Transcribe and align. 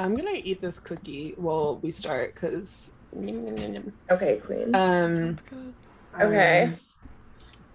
I'm 0.00 0.16
gonna 0.16 0.30
eat 0.32 0.60
this 0.60 0.78
cookie 0.80 1.34
while 1.36 1.76
we 1.78 1.90
start 1.90 2.34
because. 2.34 2.92
Okay, 4.10 4.36
Queen. 4.38 4.74
Um. 4.74 5.34
Good. 5.34 5.74
Okay. 6.20 6.62
um, 6.64 6.76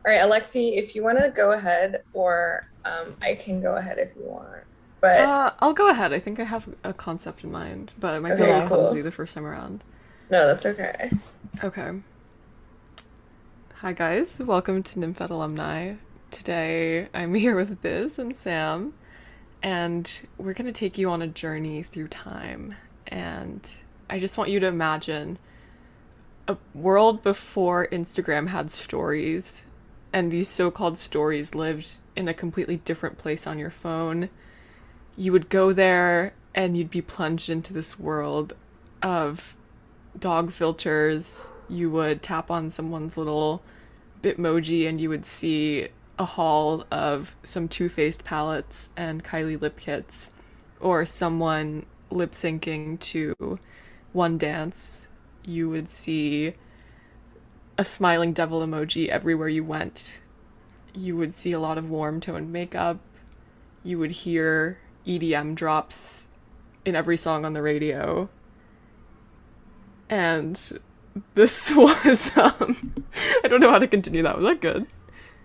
All 0.05 0.12
right, 0.12 0.21
Alexi, 0.21 0.75
if 0.77 0.96
you 0.96 1.03
want 1.03 1.19
to 1.19 1.29
go 1.29 1.51
ahead, 1.51 2.03
or 2.13 2.67
um, 2.83 3.15
I 3.21 3.35
can 3.35 3.61
go 3.61 3.75
ahead 3.75 3.97
if 3.99 4.15
you 4.15 4.23
want. 4.23 4.63
But 5.01 5.19
Uh, 5.19 5.51
I'll 5.59 5.73
go 5.73 5.89
ahead. 5.89 6.13
I 6.13 6.19
think 6.19 6.39
I 6.39 6.43
have 6.46 6.67
a 6.83 6.93
concept 6.93 7.43
in 7.43 7.51
mind, 7.51 7.94
but 7.99 8.15
it 8.15 8.22
might 8.22 8.35
be 8.37 8.44
a 8.44 8.47
little 8.47 8.67
cool. 8.69 8.78
clumsy 8.85 9.01
the 9.01 9.12
first 9.12 9.35
time 9.35 9.46
around. 9.46 9.83
no, 10.31 10.47
that's 10.47 10.65
okay. 10.65 11.12
Okay. 11.63 11.92
Hi 13.79 13.94
guys, 13.94 14.42
welcome 14.42 14.81
to 14.81 14.99
Nymphet 14.99 15.29
Alumni. 15.29 15.94
Today 16.31 17.07
I'm 17.13 17.34
here 17.44 17.55
with 17.55 17.81
Biz 17.84 18.17
and 18.17 18.35
Sam, 18.35 18.94
and 19.66 20.22
we're 20.38 20.54
gonna 20.54 20.72
take 20.72 20.95
you 20.95 21.09
on 21.09 21.23
a 21.23 21.27
journey 21.27 21.82
through 21.82 22.08
time. 22.08 22.76
And 23.08 23.76
I 24.08 24.20
just 24.20 24.38
want 24.38 24.52
you 24.52 24.60
to 24.60 24.68
imagine 24.68 25.40
a 26.48 26.56
world 26.76 27.23
before 27.23 27.88
Instagram 27.88 28.50
had 28.50 28.70
stories, 28.70 29.66
and 30.14 30.32
these 30.32 30.48
so-called 30.48 31.00
stories 31.00 31.56
lived 31.56 31.96
in 32.16 32.28
a 32.28 32.34
completely 32.34 32.78
different 32.78 33.18
place 33.18 33.48
on 33.48 33.58
your 33.58 33.72
phone. 33.72 34.30
You 35.18 35.32
would 35.32 35.50
go 35.50 35.73
there 35.73 36.36
and 36.54 36.78
you'd 36.78 36.92
be 36.92 37.02
plunged 37.02 37.50
into 37.50 37.73
this 37.73 37.98
world 37.98 38.54
of 39.02 39.56
dog 40.18 40.52
filters, 40.52 41.52
you 41.68 41.90
would 41.90 42.22
tap 42.22 42.52
on 42.52 42.70
someone's 42.70 43.18
little 43.18 43.64
Bitmoji 44.22 44.88
and 44.88 45.02
you 45.02 45.09
would 45.09 45.26
see 45.26 45.88
a 46.18 46.26
haul 46.26 46.86
of 46.92 47.36
some 47.44 47.68
Too 47.68 47.90
Faced 47.90 48.23
palettes 48.23 48.92
and 48.96 49.23
Kylie 49.23 49.60
lip 49.60 49.78
kits, 49.78 50.32
or 50.80 51.06
someone 51.06 51.86
lip 52.10 52.32
syncing 52.32 53.00
to 53.00 53.60
One 54.14 54.38
Dance. 54.38 55.08
You 55.44 55.70
would 55.70 55.89
see 55.89 56.54
a 57.78 57.86
smiling 57.86 58.34
devil 58.34 58.62
emoji 58.62 59.08
everywhere 59.08 59.50
you 59.50 59.64
went. 59.64 60.22
You 60.94 61.16
would 61.17 61.36
see 61.36 61.52
a 61.52 61.59
lot 61.59 61.78
of 61.78 61.89
warm 61.89 62.20
toned 62.22 62.52
makeup. 62.52 63.00
You 63.84 64.00
would 64.00 64.11
hear 64.11 64.80
EDM 65.06 65.56
drops 65.56 66.28
in 66.86 66.95
every 66.95 67.17
song 67.17 67.45
on 67.45 67.54
the 67.54 67.61
radio 67.61 68.30
and 70.09 70.80
this 71.34 71.72
was 71.76 72.32
um 72.38 72.94
I 73.44 73.48
don't 73.48 73.59
know 73.59 73.72
how 73.72 73.80
to 73.80 73.88
continue 73.88 74.23
that. 74.23 74.36
Was 74.36 74.45
that 74.45 74.61
good? 74.61 74.88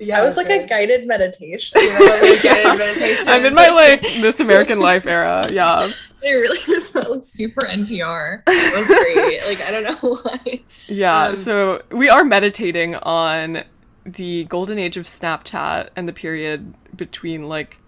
Yeah, 0.00 0.20
that 0.20 0.26
was 0.26 0.36
like 0.36 0.46
okay. 0.46 0.64
a 0.64 0.66
guided 0.66 1.06
meditation. 1.06 1.78
You 1.80 1.98
know, 1.98 2.18
like 2.22 2.42
guided 2.42 2.78
meditation. 2.78 3.28
I'm 3.28 3.44
in 3.44 3.54
my 3.54 3.68
like 3.68 4.00
this 4.00 4.40
American 4.40 4.80
life 4.80 5.06
era. 5.06 5.46
Yeah. 5.50 5.90
It 6.22 6.30
really 6.30 6.58
was 6.68 6.94
like 6.94 7.22
super 7.22 7.62
NPR. 7.62 8.42
It 8.46 8.78
was 8.78 8.86
great. 9.14 9.46
like 9.46 9.68
I 9.68 9.70
don't 9.70 10.02
know 10.02 10.14
why. 10.14 10.60
Yeah. 10.86 11.24
Um, 11.24 11.36
so 11.36 11.78
we 11.90 12.08
are 12.08 12.24
meditating 12.24 12.94
on 12.96 13.64
the 14.04 14.44
golden 14.44 14.78
age 14.78 14.96
of 14.96 15.04
Snapchat 15.04 15.90
and 15.94 16.08
the 16.08 16.12
period 16.12 16.74
between 16.96 17.48
like 17.48 17.78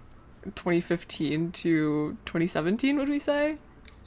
2015 0.44 1.52
to 1.52 2.16
2017, 2.26 2.96
would 2.98 3.08
we 3.08 3.18
say? 3.18 3.56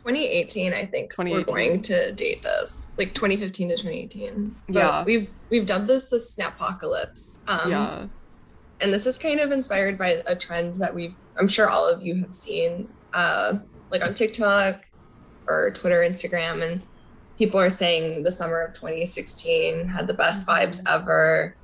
2018, 0.05 0.73
I 0.73 0.85
think 0.85 1.09
2018. 1.09 1.33
we're 1.33 1.43
2018. 1.43 1.67
going 1.67 1.81
to 1.81 2.11
date 2.11 2.43
this. 2.43 2.91
Like 2.97 3.15
2015 3.15 3.69
to 3.69 3.75
2018. 3.75 4.55
But 4.67 4.75
Yeah. 4.75 5.03
We've 5.03 5.29
we've 5.49 5.65
dubbed 5.65 5.87
this 5.87 6.09
the 6.09 6.19
Snapocalypse. 6.19 7.39
Um, 7.47 7.71
yeah. 7.71 8.05
and 8.81 8.93
this 8.93 9.07
is 9.07 9.17
kind 9.17 9.39
of 9.39 9.51
inspired 9.51 9.97
by 9.97 10.21
a 10.27 10.35
trend 10.35 10.75
that 10.75 10.93
we've 10.93 11.15
i'm 11.39 11.47
sure 11.47 11.69
all 11.69 11.87
of 11.87 12.03
you 12.03 12.15
have 12.15 12.33
seen 12.33 12.87
uh, 13.13 13.53
like 13.89 14.05
on 14.05 14.13
tiktok 14.13 14.85
or 15.47 15.71
twitter 15.71 16.01
instagram 16.01 16.61
and 16.61 16.81
people 17.37 17.59
are 17.59 17.69
saying 17.69 18.23
the 18.23 18.31
summer 18.31 18.61
of 18.61 18.73
2016 18.73 19.87
had 19.87 20.07
the 20.07 20.13
best 20.13 20.45
vibes 20.45 20.81
ever 20.87 21.55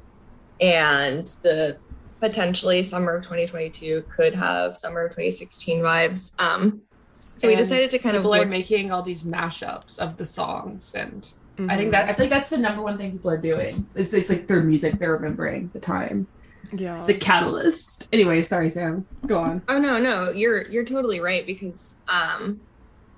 and 0.62 1.28
the 1.44 1.78
potentially 2.19 2.84
summer 2.84 3.16
of 3.16 3.24
2022 3.24 4.03
could 4.09 4.34
have 4.34 4.78
summer 4.78 5.01
of 5.06 5.12
2016 5.12 5.80
vibes 5.80 6.40
um, 6.41 6.81
so 7.36 7.47
we 7.47 7.56
decided 7.56 7.90
to 7.92 7.97
kind 8.00 8.16
of 8.16 8.22
people 8.22 8.36
are 8.36 8.46
making 8.46 8.92
all 8.92 9.02
these 9.02 9.24
mashups 9.24 9.97
of 10.00 10.18
the 10.18 10.25
songs, 10.25 10.94
and 10.96 11.31
I 11.58 11.62
Mhm. 11.64 11.78
think 11.78 11.92
that 11.92 12.09
I 12.09 12.14
think 12.14 12.30
that's 12.30 12.50
the 12.50 12.58
number 12.58 12.81
one 12.81 12.97
thing 12.97 13.12
people 13.12 13.30
are 13.31 13.38
doing. 13.38 13.88
It's, 13.96 14.14
it's 14.14 14.30
like 14.30 14.47
their 14.47 14.62
music, 14.62 15.00
they're 15.00 15.14
remembering 15.14 15.69
the 15.74 15.80
time. 15.80 16.28
Yeah. 16.74 17.00
It's 17.02 17.09
a 17.09 17.14
catalyst. 17.14 18.08
Anyway, 18.14 18.42
sorry, 18.44 18.69
Sam. 18.69 19.06
Go 19.28 19.40
on. 19.40 19.62
Oh 19.68 19.78
no, 19.80 19.97
no, 20.00 20.31
you're 20.31 20.68
you're 20.69 20.86
totally 20.86 21.19
right 21.19 21.46
because 21.46 21.96
um 22.08 22.62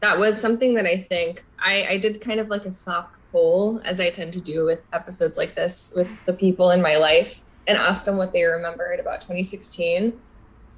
that 0.01 0.17
was 0.17 0.39
something 0.41 0.73
that 0.75 0.85
I 0.85 0.97
think 0.97 1.43
I 1.59 1.85
I 1.91 1.97
did 1.97 2.19
kind 2.21 2.39
of 2.39 2.49
like 2.49 2.65
a 2.65 2.71
soft 2.71 3.13
poll 3.31 3.81
as 3.85 3.99
I 3.99 4.09
tend 4.09 4.33
to 4.33 4.41
do 4.41 4.65
with 4.65 4.79
episodes 4.93 5.37
like 5.37 5.55
this 5.55 5.93
with 5.95 6.09
the 6.25 6.33
people 6.33 6.71
in 6.71 6.81
my 6.81 6.97
life 6.97 7.41
and 7.67 7.77
asked 7.77 8.05
them 8.05 8.17
what 8.17 8.33
they 8.33 8.43
remembered 8.43 8.99
about 8.99 9.21
2016 9.21 10.13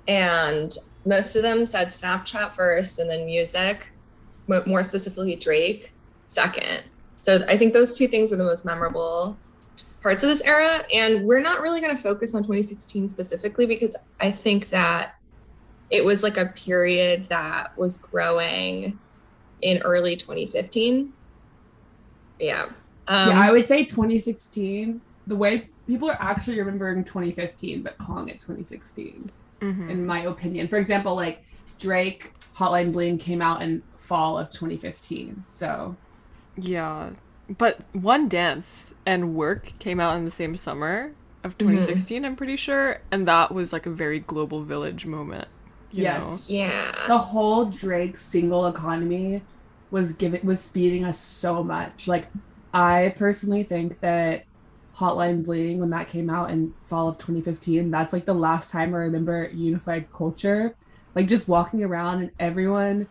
and 0.08 0.72
most 1.06 1.36
of 1.36 1.42
them 1.42 1.66
said 1.66 1.90
Snapchat 1.90 2.54
first 2.54 3.00
and 3.00 3.10
then 3.10 3.26
music, 3.26 3.92
mo- 4.48 4.64
more 4.66 4.84
specifically 4.84 5.36
Drake 5.36 5.92
second. 6.28 6.84
So 7.18 7.44
I 7.48 7.58
think 7.58 7.74
those 7.74 7.98
two 7.98 8.08
things 8.08 8.32
are 8.32 8.36
the 8.36 8.44
most 8.44 8.66
memorable 8.66 9.38
parts 10.02 10.22
of 10.22 10.30
this 10.30 10.42
era 10.44 10.86
and 10.94 11.26
we're 11.26 11.42
not 11.42 11.62
really 11.62 11.82
going 11.82 11.96
to 11.96 12.02
focus 12.02 12.36
on 12.36 12.44
2016 12.44 13.10
specifically 13.10 13.66
because 13.66 13.98
I 14.20 14.30
think 14.30 14.68
that 14.70 15.16
it 15.90 16.06
was 16.06 16.24
like 16.24 16.38
a 16.38 16.46
period 16.46 17.26
that 17.26 17.76
was 17.78 17.98
growing 17.98 19.00
in 19.62 19.80
early 19.80 20.16
2015. 20.16 21.12
Yeah. 22.40 22.64
Um, 23.08 23.30
yeah, 23.30 23.42
I 23.42 23.52
would 23.52 23.68
say 23.68 23.84
2016. 23.84 25.02
The 25.28 25.36
way 25.36 25.70
people 25.88 26.10
are 26.10 26.18
actually 26.20 26.60
remembering 26.60 27.04
2015, 27.04 27.82
but 27.82 27.98
calling 27.98 28.30
it 28.30 28.40
2016, 28.40 29.30
Mhm. 29.62 29.90
in 29.90 30.06
my 30.06 30.22
opinion. 30.22 30.68
For 30.68 30.78
example, 30.78 31.16
like 31.16 31.44
Drake, 31.80 32.34
Hotline 32.58 32.92
Bling 32.92 33.18
came 33.18 33.42
out 33.42 33.62
in 33.62 33.84
fall 33.98 34.38
of 34.38 34.50
2015. 34.52 35.46
So 35.50 35.98
Yeah. 36.58 37.12
But 37.48 37.82
One 37.94 38.28
Dance 38.28 38.94
and 39.06 39.36
Work 39.36 39.74
came 39.80 40.00
out 40.00 40.18
in 40.18 40.26
the 40.26 40.32
same 40.32 40.58
summer 40.58 41.16
of 41.44 41.58
Mm-hmm. 41.62 41.98
2016, 41.98 42.26
I'm 42.26 42.36
pretty 42.36 42.56
sure. 42.56 43.02
And 43.12 43.28
that 43.28 43.54
was 43.54 43.72
like 43.74 43.86
a 43.86 43.92
very 43.92 44.20
global 44.20 44.64
village 44.64 45.06
moment. 45.06 45.48
You 45.92 46.04
yes, 46.04 46.48
yeah. 46.50 46.92
the 47.08 47.18
whole 47.18 47.66
Drake 47.66 48.18
single 48.18 48.68
economy 48.68 49.48
was 49.92 50.14
giving 50.14 50.46
was 50.46 50.68
feeding 50.68 51.06
us 51.06 51.20
so 51.20 51.64
much. 51.64 52.08
Like 52.08 52.30
I 52.74 53.14
personally 53.18 53.64
think 53.64 54.00
that 54.02 54.46
Hotline 54.96 55.44
Bling 55.44 55.80
when 55.80 55.90
that 55.90 56.08
came 56.08 56.30
out 56.30 56.52
in 56.52 56.74
fall 56.86 57.08
of 57.08 57.18
2015, 57.18 57.92
that's 57.92 58.14
like 58.14 58.26
the 58.26 58.34
last 58.34 58.72
time 58.72 58.94
I 58.94 59.00
remember 59.00 59.50
unified 59.54 60.12
culture. 60.12 60.76
Like 61.16 61.28
just 61.28 61.48
walking 61.48 61.84
around 61.84 62.22
and 62.22 62.32
everyone 62.40 63.08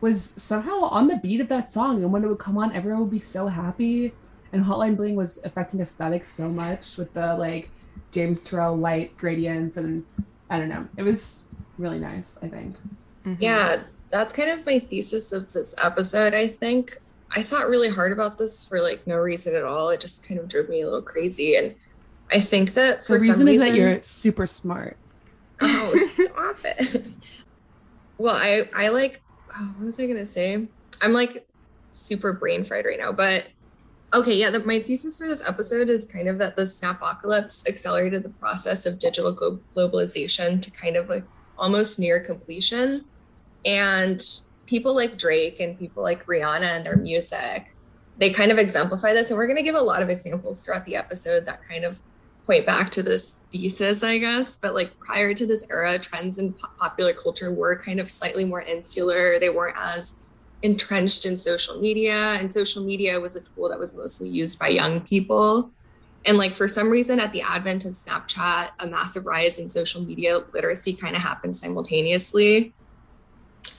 was 0.00 0.34
somehow 0.36 0.82
on 0.82 1.06
the 1.06 1.16
beat 1.16 1.40
of 1.40 1.48
that 1.48 1.72
song 1.72 2.02
and 2.02 2.12
when 2.12 2.24
it 2.24 2.28
would 2.28 2.38
come 2.38 2.58
on 2.58 2.74
everyone 2.74 3.02
would 3.02 3.10
be 3.10 3.18
so 3.18 3.46
happy 3.46 4.12
and 4.52 4.64
Hotline 4.64 4.96
Bling 4.96 5.14
was 5.16 5.38
affecting 5.44 5.80
aesthetics 5.80 6.28
so 6.28 6.48
much 6.48 6.96
with 6.96 7.12
the 7.14 7.34
like 7.34 7.70
James 8.10 8.44
Turrell 8.44 8.78
light 8.78 9.16
gradients 9.16 9.76
and 9.76 10.04
I 10.50 10.58
don't 10.58 10.68
know. 10.68 10.86
It 10.96 11.02
was 11.02 11.44
really 11.78 11.98
nice, 11.98 12.38
I 12.42 12.48
think. 12.48 12.76
know? 13.24 13.32
Mhm. 13.32 13.36
Yeah, 13.40 13.82
that's 14.10 14.34
kind 14.34 14.50
of 14.50 14.66
my 14.66 14.78
thesis 14.78 15.32
of 15.32 15.52
this 15.52 15.74
episode, 15.82 16.34
I 16.34 16.48
think. 16.48 16.98
I 17.34 17.42
thought 17.42 17.68
really 17.68 17.88
hard 17.88 18.12
about 18.12 18.38
this 18.38 18.62
for 18.64 18.80
like 18.80 19.06
no 19.06 19.16
reason 19.16 19.54
at 19.56 19.64
all. 19.64 19.88
It 19.88 20.00
just 20.00 20.26
kind 20.26 20.38
of 20.38 20.48
drove 20.48 20.68
me 20.68 20.82
a 20.82 20.84
little 20.84 21.02
crazy. 21.02 21.56
And 21.56 21.74
I 22.30 22.40
think 22.40 22.74
that 22.74 23.06
for 23.06 23.14
the 23.14 23.20
reason 23.20 23.36
some 23.36 23.48
is 23.48 23.58
that 23.58 23.74
you're 23.74 24.02
super 24.02 24.46
smart. 24.46 24.96
Oh, 25.60 26.08
stop 26.14 26.56
it. 26.64 27.04
Well, 28.18 28.36
I 28.36 28.68
I 28.74 28.88
like 28.90 29.22
oh, 29.56 29.74
what 29.76 29.86
was 29.86 29.98
I 29.98 30.06
gonna 30.06 30.26
say? 30.26 30.68
I'm 31.00 31.12
like 31.12 31.46
super 31.90 32.32
brain 32.32 32.64
fried 32.64 32.84
right 32.84 32.98
now, 32.98 33.12
but 33.12 33.48
okay, 34.14 34.36
yeah. 34.36 34.50
The, 34.50 34.60
my 34.60 34.78
thesis 34.78 35.18
for 35.18 35.26
this 35.26 35.46
episode 35.46 35.90
is 35.90 36.04
kind 36.04 36.28
of 36.28 36.38
that 36.38 36.56
the 36.56 36.66
snapocalypse 36.66 37.64
accelerated 37.66 38.22
the 38.22 38.28
process 38.28 38.86
of 38.86 38.98
digital 38.98 39.32
glo- 39.32 39.60
globalization 39.74 40.60
to 40.60 40.70
kind 40.70 40.96
of 40.96 41.08
like 41.08 41.24
almost 41.58 41.98
near 41.98 42.20
completion, 42.20 43.04
and 43.64 44.22
people 44.72 44.94
like 44.94 45.18
Drake 45.18 45.60
and 45.60 45.78
people 45.78 46.02
like 46.02 46.24
Rihanna 46.24 46.62
and 46.62 46.86
their 46.86 46.96
music, 46.96 47.74
they 48.16 48.30
kind 48.30 48.50
of 48.50 48.56
exemplify 48.56 49.12
this, 49.12 49.30
and 49.30 49.36
we're 49.36 49.46
gonna 49.46 49.62
give 49.62 49.74
a 49.74 49.80
lot 49.82 50.00
of 50.00 50.08
examples 50.08 50.64
throughout 50.64 50.86
the 50.86 50.96
episode 50.96 51.44
that 51.44 51.60
kind 51.68 51.84
of 51.84 52.00
point 52.46 52.64
back 52.64 52.88
to 52.88 53.02
this 53.02 53.36
thesis, 53.52 54.02
I 54.02 54.16
guess. 54.16 54.56
But 54.56 54.74
like 54.74 54.98
prior 54.98 55.34
to 55.34 55.46
this 55.46 55.66
era, 55.70 55.98
trends 55.98 56.38
in 56.38 56.54
po- 56.54 56.70
popular 56.80 57.12
culture 57.12 57.52
were 57.52 57.76
kind 57.76 58.00
of 58.00 58.10
slightly 58.10 58.46
more 58.46 58.62
insular. 58.62 59.38
They 59.38 59.50
weren't 59.50 59.76
as 59.78 60.22
entrenched 60.62 61.26
in 61.26 61.36
social 61.36 61.78
media, 61.78 62.14
and 62.40 62.52
social 62.52 62.82
media 62.82 63.20
was 63.20 63.36
a 63.36 63.42
tool 63.42 63.68
that 63.68 63.78
was 63.78 63.94
mostly 63.94 64.30
used 64.30 64.58
by 64.58 64.68
young 64.68 65.02
people. 65.02 65.70
And 66.24 66.38
like 66.38 66.54
for 66.54 66.66
some 66.66 66.88
reason, 66.88 67.20
at 67.20 67.30
the 67.32 67.42
advent 67.42 67.84
of 67.84 67.92
Snapchat, 67.92 68.70
a 68.80 68.86
massive 68.86 69.26
rise 69.26 69.58
in 69.58 69.68
social 69.68 70.00
media 70.02 70.40
literacy 70.54 70.94
kind 70.94 71.14
of 71.14 71.20
happened 71.20 71.56
simultaneously. 71.56 72.72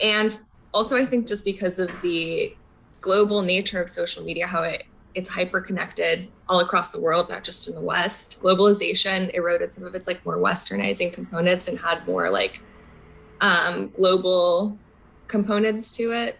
And 0.03 0.37
also 0.73 0.97
I 0.97 1.05
think 1.05 1.27
just 1.27 1.45
because 1.45 1.79
of 1.79 1.89
the 2.01 2.55
global 3.01 3.41
nature 3.41 3.81
of 3.81 3.89
social 3.89 4.23
media, 4.23 4.47
how 4.47 4.63
it 4.63 4.85
it's 5.15 5.29
hyper 5.29 5.61
connected 5.61 6.27
all 6.49 6.59
across 6.59 6.91
the 6.91 6.99
world, 6.99 7.29
not 7.29 7.43
just 7.43 7.67
in 7.67 7.75
the 7.75 7.81
West. 7.81 8.41
Globalization 8.41 9.31
eroded 9.35 9.73
some 9.73 9.83
of 9.83 9.93
its 9.93 10.07
like 10.07 10.25
more 10.25 10.37
westernizing 10.37 11.13
components 11.13 11.67
and 11.67 11.77
had 11.77 12.05
more 12.07 12.31
like 12.31 12.61
um, 13.41 13.89
global 13.89 14.77
components 15.27 15.95
to 15.97 16.11
it. 16.11 16.39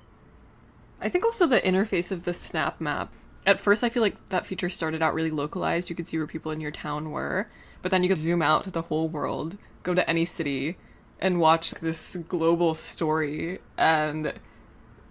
I 1.00 1.10
think 1.10 1.24
also 1.24 1.46
the 1.46 1.62
interface 1.62 2.12
of 2.12 2.24
the 2.24 2.34
snap 2.34 2.82
map. 2.82 3.14
At 3.46 3.60
first, 3.60 3.84
I 3.84 3.90
feel 3.90 4.02
like 4.02 4.30
that 4.30 4.46
feature 4.46 4.70
started 4.70 5.02
out 5.02 5.14
really 5.14 5.30
localized. 5.30 5.90
You 5.90 5.96
could 5.96 6.08
see 6.08 6.18
where 6.18 6.28
people 6.28 6.52
in 6.52 6.62
your 6.62 6.72
town 6.72 7.12
were, 7.12 7.50
but 7.82 7.92
then 7.92 8.02
you 8.02 8.10
could 8.10 8.18
zoom 8.18 8.42
out 8.42 8.64
to 8.64 8.72
the 8.72 8.84
whole 8.84 9.10
world, 9.10 9.58
go 9.84 9.94
to 9.94 10.10
any 10.10 10.26
city, 10.26 10.78
and 11.24 11.40
watch 11.42 11.72
this 11.82 12.18
global 12.30 12.76
story. 12.76 13.60
And 13.80 14.34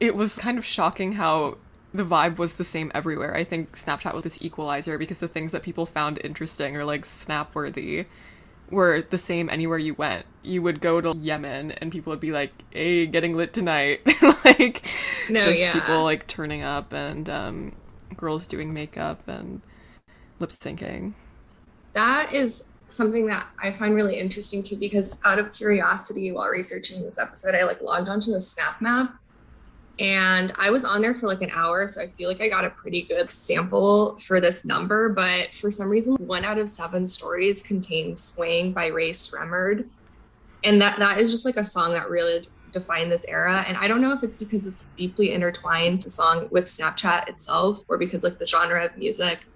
it 0.00 0.14
was 0.16 0.36
kind 0.38 0.58
of 0.58 0.66
shocking 0.66 1.14
how 1.14 1.58
the 1.94 2.04
vibe 2.04 2.38
was 2.38 2.56
the 2.56 2.64
same 2.66 2.92
everywhere. 2.94 3.34
I 3.36 3.44
think 3.44 3.76
Snapchat 3.76 4.14
was 4.14 4.24
this 4.24 4.42
equalizer 4.42 4.98
because 4.98 5.18
the 5.20 5.28
things 5.28 5.52
that 5.52 5.62
people 5.64 5.86
found 5.86 6.20
interesting 6.24 6.76
or 6.76 6.84
like 6.84 7.06
snap 7.06 7.54
worthy 7.54 8.06
were 8.70 9.02
the 9.02 9.18
same 9.18 9.50
anywhere 9.50 9.78
you 9.78 9.94
went. 9.94 10.26
You 10.42 10.62
would 10.62 10.80
go 10.80 11.00
to 11.00 11.14
Yemen 11.16 11.72
and 11.72 11.92
people 11.92 12.10
would 12.12 12.20
be 12.20 12.32
like, 12.32 12.52
"Hey, 12.70 13.06
getting 13.06 13.36
lit 13.36 13.54
tonight." 13.54 14.00
like 14.44 14.82
No, 15.28 15.42
just 15.42 15.60
yeah. 15.60 15.72
people 15.72 16.02
like 16.04 16.26
turning 16.26 16.62
up 16.62 16.92
and 16.92 17.28
um 17.30 17.72
girls 18.16 18.46
doing 18.46 18.72
makeup 18.74 19.26
and 19.28 19.62
lip 20.40 20.50
syncing. 20.50 21.14
that 21.92 22.32
is 22.32 22.71
something 22.92 23.26
that 23.26 23.46
I 23.58 23.72
find 23.72 23.94
really 23.94 24.18
interesting 24.18 24.62
too, 24.62 24.76
because 24.76 25.20
out 25.24 25.38
of 25.38 25.52
curiosity 25.52 26.32
while 26.32 26.48
researching 26.48 27.02
this 27.02 27.18
episode, 27.18 27.54
I 27.54 27.64
like 27.64 27.80
logged 27.82 28.08
onto 28.08 28.32
the 28.32 28.40
Snap 28.40 28.80
Map 28.80 29.18
and 29.98 30.52
I 30.58 30.70
was 30.70 30.84
on 30.84 31.02
there 31.02 31.14
for 31.14 31.26
like 31.26 31.42
an 31.42 31.50
hour. 31.52 31.86
So 31.86 32.00
I 32.00 32.06
feel 32.06 32.28
like 32.28 32.40
I 32.40 32.48
got 32.48 32.64
a 32.64 32.70
pretty 32.70 33.02
good 33.02 33.30
sample 33.30 34.16
for 34.18 34.40
this 34.40 34.64
number. 34.64 35.10
But 35.10 35.52
for 35.52 35.70
some 35.70 35.88
reason, 35.88 36.16
one 36.16 36.44
out 36.44 36.58
of 36.58 36.68
seven 36.68 37.06
stories 37.06 37.62
contained 37.62 38.18
Swang 38.18 38.72
by 38.72 38.86
Rae 38.86 39.10
Sremmurd. 39.10 39.88
And 40.64 40.80
that, 40.80 40.98
that 40.98 41.18
is 41.18 41.30
just 41.30 41.44
like 41.44 41.56
a 41.56 41.64
song 41.64 41.92
that 41.92 42.08
really 42.08 42.44
defined 42.70 43.12
this 43.12 43.26
era. 43.28 43.64
And 43.68 43.76
I 43.76 43.86
don't 43.86 44.00
know 44.00 44.12
if 44.12 44.22
it's 44.22 44.38
because 44.38 44.66
it's 44.66 44.84
deeply 44.96 45.32
intertwined, 45.32 46.02
the 46.02 46.10
song 46.10 46.48
with 46.50 46.64
Snapchat 46.64 47.28
itself, 47.28 47.84
or 47.88 47.98
because 47.98 48.24
like 48.24 48.38
the 48.38 48.46
genre 48.46 48.84
of 48.84 48.96
music 48.96 49.46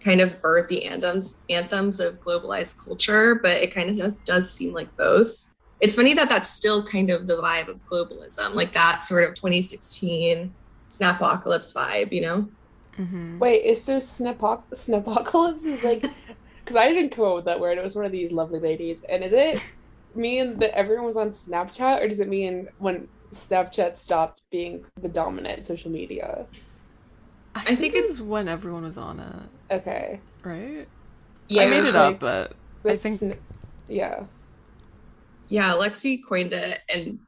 kind 0.00 0.20
of 0.20 0.40
birthed 0.40 0.68
the 0.68 0.84
anthems 0.86 1.42
anthems 1.50 2.00
of 2.00 2.20
globalized 2.20 2.82
culture, 2.84 3.34
but 3.34 3.58
it 3.58 3.74
kind 3.74 3.90
of 3.90 3.96
does, 3.96 4.16
does 4.16 4.50
seem 4.52 4.72
like 4.72 4.94
both. 4.96 5.54
It's 5.80 5.96
funny 5.96 6.14
that 6.14 6.28
that's 6.28 6.50
still 6.50 6.82
kind 6.84 7.10
of 7.10 7.26
the 7.26 7.36
vibe 7.36 7.68
of 7.68 7.84
globalism, 7.84 8.54
like 8.54 8.72
that 8.74 9.04
sort 9.04 9.24
of 9.28 9.34
2016 9.34 10.52
Snapocalypse 10.88 11.72
vibe, 11.72 12.12
you 12.12 12.22
know? 12.22 12.48
Mm-hmm. 12.98 13.38
Wait, 13.38 13.64
is 13.64 13.82
so 13.82 13.96
snapoc 13.96 14.62
snapocalypse 14.74 15.64
is 15.64 15.84
like 15.84 16.02
because 16.60 16.76
I 16.76 16.88
didn't 16.88 17.10
come 17.10 17.26
up 17.26 17.34
with 17.36 17.44
that 17.46 17.60
word. 17.60 17.78
It 17.78 17.84
was 17.84 17.96
one 17.96 18.04
of 18.04 18.12
these 18.12 18.32
lovely 18.32 18.60
ladies. 18.60 19.04
And 19.04 19.24
is 19.24 19.32
it 19.32 19.64
mean 20.14 20.58
that 20.58 20.76
everyone 20.76 21.06
was 21.06 21.16
on 21.16 21.30
Snapchat, 21.30 22.02
or 22.02 22.08
does 22.08 22.20
it 22.20 22.28
mean 22.28 22.68
when 22.78 23.08
Snapchat 23.32 23.96
stopped 23.96 24.42
being 24.50 24.84
the 25.00 25.08
dominant 25.08 25.64
social 25.64 25.90
media? 25.90 26.46
I, 27.54 27.74
think 27.74 27.94
it 27.94 28.04
was 28.04 28.20
it's- 28.20 28.28
when 28.28 28.48
everyone 28.48 28.82
was 28.82 28.98
on 28.98 29.20
it, 29.20 29.48
Okay, 29.70 30.20
right? 30.44 30.86
Yeah, 31.48 31.62
I 31.62 31.66
made 31.66 31.84
it 31.84 31.94
like- 31.94 32.14
up, 32.14 32.20
but 32.20 32.52
I 32.84 32.96
think- 32.96 33.18
sn- 33.18 33.38
yeah. 33.88 34.24
yeah, 35.48 35.72
Lexi 35.72 36.20
coined 36.26 36.52
it, 36.52 36.80
and 36.92 37.18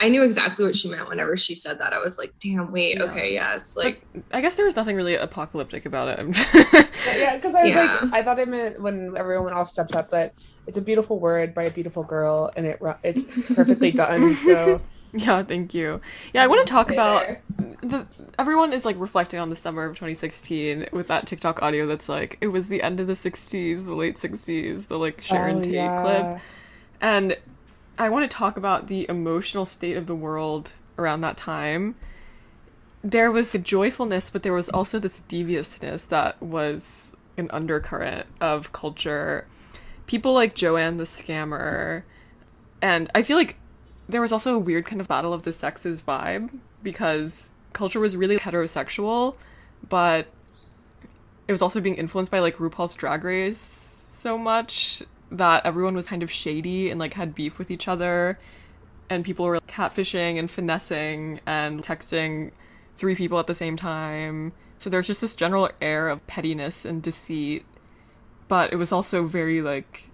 I 0.00 0.08
knew 0.08 0.22
exactly 0.22 0.64
what 0.64 0.76
she 0.76 0.88
meant 0.88 1.08
whenever 1.08 1.36
she 1.36 1.54
said 1.54 1.80
that. 1.80 1.92
I 1.92 1.98
was 1.98 2.18
like, 2.18 2.32
damn, 2.38 2.70
wait, 2.70 2.96
Yeah. 2.98 3.04
okay, 3.04 3.32
yes. 3.34 3.76
Like, 3.76 4.02
I 4.32 4.40
guess 4.40 4.54
there 4.56 4.64
was 4.64 4.76
nothing 4.76 4.96
really 4.96 5.16
apocalyptic 5.16 5.86
about 5.86 6.08
it. 6.08 6.18
Yeah, 7.16 7.36
because 7.36 7.54
I 7.54 7.62
was 7.62 7.70
Yeah. 7.70 7.98
like, 8.02 8.12
I 8.12 8.22
thought 8.22 8.38
it 8.38 8.48
meant 8.48 8.80
when 8.80 9.14
everyone 9.16 9.46
went 9.46 9.56
off 9.56 9.68
Snapchat, 9.74 10.08
but 10.10 10.34
it's 10.66 10.78
a 10.78 10.82
beautiful 10.82 11.18
word 11.18 11.52
by 11.54 11.64
a 11.64 11.70
beautiful 11.70 12.02
girl, 12.04 12.50
and 12.56 12.66
it 12.66 12.80
it's 13.02 13.24
perfectly 13.54 13.90
done. 13.90 14.34
So 14.36 14.80
yeah, 15.12 15.42
thank 15.42 15.74
you. 15.74 16.00
Yeah, 16.34 16.42
I 16.42 16.46
want 16.46 16.66
to 16.66 16.70
talk 16.70 16.90
about 16.90 17.26
the 17.82 18.06
everyone 18.38 18.72
is 18.72 18.84
like 18.84 18.96
reflecting 18.98 19.40
on 19.40 19.50
the 19.50 19.56
summer 19.56 19.84
of 19.84 19.94
2016 19.94 20.88
with 20.92 21.08
that 21.08 21.26
TikTok 21.26 21.62
audio 21.62 21.86
that's 21.86 22.08
like 22.08 22.36
it 22.40 22.48
was 22.48 22.68
the 22.68 22.82
end 22.82 23.00
of 23.00 23.06
the 23.06 23.14
60s, 23.14 23.84
the 23.84 23.94
late 23.94 24.16
60s, 24.16 24.88
the 24.88 24.98
like 24.98 25.22
Sharon 25.22 25.58
Oh, 25.58 25.62
Tate 25.62 25.74
yeah. 25.74 26.00
clip. 26.00 26.42
And 27.00 27.36
I 27.98 28.08
want 28.08 28.30
to 28.30 28.36
talk 28.36 28.56
about 28.56 28.88
the 28.88 29.06
emotional 29.08 29.64
state 29.64 29.96
of 29.96 30.06
the 30.06 30.14
world 30.14 30.72
around 30.98 31.20
that 31.20 31.36
time. 31.36 31.94
There 33.02 33.30
was 33.30 33.54
a 33.54 33.58
joyfulness, 33.58 34.30
but 34.30 34.42
there 34.42 34.52
was 34.52 34.68
also 34.68 34.98
this 34.98 35.20
deviousness 35.20 36.02
that 36.02 36.40
was 36.42 37.16
an 37.36 37.48
undercurrent 37.52 38.26
of 38.40 38.72
culture. 38.72 39.46
People 40.06 40.32
like 40.34 40.54
Joanne 40.54 40.96
the 40.96 41.04
scammer. 41.04 42.02
And 42.82 43.10
I 43.14 43.22
feel 43.22 43.36
like 43.36 43.56
there 44.08 44.20
was 44.20 44.32
also 44.32 44.54
a 44.54 44.58
weird 44.58 44.86
kind 44.86 45.00
of 45.00 45.08
battle 45.08 45.32
of 45.34 45.42
the 45.42 45.52
sexes 45.52 46.02
vibe 46.02 46.58
because 46.82 47.52
culture 47.72 48.00
was 48.00 48.16
really 48.16 48.38
heterosexual, 48.38 49.36
but 49.88 50.26
it 51.46 51.52
was 51.52 51.62
also 51.62 51.80
being 51.80 51.94
influenced 51.96 52.32
by 52.32 52.38
like 52.38 52.56
RuPaul's 52.56 52.94
Drag 52.94 53.24
Race 53.24 53.60
so 53.60 54.38
much 54.38 55.02
that 55.30 55.64
everyone 55.66 55.94
was 55.94 56.08
kind 56.08 56.22
of 56.22 56.30
shady 56.30 56.90
and 56.90 56.98
like 56.98 57.14
had 57.14 57.34
beef 57.34 57.58
with 57.58 57.70
each 57.70 57.86
other, 57.86 58.38
and 59.10 59.24
people 59.24 59.44
were 59.44 59.54
like, 59.54 59.66
catfishing 59.66 60.38
and 60.38 60.50
finessing 60.50 61.40
and 61.46 61.82
texting 61.82 62.50
three 62.94 63.14
people 63.14 63.38
at 63.38 63.46
the 63.46 63.54
same 63.54 63.76
time. 63.76 64.52
So 64.78 64.88
there's 64.90 65.06
just 65.06 65.20
this 65.20 65.36
general 65.36 65.70
air 65.80 66.08
of 66.08 66.26
pettiness 66.26 66.84
and 66.84 67.02
deceit, 67.02 67.64
but 68.48 68.72
it 68.72 68.76
was 68.76 68.92
also 68.92 69.24
very 69.24 69.60
like 69.60 70.08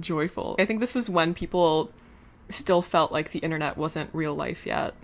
joyful. 0.00 0.56
I 0.58 0.64
think 0.64 0.80
this 0.80 0.96
is 0.96 1.10
when 1.10 1.34
people 1.34 1.90
still 2.50 2.82
felt 2.82 3.12
like 3.12 3.30
the 3.32 3.38
internet 3.40 3.76
wasn't 3.76 4.10
real 4.12 4.34
life 4.34 4.66
yet. 4.66 4.94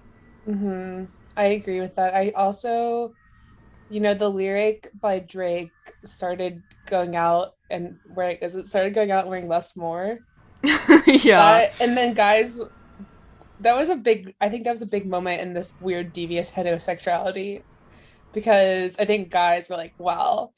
hmm 0.45 1.05
I 1.37 1.47
agree 1.47 1.81
with 1.81 1.97
that. 1.97 2.15
I 2.15 2.31
also, 2.31 3.13
you 3.91 3.99
know, 4.01 4.15
the 4.15 4.29
lyric 4.29 4.91
by 5.01 5.19
Drake 5.19 5.73
started 6.05 6.63
going 6.87 7.17
out 7.17 7.55
and 7.71 7.97
wearing, 8.15 8.39
as 8.41 8.55
it 8.55 8.69
started 8.69 8.95
going 8.95 9.11
out 9.11 9.27
wearing 9.27 9.49
less 9.49 9.77
more. 9.77 10.21
yeah. 10.63 11.67
That- 11.67 11.81
and 11.81 11.97
then 11.97 12.15
guys, 12.15 12.61
that 13.61 13.77
was 13.77 13.89
a 13.89 13.97
big, 13.97 14.35
I 14.41 14.49
think 14.49 14.65
that 14.65 14.71
was 14.71 14.83
a 14.83 14.87
big 14.87 15.07
moment 15.07 15.41
in 15.41 15.55
this 15.55 15.73
weird, 15.81 16.13
devious 16.13 16.53
heterosexuality 16.53 17.63
because 18.33 18.97
I 18.99 19.05
think 19.05 19.31
guys 19.31 19.69
were 19.69 19.77
like, 19.77 19.95
wow, 19.99 20.53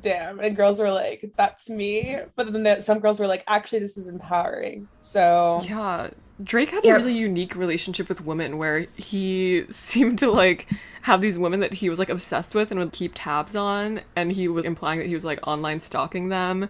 damn. 0.00 0.38
And 0.40 0.56
girls 0.56 0.78
were 0.80 0.90
like, 0.90 1.32
that's 1.36 1.68
me. 1.68 2.18
But 2.36 2.52
then 2.52 2.62
the- 2.62 2.80
some 2.80 2.98
girls 3.00 3.18
were 3.20 3.26
like, 3.26 3.44
actually, 3.46 3.78
this 3.80 3.96
is 3.96 4.08
empowering. 4.08 4.88
So, 5.00 5.60
Yeah. 5.64 6.10
Drake 6.42 6.70
had 6.70 6.84
Yeah. 6.84 6.94
a 6.94 6.98
really 6.98 7.14
unique 7.14 7.56
relationship 7.56 8.08
with 8.08 8.24
women 8.24 8.58
where 8.58 8.86
he 8.96 9.64
seemed 9.70 10.18
to 10.20 10.30
like 10.30 10.68
have 11.02 11.20
these 11.20 11.36
women 11.38 11.58
that 11.60 11.74
he 11.74 11.90
was 11.90 11.98
like 11.98 12.08
obsessed 12.08 12.54
with 12.54 12.70
and 12.70 12.78
would 12.78 12.92
keep 12.92 13.12
tabs 13.14 13.56
on 13.56 14.00
and 14.14 14.30
he 14.32 14.46
was 14.46 14.64
implying 14.64 15.00
that 15.00 15.06
he 15.08 15.14
was 15.14 15.24
like 15.24 15.44
online 15.48 15.80
stalking 15.80 16.28
them, 16.28 16.68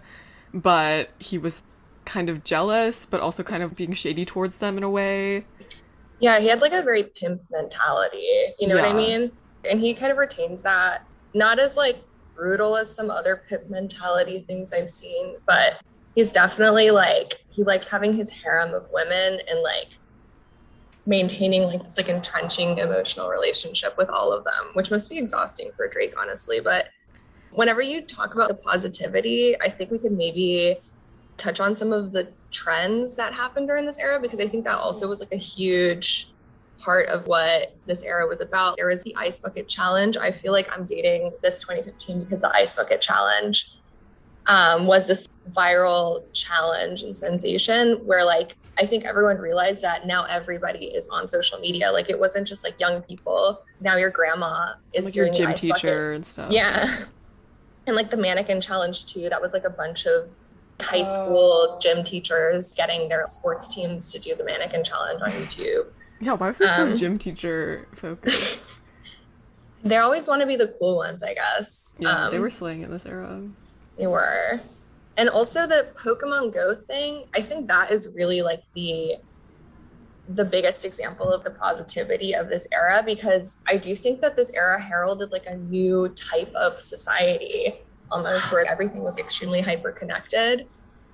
but 0.53 1.09
he 1.19 1.37
was 1.37 1.61
kind 2.05 2.29
of 2.29 2.43
jealous 2.43 3.05
but 3.05 3.19
also 3.21 3.43
kind 3.43 3.61
of 3.61 3.75
being 3.75 3.93
shady 3.93 4.25
towards 4.25 4.57
them 4.57 4.75
in 4.77 4.83
a 4.83 4.89
way. 4.89 5.45
Yeah, 6.19 6.39
he 6.39 6.47
had 6.47 6.61
like 6.61 6.73
a 6.73 6.81
very 6.81 7.03
pimp 7.03 7.41
mentality. 7.51 8.25
You 8.59 8.67
know 8.67 8.75
what 8.75 8.85
I 8.85 8.93
mean? 8.93 9.31
And 9.69 9.79
he 9.79 9.93
kind 9.93 10.11
of 10.11 10.17
retains 10.17 10.63
that, 10.63 11.05
not 11.35 11.59
as 11.59 11.77
like 11.77 12.01
brutal 12.39 12.77
as 12.77 12.93
some 12.93 13.11
other 13.11 13.43
pimp 13.49 13.69
mentality 13.69 14.39
things 14.39 14.71
I've 14.71 14.89
seen, 14.89 15.35
but 15.45 15.81
he's 16.15 16.31
definitely 16.31 16.89
like 16.89 17.33
he 17.49 17.63
likes 17.63 17.89
having 17.89 18.15
his 18.15 18.29
harem 18.29 18.73
of 18.73 18.87
women 18.93 19.39
and 19.49 19.61
like 19.61 19.89
maintaining 21.05 21.63
like 21.63 21.83
this 21.83 21.97
like 21.97 22.07
entrenching 22.07 22.77
emotional 22.77 23.27
relationship 23.27 23.97
with 23.97 24.09
all 24.09 24.31
of 24.31 24.45
them, 24.45 24.71
which 24.73 24.89
must 24.89 25.09
be 25.09 25.17
exhausting 25.17 25.71
for 25.75 25.87
Drake, 25.87 26.13
honestly. 26.17 26.61
But 26.61 26.89
whenever 27.51 27.81
you 27.81 28.01
talk 28.01 28.35
about 28.35 28.47
the 28.47 28.55
positivity, 28.55 29.59
I 29.59 29.67
think 29.67 29.91
we 29.91 29.99
could 29.99 30.13
maybe 30.13 30.77
touch 31.35 31.59
on 31.59 31.75
some 31.75 31.91
of 31.91 32.13
the 32.13 32.29
trends 32.51 33.15
that 33.15 33.33
happened 33.33 33.67
during 33.67 33.85
this 33.85 33.97
era 33.97 34.19
because 34.19 34.39
I 34.39 34.47
think 34.47 34.63
that 34.63 34.77
also 34.77 35.07
was 35.07 35.19
like 35.19 35.33
a 35.33 35.37
huge 35.37 36.31
part 36.79 37.07
of 37.09 37.27
what 37.27 37.75
this 37.85 38.03
era 38.03 38.25
was 38.25 38.41
about. 38.41 38.77
There 38.77 38.87
was 38.87 39.03
the 39.03 39.15
ice 39.15 39.39
bucket 39.39 39.67
challenge. 39.67 40.17
I 40.17 40.31
feel 40.31 40.51
like 40.53 40.69
I'm 40.71 40.85
dating 40.85 41.31
this 41.43 41.61
2015 41.61 42.23
because 42.23 42.41
the 42.41 42.53
ice 42.55 42.73
bucket 42.73 43.01
challenge 43.01 43.75
um, 44.47 44.87
was 44.87 45.07
this 45.07 45.27
viral 45.51 46.23
challenge 46.33 47.03
and 47.03 47.15
sensation 47.15 47.95
where 48.05 48.25
like 48.25 48.55
I 48.81 48.85
think 48.85 49.03
everyone 49.03 49.37
realized 49.37 49.81
that 49.83 50.07
now 50.07 50.23
everybody 50.23 50.85
is 50.85 51.09
on 51.09 51.27
social 51.27 51.59
media. 51.59 51.91
Like 51.91 52.09
it 52.09 52.17
wasn't 52.17 52.47
just 52.47 52.63
like 52.63 52.79
young 52.79 53.01
people. 53.01 53.61
Now 53.81 53.97
your 53.97 54.09
grandma 54.09 54.73
is 54.93 55.05
like 55.05 55.15
your 55.15 55.25
doing 55.25 55.33
the 55.33 55.37
gym 55.39 55.47
ice 55.49 55.61
bucket. 55.61 55.75
teacher 55.81 56.11
and 56.13 56.25
stuff. 56.25 56.51
Yeah. 56.51 57.03
And 57.87 57.95
like 57.95 58.11
the 58.11 58.17
mannequin 58.17 58.61
challenge 58.61 59.07
too, 59.07 59.29
that 59.29 59.41
was 59.41 59.51
like 59.53 59.63
a 59.63 59.69
bunch 59.69 60.05
of 60.05 60.29
high 60.79 61.01
Oh. 61.03 61.03
school 61.25 61.79
gym 61.81 62.03
teachers 62.03 62.71
getting 62.73 63.09
their 63.09 63.25
sports 63.27 63.73
teams 63.73 64.11
to 64.11 64.19
do 64.19 64.35
the 64.35 64.43
mannequin 64.43 64.83
challenge 64.83 65.19
on 65.23 65.31
YouTube. 65.31 65.87
Yeah, 66.21 66.33
why 66.33 66.47
was 66.49 66.57
so 66.57 66.65
Um, 66.65 66.97
gym 66.97 67.17
teacher 67.17 67.87
focused? 67.95 68.61
They 69.81 69.95
always 69.95 70.27
want 70.27 70.41
to 70.41 70.45
be 70.47 70.57
the 70.57 70.67
cool 70.77 70.97
ones, 70.97 71.23
I 71.23 71.33
guess. 71.33 71.95
Yeah, 71.99 72.27
they 72.29 72.35
Um, 72.35 72.41
were 72.41 72.49
slaying 72.49 72.81
in 72.81 72.91
this 72.91 73.05
era. 73.05 73.41
They 73.97 74.07
were. 74.07 74.59
And 75.15 75.29
also 75.29 75.65
the 75.67 75.87
Pokemon 75.95 76.53
Go 76.53 76.75
thing, 76.75 77.27
I 77.33 77.39
think 77.41 77.67
that 77.67 77.89
is 77.89 78.13
really 78.15 78.41
like 78.41 78.63
the 78.75 79.15
the 80.27 80.45
biggest 80.45 80.85
example 80.85 81.31
of 81.31 81.43
the 81.43 81.49
positivity 81.49 82.33
of 82.35 82.49
this 82.49 82.67
era 82.71 83.01
because 83.03 83.57
I 83.67 83.77
do 83.77 83.95
think 83.95 84.21
that 84.21 84.35
this 84.35 84.51
era 84.53 84.79
heralded 84.79 85.31
like 85.31 85.47
a 85.47 85.55
new 85.55 86.09
type 86.09 86.53
of 86.53 86.79
society 86.79 87.73
almost 88.11 88.51
where 88.51 88.63
everything 88.69 89.01
was 89.01 89.17
extremely 89.17 89.61
hyper 89.61 89.91
connected. 89.91 90.67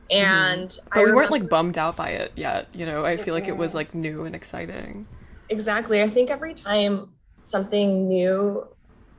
And 0.10 0.70
Mm-hmm. 0.70 0.90
But 0.94 1.00
I 1.00 1.04
we 1.06 1.14
weren't 1.14 1.32
like 1.32 1.50
bummed 1.50 1.78
out 1.78 1.96
by 1.96 2.10
it 2.10 2.32
yet. 2.36 2.68
You 2.74 2.86
know, 2.86 3.06
I 3.06 3.18
feel 3.18 3.34
like 3.34 3.48
it 3.48 3.58
was 3.58 3.74
like 3.74 3.94
new 3.94 4.26
and 4.26 4.36
exciting. 4.36 5.08
Exactly. 5.50 6.02
I 6.02 6.10
think 6.10 6.30
every 6.30 6.54
time 6.54 7.10
something 7.44 8.08
new 8.08 8.68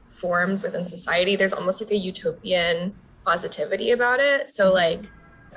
forms 0.06 0.64
within 0.64 0.86
society, 0.86 1.36
there's 1.36 1.52
almost 1.52 1.80
like 1.80 1.90
a 1.90 1.96
utopian 1.96 2.94
positivity 3.24 3.90
about 3.90 4.20
it. 4.20 4.48
So, 4.48 4.72
like, 4.72 5.02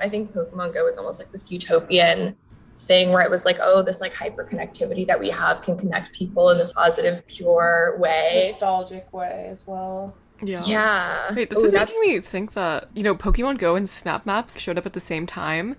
I 0.00 0.08
think 0.08 0.32
Pokemon 0.32 0.74
Go 0.74 0.86
is 0.86 0.98
almost 0.98 1.20
like 1.20 1.30
this 1.30 1.50
utopian 1.50 2.36
thing 2.72 3.10
where 3.10 3.22
it 3.22 3.30
was 3.30 3.44
like, 3.44 3.58
oh, 3.60 3.82
this 3.82 4.00
like 4.00 4.14
hyper 4.14 4.44
connectivity 4.44 5.06
that 5.06 5.18
we 5.18 5.28
have 5.30 5.62
can 5.62 5.76
connect 5.76 6.12
people 6.12 6.50
in 6.50 6.58
this 6.58 6.72
positive, 6.72 7.26
pure 7.26 7.96
way. 7.98 8.48
Nostalgic 8.50 9.12
way 9.12 9.48
as 9.50 9.66
well. 9.66 10.14
Yeah. 10.42 10.62
Yeah. 10.66 11.34
Wait, 11.34 11.50
this 11.50 11.58
Ooh, 11.58 11.64
is 11.64 11.72
that's- 11.72 11.96
making 12.00 12.14
me 12.16 12.20
think 12.20 12.52
that, 12.52 12.88
you 12.94 13.02
know, 13.02 13.14
Pokemon 13.14 13.58
Go 13.58 13.76
and 13.76 13.88
Snap 13.88 14.24
Maps 14.26 14.58
showed 14.58 14.78
up 14.78 14.86
at 14.86 14.92
the 14.92 15.00
same 15.00 15.26
time, 15.26 15.76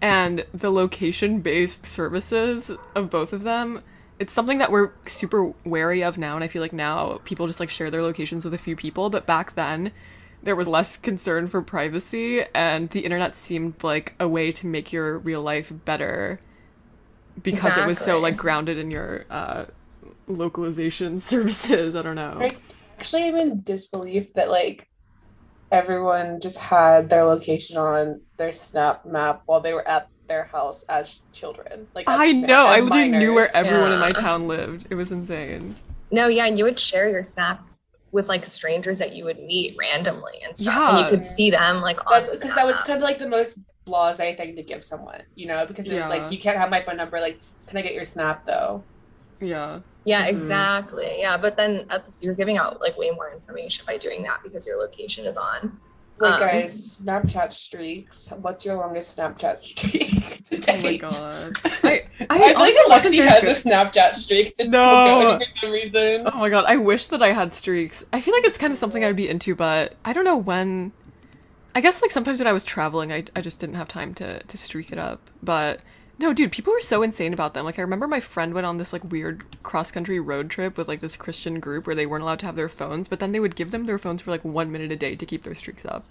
and 0.00 0.44
the 0.52 0.70
location 0.70 1.40
based 1.40 1.86
services 1.86 2.70
of 2.94 3.08
both 3.10 3.32
of 3.32 3.42
them, 3.42 3.82
it's 4.18 4.32
something 4.32 4.58
that 4.58 4.70
we're 4.70 4.90
super 5.06 5.52
wary 5.64 6.02
of 6.02 6.18
now, 6.18 6.34
and 6.34 6.44
I 6.44 6.48
feel 6.48 6.62
like 6.62 6.72
now 6.72 7.20
people 7.24 7.46
just 7.46 7.60
like 7.60 7.70
share 7.70 7.90
their 7.90 8.02
locations 8.02 8.44
with 8.44 8.54
a 8.54 8.58
few 8.58 8.76
people, 8.76 9.10
but 9.10 9.26
back 9.26 9.54
then, 9.54 9.92
there 10.42 10.56
was 10.56 10.66
less 10.66 10.96
concern 10.96 11.46
for 11.46 11.62
privacy, 11.62 12.42
and 12.54 12.90
the 12.90 13.00
internet 13.00 13.36
seemed 13.36 13.74
like 13.84 14.14
a 14.18 14.26
way 14.26 14.50
to 14.52 14.66
make 14.66 14.92
your 14.92 15.18
real 15.18 15.40
life 15.42 15.72
better 15.84 16.40
because 17.42 17.78
it 17.78 17.86
was 17.86 17.98
so 17.98 18.18
like 18.20 18.36
grounded 18.36 18.76
in 18.76 18.90
your 18.90 19.24
uh, 19.30 19.64
localization 20.26 21.20
services. 21.30 21.94
I 21.96 22.02
don't 22.02 22.16
know. 22.16 22.36
Right. 22.38 22.58
Actually, 23.02 23.24
I'm 23.26 23.36
in 23.36 23.62
disbelief 23.62 24.32
that 24.34 24.48
like 24.48 24.86
everyone 25.72 26.38
just 26.38 26.56
had 26.56 27.10
their 27.10 27.24
location 27.24 27.76
on 27.76 28.20
their 28.36 28.52
Snap 28.52 29.04
map 29.04 29.42
while 29.46 29.58
they 29.58 29.72
were 29.72 29.86
at 29.88 30.06
their 30.28 30.44
house 30.44 30.84
as 30.84 31.18
children. 31.32 31.88
Like 31.96 32.08
as 32.08 32.20
I 32.20 32.32
ma- 32.32 32.46
know. 32.46 32.66
I 32.66 32.78
as 32.78 32.84
literally 32.84 33.08
knew 33.08 33.34
where 33.34 33.50
minors. 33.52 33.66
everyone 33.66 33.90
in 33.92 33.98
my 33.98 34.12
town 34.12 34.46
lived. 34.46 34.86
It 34.88 34.94
was 34.94 35.10
insane. 35.10 35.74
No, 36.12 36.28
yeah. 36.28 36.46
And 36.46 36.56
you 36.56 36.62
would 36.64 36.78
share 36.78 37.08
your 37.08 37.24
Snap 37.24 37.60
with 38.12 38.28
like 38.28 38.44
strangers 38.46 39.00
that 39.00 39.16
you 39.16 39.24
would 39.24 39.40
meet 39.40 39.74
randomly 39.76 40.40
and 40.46 40.56
stuff. 40.56 40.76
And 40.76 40.98
Yeah. 40.98 41.04
you 41.04 41.10
could 41.10 41.24
see 41.24 41.50
them 41.50 41.80
like 41.80 41.98
on 42.06 42.12
That's 42.12 42.30
the 42.30 42.36
because 42.36 42.42
Snap 42.52 42.54
that 42.54 42.66
was 42.66 42.76
kind 42.82 42.98
of 42.98 43.02
like 43.02 43.18
the 43.18 43.28
most 43.28 43.58
blase 43.84 44.18
thing 44.18 44.54
to 44.54 44.62
give 44.62 44.84
someone, 44.84 45.22
you 45.34 45.46
know, 45.48 45.66
because 45.66 45.88
it 45.88 45.98
was 45.98 46.08
like 46.08 46.30
you 46.30 46.38
can't 46.38 46.56
have 46.56 46.70
my 46.70 46.82
phone 46.82 46.98
number. 46.98 47.18
Like, 47.20 47.40
can 47.66 47.78
I 47.78 47.82
get 47.82 47.94
your 47.94 48.04
Snap 48.04 48.46
though? 48.46 48.84
Yeah. 49.42 49.80
Yeah, 50.04 50.24
Mhm. 50.26 50.30
exactly. 50.30 51.16
Yeah, 51.18 51.36
but 51.36 51.56
then 51.56 51.86
at 51.90 52.04
this, 52.06 52.22
you're 52.22 52.34
giving 52.34 52.58
out 52.58 52.80
like 52.80 52.96
way 52.98 53.10
more 53.10 53.30
information 53.32 53.84
by 53.86 53.96
doing 53.98 54.22
that 54.24 54.40
because 54.42 54.66
your 54.66 54.76
location 54.80 55.26
is 55.26 55.36
on. 55.36 55.78
Wait, 56.20 56.28
Um, 56.32 56.40
guys, 56.40 57.02
Snapchat 57.04 57.52
streaks. 57.52 58.32
What's 58.40 58.64
your 58.64 58.76
longest 58.76 59.16
Snapchat 59.18 59.60
streak 59.60 60.44
to 60.50 60.72
Oh 60.72 60.80
my 60.82 60.96
god. 60.96 61.56
I, 61.64 62.02
I, 62.20 62.26
I, 62.30 62.38
feel 62.38 62.56
honestly 62.56 62.56
like 62.58 62.88
wasn't 62.88 63.14
Alexi 63.14 63.28
has 63.28 63.40
good- 63.40 63.50
a 63.50 63.70
Snapchat 63.74 64.14
streak 64.14 64.56
that's 64.56 64.70
No. 64.70 64.78
still 65.06 65.38
going 65.38 65.38
for 65.52 65.58
some 65.60 65.70
reason. 65.70 66.22
Oh 66.32 66.38
my 66.38 66.48
god, 66.50 66.64
I 66.68 66.76
wish 66.76 67.06
that 67.08 67.22
I 67.22 67.28
had 67.28 67.54
streaks. 67.54 68.04
I 68.12 68.20
feel 68.20 68.34
like 68.34 68.44
it's 68.44 68.58
kind 68.58 68.72
of 68.72 68.78
something 68.78 69.02
I'd 69.04 69.16
be 69.16 69.28
into, 69.28 69.54
but 69.54 69.94
I 70.04 70.12
don't 70.12 70.24
know 70.24 70.36
when. 70.36 70.92
I 71.74 71.80
guess 71.80 72.02
like 72.02 72.10
sometimes 72.10 72.38
when 72.38 72.46
I 72.46 72.52
was 72.52 72.64
traveling, 72.64 73.10
I, 73.12 73.24
I 73.34 73.40
just 73.40 73.58
didn't 73.58 73.76
have 73.76 73.88
time 73.88 74.14
to 74.14 74.40
to 74.40 74.58
streak 74.58 74.92
it 74.92 74.98
up. 74.98 75.20
But 75.42 75.80
no, 76.22 76.32
dude, 76.32 76.52
people 76.52 76.72
were 76.72 76.80
so 76.80 77.02
insane 77.02 77.32
about 77.32 77.52
them. 77.52 77.64
Like 77.64 77.80
I 77.80 77.82
remember 77.82 78.06
my 78.06 78.20
friend 78.20 78.54
went 78.54 78.64
on 78.64 78.78
this 78.78 78.92
like 78.92 79.02
weird 79.02 79.44
cross 79.64 79.90
country 79.90 80.20
road 80.20 80.50
trip 80.50 80.76
with 80.76 80.86
like 80.86 81.00
this 81.00 81.16
Christian 81.16 81.58
group 81.58 81.84
where 81.84 81.96
they 81.96 82.06
weren't 82.06 82.22
allowed 82.22 82.38
to 82.38 82.46
have 82.46 82.54
their 82.54 82.68
phones, 82.68 83.08
but 83.08 83.18
then 83.18 83.32
they 83.32 83.40
would 83.40 83.56
give 83.56 83.72
them 83.72 83.86
their 83.86 83.98
phones 83.98 84.22
for 84.22 84.30
like 84.30 84.44
one 84.44 84.70
minute 84.70 84.92
a 84.92 84.96
day 84.96 85.16
to 85.16 85.26
keep 85.26 85.42
their 85.42 85.56
streaks 85.56 85.84
up. 85.84 86.04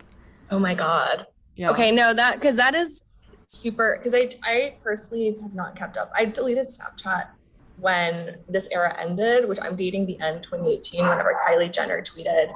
Oh 0.51 0.59
my 0.59 0.73
god. 0.73 1.27
Yeah. 1.55 1.71
Okay, 1.71 1.91
no, 1.91 2.13
that 2.13 2.35
because 2.35 2.57
that 2.57 2.75
is 2.75 3.05
super. 3.45 3.97
Because 3.97 4.13
I 4.13 4.29
I 4.43 4.73
personally 4.83 5.37
have 5.41 5.53
not 5.53 5.77
kept 5.77 5.95
up. 5.95 6.11
I 6.13 6.25
deleted 6.25 6.67
Snapchat 6.67 7.29
when 7.77 8.35
this 8.49 8.67
era 8.73 8.93
ended, 8.99 9.47
which 9.47 9.59
I'm 9.61 9.77
dating 9.77 10.07
the 10.07 10.19
end 10.19 10.43
2018. 10.43 11.07
Whenever 11.07 11.39
Kylie 11.47 11.71
Jenner 11.71 12.01
tweeted, 12.01 12.53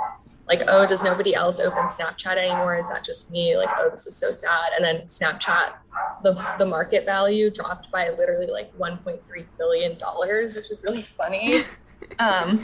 like, 0.47 0.61
"Oh, 0.67 0.85
does 0.85 1.03
nobody 1.03 1.33
else 1.33 1.59
open 1.59 1.85
Snapchat 1.85 2.37
anymore? 2.37 2.77
Is 2.77 2.89
that 2.89 3.03
just 3.03 3.31
me?" 3.31 3.57
Like, 3.57 3.69
"Oh, 3.77 3.89
this 3.89 4.05
is 4.05 4.15
so 4.15 4.31
sad." 4.31 4.71
And 4.75 4.83
then 4.83 5.01
Snapchat, 5.03 5.73
the 6.23 6.33
the 6.57 6.65
market 6.65 7.05
value 7.05 7.49
dropped 7.49 7.91
by 7.91 8.09
literally 8.09 8.47
like 8.47 8.75
1.3 8.77 9.45
billion 9.57 9.97
dollars, 9.97 10.55
which 10.55 10.71
is 10.71 10.83
really 10.83 11.01
funny. 11.01 11.63
um, 12.19 12.61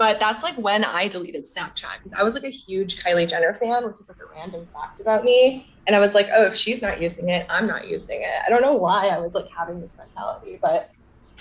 but 0.00 0.18
that's 0.18 0.42
like 0.42 0.54
when 0.54 0.82
I 0.82 1.08
deleted 1.08 1.44
Snapchat 1.44 1.98
because 1.98 2.14
I 2.14 2.22
was 2.22 2.34
like 2.34 2.44
a 2.44 2.50
huge 2.50 3.04
Kylie 3.04 3.28
Jenner 3.28 3.52
fan, 3.52 3.86
which 3.86 4.00
is 4.00 4.08
like 4.08 4.16
a 4.18 4.34
random 4.34 4.66
fact 4.72 4.98
about 4.98 5.24
me. 5.24 5.74
And 5.86 5.94
I 5.94 5.98
was 5.98 6.14
like, 6.14 6.28
oh, 6.34 6.46
if 6.46 6.54
she's 6.54 6.80
not 6.80 7.02
using 7.02 7.28
it, 7.28 7.46
I'm 7.50 7.66
not 7.66 7.86
using 7.86 8.22
it. 8.22 8.42
I 8.46 8.48
don't 8.48 8.62
know 8.62 8.72
why 8.72 9.08
I 9.08 9.18
was 9.18 9.34
like 9.34 9.48
having 9.50 9.80
this 9.82 9.98
mentality, 9.98 10.58
but 10.60 10.90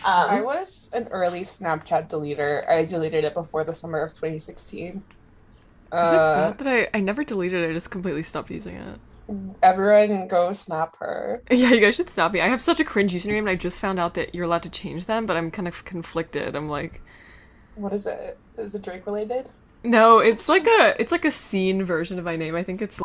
I 0.04 0.40
um, 0.40 0.44
was 0.44 0.90
an 0.94 1.08
early 1.10 1.42
Snapchat 1.42 2.10
deleter. 2.10 2.68
I 2.70 2.84
deleted 2.84 3.24
it 3.24 3.34
before 3.34 3.64
the 3.64 3.74
summer 3.74 4.02
of 4.02 4.12
2016. 4.16 5.04
Is 5.98 6.12
it 6.12 6.22
Uh, 6.22 6.32
bad 6.32 6.58
that 6.60 6.68
I, 6.68 6.90
I 6.98 7.00
never 7.02 7.24
deleted 7.24 7.64
it, 7.64 7.70
I 7.70 7.74
just 7.74 7.92
completely 7.92 8.24
stopped 8.24 8.50
using 8.52 8.76
it. 8.76 9.00
everyone 9.62 10.28
go 10.28 10.52
snap 10.54 10.96
her. 11.00 11.44
Yeah, 11.52 11.72
you 11.72 11.82
guys 11.82 11.96
should 11.96 12.10
snap 12.10 12.32
me. 12.34 12.42
I 12.42 12.48
have 12.48 12.62
such 12.62 12.80
a 12.80 12.86
cringe 12.86 13.14
username 13.14 13.40
and 13.40 13.50
I 13.50 13.56
just 13.56 13.80
found 13.82 14.00
out 14.00 14.14
that 14.16 14.34
you're 14.36 14.46
allowed 14.46 14.64
to 14.64 14.70
change 14.70 15.06
them, 15.06 15.26
but 15.26 15.38
I'm 15.38 15.52
kind 15.52 15.68
of 15.68 15.86
conflicted. 15.86 16.56
I'm 16.56 16.70
like, 16.70 17.02
What 17.76 17.94
is 17.94 18.06
it? 18.06 18.40
Is 18.58 18.76
it 18.76 18.84
Drake 18.84 19.06
related? 19.08 19.50
no, 19.84 20.20
it's 20.20 20.50
like 20.50 20.68
a 20.68 20.96
it's 21.00 21.12
like 21.12 21.26
a 21.26 21.32
scene 21.32 21.84
version 21.86 22.20
of 22.20 22.26
my 22.26 22.36
name. 22.36 22.56
I 22.56 22.64
think 22.64 22.82
it's 22.82 23.00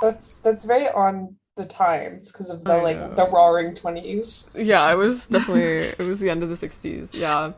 That's 0.00 0.38
that's 0.40 0.64
very 0.64 0.88
on 0.88 1.36
the 1.56 1.66
times 1.66 2.30
because 2.30 2.50
of 2.50 2.64
the 2.64 2.74
I 2.74 2.80
like 2.80 2.96
know. 2.96 3.14
the 3.14 3.28
roaring 3.28 3.74
twenties. 3.74 4.50
yeah, 4.54 4.90
it 4.92 4.96
was 4.96 5.26
definitely 5.26 5.94
it 5.98 5.98
was 5.98 6.20
the 6.20 6.30
end 6.30 6.42
of 6.42 6.48
the 6.50 6.56
60s. 6.56 7.14
Yeah. 7.14 7.52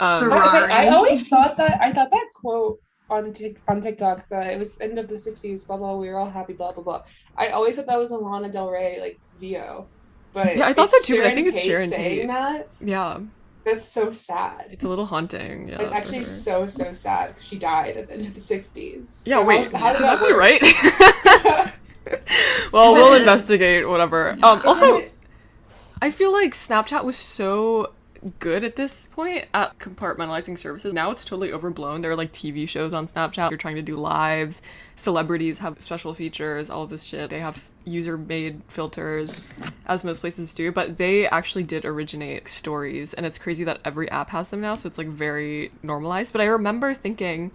Um, 0.00 0.28
The 0.28 0.30
I, 0.30 0.52
roaring 0.52 0.70
I 0.70 0.88
always 0.88 1.28
thought 1.28 1.56
that 1.56 1.80
I 1.80 1.92
thought 1.92 2.10
that 2.10 2.26
quote 2.34 2.80
on 3.10 3.32
Tik 3.32 3.60
on 3.68 3.80
TikTok 3.80 4.28
that 4.30 4.52
it 4.52 4.58
was 4.58 4.76
end 4.80 4.98
of 4.98 5.08
the 5.08 5.18
sixties, 5.18 5.62
blah 5.64 5.76
blah. 5.76 5.96
We 5.96 6.08
were 6.08 6.16
all 6.18 6.30
happy, 6.30 6.52
blah 6.54 6.72
blah 6.72 6.82
blah. 6.82 7.02
I 7.36 7.48
always 7.48 7.76
thought 7.76 7.86
that 7.86 7.98
was 7.98 8.10
a 8.10 8.16
Lana 8.16 8.48
Del 8.50 8.70
Rey 8.70 8.98
like 9.00 9.20
VO, 9.40 9.86
but 10.32 10.56
Yeah, 10.56 10.66
I 10.68 10.72
thought 10.72 10.88
it's 10.92 11.06
so 11.06 11.14
too, 11.14 11.20
but 11.22 11.26
I 11.30 11.34
think 11.34 11.48
it's 11.48 11.58
Tate 11.58 11.66
Sharon 11.66 11.90
saying 11.90 12.18
Tate. 12.20 12.28
that. 12.28 12.68
yeah, 12.80 13.18
That's 13.64 13.84
so 13.84 14.12
sad. 14.12 14.66
it's 14.70 14.84
a 14.84 14.88
little 14.88 15.06
haunting. 15.06 15.68
Yeah. 15.68 15.82
it's 15.82 15.92
actually 15.92 16.18
sure. 16.24 16.24
so 16.24 16.66
so 16.68 16.92
sad. 16.92 17.36
'cause 17.36 17.44
She 17.44 17.58
died 17.58 17.96
at 17.98 18.08
the 18.08 18.14
end 18.14 18.26
of 18.26 18.34
the 18.34 18.40
sixties. 18.40 19.24
Yeah, 19.26 19.42
wait. 19.44 19.70
How, 19.72 19.78
how 19.78 19.92
did 19.92 20.02
that 20.02 20.20
that 20.20 20.26
be 20.26 20.32
right? 20.32 20.62
well, 22.72 22.94
we'll 22.94 23.14
investigate 23.20 23.86
whatever. 23.88 24.36
Yeah. 24.38 24.50
Um 24.50 24.62
also 24.64 25.02
I 26.02 26.10
feel 26.10 26.32
like 26.32 26.52
Snapchat 26.54 27.04
was 27.04 27.16
so 27.16 27.92
good 28.38 28.64
at 28.64 28.76
this 28.76 29.06
point 29.08 29.46
at 29.52 29.78
compartmentalizing 29.78 30.58
services. 30.58 30.92
Now 30.92 31.10
it's 31.10 31.24
totally 31.24 31.52
overblown. 31.52 32.00
There 32.00 32.10
are 32.10 32.16
like 32.16 32.32
TV 32.32 32.68
shows 32.68 32.94
on 32.94 33.06
Snapchat. 33.06 33.50
You're 33.50 33.58
trying 33.58 33.76
to 33.76 33.82
do 33.82 33.96
lives. 33.96 34.62
Celebrities 34.96 35.58
have 35.58 35.80
special 35.82 36.14
features, 36.14 36.70
all 36.70 36.86
this 36.86 37.04
shit. 37.04 37.30
They 37.30 37.40
have 37.40 37.68
user 37.84 38.16
made 38.16 38.62
filters, 38.68 39.46
as 39.86 40.04
most 40.04 40.20
places 40.20 40.54
do, 40.54 40.72
but 40.72 40.96
they 40.96 41.28
actually 41.28 41.64
did 41.64 41.84
originate 41.84 42.48
stories. 42.48 43.12
And 43.14 43.26
it's 43.26 43.38
crazy 43.38 43.64
that 43.64 43.80
every 43.84 44.10
app 44.10 44.30
has 44.30 44.48
them 44.48 44.60
now. 44.60 44.76
So 44.76 44.86
it's 44.86 44.98
like 44.98 45.08
very 45.08 45.70
normalized. 45.82 46.32
But 46.32 46.40
I 46.40 46.46
remember 46.46 46.94
thinking, 46.94 47.50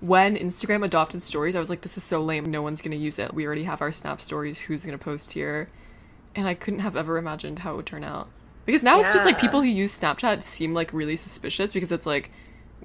when 0.00 0.36
Instagram 0.36 0.84
adopted 0.84 1.22
stories, 1.22 1.56
I 1.56 1.58
was 1.58 1.70
like, 1.70 1.82
this 1.82 1.96
is 1.96 2.04
so 2.04 2.22
lame. 2.22 2.50
No 2.50 2.62
one's 2.62 2.82
going 2.82 2.96
to 2.96 3.02
use 3.02 3.18
it. 3.18 3.34
We 3.34 3.46
already 3.46 3.64
have 3.64 3.82
our 3.82 3.92
Snap 3.92 4.20
stories. 4.20 4.58
Who's 4.58 4.84
going 4.84 4.98
to 4.98 5.02
post 5.02 5.32
here? 5.32 5.68
And 6.34 6.48
I 6.48 6.54
couldn't 6.54 6.80
have 6.80 6.96
ever 6.96 7.16
imagined 7.16 7.60
how 7.60 7.74
it 7.74 7.76
would 7.76 7.86
turn 7.86 8.04
out. 8.04 8.28
Because 8.66 8.82
now 8.82 9.00
it's 9.00 9.12
just 9.12 9.26
like 9.26 9.38
people 9.38 9.60
who 9.60 9.68
use 9.68 9.98
Snapchat 9.98 10.42
seem 10.42 10.74
like 10.74 10.92
really 10.92 11.16
suspicious 11.16 11.72
because 11.72 11.92
it's 11.92 12.06
like, 12.06 12.30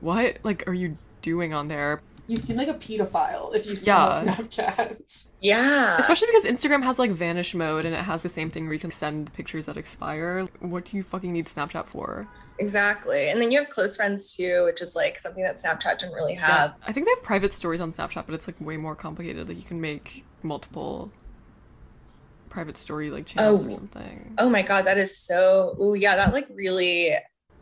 what 0.01 0.39
like 0.43 0.67
are 0.67 0.73
you 0.73 0.97
doing 1.21 1.53
on 1.53 1.67
there? 1.67 2.01
You 2.27 2.37
seem 2.37 2.57
like 2.57 2.67
a 2.67 2.75
pedophile 2.75 3.55
if 3.55 3.65
you 3.65 3.75
still 3.75 3.95
Yeah. 3.95 4.13
have 4.13 4.37
Snapchat. 4.49 5.29
yeah, 5.41 5.97
Especially 5.97 6.27
because 6.27 6.45
Instagram 6.45 6.83
has 6.83 6.99
like 6.99 7.11
vanish 7.11 7.55
mode 7.55 7.85
and 7.85 7.95
it 7.95 8.03
has 8.03 8.21
the 8.23 8.29
same 8.29 8.51
thing 8.51 8.65
where 8.65 8.73
you 8.73 8.79
can 8.79 8.91
send 8.91 9.33
pictures 9.33 9.65
that 9.65 9.77
expire. 9.77 10.47
What 10.59 10.85
do 10.85 10.97
you 10.97 11.03
fucking 11.03 11.31
need 11.33 11.47
Snapchat 11.47 11.87
for? 11.87 12.27
exactly. 12.59 13.29
And 13.29 13.41
then 13.41 13.51
you 13.51 13.59
have 13.59 13.69
close 13.69 13.95
friends 13.95 14.35
too, 14.35 14.65
which 14.65 14.81
is 14.81 14.93
like 14.95 15.17
something 15.17 15.43
that 15.43 15.57
Snapchat 15.57 15.99
didn't 15.99 16.13
really 16.13 16.35
have. 16.35 16.75
I 16.85 16.91
think 16.91 17.05
they 17.07 17.11
have 17.15 17.23
private 17.23 17.53
stories 17.53 17.79
on 17.81 17.91
Snapchat, 17.91 18.25
but 18.25 18.35
it's 18.35 18.47
like 18.47 18.59
way 18.59 18.77
more 18.77 18.95
complicated. 18.95 19.47
Like 19.47 19.57
you 19.57 19.63
can 19.63 19.79
make 19.81 20.25
multiple 20.43 21.11
private 22.49 22.77
story 22.77 23.09
like 23.09 23.25
channels 23.25 23.63
or 23.63 23.69
Oh. 23.69 23.73
something. 23.73 24.33
Oh 24.37 24.49
my 24.49 24.61
god, 24.61 24.85
that 24.85 24.97
is 24.97 25.17
so. 25.17 25.75
Oh 25.79 25.93
yeah, 25.93 26.15
that 26.15 26.33
like 26.33 26.47
really. 26.53 27.15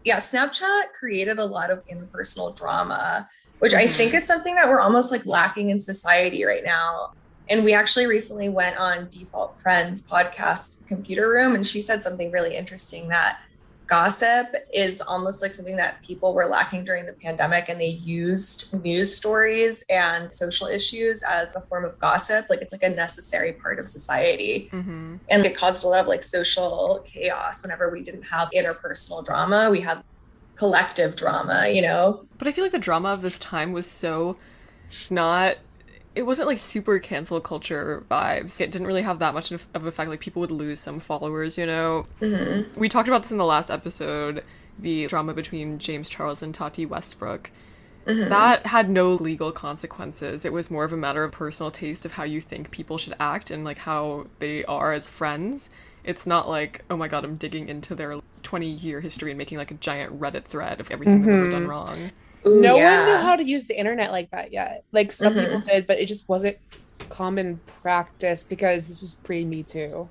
Yeah, 0.05 0.17
Snapchat 0.17 0.93
created 0.97 1.37
a 1.37 1.45
lot 1.45 1.69
of 1.69 1.83
impersonal 1.89 2.53
drama, 2.53 3.27
which 3.59 3.73
I 3.73 3.85
think 3.87 4.09
mm-hmm. 4.09 4.17
is 4.17 4.25
something 4.25 4.55
that 4.55 4.69
we're 4.69 4.79
almost 4.79 5.11
like 5.11 5.25
lacking 5.25 5.69
in 5.69 5.81
society 5.81 6.45
right 6.45 6.63
now. 6.63 7.11
And 7.49 7.63
we 7.63 7.73
actually 7.73 8.07
recently 8.07 8.49
went 8.49 8.77
on 8.77 9.07
Default 9.09 9.59
Friends 9.59 10.05
podcast 10.05 10.87
computer 10.87 11.29
room, 11.29 11.55
and 11.55 11.65
she 11.65 11.81
said 11.81 12.03
something 12.03 12.31
really 12.31 12.55
interesting 12.55 13.09
that 13.09 13.39
gossip 13.87 14.47
is 14.73 15.01
almost 15.01 15.41
like 15.41 15.53
something 15.53 15.77
that 15.77 16.01
people 16.03 16.33
were 16.33 16.45
lacking 16.45 16.83
during 16.83 17.05
the 17.05 17.13
pandemic 17.13 17.69
and 17.69 17.79
they 17.79 17.87
used 17.87 18.73
news 18.83 19.15
stories 19.15 19.83
and 19.89 20.31
social 20.33 20.67
issues 20.67 21.23
as 21.23 21.55
a 21.55 21.61
form 21.61 21.85
of 21.85 21.97
gossip 21.99 22.45
like 22.49 22.61
it's 22.61 22.73
like 22.73 22.83
a 22.83 22.89
necessary 22.89 23.53
part 23.53 23.79
of 23.79 23.87
society 23.87 24.69
Mm-hmm. 24.71 25.15
and 25.29 25.45
it 25.45 25.55
caused 25.55 25.85
a 25.85 25.87
lot 25.87 26.01
of 26.01 26.07
like 26.07 26.23
social 26.23 27.03
chaos 27.07 27.63
whenever 27.63 27.89
we 27.89 28.01
didn't 28.03 28.23
have 28.23 28.49
interpersonal 28.51 29.23
drama 29.25 29.69
we 29.71 29.81
had 29.81 30.03
collective 30.55 31.15
drama 31.15 31.67
you 31.67 31.81
know 31.81 32.25
But 32.37 32.47
I 32.47 32.51
feel 32.51 32.63
like 32.65 32.71
the 32.73 32.79
drama 32.79 33.09
of 33.13 33.21
this 33.21 33.39
time 33.39 33.71
was 33.71 33.85
so 33.85 34.35
not. 35.09 35.57
It 36.17 36.25
wasn't 36.25 36.47
like 36.47 36.57
super 36.59 36.97
cancel 36.99 37.39
culture 37.39 38.03
vibes. 38.09 38.59
It 38.59 38.71
didn't 38.71 38.87
really 38.87 39.03
have 39.03 39.19
that 39.19 39.33
much 39.33 39.51
of 39.51 39.67
of 39.73 39.85
effect. 39.85 40.09
Like 40.09 40.19
people 40.19 40.39
would 40.39 40.51
lose 40.51 40.79
some 40.79 40.99
followers, 40.99 41.57
you 41.57 41.65
know. 41.65 42.05
Mhm. 42.21 42.75
We 42.75 42.89
talked 42.89 43.07
about 43.07 43.21
this 43.21 43.31
in 43.31 43.37
the 43.37 43.45
last 43.45 43.69
episode. 43.69 44.43
The 44.79 45.07
drama 45.07 45.33
between 45.33 45.79
James 45.79 46.09
Charles 46.09 46.41
and 46.41 46.53
Tati 46.53 46.85
Westbrook. 46.85 47.51
Mhm. 48.07 48.29
That 48.29 48.67
had 48.67 48.89
no 48.89 49.11
legal 49.11 49.51
consequences. 49.51 50.45
It 50.45 50.53
was 50.53 50.71
more 50.71 50.83
of 50.85 50.93
a 50.93 50.97
matter 50.97 51.23
of 51.23 51.31
personal 51.33 51.71
taste 51.71 52.05
of 52.05 52.13
how 52.13 52.23
you 52.23 52.41
think 52.41 52.71
people 52.71 52.97
should 52.97 53.15
act 53.19 53.51
and 53.51 53.63
like 53.63 53.79
how 53.79 54.27
they 54.39 54.63
are 54.65 54.93
as 54.93 55.05
friends. 55.07 55.69
It's 56.03 56.25
not 56.25 56.47
like, 56.49 56.83
oh 56.89 56.95
my 56.97 57.07
god, 57.09 57.25
I'm 57.25 57.35
digging 57.35 57.67
into 57.67 57.93
their 57.93 58.15
20 58.43 58.67
year 58.69 59.01
history 59.01 59.31
and 59.31 59.37
making 59.37 59.57
like 59.57 59.71
a 59.71 59.75
giant 59.75 60.19
Reddit 60.19 60.45
thread 60.45 60.79
of 60.79 60.89
everything 60.89 61.21
they've 61.21 61.33
ever 61.33 61.51
done 61.51 61.67
wrong. 61.67 62.11
Ooh, 62.45 62.61
no 62.61 62.77
yeah. 62.77 62.99
one 62.99 63.09
knew 63.09 63.25
how 63.27 63.35
to 63.35 63.43
use 63.43 63.67
the 63.67 63.77
internet 63.77 64.11
like 64.11 64.29
that 64.31 64.51
yet. 64.53 64.83
Like 64.91 65.11
some 65.11 65.33
Mhm. 65.33 65.43
people 65.45 65.59
did, 65.61 65.87
but 65.87 65.99
it 65.99 66.05
just 66.05 66.27
wasn't 66.29 66.57
common 67.09 67.59
practice 67.81 68.43
because 68.43 68.87
this 68.87 69.01
was 69.01 69.15
pre 69.15 69.43
Me 69.45 69.63
Too. 69.63 70.07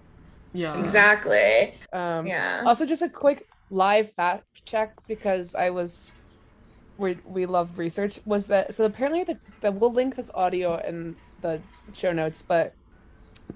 Yeah. 0.53 0.79
exactly 0.81 1.75
Um, 1.93 2.27
yeah 2.27 2.63
Also, 2.65 2.87
just 2.87 3.03
a 3.03 3.09
quick 3.11 3.47
live 3.71 4.11
fact 4.13 4.65
check 4.65 4.95
because 5.07 5.55
I 5.55 5.69
was, 5.71 6.15
we 6.99 7.19
we 7.27 7.45
love 7.47 7.79
research. 7.79 8.19
Was 8.25 8.47
that 8.47 8.73
so? 8.73 8.85
Apparently, 8.87 9.23
the, 9.25 9.39
the 9.61 9.71
we'll 9.73 9.93
link 9.93 10.17
this 10.17 10.31
audio 10.35 10.77
in 10.79 11.17
the 11.43 11.61
show 11.93 12.13
notes, 12.13 12.41
but 12.43 12.73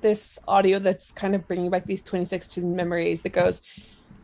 this 0.02 0.38
audio 0.46 0.78
that's 0.78 1.10
kind 1.10 1.34
of 1.34 1.48
bringing 1.48 1.70
back 1.70 1.86
these 1.86 2.02
2016 2.02 2.76
memories 2.76 3.22
that 3.22 3.30
goes. 3.30 3.62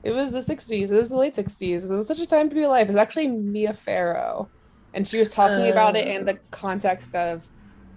It 0.02 0.12
was 0.12 0.32
the 0.32 0.38
60s. 0.38 0.90
It 0.90 0.98
was 0.98 1.10
the 1.10 1.16
late 1.16 1.34
60s. 1.34 1.90
It 1.90 1.94
was 1.94 2.06
such 2.06 2.20
a 2.20 2.26
time 2.26 2.48
to 2.48 2.54
be 2.54 2.62
alive. 2.62 2.88
It's 2.88 2.96
actually 2.96 3.28
Mia 3.28 3.72
Farrow, 3.72 4.48
and 4.94 5.06
she 5.06 5.18
was 5.18 5.30
talking 5.30 5.70
about 5.70 5.96
it 5.96 6.06
in 6.06 6.24
the 6.24 6.38
context 6.50 7.14
of 7.14 7.46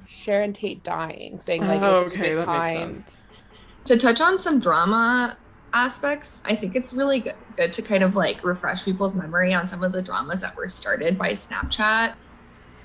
Sharon 0.08 0.53
Tate 0.53 0.84
dying, 0.84 1.39
saying 1.39 1.68
like 1.68 1.82
oh, 1.82 2.01
it 2.01 2.03
was 2.03 2.12
such 2.13 2.22
a 2.22 2.36
good 2.36 2.46
time. 2.46 3.06
to 3.86 3.98
touch 3.98 4.22
on 4.22 4.38
some 4.38 4.60
drama 4.60 5.38
aspects 5.74 6.41
i 6.46 6.56
think 6.56 6.75
it's 6.75 6.94
really 6.94 7.20
good, 7.20 7.36
good 7.58 7.74
to 7.74 7.82
kind 7.82 8.03
of 8.03 8.15
like 8.15 8.44
refresh 8.44 8.86
people's 8.86 9.15
memory 9.15 9.53
on 9.53 9.68
some 9.68 9.84
of 9.84 9.91
the 9.91 10.01
dramas 10.01 10.41
that 10.41 10.56
were 10.56 10.68
started 10.68 11.18
by 11.18 11.32
snapchat 11.32 12.13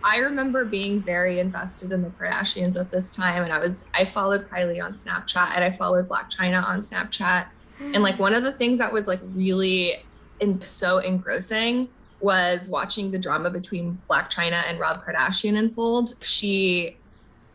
i 0.02 0.18
remember 0.18 0.64
being 0.64 1.00
very 1.00 1.38
invested 1.40 1.92
in 1.92 2.02
the 2.02 2.11
kardashians 2.11 2.78
at 2.78 2.90
this 2.90 3.11
time 3.11 3.42
and 3.42 3.52
i 3.52 3.59
was 3.59 3.83
i 3.94 4.04
followed 4.04 4.49
kylie 4.49 4.85
on 4.85 4.92
snapchat 4.92 5.52
and 5.54 5.64
i 5.64 5.71
followed 5.71 6.09
Blac 6.09 6.30
Chyna 6.30 6.62
on 6.64 6.80
snapchat 6.80 7.47
and 7.93 8.03
like 8.03 8.19
one 8.19 8.35
of 8.35 8.43
the 8.43 8.53
things 8.53 8.79
that 8.79 8.93
was 8.93 9.07
like 9.09 9.21
really 9.35 10.03
in, 10.41 10.61
so 10.62 10.99
engrossing 10.99 11.88
was 12.21 12.69
watching 12.69 13.11
the 13.11 13.19
drama 13.19 13.50
between 13.50 14.00
Blac 14.09 14.31
Chyna 14.31 14.62
and 14.67 14.79
rob 14.79 15.05
kardashian 15.05 15.59
unfold. 15.59 16.14
She 16.23 16.97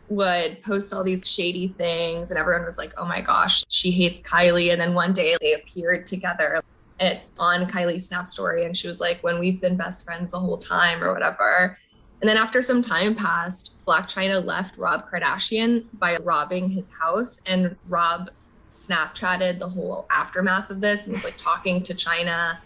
would 0.09 0.61
post 0.63 0.93
all 0.93 1.03
these 1.03 1.27
shady 1.27 1.67
things 1.67 2.31
and 2.31 2.39
everyone 2.39 2.65
was 2.65 2.79
like 2.79 2.91
oh 2.97 3.05
my 3.05 3.21
gosh 3.21 3.63
she 3.69 3.91
hates 3.91 4.21
kylie. 4.21 4.71
And 4.71 4.81
then 4.81 4.93
one 4.93 5.13
day 5.13 5.37
they 5.39 5.53
appeared 5.53 6.07
together 6.07 6.61
at, 6.99 7.23
on 7.37 7.65
kylie's 7.65 8.07
snap 8.07 8.27
story 8.27 8.65
and 8.65 8.75
she 8.75 8.87
was 8.87 8.99
like 8.99 9.21
when 9.23 9.39
we've 9.39 9.61
been 9.61 9.77
best 9.77 10.05
friends 10.05 10.31
the 10.31 10.39
whole 10.39 10.57
time 10.57 11.03
or 11.03 11.13
whatever. 11.13 11.77
And 12.21 12.27
then 12.27 12.37
after 12.37 12.61
some 12.61 12.81
time 12.81 13.15
passed 13.15 13.83
Blac 13.85 14.05
Chyna 14.05 14.43
left 14.43 14.77
rob 14.77 15.09
kardashian 15.09 15.85
by 15.93 16.17
robbing 16.17 16.69
his 16.69 16.89
house 16.89 17.41
and 17.45 17.75
rob 17.87 18.29
snapchatted 18.69 19.59
the 19.59 19.67
whole 19.67 20.05
aftermath 20.11 20.69
of 20.69 20.79
this 20.79 21.05
and 21.05 21.13
was 21.15 21.23
like 21.23 21.37
talking 21.37 21.81
to 21.83 21.93
Chyna 21.93 22.57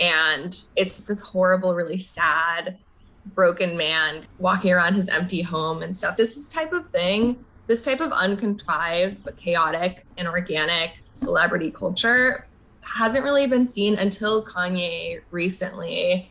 and 0.00 0.64
it's 0.76 1.06
this 1.06 1.20
horrible 1.20 1.74
really 1.74 1.98
sad 1.98 2.78
broken 3.34 3.76
man 3.76 4.22
walking 4.38 4.72
around 4.72 4.94
his 4.94 5.08
empty 5.08 5.42
home 5.42 5.82
and 5.82 5.96
stuff. 5.96 6.16
This 6.16 6.36
is 6.36 6.46
type 6.46 6.72
of 6.72 6.88
thing, 6.90 7.44
this 7.66 7.84
type 7.84 8.00
of 8.00 8.12
uncontrived 8.12 9.22
but 9.24 9.36
chaotic 9.36 10.06
and 10.16 10.28
organic 10.28 10.98
celebrity 11.12 11.70
culture 11.70 12.46
hasn't 12.82 13.24
really 13.24 13.46
been 13.46 13.66
seen 13.66 13.98
until 13.98 14.42
Kanye 14.42 15.20
recently 15.30 16.30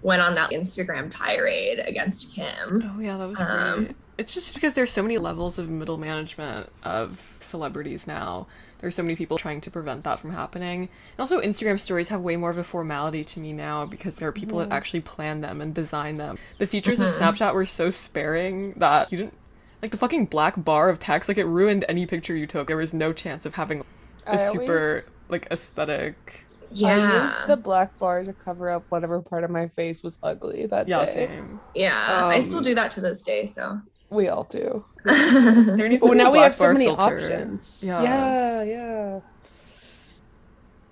went 0.00 0.20
on 0.20 0.34
that 0.34 0.50
Instagram 0.50 1.08
tirade 1.08 1.78
against 1.86 2.34
Kim. 2.34 2.82
Oh 2.82 3.00
yeah, 3.00 3.16
that 3.18 3.28
was 3.28 3.40
Um, 3.40 3.84
great. 3.84 3.96
It's 4.18 4.34
just 4.34 4.54
because 4.54 4.74
there's 4.74 4.92
so 4.92 5.02
many 5.02 5.18
levels 5.18 5.58
of 5.58 5.68
middle 5.68 5.96
management 5.98 6.70
of 6.82 7.36
celebrities 7.40 8.06
now. 8.06 8.46
There's 8.78 8.94
so 8.96 9.02
many 9.02 9.14
people 9.16 9.38
trying 9.38 9.60
to 9.62 9.70
prevent 9.70 10.02
that 10.04 10.18
from 10.18 10.32
happening. 10.32 10.80
And 10.82 11.20
also 11.20 11.40
Instagram 11.40 11.78
stories 11.78 12.08
have 12.08 12.20
way 12.20 12.36
more 12.36 12.50
of 12.50 12.58
a 12.58 12.64
formality 12.64 13.22
to 13.24 13.40
me 13.40 13.52
now 13.52 13.86
because 13.86 14.16
there 14.16 14.28
are 14.28 14.32
people 14.32 14.58
that 14.58 14.72
actually 14.72 15.00
plan 15.00 15.40
them 15.40 15.60
and 15.60 15.72
design 15.74 16.16
them. 16.16 16.36
The 16.58 16.66
features 16.66 16.98
of 17.00 17.08
Mhm. 17.08 17.18
Snapchat 17.20 17.54
were 17.54 17.64
so 17.66 17.90
sparing 17.90 18.72
that 18.78 19.10
you 19.12 19.18
didn't 19.18 19.34
like 19.80 19.92
the 19.92 19.96
fucking 19.98 20.26
black 20.26 20.54
bar 20.62 20.88
of 20.88 20.98
text 20.98 21.28
like 21.28 21.38
it 21.38 21.44
ruined 21.46 21.84
any 21.88 22.06
picture 22.06 22.36
you 22.36 22.46
took. 22.46 22.66
There 22.68 22.76
was 22.76 22.92
no 22.92 23.12
chance 23.12 23.46
of 23.46 23.54
having 23.54 23.80
a 24.26 24.32
I 24.32 24.36
super 24.36 24.88
always- 24.88 25.10
like 25.28 25.46
aesthetic. 25.50 26.44
Yeah, 26.74 26.88
I 26.96 27.22
used 27.24 27.46
the 27.48 27.56
black 27.56 27.98
bar 27.98 28.24
to 28.24 28.32
cover 28.32 28.70
up 28.70 28.84
whatever 28.88 29.20
part 29.20 29.44
of 29.44 29.50
my 29.50 29.68
face 29.68 30.02
was 30.02 30.18
ugly 30.22 30.66
that 30.66 30.88
Yeah, 30.88 31.04
day. 31.04 31.12
same. 31.12 31.60
yeah. 31.74 32.26
I 32.26 32.40
still 32.40 32.58
Um, 32.58 32.64
do 32.64 32.74
that 32.76 32.90
to 32.92 33.00
this 33.00 33.22
day, 33.22 33.44
so. 33.46 33.80
We 34.12 34.28
all 34.28 34.44
do. 34.44 34.84
There 35.04 35.88
needs 35.88 36.02
to 36.02 36.08
Oh, 36.10 36.12
now 36.12 36.30
we 36.30 36.38
have 36.38 36.54
so 36.54 36.72
many 36.72 36.86
filter. 36.86 37.02
options. 37.02 37.82
Yeah. 37.86 38.02
yeah, 38.02 38.62
yeah. 38.62 39.20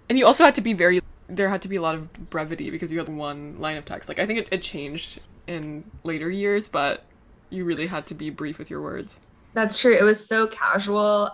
And 0.08 0.18
you 0.18 0.26
also 0.26 0.44
had 0.44 0.54
to 0.56 0.60
be 0.60 0.72
very 0.72 1.00
there 1.28 1.48
had 1.48 1.62
to 1.62 1.68
be 1.68 1.76
a 1.76 1.82
lot 1.82 1.94
of 1.94 2.12
brevity 2.30 2.70
because 2.70 2.90
you 2.90 2.98
had 2.98 3.08
one 3.08 3.60
line 3.60 3.76
of 3.76 3.84
text. 3.84 4.08
Like 4.08 4.18
I 4.18 4.26
think 4.26 4.40
it, 4.40 4.48
it 4.50 4.62
changed 4.62 5.20
in 5.46 5.84
later 6.02 6.28
years, 6.28 6.66
but 6.66 7.04
you 7.50 7.64
really 7.64 7.86
had 7.86 8.06
to 8.08 8.14
be 8.14 8.30
brief 8.30 8.58
with 8.58 8.68
your 8.70 8.80
words. 8.82 9.20
That's 9.54 9.78
true. 9.78 9.94
It 9.94 10.02
was 10.02 10.24
so 10.26 10.46
casual. 10.48 11.30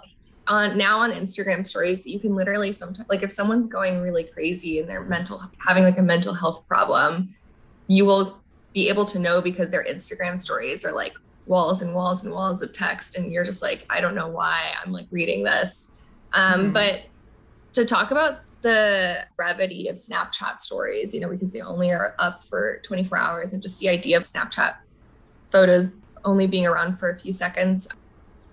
On 0.48 0.76
now 0.78 0.98
on 1.00 1.10
Instagram 1.12 1.66
stories, 1.66 2.06
you 2.06 2.20
can 2.20 2.34
literally 2.34 2.72
sometimes 2.72 3.08
like 3.08 3.22
if 3.22 3.32
someone's 3.32 3.66
going 3.66 4.00
really 4.00 4.24
crazy 4.24 4.78
and 4.80 4.88
they're 4.88 5.02
mental 5.02 5.42
having 5.66 5.82
like 5.82 5.98
a 5.98 6.02
mental 6.02 6.34
health 6.34 6.66
problem, 6.68 7.30
you 7.88 8.04
will 8.04 8.38
be 8.74 8.88
able 8.88 9.04
to 9.06 9.18
know 9.18 9.40
because 9.40 9.70
their 9.70 9.84
Instagram 9.84 10.38
stories 10.38 10.84
are 10.84 10.92
like 10.92 11.14
walls 11.46 11.82
and 11.82 11.94
walls 11.94 12.24
and 12.24 12.32
walls 12.34 12.62
of 12.62 12.72
text, 12.72 13.16
and 13.16 13.32
you're 13.32 13.44
just 13.44 13.62
like, 13.62 13.86
I 13.88 14.00
don't 14.00 14.14
know 14.14 14.28
why 14.28 14.72
I'm 14.84 14.92
like 14.92 15.06
reading 15.10 15.44
this. 15.44 15.96
Um, 16.32 16.70
Mhm. 16.70 16.72
But 16.74 17.02
to 17.74 17.84
talk 17.84 18.10
about 18.10 18.40
the 18.62 19.24
brevity 19.36 19.88
of 19.88 19.96
Snapchat 19.96 20.60
stories, 20.60 21.14
you 21.14 21.20
know, 21.20 21.28
because 21.28 21.52
they 21.52 21.60
only 21.60 21.90
are 21.92 22.14
up 22.18 22.42
for 22.44 22.80
24 22.84 23.16
hours, 23.18 23.52
and 23.52 23.62
just 23.62 23.78
the 23.78 23.88
idea 23.88 24.16
of 24.16 24.24
Snapchat 24.24 24.74
photos 25.50 25.88
only 26.24 26.46
being 26.46 26.66
around 26.66 26.98
for 26.98 27.10
a 27.10 27.16
few 27.16 27.32
seconds. 27.32 27.86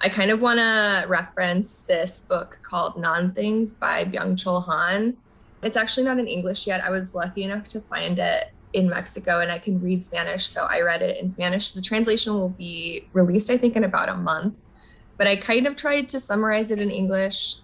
I 0.01 0.10
kind 0.10 0.29
of 0.29 0.41
want 0.41 0.60
to 0.60 1.06
reference 1.08 1.82
this 1.84 2.21
book 2.21 2.60
called 2.62 2.97
Non 2.97 3.32
Things 3.32 3.75
by 3.75 4.03
Byung 4.03 4.36
Chul 4.36 4.63
Han. 4.65 5.15
It's 5.63 5.77
actually 5.77 6.03
not 6.03 6.19
in 6.19 6.27
English 6.27 6.67
yet. 6.67 6.84
I 6.84 6.89
was 6.89 7.15
lucky 7.15 7.43
enough 7.43 7.67
to 7.69 7.79
find 7.79 8.19
it 8.19 8.51
in 8.73 8.89
Mexico 8.89 9.39
and 9.39 9.51
I 9.51 9.59
can 9.59 9.79
read 9.81 10.03
Spanish. 10.03 10.45
So 10.47 10.65
I 10.69 10.81
read 10.81 11.01
it 11.01 11.17
in 11.17 11.31
Spanish. 11.31 11.73
The 11.73 11.81
translation 11.81 12.33
will 12.33 12.49
be 12.49 13.07
released, 13.13 13.49
I 13.49 13.57
think, 13.57 13.75
in 13.75 13.83
about 13.83 14.09
a 14.09 14.15
month. 14.15 14.55
But 15.17 15.27
I 15.27 15.36
kind 15.36 15.67
of 15.67 15.75
tried 15.75 16.09
to 16.09 16.19
summarize 16.19 16.71
it 16.71 16.81
in 16.81 16.89
English 16.89 17.57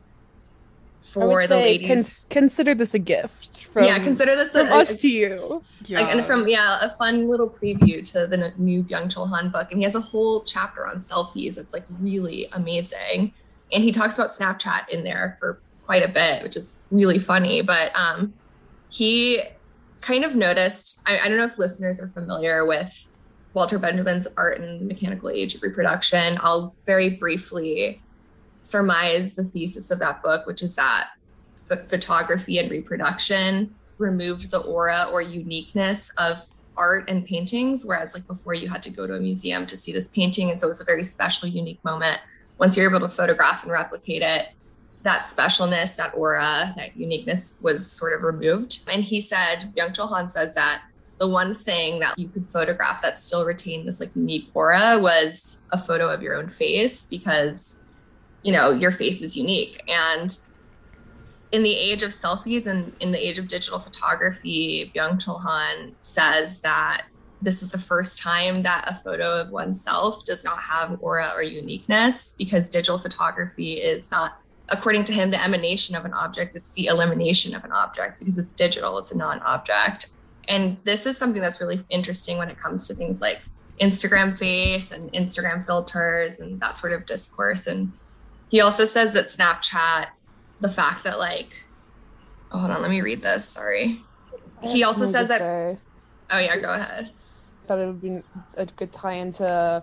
for 1.02 1.48
the 1.48 1.56
ladies. 1.56 1.88
cons- 1.88 2.28
consider 2.30 2.76
this 2.76 2.93
a 2.93 3.00
gift 3.00 3.65
from, 3.65 3.86
yeah, 3.86 3.98
consider 4.00 4.36
this 4.36 4.52
from 4.52 4.67
a, 4.67 4.76
us 4.76 4.91
a- 4.91 4.98
to 4.98 5.10
you. 5.10 5.63
Yeah. 5.86 6.02
like, 6.02 6.15
and 6.15 6.26
from 6.26 6.48
yeah, 6.48 6.80
a 6.82 6.89
fun 6.89 7.28
little 7.30 7.50
preview 7.50 8.04
to 8.12 8.28
the 8.28 8.54
new 8.58 8.84
Byung 8.84 9.06
Chul 9.06 9.30
Han 9.30 9.50
book, 9.50 9.72
and 9.72 9.80
he 9.80 9.84
has 9.86 9.95
a 9.95 10.02
whole 10.02 10.41
chapter 10.43 10.86
on 10.86 10.98
selfies. 10.98 11.58
It's 11.58 11.74
like 11.74 11.86
really 12.00 12.50
amazing, 12.52 13.34
and 13.72 13.84
he 13.84 13.91
talks 13.91 14.15
about 14.15 14.30
Snapchat 14.30 14.89
in 14.89 15.04
there 15.04 15.38
for 15.39 15.60
quite 15.86 16.04
a 16.04 16.08
bit, 16.08 16.43
which 16.43 16.58
is 16.58 16.84
really 16.91 17.19
funny. 17.19 17.62
But 17.62 17.95
um, 17.95 18.34
he 18.89 19.41
kind 20.02 20.24
of 20.24 20.36
noticed. 20.36 21.02
I, 21.06 21.20
I 21.20 21.28
don't 21.28 21.38
know 21.38 21.46
if 21.46 21.58
listeners 21.58 22.00
are 22.00 22.10
familiar 22.10 22.66
with 22.66 23.08
Walter 23.54 23.80
Benjamin's 23.80 24.28
Art 24.38 24.60
and 24.60 24.82
the 24.82 24.86
Mechanical 24.86 25.30
Age 25.30 25.56
of 25.56 25.64
Reproduction. 25.64 26.38
I'll 26.42 26.76
very 26.86 27.10
briefly 27.10 28.02
surmise 28.62 29.36
the 29.36 29.44
thesis 29.44 29.92
of 29.92 30.00
that 30.00 30.22
book, 30.22 30.46
which 30.46 30.62
is 30.62 30.76
that 30.76 31.12
ph- 31.68 31.88
photography 31.88 32.60
and 32.60 32.70
reproduction 32.70 33.74
removed 33.98 34.52
the 34.52 34.60
aura 34.60 35.08
or 35.12 35.22
uniqueness 35.22 36.12
of 36.18 36.42
art 36.78 37.10
and 37.10 37.26
paintings. 37.26 37.86
Whereas, 37.86 38.14
like 38.14 38.26
before, 38.28 38.54
you 38.54 38.70
had 38.70 38.84
to 38.84 38.90
go 38.90 39.06
to 39.08 39.16
a 39.16 39.20
museum 39.20 39.66
to 39.66 39.76
see 39.76 39.92
this 39.92 40.08
painting. 40.10 40.52
And 40.52 40.60
so 40.60 40.68
it 40.68 40.70
was 40.70 40.82
a 40.82 40.86
very 40.86 41.04
special, 41.04 41.48
unique 41.48 41.84
moment. 41.84 42.20
Once 42.58 42.78
you're 42.78 42.90
able 42.90 43.00
to 43.02 43.10
photograph 43.10 43.64
and 43.64 43.72
replicate 43.72 44.22
it, 44.22 44.50
that 45.04 45.24
specialness, 45.24 45.96
that 45.98 46.14
aura, 46.14 46.74
that 46.76 46.96
uniqueness 46.98 47.56
was 47.62 47.90
sort 47.90 48.14
of 48.14 48.24
removed. 48.24 48.80
And 48.92 49.04
he 49.04 49.22
said, 49.22 49.74
Byung 49.76 49.94
Chul 49.96 50.10
Han 50.10 50.30
says 50.30 50.56
that 50.56 50.84
the 51.20 51.28
one 51.28 51.54
thing 51.54 52.00
that 52.00 52.18
you 52.18 52.28
could 52.30 52.48
photograph 52.48 53.02
that 53.02 53.20
still 53.20 53.46
retained 53.46 53.88
this 53.88 54.00
like 54.00 54.16
unique 54.16 54.50
aura 54.54 54.98
was 54.98 55.66
a 55.72 55.78
photo 55.78 56.12
of 56.12 56.22
your 56.22 56.36
own 56.36 56.48
face 56.48 57.06
because 57.06 57.84
you 58.42 58.54
know 58.54 58.72
your 58.72 58.92
face 58.92 59.22
is 59.22 59.36
unique 59.36 59.82
and 59.90 60.40
in 61.52 61.62
the 61.62 61.76
age 61.76 62.04
of 62.04 62.12
selfies 62.12 62.68
and 62.68 62.94
in 63.02 63.12
the 63.12 63.20
age 63.20 63.38
of 63.38 63.48
digital 63.48 63.80
photography 63.80 64.90
byung 64.96 65.18
chul 65.18 65.42
han 65.42 65.94
says 66.02 66.62
that 66.62 67.06
this 67.42 67.62
is 67.62 67.72
the 67.72 67.78
first 67.78 68.22
time 68.22 68.64
that 68.64 68.90
a 68.90 68.96
photo 68.96 69.42
of 69.42 69.50
oneself 69.50 70.24
does 70.24 70.46
not 70.46 70.60
have 70.62 70.98
aura 71.02 71.32
or 71.36 71.44
uniqueness 71.44 72.34
because 72.38 72.70
digital 72.70 72.98
photography 72.98 73.74
is 73.74 74.10
not 74.10 74.42
according 74.72 75.04
to 75.04 75.14
him 75.14 75.32
the 75.32 75.44
emanation 75.44 75.96
of 75.96 76.06
an 76.06 76.14
object 76.14 76.56
it's 76.56 76.72
the 76.72 76.86
elimination 76.88 77.56
of 77.56 77.64
an 77.64 77.72
object 77.72 78.20
because 78.20 78.38
it's 78.38 78.54
digital 78.54 78.98
it's 78.98 79.12
a 79.12 79.18
non-object 79.18 80.08
and 80.50 80.78
this 80.84 81.06
is 81.06 81.18
something 81.18 81.42
that's 81.42 81.62
really 81.62 81.80
interesting 81.90 82.38
when 82.38 82.50
it 82.50 82.60
comes 82.60 82.88
to 82.88 82.96
things 82.96 83.22
like 83.22 83.40
Instagram 83.80 84.38
face 84.38 84.92
and 84.92 85.12
Instagram 85.14 85.66
filters 85.66 86.40
and 86.40 86.60
that 86.60 86.78
sort 86.78 86.92
of 86.92 87.06
discourse. 87.06 87.68
And 87.68 87.92
he 88.50 88.60
also 88.60 88.86
says 88.86 89.14
that 89.14 89.28
Snapchat, 89.28 90.08
the 90.60 90.70
fact 90.70 91.04
that 91.04 91.20
like, 91.20 91.54
oh, 92.52 92.60
hold 92.60 92.72
on, 92.72 92.82
let 92.82 92.92
me 92.92 93.02
read 93.02 93.22
this. 93.22 93.46
Sorry. 93.46 94.02
He 94.62 94.84
also 94.84 95.06
says 95.06 95.30
that. 95.30 95.40
Say 95.40 95.78
Oh 96.32 96.40
yeah, 96.40 96.58
go 96.58 96.74
ahead. 96.74 97.12
that 97.68 97.80
it 97.80 97.86
would 97.88 98.02
be 98.02 98.22
a 98.56 98.66
good 98.66 98.92
tie 98.92 99.14
into 99.14 99.82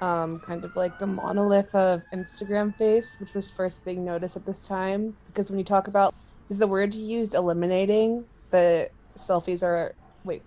um, 0.00 0.40
kind 0.40 0.64
of 0.64 0.74
like 0.76 0.98
the 0.98 1.06
monolith 1.06 1.74
of 1.74 2.02
Instagram 2.12 2.76
face, 2.76 3.16
which 3.20 3.34
was 3.34 3.50
first 3.50 3.84
being 3.84 4.04
noticed 4.04 4.36
at 4.36 4.46
this 4.46 4.66
time. 4.66 5.16
Because 5.26 5.50
when 5.50 5.58
you 5.58 5.64
talk 5.64 5.88
about, 5.88 6.14
is 6.48 6.58
the 6.58 6.66
word 6.66 6.94
you 6.94 7.04
used 7.04 7.34
eliminating 7.34 8.24
the 8.50 8.90
selfies 9.16 9.62
are 9.62 9.94
wait 10.24 10.42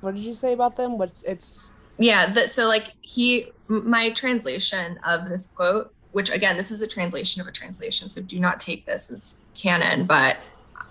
what 0.00 0.14
did 0.14 0.22
you 0.22 0.32
say 0.32 0.52
about 0.52 0.76
them 0.76 0.98
what's 0.98 1.22
it's 1.24 1.72
Yeah. 1.98 2.26
The, 2.26 2.48
so 2.48 2.68
like 2.68 2.92
he, 3.00 3.50
my 3.66 4.10
translation 4.10 4.98
of 5.06 5.28
this 5.28 5.46
quote, 5.46 5.92
which 6.12 6.30
again, 6.30 6.56
this 6.56 6.70
is 6.70 6.80
a 6.80 6.86
translation 6.86 7.42
of 7.42 7.48
a 7.48 7.52
translation, 7.52 8.08
so 8.08 8.22
do 8.22 8.40
not 8.40 8.60
take 8.60 8.86
this 8.86 9.10
as 9.10 9.44
canon, 9.54 10.06
but 10.06 10.38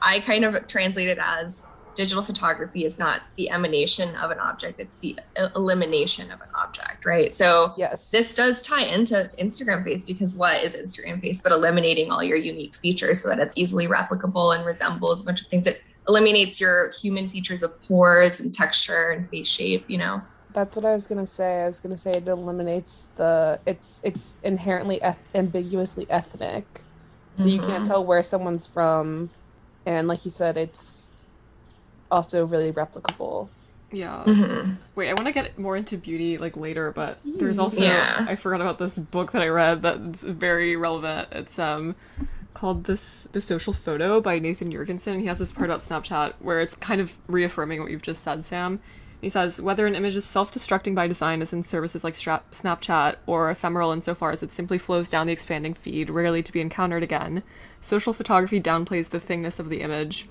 I 0.01 0.19
kind 0.19 0.45
of 0.45 0.67
translate 0.67 1.07
it 1.07 1.17
as 1.19 1.69
digital 1.97 2.23
photography 2.23 2.85
is 2.85 2.97
not 2.97 3.23
the 3.35 3.49
emanation 3.49 4.15
of 4.23 4.31
an 4.31 4.39
object; 4.39 4.79
it's 4.79 4.95
the 4.97 5.17
elimination 5.55 6.31
of 6.31 6.39
an 6.41 6.47
object, 6.55 7.05
right? 7.05 7.33
So 7.35 7.73
yes 7.77 8.09
this 8.11 8.33
does 8.35 8.61
tie 8.61 8.83
into 8.85 9.29
Instagram 9.39 9.83
face 9.83 10.05
because 10.05 10.35
what 10.35 10.63
is 10.63 10.75
Instagram 10.75 11.19
face 11.21 11.41
but 11.41 11.51
eliminating 11.51 12.11
all 12.11 12.23
your 12.23 12.37
unique 12.37 12.75
features 12.75 13.21
so 13.21 13.29
that 13.29 13.39
it's 13.39 13.53
easily 13.57 13.87
replicable 13.87 14.55
and 14.55 14.65
resembles 14.65 15.21
a 15.21 15.25
bunch 15.25 15.41
of 15.41 15.47
things. 15.47 15.67
It 15.67 15.81
eliminates 16.07 16.61
your 16.61 16.91
human 17.01 17.29
features 17.29 17.61
of 17.63 17.81
pores 17.83 18.39
and 18.39 18.53
texture 18.53 19.09
and 19.09 19.27
face 19.29 19.47
shape, 19.49 19.83
you 19.89 19.97
know. 19.97 20.21
that's 20.53 20.75
what 20.77 20.85
i 20.85 20.93
was 20.95 21.05
gonna 21.05 21.27
say 21.27 21.63
i 21.63 21.67
was 21.67 21.79
gonna 21.81 21.97
say 21.97 22.11
it 22.11 22.27
eliminates 22.27 23.09
the 23.17 23.59
it's 23.71 23.99
it's 24.03 24.37
inherently 24.43 24.97
eth- 25.03 25.19
ambiguously 25.35 26.05
ethnic 26.09 26.65
so 27.35 27.45
you 27.45 27.59
can't 27.59 27.83
Mhm. 27.83 27.87
tell 27.89 28.03
where 28.05 28.23
someone's 28.23 28.65
from 28.65 29.29
and 29.85 30.07
like 30.07 30.23
you 30.25 30.31
said 30.31 30.55
it's 30.57 31.06
also 32.11 32.45
really 32.45 32.71
replicable 32.71 33.49
Yeah. 33.91 34.23
Mhm. 34.25 34.75
Wait, 34.95 35.07
I 35.09 35.13
want 35.13 35.27
to 35.27 35.31
get 35.31 35.57
more 35.57 35.77
into 35.77 35.97
beauty 35.97 36.37
like 36.37 36.57
later, 36.57 36.91
but 36.91 37.19
there's 37.23 37.57
also 37.57 37.81
Yeah. 37.81 38.25
I 38.27 38.35
forgot 38.35 38.59
about 38.59 38.79
this 38.79 38.97
book 38.99 39.31
that 39.31 39.41
I 39.41 39.47
read 39.47 39.81
that's 39.81 40.23
very 40.23 40.75
relevant. 40.75 41.29
It's 41.31 41.57
um 41.57 41.95
called 42.53 42.83
this 42.85 43.29
the 43.31 43.39
social 43.39 43.71
photo 43.71 44.19
by 44.19 44.39
Nathan 44.39 44.71
Jurgensen. 44.71 45.19
He 45.21 45.27
has 45.27 45.39
this 45.39 45.51
part 45.53 45.69
about 45.69 45.83
Snapchat 45.83 46.33
where 46.39 46.59
it's 46.59 46.75
kind 46.75 46.99
of 46.99 47.17
reaffirming 47.27 47.79
what 47.81 47.91
you've 47.91 48.01
just 48.01 48.23
said, 48.23 48.43
Sam. 48.43 48.79
He 49.21 49.29
says 49.29 49.61
whether 49.61 49.87
an 49.87 49.95
image 49.95 50.15
is 50.15 50.25
self-destructing 50.25 50.93
by 50.93 51.07
design 51.07 51.41
as 51.41 51.53
in 51.53 51.63
services 51.63 52.03
like 52.03 52.15
Stra- 52.15 52.43
Snapchat 52.51 53.15
or 53.25 53.49
ephemeral 53.49 53.91
insofar 53.91 54.31
as 54.31 54.43
it 54.43 54.51
simply 54.51 54.77
flows 54.77 55.09
down 55.09 55.27
the 55.27 55.33
expanding 55.33 55.73
feed, 55.73 56.09
rarely 56.09 56.43
to 56.43 56.51
be 56.51 56.59
encountered 56.61 57.03
again, 57.03 57.41
social 57.79 58.11
photography 58.13 58.59
downplays 58.59 59.09
the 59.09 59.19
thingness 59.19 59.59
of 59.59 59.69
the 59.69 59.81
image. 59.81 60.27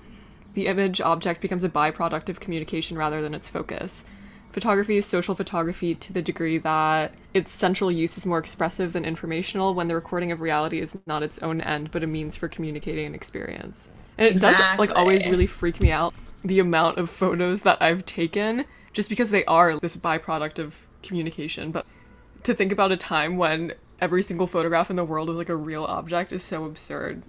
The 0.53 0.67
image 0.67 1.01
object 1.01 1.41
becomes 1.41 1.63
a 1.63 1.69
byproduct 1.69 2.29
of 2.29 2.39
communication 2.39 2.97
rather 2.97 3.21
than 3.21 3.33
its 3.33 3.49
focus. 3.49 4.05
Photography 4.51 4.97
is 4.97 5.05
social 5.05 5.35
photography 5.35 5.93
to 5.93 6.13
the 6.13 6.21
degree 6.21 6.57
that 6.57 7.13
its 7.33 7.51
central 7.51 7.91
use 7.91 8.17
is 8.17 8.25
more 8.25 8.39
expressive 8.39 8.93
than 8.93 9.05
informational 9.05 9.75
when 9.75 9.87
the 9.87 9.93
recording 9.93 10.31
of 10.31 10.41
reality 10.41 10.79
is 10.79 10.97
not 11.05 11.21
its 11.21 11.37
own 11.39 11.61
end 11.61 11.91
but 11.91 12.03
a 12.03 12.07
means 12.07 12.35
for 12.35 12.47
communicating 12.47 13.05
an 13.05 13.13
experience. 13.13 13.89
And 14.17 14.35
it 14.35 14.39
does 14.39 14.59
like 14.79 14.95
always 14.95 15.27
really 15.27 15.45
freak 15.45 15.79
me 15.79 15.91
out 15.91 16.13
the 16.43 16.59
amount 16.59 16.97
of 16.97 17.09
photos 17.09 17.61
that 17.61 17.79
I've 17.81 18.05
taken 18.05 18.65
just 18.93 19.09
because 19.09 19.29
they 19.29 19.45
are 19.45 19.79
this 19.79 19.95
byproduct 19.95 20.57
of 20.57 20.87
communication. 21.03 21.71
But 21.71 21.85
to 22.43 22.53
think 22.53 22.71
about 22.71 22.91
a 22.91 22.97
time 22.97 23.37
when 23.37 23.73
every 23.99 24.23
single 24.23 24.47
photograph 24.47 24.89
in 24.89 24.95
the 24.95 25.03
world 25.03 25.29
is 25.29 25.35
like 25.35 25.49
a 25.49 25.55
real 25.55 25.83
object 25.83 26.31
is 26.31 26.43
so 26.43 26.65
absurd. 26.65 27.21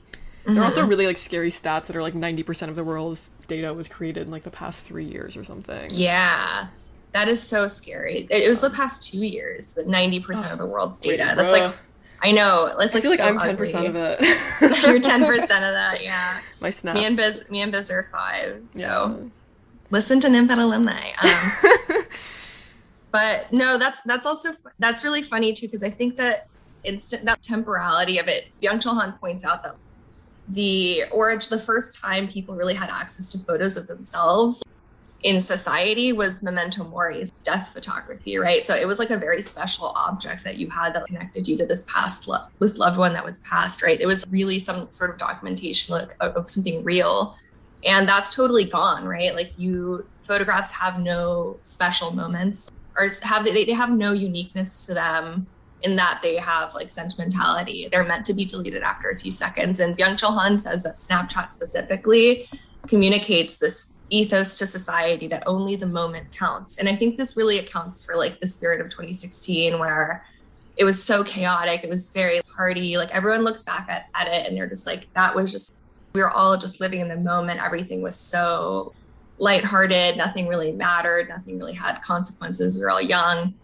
There 0.46 0.62
are 0.62 0.64
also 0.64 0.86
really 0.86 1.06
like 1.06 1.18
scary 1.18 1.50
stats 1.50 1.86
that 1.86 1.96
are 1.96 2.02
like 2.02 2.14
90% 2.14 2.68
of 2.68 2.74
the 2.74 2.82
world's 2.84 3.32
data 3.48 3.74
was 3.74 3.86
created 3.86 4.22
in 4.26 4.30
like 4.30 4.44
the 4.44 4.50
past 4.50 4.84
three 4.84 5.04
years 5.04 5.36
or 5.36 5.44
something. 5.44 5.90
Yeah. 5.92 6.68
That 7.12 7.28
is 7.28 7.42
so 7.42 7.66
scary. 7.66 8.26
It, 8.30 8.44
it 8.44 8.48
was 8.48 8.60
the 8.62 8.70
past 8.70 9.10
two 9.12 9.18
years 9.26 9.74
that 9.74 9.86
90% 9.88 10.50
of 10.52 10.58
the 10.58 10.66
world's 10.66 10.98
data. 10.98 11.24
Wait, 11.28 11.36
That's 11.36 11.52
like, 11.52 11.74
I 12.22 12.32
know. 12.32 12.66
It's 12.80 12.94
I 12.94 12.98
like 12.98 13.02
feel 13.02 13.10
like 13.10 13.20
so 13.20 13.28
I'm 13.28 13.38
10% 13.38 13.74
ugly. 13.74 13.86
of 13.88 13.96
it. 13.96 14.20
You're 14.86 15.00
10% 15.00 15.42
of 15.42 15.48
that, 15.48 16.02
yeah. 16.02 16.40
My 16.60 16.70
snap. 16.70 16.94
Me 16.94 17.04
and 17.04 17.16
Biz, 17.16 17.50
me 17.50 17.60
and 17.60 17.70
Biz 17.70 17.90
are 17.90 18.04
five. 18.04 18.62
So 18.70 18.78
Yeah. 18.80 19.28
listen 19.90 20.18
to 20.20 20.28
Nymphet 20.28 20.58
alumni. 20.58 21.10
Um, 21.22 22.02
but 23.10 23.52
no, 23.52 23.78
that's 23.78 24.02
that's 24.02 24.26
also 24.26 24.50
that's 24.78 25.02
really 25.04 25.22
funny 25.22 25.52
too 25.52 25.66
because 25.66 25.82
I 25.82 25.90
think 25.90 26.16
that 26.16 26.46
instant 26.84 27.24
that 27.24 27.42
temporality 27.42 28.18
of 28.18 28.28
it. 28.28 28.48
Byung 28.62 28.76
Chul 28.82 28.94
Han 29.00 29.12
points 29.14 29.44
out 29.44 29.62
that 29.62 29.76
the 30.48 31.04
origin, 31.12 31.48
the 31.50 31.58
first 31.58 32.00
time 32.00 32.28
people 32.28 32.54
really 32.54 32.74
had 32.74 32.90
access 32.90 33.32
to 33.32 33.38
photos 33.38 33.76
of 33.76 33.86
themselves 33.86 34.62
in 35.24 35.40
society 35.40 36.12
was 36.12 36.42
memento 36.44 36.84
mori's 36.84 37.32
death 37.42 37.70
photography 37.72 38.38
right? 38.38 38.64
So 38.64 38.74
it 38.74 38.86
was 38.86 38.98
like 38.98 39.10
a 39.10 39.16
very 39.16 39.42
special 39.42 39.86
object 39.96 40.44
that 40.44 40.58
you 40.58 40.70
had 40.70 40.94
that 40.94 41.06
connected 41.06 41.48
you 41.48 41.56
to 41.56 41.66
this 41.66 41.82
past 41.82 42.28
lo- 42.28 42.46
this 42.60 42.78
loved 42.78 42.98
one 42.98 43.12
that 43.14 43.24
was 43.24 43.40
passed 43.40 43.82
right? 43.82 44.00
It 44.00 44.06
was 44.06 44.24
really 44.30 44.58
some 44.58 44.90
sort 44.92 45.10
of 45.10 45.18
documentation 45.18 46.08
of, 46.20 46.36
of 46.36 46.48
something 46.48 46.84
real. 46.84 47.36
And 47.84 48.06
that's 48.06 48.34
totally 48.34 48.64
gone 48.64 49.06
right? 49.06 49.34
Like 49.34 49.58
you 49.58 50.06
photographs 50.22 50.70
have 50.72 51.00
no 51.00 51.56
special 51.62 52.14
moments 52.14 52.70
or 52.96 53.08
have 53.22 53.44
they, 53.44 53.64
they 53.64 53.72
have 53.72 53.90
no 53.90 54.12
uniqueness 54.12 54.86
to 54.86 54.94
them 54.94 55.46
in 55.82 55.96
that 55.96 56.20
they 56.22 56.36
have 56.36 56.74
like 56.74 56.90
sentimentality. 56.90 57.88
They're 57.90 58.04
meant 58.04 58.24
to 58.26 58.34
be 58.34 58.44
deleted 58.44 58.82
after 58.82 59.10
a 59.10 59.18
few 59.18 59.30
seconds. 59.30 59.80
And 59.80 59.96
byung 59.96 60.18
chul 60.18 60.36
han 60.38 60.56
says 60.56 60.82
that 60.82 60.96
snapchat 60.96 61.54
specifically 61.54 62.48
communicates 62.86 63.58
this 63.58 63.94
ethos 64.10 64.58
to 64.58 64.66
society 64.66 65.28
that 65.28 65.42
only 65.46 65.76
the 65.76 65.86
moment 65.86 66.32
counts. 66.32 66.78
And 66.78 66.88
i 66.88 66.94
think 66.94 67.16
this 67.16 67.36
really 67.36 67.58
accounts 67.58 68.04
for 68.04 68.16
like 68.16 68.40
the 68.40 68.46
spirit 68.46 68.80
of 68.80 68.88
2016 68.88 69.78
where 69.78 70.24
it 70.76 70.84
was 70.84 71.02
so 71.02 71.24
chaotic. 71.24 71.82
It 71.82 71.90
was 71.90 72.08
very 72.08 72.40
party 72.56 72.96
like 72.96 73.10
everyone 73.14 73.42
looks 73.42 73.62
back 73.62 73.88
at, 73.88 74.08
at 74.14 74.28
it 74.28 74.46
and 74.46 74.56
they're 74.56 74.68
just 74.68 74.86
like 74.86 75.12
that 75.14 75.34
was 75.34 75.52
just 75.52 75.72
we 76.14 76.20
were 76.20 76.30
all 76.30 76.56
just 76.56 76.80
living 76.80 77.00
in 77.00 77.08
the 77.08 77.16
moment. 77.16 77.60
Everything 77.60 78.00
was 78.00 78.16
so 78.16 78.94
lighthearted. 79.38 80.16
Nothing 80.16 80.48
really 80.48 80.72
mattered. 80.72 81.28
Nothing 81.28 81.58
really 81.58 81.74
had 81.74 82.00
consequences. 82.02 82.76
We 82.76 82.82
were 82.82 82.90
all 82.90 83.02
young 83.02 83.54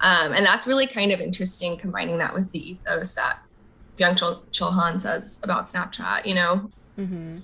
um, 0.00 0.32
and 0.32 0.44
that's 0.46 0.66
really 0.66 0.86
kind 0.86 1.12
of 1.12 1.20
interesting 1.20 1.76
combining 1.76 2.18
that 2.18 2.34
with 2.34 2.50
the 2.52 2.70
ethos 2.70 3.14
that 3.14 3.38
Byung 3.98 4.42
Chul, 4.50 4.72
Han 4.72 4.98
says 4.98 5.40
about 5.42 5.66
snapchat 5.66 6.26
you 6.26 6.34
know 6.34 6.70
Mm-hmm. 7.00 7.38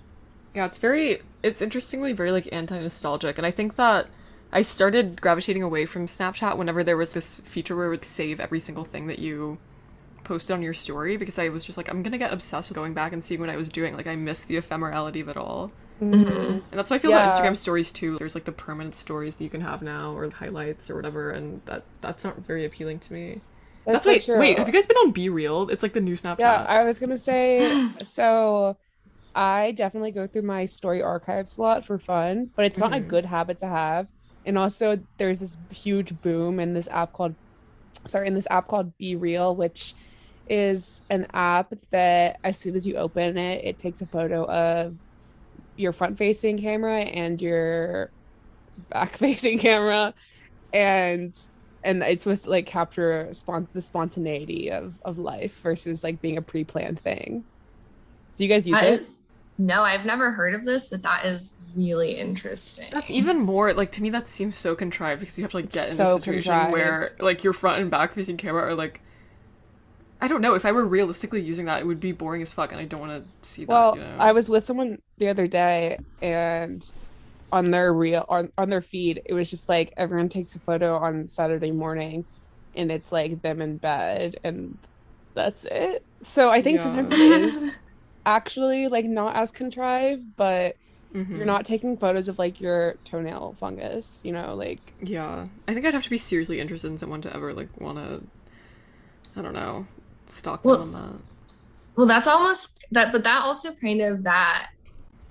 Yeah, 0.54 0.66
it's 0.66 0.78
very, 0.78 1.20
it's 1.42 1.62
interestingly 1.62 2.12
very 2.12 2.30
like 2.30 2.48
anti 2.52 2.78
nostalgic. 2.78 3.38
And 3.38 3.46
I 3.46 3.50
think 3.50 3.76
that 3.76 4.08
I 4.52 4.62
started 4.62 5.20
gravitating 5.20 5.62
away 5.62 5.86
from 5.86 6.06
Snapchat 6.06 6.56
whenever 6.56 6.84
there 6.84 6.96
was 6.96 7.12
this 7.12 7.40
feature 7.40 7.76
where 7.76 7.86
it 7.86 7.90
would 7.90 8.04
save 8.04 8.40
every 8.40 8.60
single 8.60 8.84
thing 8.84 9.06
that 9.08 9.18
you 9.18 9.58
posted 10.24 10.54
on 10.54 10.62
your 10.62 10.74
story 10.74 11.16
because 11.16 11.38
I 11.38 11.48
was 11.48 11.64
just 11.64 11.76
like, 11.76 11.88
I'm 11.88 12.02
gonna 12.02 12.18
get 12.18 12.32
obsessed 12.32 12.68
with 12.68 12.76
going 12.76 12.94
back 12.94 13.12
and 13.12 13.22
seeing 13.22 13.40
what 13.40 13.50
I 13.50 13.56
was 13.56 13.68
doing. 13.68 13.96
Like, 13.96 14.06
I 14.06 14.16
miss 14.16 14.44
the 14.44 14.56
ephemerality 14.56 15.20
of 15.20 15.28
it 15.28 15.36
all. 15.36 15.72
Mhm. 16.00 16.46
And 16.50 16.62
that's 16.72 16.90
why 16.90 16.96
I 16.96 16.98
feel 16.98 17.10
Yeah. 17.10 17.24
about 17.24 17.42
Instagram 17.42 17.56
stories 17.56 17.90
too. 17.92 18.18
There's 18.18 18.34
like 18.34 18.44
the 18.44 18.52
permanent 18.52 18.94
stories 18.94 19.36
that 19.36 19.44
you 19.44 19.50
can 19.50 19.62
have 19.62 19.82
now 19.82 20.12
or 20.12 20.28
highlights 20.30 20.90
or 20.90 20.96
whatever, 20.96 21.30
and 21.30 21.62
that 21.66 21.84
that's 22.00 22.24
not 22.24 22.38
very 22.38 22.64
appealing 22.64 22.98
to 23.00 23.12
me. 23.12 23.40
That's, 23.86 24.04
so 24.04 24.10
wait, 24.10 24.24
true. 24.24 24.38
wait. 24.38 24.58
Have 24.58 24.66
you 24.66 24.72
guys 24.72 24.84
been 24.86 24.96
on 24.98 25.12
Be 25.12 25.28
Real? 25.28 25.68
It's 25.70 25.82
like 25.82 25.92
the 25.92 26.00
new 26.00 26.14
Snapchat. 26.14 26.40
Yeah, 26.40 26.64
I 26.68 26.84
was 26.84 26.98
gonna 26.98 27.16
say 27.18 27.88
so. 28.02 28.76
I 29.34 29.72
definitely 29.72 30.12
go 30.12 30.26
through 30.26 30.42
my 30.42 30.64
story 30.64 31.02
archives 31.02 31.58
a 31.58 31.62
lot 31.62 31.84
for 31.84 31.98
fun, 31.98 32.50
but 32.56 32.64
it's 32.64 32.78
not 32.78 32.92
a 32.92 32.96
Mhm. 32.96 33.08
good 33.08 33.26
habit 33.26 33.58
to 33.58 33.66
have. 33.66 34.06
And 34.46 34.56
also, 34.58 34.98
there's 35.18 35.40
this 35.40 35.56
huge 35.70 36.20
boom 36.22 36.58
in 36.58 36.72
this 36.72 36.88
app 36.88 37.12
called, 37.12 37.34
sorry, 38.06 38.28
in 38.28 38.34
this 38.34 38.46
app 38.50 38.66
called 38.66 38.96
Be 38.96 39.14
Real, 39.14 39.54
which 39.54 39.94
is 40.48 41.02
an 41.10 41.26
app 41.34 41.74
that 41.90 42.38
as 42.44 42.56
soon 42.56 42.76
as 42.76 42.86
you 42.86 42.96
open 42.96 43.36
it, 43.36 43.64
it 43.64 43.78
takes 43.78 44.00
a 44.00 44.06
photo 44.06 44.44
of 44.46 44.94
your 45.76 45.92
front-facing 45.92 46.60
camera 46.60 47.00
and 47.00 47.40
your 47.40 48.12
back-facing 48.90 49.58
camera, 49.60 50.14
and 50.72 51.34
and 51.84 52.02
it's 52.02 52.24
supposed 52.24 52.44
to 52.44 52.50
like 52.50 52.66
capture 52.66 53.28
spon- 53.32 53.68
the 53.72 53.80
spontaneity 53.80 54.70
of 54.70 54.94
of 55.04 55.18
life 55.18 55.58
versus 55.62 56.02
like 56.04 56.20
being 56.20 56.36
a 56.36 56.42
pre-planned 56.42 57.00
thing. 57.00 57.44
Do 58.36 58.44
you 58.44 58.48
guys 58.50 58.66
use 58.66 58.76
I- 58.78 58.86
it? 58.86 59.06
no, 59.58 59.82
I've 59.82 60.04
never 60.04 60.32
heard 60.32 60.54
of 60.54 60.64
this, 60.66 60.88
but 60.90 61.02
that 61.04 61.24
is 61.24 61.62
really 61.74 62.12
interesting. 62.18 62.88
That's 62.92 63.10
even 63.10 63.38
more 63.40 63.72
like 63.74 63.92
to 63.92 64.02
me. 64.02 64.10
That 64.10 64.28
seems 64.28 64.56
so 64.56 64.74
contrived 64.74 65.20
because 65.20 65.38
you 65.38 65.44
have 65.44 65.52
to 65.52 65.56
like 65.58 65.70
get 65.70 65.88
in 65.90 65.94
So 65.94 66.16
a 66.16 66.18
situation 66.18 66.52
contrived. 66.52 66.72
where 66.72 67.10
like 67.20 67.42
your 67.44 67.52
front 67.54 67.80
and 67.80 67.90
back 67.90 68.14
facing 68.14 68.36
camera 68.36 68.62
are 68.64 68.74
like. 68.74 69.00
I 70.20 70.28
don't 70.28 70.40
know. 70.40 70.54
If 70.54 70.64
I 70.64 70.72
were 70.72 70.84
realistically 70.84 71.40
using 71.40 71.66
that, 71.66 71.80
it 71.80 71.86
would 71.86 72.00
be 72.00 72.12
boring 72.12 72.42
as 72.42 72.52
fuck, 72.52 72.72
and 72.72 72.80
I 72.80 72.84
don't 72.84 73.00
want 73.00 73.12
to 73.42 73.48
see 73.48 73.64
that. 73.64 73.70
Well, 73.72 73.94
you 73.94 74.00
know? 74.00 74.16
I 74.18 74.32
was 74.32 74.48
with 74.48 74.64
someone 74.64 74.98
the 75.18 75.28
other 75.28 75.46
day, 75.46 75.98
and 76.22 76.82
on 77.52 77.70
their 77.70 77.92
real 77.92 78.24
on, 78.28 78.50
on 78.58 78.70
their 78.70 78.82
feed, 78.82 79.22
it 79.26 79.34
was 79.34 79.50
just 79.50 79.68
like 79.68 79.92
everyone 79.96 80.28
takes 80.28 80.54
a 80.54 80.60
photo 80.60 80.96
on 80.96 81.28
Saturday 81.28 81.72
morning, 81.72 82.26
and 82.74 82.90
it's 82.90 83.12
like 83.12 83.42
them 83.42 83.60
in 83.60 83.78
bed, 83.78 84.36
and 84.44 84.78
that's 85.34 85.64
it. 85.70 86.02
So 86.22 86.50
I 86.50 86.62
think 86.62 86.76
Yeah. 86.76 86.82
sometimes 86.82 87.12
it 87.12 87.20
is 87.20 87.68
actually 88.26 88.88
like 88.88 89.06
not 89.06 89.36
as 89.36 89.50
contrived, 89.52 90.24
but 90.36 90.76
Mhm. 91.14 91.36
you're 91.36 91.46
not 91.46 91.64
taking 91.66 91.98
photos 91.98 92.28
of 92.28 92.38
like 92.38 92.60
your 92.60 92.96
toenail 93.04 93.56
fungus, 93.60 94.20
you 94.24 94.32
know, 94.32 94.54
like 94.56 94.94
Yeah, 95.02 95.48
I 95.68 95.74
think 95.74 95.84
I'd 95.84 95.94
have 95.94 96.04
to 96.04 96.10
be 96.10 96.18
seriously 96.18 96.60
interested 96.60 96.88
in 96.88 96.98
someone 96.98 97.20
to 97.22 97.34
ever 97.34 97.52
like 97.52 97.78
want 97.80 97.98
to. 97.98 98.22
I 99.36 99.42
don't 99.42 99.52
know, 99.52 99.86
stalk 100.26 100.62
them 100.62 100.70
Well- 100.70 100.82
on 100.82 100.92
that. 100.92 101.20
Well, 101.96 102.06
that's 102.06 102.28
almost 102.28 102.84
that, 102.92 103.10
but 103.10 103.24
that 103.24 103.42
also 103.42 103.72
kind 103.72 104.02
of 104.02 104.22
that 104.24 104.68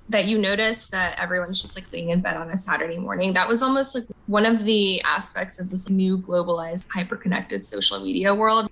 that 0.10 0.26
you 0.26 0.38
notice 0.38 0.90
that 0.90 1.18
everyone's 1.20 1.60
just 1.62 1.76
like 1.76 1.92
laying 1.92 2.12
in 2.12 2.22
bed 2.22 2.38
on 2.38 2.50
a 2.52 2.58
Saturday 2.58 2.98
morning. 2.98 3.34
That 3.34 3.48
was 3.48 3.64
almost 3.64 3.96
like 3.96 4.04
one 4.28 4.46
of 4.46 4.64
the 4.64 5.02
aspects 5.04 5.60
of 5.60 5.72
this 5.72 5.90
new 5.90 6.20
globalized, 6.20 6.86
hyper-connected 6.94 7.66
social 7.66 8.00
media 8.00 8.34
world. 8.34 8.70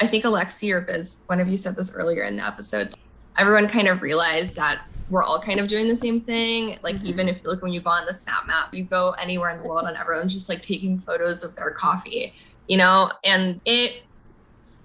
I 0.00 0.06
think 0.06 0.22
Alexi 0.24 0.72
or 0.72 0.80
Biz, 0.80 1.22
one 1.26 1.40
of 1.40 1.48
you 1.48 1.56
said 1.56 1.74
this 1.74 1.92
earlier 1.92 2.22
in 2.22 2.36
the 2.36 2.46
episode. 2.46 2.94
Everyone 3.36 3.66
kind 3.68 3.88
of 3.88 4.00
realized 4.00 4.54
that 4.56 4.82
we're 5.08 5.24
all 5.24 5.40
kind 5.40 5.58
of 5.58 5.66
doing 5.66 5.88
the 5.88 5.96
same 5.96 6.20
thing. 6.20 6.78
Like 6.84 6.96
Mhm. 6.96 7.04
even 7.06 7.28
if 7.28 7.38
you 7.42 7.50
like 7.50 7.62
when 7.62 7.72
you 7.72 7.80
go 7.80 7.90
on 7.90 8.06
the 8.06 8.14
Snap 8.14 8.46
Map, 8.46 8.72
you 8.72 8.84
go 8.84 9.10
anywhere 9.18 9.50
in 9.50 9.60
the 9.60 9.68
world 9.68 9.86
and 9.88 9.96
everyone's 9.96 10.32
just 10.32 10.48
like 10.48 10.62
taking 10.62 10.98
photos 10.98 11.42
of 11.42 11.56
their 11.56 11.72
coffee, 11.72 12.32
you 12.68 12.76
know, 12.76 13.10
and 13.24 13.60
it 13.64 14.04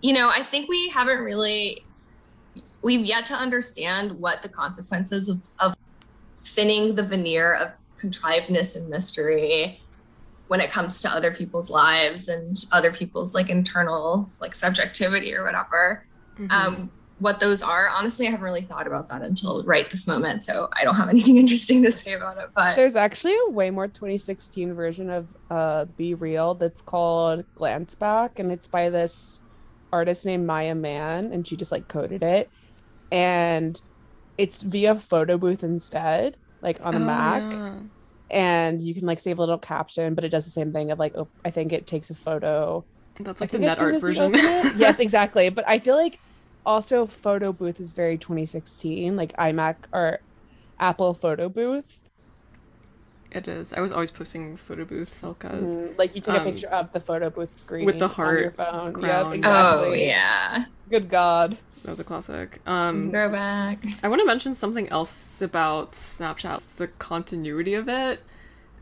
you 0.06 0.14
know, 0.14 0.30
I 0.30 0.44
think 0.44 0.70
we 0.70 0.90
haven't 0.90 1.20
really 1.22 1.84
we've 2.84 3.04
yet 3.06 3.26
to 3.26 3.34
understand 3.34 4.12
what 4.12 4.44
the 4.44 4.50
consequences 4.50 5.28
of, 5.30 5.44
of 5.60 5.76
thinning 6.44 6.94
the 6.94 7.02
veneer 7.02 7.56
of 7.56 7.72
contrivedness 8.00 8.76
and 8.76 8.88
mystery 8.88 9.82
when 10.48 10.62
it 10.62 10.70
comes 10.72 11.02
to 11.02 11.10
other 11.10 11.32
people's 11.32 11.72
lives 11.72 12.28
and 12.28 12.56
other 12.72 12.92
people's 12.92 13.34
like 13.34 13.50
internal 13.50 14.30
like 14.40 14.54
subjectivity 14.54 15.34
or 15.34 15.44
whatever 15.44 16.06
Mhm. 16.38 16.52
um 16.52 16.92
what 17.18 17.40
those 17.40 17.64
are 17.64 17.88
honestly 17.90 18.28
i 18.28 18.30
haven't 18.30 18.44
really 18.46 18.62
thought 18.62 18.86
about 18.86 19.08
that 19.08 19.22
until 19.24 19.64
right 19.64 19.90
this 19.90 20.06
moment 20.06 20.44
so 20.44 20.70
i 20.80 20.84
don't 20.84 20.96
have 20.96 21.10
anything 21.16 21.38
interesting 21.38 21.82
to 21.82 21.90
say 21.90 22.14
about 22.14 22.38
it 22.38 22.50
but 22.54 22.76
There's 22.76 22.96
actually 22.96 23.36
a 23.48 23.50
way 23.50 23.72
more 23.72 23.88
2016 23.88 24.74
version 24.76 25.10
of 25.10 25.28
uh 25.50 25.86
Be 25.98 26.14
Real 26.14 26.54
that's 26.54 26.82
called 26.84 27.46
Glance 27.56 27.96
Back 27.96 28.38
and 28.38 28.52
it's 28.52 28.68
by 28.68 28.92
this 28.92 29.42
artist 29.92 30.26
named 30.26 30.46
Maya 30.48 30.76
Man 30.76 31.32
and 31.32 31.48
she 31.48 31.56
just 31.56 31.72
like 31.72 31.88
coded 31.88 32.24
it 32.24 32.50
and 33.12 33.80
it's 34.38 34.62
via 34.62 34.96
photo 34.96 35.38
booth 35.38 35.64
instead 35.64 36.36
like 36.62 36.84
on 36.86 36.96
a 36.96 36.98
Oh, 36.98 37.06
Mac 37.06 37.52
yeah. 37.52 37.74
and 38.30 38.82
you 38.82 38.94
can 38.94 39.06
like 39.06 39.20
save 39.20 39.38
a 39.38 39.42
little 39.42 39.58
caption 39.58 40.16
but 40.16 40.24
it 40.24 40.30
does 40.30 40.44
the 40.46 40.52
same 40.52 40.74
thing 40.74 40.92
of 40.92 41.00
like 41.00 41.16
oh, 41.16 41.28
I 41.46 41.52
think 41.52 41.72
it 41.72 41.88
takes 41.88 42.10
a 42.10 42.16
photo 42.16 42.84
That's 43.20 43.42
I 43.42 43.46
like 43.46 43.52
the 43.52 43.60
net 43.60 43.80
art 43.80 44.02
version. 44.02 44.34
yes, 44.78 45.00
exactly. 45.00 45.50
But 45.50 45.66
I 45.68 45.80
feel 45.80 45.96
like 45.96 46.20
also 46.66 47.06
photo 47.06 47.54
booth 47.54 47.80
is 47.80 47.94
very 47.94 48.18
2016, 48.18 49.16
like 49.16 49.32
iMac 49.38 49.76
or 49.94 50.20
Apple 50.80 51.14
photo 51.14 51.48
booth. 51.48 52.00
It 53.36 53.48
is. 53.48 53.74
I 53.74 53.82
was 53.82 53.92
always 53.92 54.12
posting 54.12 54.56
photo 54.58 54.86
booth 54.86 55.14
Selkas. 55.22 55.62
Mhm. 55.62 55.98
Like 55.98 56.16
you 56.16 56.22
take 56.22 56.36
a 56.36 56.40
um, 56.40 56.46
picture 56.46 56.68
of 56.68 56.92
the 56.92 57.00
photo 57.00 57.30
booth 57.30 57.52
screen 57.52 57.86
with 57.86 58.00
the 58.00 58.08
heart 58.08 58.38
on 58.38 58.42
your 58.44 58.52
phone. 58.52 58.94
crown. 58.94 59.26
Yep, 59.26 59.36
exactly. 59.36 59.92
oh 59.92 59.94
yeah 59.94 60.66
Good 60.90 61.10
God. 61.10 61.58
That 61.84 61.92
was 61.92 62.00
a 62.00 62.04
classic. 62.04 62.62
Um, 62.66 63.12
throwback 63.12 63.84
I 64.02 64.08
want 64.08 64.22
to 64.22 64.26
mention 64.26 64.54
something 64.56 64.90
else 64.90 65.42
about 65.42 65.92
Snapchat, 65.92 66.62
the 66.78 66.88
continuity 66.88 67.76
of 67.76 67.88
it, 67.90 68.22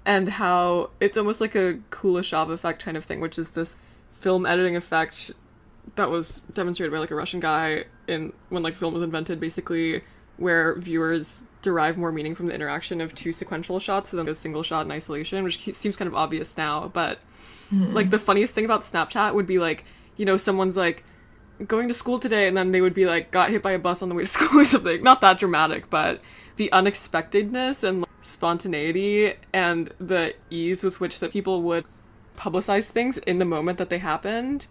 and 0.06 0.30
how 0.30 0.92
it's 1.02 1.18
almost 1.18 1.42
like 1.42 1.56
a 1.56 1.80
Kuleshov 1.92 2.50
effect 2.50 2.84
kind 2.86 2.96
of 2.96 3.04
thing, 3.06 3.20
which 3.20 3.38
is 3.38 3.52
this 3.52 3.76
film 4.12 4.46
editing 4.46 4.76
effect 4.78 5.32
that 5.96 6.10
was 6.10 6.40
demonstrated 6.54 6.94
by 6.94 7.00
like 7.00 7.12
a 7.12 7.16
Russian 7.16 7.40
guy 7.42 7.86
in 8.08 8.32
when 8.50 8.64
like 8.64 8.76
film 8.76 8.94
was 8.94 9.04
invented, 9.04 9.40
basically, 9.40 10.02
where 10.38 10.76
viewers 10.76 11.46
derive 11.62 11.98
more 11.98 12.12
meaning 12.12 12.36
from 12.36 12.48
the 12.48 12.54
interaction 12.54 13.02
of 13.02 13.16
two 13.16 13.32
sequential 13.32 13.80
shots 13.80 14.12
than 14.12 14.28
a 14.28 14.36
single 14.36 14.64
shot 14.64 14.86
in 14.86 14.92
isolation, 14.92 15.44
which 15.44 15.60
seems 15.74 15.96
kind 15.96 16.08
of 16.08 16.16
obvious 16.16 16.58
now, 16.58 16.90
but 16.94 17.20
hmm. 17.70 17.94
like 17.94 18.10
the 18.10 18.20
funniest 18.20 18.54
thing 18.54 18.66
about 18.66 18.82
Snapchat 18.82 19.34
would 19.34 19.48
be 19.48 19.60
like, 19.60 19.86
you 20.18 20.26
know, 20.26 20.38
someone's 20.38 20.78
like 20.78 21.04
going 21.68 21.88
to 21.88 21.94
school 21.94 22.20
today 22.20 22.48
and 22.48 22.58
then 22.58 22.72
they 22.72 22.82
would 22.82 22.94
be 22.94 23.06
like 23.06 23.32
got 23.32 23.50
hit 23.50 23.62
by 23.62 23.72
a 23.72 23.80
bus 23.80 24.02
on 24.02 24.10
the 24.10 24.16
way 24.16 24.24
to 24.24 24.30
school 24.30 24.62
or 24.62 24.66
something. 24.66 25.04
Not 25.04 25.22
that 25.22 25.40
dramatic, 25.40 25.90
but 25.90 26.22
the 26.56 26.72
unexpectedness 26.72 27.84
and 27.84 28.02
like, 28.02 28.10
spontaneity 28.22 29.34
and 29.54 29.94
the 30.00 30.34
ease 30.50 30.84
with 30.84 31.00
which 31.00 31.20
that 31.20 31.32
people 31.32 31.62
would 31.62 31.86
publicize 32.38 32.86
things 32.86 33.18
in 33.20 33.38
the 33.38 33.46
moment 33.46 33.78
that 33.78 33.90
they 33.90 34.00
happened 34.00 34.68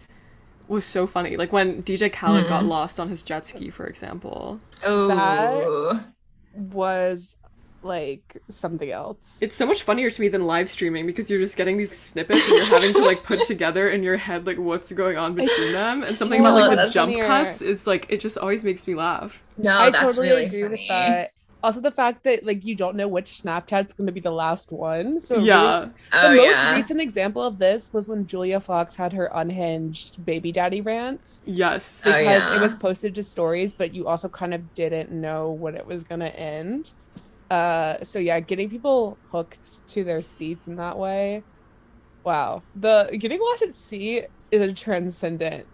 was 0.68 0.84
so 0.84 1.06
funny. 1.06 1.36
Like 1.36 1.52
when 1.52 1.82
DJ 1.82 2.12
Khaled 2.12 2.48
got 2.48 2.62
hmm. 2.62 2.68
lost 2.68 3.00
on 3.00 3.08
his 3.08 3.22
jet 3.22 3.46
ski, 3.46 3.70
for 3.70 3.86
example. 3.86 4.60
oh 4.84 6.00
Was 6.54 7.36
like 7.84 8.40
something 8.48 8.90
else. 8.90 9.38
It's 9.40 9.56
so 9.56 9.66
much 9.66 9.82
funnier 9.82 10.10
to 10.10 10.20
me 10.20 10.28
than 10.28 10.46
live 10.46 10.70
streaming 10.70 11.06
because 11.06 11.30
you're 11.30 11.40
just 11.40 11.56
getting 11.56 11.76
these 11.76 11.96
snippets 11.96 12.48
and 12.48 12.58
you're 12.58 12.66
having 12.66 12.92
to 12.94 13.04
like 13.04 13.24
put 13.24 13.44
together 13.46 13.90
in 13.90 14.02
your 14.02 14.16
head 14.16 14.46
like 14.46 14.58
what's 14.58 14.92
going 14.92 15.16
on 15.16 15.34
between 15.34 15.72
them. 15.72 16.02
And 16.02 16.16
something 16.16 16.40
about 16.40 16.54
like 16.54 16.78
the 16.78 16.90
jump 16.90 17.10
funnier. 17.10 17.26
cuts, 17.26 17.60
it's 17.60 17.86
like 17.86 18.06
it 18.08 18.20
just 18.20 18.38
always 18.38 18.64
makes 18.64 18.86
me 18.86 18.94
laugh. 18.94 19.42
no 19.56 19.76
I 19.76 19.90
that's 19.90 20.16
totally 20.16 20.28
really 20.28 20.44
agree 20.46 20.62
funny 20.62 20.72
with 20.72 20.88
that. 20.88 21.31
Also, 21.62 21.80
the 21.80 21.90
fact 21.90 22.24
that 22.24 22.44
like 22.44 22.64
you 22.64 22.74
don't 22.74 22.96
know 22.96 23.08
which 23.08 23.42
Snapchat's 23.42 23.94
going 23.94 24.06
to 24.06 24.12
be 24.12 24.20
the 24.20 24.32
last 24.32 24.72
one. 24.72 25.20
So 25.20 25.34
it 25.34 25.38
really 25.38 25.48
yeah. 25.48 25.88
The 26.10 26.18
oh 26.18 26.34
most 26.34 26.44
yeah 26.44 26.74
recent 26.74 27.00
example 27.00 27.42
of 27.42 27.58
this 27.58 27.92
was 27.92 28.08
when 28.08 28.26
Julia 28.26 28.60
Fox 28.60 28.96
had 28.96 29.12
her 29.12 29.30
unhinged 29.32 30.24
baby 30.24 30.52
daddy 30.52 30.80
rants 30.80 31.42
Yes. 31.46 32.02
Oh, 32.04 32.10
because 32.10 32.42
yeah. 32.42 32.56
it 32.56 32.60
was 32.60 32.74
posted 32.74 33.14
to 33.14 33.22
stories, 33.22 33.72
but 33.72 33.94
you 33.94 34.06
also 34.06 34.28
kind 34.28 34.54
of 34.54 34.74
didn't 34.74 35.10
know 35.10 35.50
when 35.50 35.76
it 35.76 35.86
was 35.86 36.02
gonna 36.04 36.28
end. 36.28 36.92
Uh, 37.50 38.02
so 38.02 38.18
yeah, 38.18 38.40
getting 38.40 38.70
people 38.70 39.18
hooked 39.30 39.86
to 39.86 40.04
their 40.04 40.22
seats 40.22 40.66
in 40.66 40.76
that 40.76 40.98
way. 40.98 41.42
Wow, 42.24 42.62
the 42.74 43.16
getting 43.18 43.40
lost 43.40 43.62
at 43.62 43.74
sea 43.74 44.22
is 44.50 44.62
a 44.62 44.72
transcendent 44.72 45.66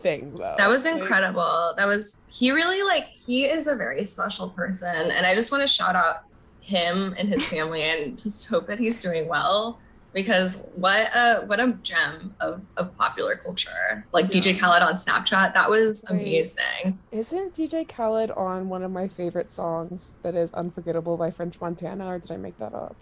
thing, 0.00 0.34
though. 0.34 0.54
That 0.58 0.68
was 0.68 0.84
Like, 0.84 0.96
incredible. 0.96 1.74
That 1.76 1.86
was 1.86 2.16
he 2.28 2.50
really 2.50 2.82
like 2.82 3.06
he 3.08 3.44
is 3.44 3.66
a 3.66 3.76
very 3.76 4.04
special 4.04 4.48
person 4.50 5.10
and 5.10 5.26
I 5.26 5.34
just 5.34 5.50
want 5.52 5.62
to 5.62 5.66
shout 5.68 5.96
out 5.96 6.24
him 6.60 7.14
and 7.18 7.28
his 7.28 7.48
family 7.50 7.82
and 7.82 8.18
just 8.18 8.48
hope 8.48 8.66
that 8.68 8.78
he's 8.78 9.02
doing 9.02 9.28
well 9.28 9.78
because 10.12 10.66
what 10.74 11.08
a 11.14 11.42
what 11.46 11.60
a 11.60 11.72
gem 11.82 12.34
of, 12.40 12.68
of 12.76 12.96
popular 12.96 13.36
culture. 13.36 14.04
Like 14.12 14.32
Yeah. 14.34 14.40
DJ 14.40 14.58
Khaled 14.58 14.82
on 14.82 14.94
Snapchat, 14.94 15.54
that 15.54 15.70
was 15.70 16.04
Wait. 16.10 16.20
amazing. 16.20 16.98
Isn't 17.12 17.54
DJ 17.54 17.88
Khaled 17.88 18.30
on 18.32 18.68
one 18.68 18.82
of 18.82 18.90
my 18.90 19.06
favorite 19.08 19.50
songs 19.50 20.14
that 20.22 20.34
is 20.34 20.52
"Unforgettable" 20.52 21.16
by 21.16 21.30
French 21.30 21.60
Montana, 21.60 22.06
or 22.08 22.18
did 22.18 22.32
I 22.32 22.36
make 22.36 22.58
that 22.58 22.74
up? 22.74 22.96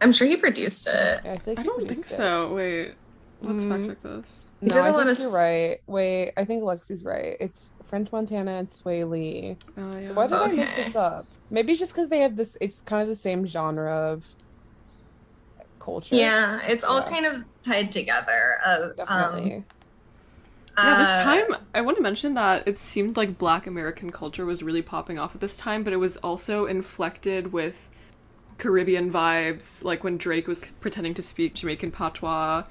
I'm 0.00 0.12
sure 0.12 0.26
he 0.28 0.36
produced 0.36 0.86
it. 0.88 1.20
Yeah, 1.24 1.32
I, 1.32 1.36
feel 1.36 1.54
like 1.54 1.58
I 1.58 1.62
don't 1.64 1.80
think 1.80 1.90
it. 2.06 2.08
so. 2.08 2.52
Wait. 2.54 2.94
Let's 3.42 3.64
Mm. 3.64 3.64
fact 3.64 3.86
check 3.86 4.00
this. 4.02 4.44
He 4.64 4.70
No, 4.70 4.80
did 4.80 4.84
a 4.84 4.88
I 4.88 4.92
lot 4.92 5.06
think 5.06 5.08
of 5.08 5.18
you're 5.18 5.30
right. 5.30 5.80
Wait, 5.86 6.32
I 6.36 6.44
think 6.44 6.62
Lexi's 6.64 7.04
right. 7.04 7.36
It's 7.40 7.72
French 7.86 8.12
Montana 8.12 8.52
and 8.52 8.68
Swae 8.68 9.08
Lee. 9.08 9.58
Oh, 9.76 9.96
yeah. 9.96 10.02
So 10.02 10.14
why 10.14 10.28
did 10.28 10.42
I 10.42 10.52
make 10.52 10.74
Okay. 10.74 10.74
this 10.74 10.96
up? 10.96 11.28
Maybe 11.50 11.76
just 11.76 11.92
because 11.94 12.08
they 12.10 12.20
have 12.20 12.36
this. 12.36 12.56
It's 12.60 12.80
kind 12.82 13.02
of 13.02 13.08
the 13.08 13.16
same 13.16 13.46
genre 13.46 14.12
of 14.12 14.26
culture. 15.80 16.34
Yeah, 16.34 16.60
it's 16.66 16.84
all 16.84 17.02
kind 17.02 17.26
of 17.26 17.44
tied 17.62 17.92
together. 17.92 18.58
Of 18.64 18.92
um, 19.06 19.54
definitely. 19.54 19.66
Yeah, 20.80 20.94
this 20.94 21.14
Uh, 21.14 21.16
time 21.16 21.44
I 21.74 21.80
want 21.80 21.96
to 21.96 22.02
mention 22.02 22.34
that 22.34 22.66
it 22.66 22.78
seemed 22.78 23.16
like 23.16 23.36
Black 23.38 23.66
American 23.66 24.10
culture 24.12 24.46
was 24.46 24.62
really 24.62 24.82
popping 24.82 25.18
off 25.18 25.34
at 25.34 25.40
this 25.40 25.56
time, 25.56 25.82
but 25.82 25.92
it 25.92 25.96
was 25.96 26.16
also 26.18 26.66
inflected 26.66 27.52
with 27.52 27.90
Caribbean 28.58 29.12
vibes, 29.12 29.84
like 29.84 30.04
when 30.04 30.18
Drake 30.18 30.48
was 30.48 30.72
pretending 30.80 31.14
to 31.14 31.22
speak 31.22 31.54
Jamaican 31.54 31.92
patois. 31.92 32.64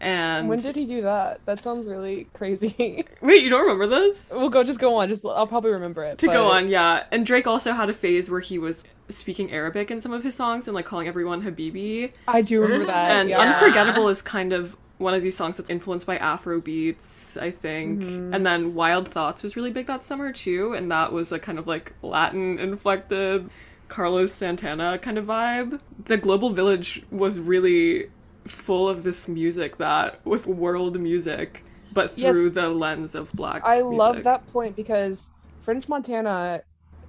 And 0.00 0.48
When 0.48 0.58
did 0.58 0.76
he 0.76 0.86
do 0.86 1.02
that? 1.02 1.44
That 1.44 1.62
sounds 1.62 1.86
really 1.86 2.26
crazy. 2.32 3.04
wait, 3.20 3.42
you 3.42 3.50
don't 3.50 3.62
remember 3.62 3.86
this? 3.86 4.32
we'll 4.34 4.48
go. 4.48 4.64
Just 4.64 4.80
go 4.80 4.96
on. 4.96 5.08
Just 5.08 5.24
I'll 5.26 5.46
probably 5.46 5.72
remember 5.72 6.02
it. 6.04 6.18
To 6.18 6.26
go 6.26 6.48
on, 6.48 6.68
yeah. 6.68 7.04
And 7.10 7.26
Drake 7.26 7.46
also 7.46 7.72
had 7.72 7.90
a 7.90 7.92
phase 7.92 8.30
where 8.30 8.40
he 8.40 8.58
was 8.58 8.82
speaking 9.08 9.52
Arabic 9.52 9.90
in 9.90 10.00
some 10.00 10.12
of 10.12 10.22
his 10.22 10.34
songs 10.34 10.66
and 10.68 10.74
like 10.74 10.86
calling 10.86 11.06
everyone 11.06 11.42
Habibi. 11.42 12.12
I 12.26 12.42
do 12.42 12.62
remember 12.62 12.86
that. 12.86 13.10
and 13.10 13.28
yeah. 13.28 13.38
Unforgettable 13.40 14.08
is 14.08 14.22
kind 14.22 14.52
of 14.52 14.76
one 14.98 15.14
of 15.14 15.22
these 15.22 15.36
songs 15.36 15.56
that's 15.56 15.70
influenced 15.70 16.06
by 16.06 16.16
Afro 16.18 16.60
beats, 16.60 17.36
I 17.36 17.50
think. 17.50 18.02
Mm-hmm. 18.02 18.34
And 18.34 18.44
then 18.44 18.74
Wild 18.74 19.08
Thoughts 19.08 19.42
was 19.42 19.56
really 19.56 19.70
big 19.70 19.86
that 19.86 20.02
summer 20.02 20.32
too, 20.32 20.74
and 20.74 20.90
that 20.90 21.12
was 21.12 21.32
a 21.32 21.38
kind 21.38 21.58
of 21.58 21.66
like 21.66 21.94
Latin 22.02 22.58
inflected 22.58 23.50
Carlos 23.88 24.32
Santana 24.32 24.98
kind 24.98 25.18
of 25.18 25.26
vibe. 25.26 25.80
The 26.04 26.16
Global 26.16 26.50
Village 26.50 27.02
was 27.10 27.40
really 27.40 28.10
full 28.52 28.88
of 28.88 29.02
this 29.02 29.28
music 29.28 29.78
that 29.78 30.24
was 30.26 30.46
world 30.46 30.98
music, 31.00 31.64
but 31.92 32.12
through 32.12 32.44
Yes. 32.44 32.52
the 32.52 32.68
lens 32.68 33.14
of 33.14 33.32
black. 33.32 33.62
I 33.64 33.80
love 33.80 34.22
that 34.24 34.46
point 34.52 34.76
because 34.76 35.30
French 35.62 35.88
Montana 35.88 36.62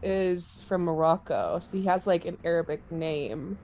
is 0.04 0.64
from 0.68 0.84
Morocco, 0.84 1.60
so 1.60 1.78
he 1.78 1.86
has 1.86 2.08
like 2.08 2.26
an 2.26 2.38
Arabic 2.44 2.82
name. 2.92 3.58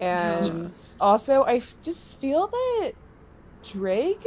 And 0.00 0.74
also, 1.00 1.42
I 1.42 1.56
f- 1.56 1.74
just 1.82 2.20
feel 2.20 2.48
that 2.48 2.92
Drake 3.64 4.26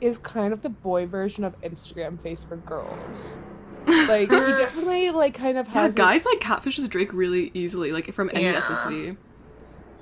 is 0.00 0.18
kind 0.18 0.52
of 0.52 0.62
the 0.62 0.68
boy 0.68 1.06
version 1.06 1.44
of 1.44 1.58
Instagram 1.62 2.20
face 2.20 2.44
for 2.44 2.56
girls. 2.56 3.38
Like 3.86 4.22
he 4.22 4.26
definitely 4.58 5.10
like 5.10 5.34
kind 5.34 5.56
of 5.56 5.66
Yeah, 5.68 5.72
has 5.74 5.94
a- 5.94 5.96
guys 5.96 6.26
like 6.26 6.40
catfishes 6.40 6.88
Drake 6.88 7.12
really 7.12 7.50
easily, 7.54 7.92
like 7.92 8.12
from 8.12 8.30
any 8.34 8.44
Yeah. 8.44 8.60
ethnicity. 8.60 9.16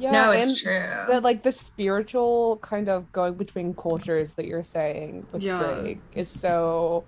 Yeah, 0.03 0.11
no, 0.11 0.31
and 0.33 0.43
it's 0.43 0.61
true. 0.61 0.83
the 1.09 1.21
like 1.21 1.43
the 1.43 1.53
spiritual 1.53 2.59
kind 2.59 2.89
of 2.89 3.11
going 3.13 3.35
between 3.35 3.75
cultures 3.75 4.35
that 4.35 4.47
you're 4.47 4.63
saying 4.63 5.27
with 5.33 5.43
Yeah. 5.43 5.63
Drake 5.81 6.01
is 6.15 6.29
so 6.29 7.05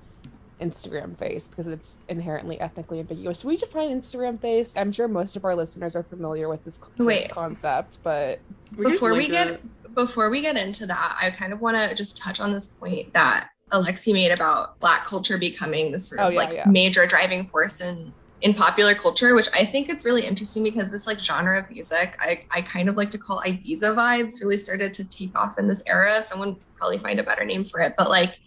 Instagram 0.60 1.18
face 1.18 1.48
because 1.48 1.66
it's 1.66 1.98
inherently 2.08 2.60
ethnically 2.60 3.00
ambiguous. 3.00 3.38
Do 3.38 3.48
we 3.48 3.56
define 3.56 3.90
Instagram 3.90 4.40
face? 4.40 4.76
I'm 4.76 4.92
sure 4.92 5.08
most 5.08 5.36
of 5.36 5.44
our 5.44 5.56
listeners 5.56 5.96
are 5.96 6.04
familiar 6.04 6.48
with 6.48 6.64
this, 6.64 6.78
this 6.78 7.06
Wait. 7.06 7.28
concept, 7.30 7.98
but 8.02 8.38
We 8.76 8.84
can 8.84 8.92
before 8.92 9.14
we 9.14 9.28
get 9.28 9.48
it. 9.48 9.94
before 9.94 10.30
we 10.30 10.40
get 10.40 10.56
into 10.56 10.86
that, 10.86 11.18
I 11.20 11.30
kind 11.30 11.52
of 11.52 11.60
want 11.60 11.76
to 11.76 11.94
just 11.94 12.16
touch 12.16 12.40
on 12.40 12.52
this 12.52 12.68
point 12.68 13.12
that 13.14 13.50
Alexi 13.72 14.12
made 14.12 14.30
about 14.30 14.78
Black 14.78 15.04
culture 15.04 15.38
becoming 15.38 15.90
this 15.90 16.08
sort 16.08 16.20
oh, 16.20 16.24
of 16.24 16.28
Oh, 16.28 16.32
yeah, 16.32 16.38
like 16.38 16.52
yeah. 16.52 16.64
major 16.68 17.06
driving 17.06 17.46
force 17.46 17.80
in 17.80 18.12
in 18.44 18.52
popular 18.52 18.94
culture, 18.94 19.34
which 19.34 19.48
I 19.54 19.64
think 19.64 19.88
it's 19.88 20.04
really 20.04 20.26
interesting 20.26 20.62
because 20.64 20.92
this 20.92 21.06
like 21.06 21.18
genre 21.18 21.58
of 21.58 21.70
music, 21.70 22.14
I, 22.20 22.44
I 22.50 22.60
kind 22.60 22.90
of 22.90 22.96
like 22.96 23.10
to 23.12 23.18
call 23.18 23.40
Ibiza 23.40 23.94
vibes, 23.94 24.42
really 24.42 24.58
started 24.58 24.92
to 24.94 25.04
take 25.08 25.34
off 25.34 25.58
in 25.58 25.66
this 25.66 25.82
era. 25.86 26.22
Someone 26.22 26.56
probably 26.76 26.98
find 26.98 27.18
a 27.18 27.22
better 27.22 27.46
name 27.46 27.64
for 27.64 27.80
it, 27.80 27.94
but 27.96 28.10
like 28.10 28.38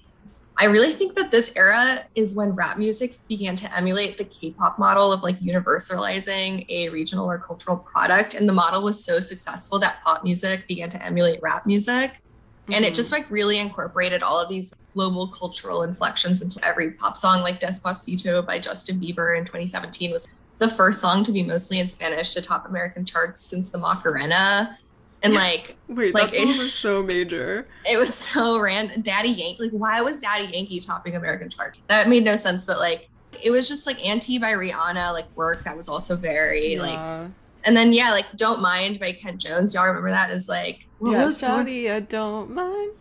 I 0.60 0.66
really 0.66 0.94
think 0.94 1.16
that 1.16 1.32
this 1.32 1.52
era 1.56 2.06
is 2.14 2.36
when 2.36 2.52
rap 2.52 2.78
music 2.78 3.16
began 3.28 3.56
to 3.56 3.76
emulate 3.76 4.20
the 4.20 4.24
K-pop 4.26 4.78
model 4.78 5.12
of 5.12 5.24
like 5.24 5.40
universalizing 5.40 6.68
a 6.70 6.90
regional 6.90 7.30
or 7.30 7.40
cultural 7.40 7.78
product. 7.78 8.36
And 8.36 8.48
the 8.48 8.54
model 8.54 8.84
was 8.84 9.04
so 9.04 9.20
successful 9.20 9.80
that 9.80 10.04
pop 10.04 10.24
music 10.24 10.68
began 10.68 10.90
to 10.92 11.04
emulate 11.04 11.40
rap 11.42 11.66
music. 11.66 12.22
And 12.68 12.84
it 12.84 12.90
mm-hmm. 12.90 12.96
just 12.96 13.12
like 13.12 13.30
really 13.32 13.60
incorporated 13.60 14.24
all 14.24 14.40
of 14.40 14.50
these 14.50 14.76
global 14.94 15.28
cultural 15.28 15.84
inflections 15.84 16.42
into 16.42 16.64
every 16.66 16.92
pop 16.92 17.16
song, 17.16 17.42
like 17.42 17.60
Despacito 17.60 18.46
by 18.46 18.60
Justin 18.60 19.00
Bieber 19.00 19.38
in 19.38 19.46
2017 19.46 20.12
was 20.12 20.28
the 20.60 20.68
first 20.68 21.00
song 21.00 21.24
to 21.24 21.32
be 21.32 21.44
mostly 21.44 21.80
in 21.80 21.88
Spanish 21.88 22.32
to 22.34 22.42
top 22.42 22.68
American 22.68 23.06
charts 23.06 23.40
since 23.42 23.72
the 23.72 23.78
Macarena. 23.78 24.78
And 25.24 25.34
like 25.36 25.78
Wait, 25.88 26.14
like, 26.14 26.32
that 26.32 26.42
it- 26.42 26.48
was 26.48 26.74
so 26.74 27.04
major. 27.04 27.68
it 27.90 27.98
was 27.98 28.14
so 28.14 28.60
random. 28.60 29.02
Daddy 29.02 29.30
Yankee, 29.30 29.64
like, 29.64 29.72
why 29.72 30.02
was 30.02 30.22
Daddy 30.22 30.52
Yankee 30.54 30.80
topping 30.80 31.16
American 31.16 31.50
charts? 31.50 31.80
That 31.88 32.10
made 32.10 32.24
no 32.24 32.36
sense, 32.36 32.66
but 32.66 32.80
like, 32.80 33.10
it 33.44 33.52
was 33.52 33.68
just 33.68 33.86
like 33.86 34.04
Anti 34.06 34.40
by 34.40 34.52
Rihanna, 34.52 35.14
like 35.14 35.26
work 35.36 35.64
that 35.64 35.78
was 35.78 35.88
also 35.88 36.16
very 36.16 36.78
like, 36.78 36.94
Yeah. 36.94 37.28
And 37.64 37.76
then 37.76 37.94
yeah, 37.94 38.12
like 38.12 38.26
Don't 38.36 38.62
Mind 38.62 39.00
by 39.00 39.12
Kent 39.14 39.42
Jones. 39.42 39.74
Y'all 39.74 39.86
remember 39.86 40.10
that? 40.10 40.32
Is 40.32 40.48
like, 40.50 40.88
what 41.00 41.12
yeah, 41.12 41.26
was 41.26 41.42
Shawty, 41.42 41.92
I 41.92 42.00
don't 42.02 42.52
mind. 42.52 42.92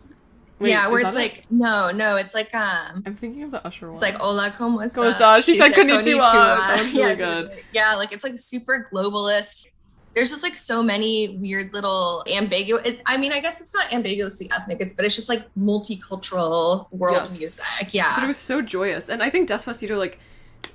Wait, 0.59 0.71
yeah, 0.71 0.87
where 0.87 1.01
it's 1.01 1.15
it? 1.15 1.19
like, 1.19 1.43
no, 1.51 1.91
no, 1.91 2.15
it's 2.15 2.33
like, 2.33 2.53
um, 2.55 3.03
I'm 3.05 3.15
thinking 3.15 3.43
of 3.43 3.51
the 3.51 3.63
Usher 3.65 3.87
one. 3.91 3.95
it's 3.95 4.01
like 4.01 4.15
Hola, 4.15 4.51
como 4.57 4.79
estás? 4.79 4.95
¿Cómo 4.95 5.13
estás? 5.15 5.45
She 5.45 5.55
said 5.55 5.71
konnichiwa. 5.73 6.19
That 6.21 6.79
was 6.81 6.93
really 6.93 6.99
yeah, 7.09 7.13
good. 7.15 7.51
Yeah, 7.73 7.95
like 7.95 8.11
it's 8.11 8.23
like 8.23 8.39
super 8.39 8.87
globalist. 8.91 9.67
There's 10.15 10.31
just 10.31 10.41
like 10.41 10.57
so 10.57 10.81
many 10.81 11.37
weird 11.37 11.73
little 11.75 12.23
ambiguous. 12.27 12.99
I 13.05 13.17
mean, 13.17 13.31
I 13.31 13.39
guess 13.39 13.61
it's 13.61 13.71
not 13.75 13.93
ambiguously 13.93 14.49
ethnic, 14.51 14.81
it's 14.81 14.93
but 14.93 15.05
it's 15.05 15.13
just 15.15 15.29
like 15.29 15.43
multicultural 15.55 16.91
world 16.91 17.17
Yes. 17.17 17.39
music. 17.39 17.93
Yeah, 17.93 18.15
But 18.15 18.23
it 18.23 18.27
was 18.27 18.37
so 18.39 18.61
joyous. 18.63 19.09
And 19.09 19.21
I 19.21 19.29
think 19.29 19.47
Despacito, 19.47 19.95
like, 19.95 20.17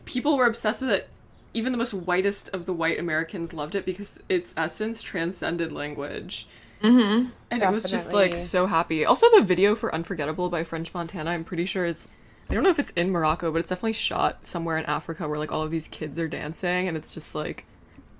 people 0.04 0.36
were 0.36 0.46
obsessed 0.46 0.82
with 0.82 0.90
it. 0.90 1.08
Even 1.54 1.72
the 1.72 1.78
most 1.78 1.94
whitest 1.94 2.48
of 2.50 2.66
the 2.66 2.72
white 2.72 2.98
Americans 2.98 3.52
loved 3.52 3.74
it 3.74 3.84
because 3.84 4.18
its 4.28 4.54
essence 4.56 5.02
transcended 5.02 5.72
language. 5.72 6.48
hmm 6.80 7.26
And 7.50 7.62
it 7.62 7.70
was 7.70 7.84
just 7.90 8.12
like 8.12 8.34
so 8.34 8.66
happy. 8.66 9.04
Also, 9.04 9.26
the 9.34 9.42
video 9.42 9.74
for 9.74 9.94
Unforgettable 9.94 10.48
by 10.48 10.64
French 10.64 10.92
Montana, 10.94 11.30
I'm 11.30 11.44
pretty 11.44 11.66
sure 11.66 11.84
is. 11.84 12.08
I 12.50 12.54
don't 12.54 12.64
know 12.64 12.70
if 12.70 12.78
it's 12.78 12.90
in 12.90 13.10
Morocco, 13.10 13.50
but 13.50 13.60
it's 13.60 13.70
definitely 13.70 13.94
shot 13.94 14.46
somewhere 14.46 14.76
in 14.76 14.84
Africa 14.84 15.26
where 15.28 15.38
like 15.38 15.52
all 15.52 15.62
of 15.62 15.70
these 15.70 15.88
kids 15.88 16.18
are 16.18 16.28
dancing 16.28 16.86
and 16.88 16.96
it's 16.96 17.14
just 17.14 17.34
like 17.34 17.64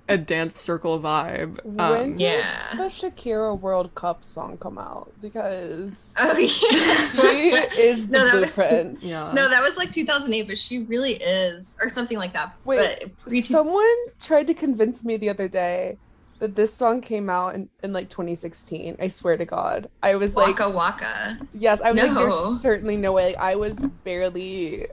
a 0.09 0.17
dance 0.17 0.59
circle 0.59 0.99
vibe. 0.99 1.63
when 1.63 1.79
Um, 1.79 2.09
did 2.15 2.19
yeah. 2.19 2.75
the 2.75 2.83
Shakira 2.83 3.57
World 3.57 3.95
Cup 3.95 4.23
song 4.25 4.57
come 4.57 4.77
out? 4.77 5.11
Because 5.21 6.13
Oh 6.19 6.37
yeah. 6.37 6.47
she 6.47 7.81
is 7.81 8.07
the 8.07 8.17
No, 8.17 8.41
that 8.41 8.57
was- 8.57 9.03
Yeah. 9.03 9.31
No, 9.33 9.47
that 9.49 9.61
was 9.61 9.77
like 9.77 9.91
2008, 9.91 10.47
but 10.47 10.57
she 10.57 10.83
really 10.85 11.13
is, 11.13 11.77
or 11.81 11.87
something 11.89 12.17
like 12.17 12.33
that. 12.33 12.55
Wait, 12.65 12.77
but 12.77 13.17
pre 13.17 13.41
Someone 13.41 13.95
tried 14.21 14.47
to 14.47 14.53
convince 14.53 15.03
me 15.05 15.15
the 15.17 15.29
other 15.29 15.47
day 15.47 15.97
that 16.39 16.55
this 16.55 16.73
song 16.73 16.99
came 16.99 17.29
out 17.29 17.55
in, 17.55 17.69
in 17.83 17.93
like 17.93 18.09
2016. 18.09 18.97
I 18.99 19.07
swear 19.07 19.37
to 19.37 19.45
God. 19.45 19.89
I 20.01 20.15
was 20.15 20.35
like, 20.35 20.59
Waka 20.59 20.69
Waka. 20.69 21.39
yes, 21.53 21.79
I 21.79 21.93
was 21.93 22.01
like, 22.03 22.13
there's 22.13 22.61
certainly 22.61 22.97
no 22.97 23.13
way. 23.13 23.27
Like, 23.27 23.37
I 23.37 23.55
was 23.55 23.87
barely. 24.03 24.87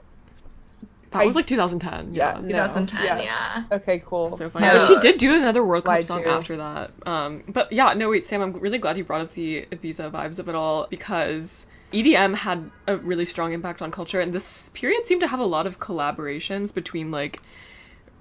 That 1.11 1.25
was 1.25 1.35
like 1.35 1.47
2010. 1.47 2.13
Yeah, 2.13 2.35
Yeah. 2.35 2.41
no, 2.41 2.47
2010, 2.47 3.05
yeah. 3.05 3.21
yeah. 3.21 3.63
Okay, 3.77 4.01
cool. 4.05 4.29
That's 4.29 4.39
so 4.39 4.49
funny. 4.49 4.65
No. 4.67 4.73
But 4.73 4.87
she 4.87 4.99
did 5.01 5.19
do 5.19 5.35
another 5.35 5.63
World 5.63 5.83
Cup 5.85 5.93
Lied 5.95 6.05
song 6.05 6.23
to. 6.23 6.29
after 6.29 6.57
that. 6.57 6.91
Um, 7.05 7.43
but 7.47 7.71
yeah, 7.71 7.93
no, 7.93 8.09
wait, 8.09 8.25
Sam, 8.25 8.41
I'm 8.41 8.53
really 8.53 8.77
glad 8.77 8.97
you 8.97 9.03
brought 9.03 9.21
up 9.21 9.33
the 9.33 9.65
Ibiza 9.71 10.09
vibes 10.11 10.39
of 10.39 10.47
it 10.49 10.55
all 10.55 10.87
because 10.89 11.67
EDM 11.93 12.35
had 12.35 12.71
a 12.87 12.97
really 12.97 13.25
strong 13.25 13.51
impact 13.53 13.81
on 13.81 13.91
culture, 13.91 14.19
and 14.21 14.33
this 14.33 14.69
period 14.69 15.05
seemed 15.05 15.21
to 15.21 15.27
have 15.27 15.39
a 15.41 15.45
lot 15.45 15.67
of 15.67 15.79
collaborations 15.79 16.73
between 16.73 17.11
like 17.11 17.39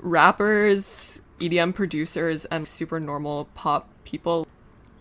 rappers, 0.00 1.22
EDM 1.40 1.74
producers, 1.74 2.44
and 2.46 2.66
super 2.66 2.98
normal 3.00 3.46
pop 3.54 3.88
people. 4.04 4.46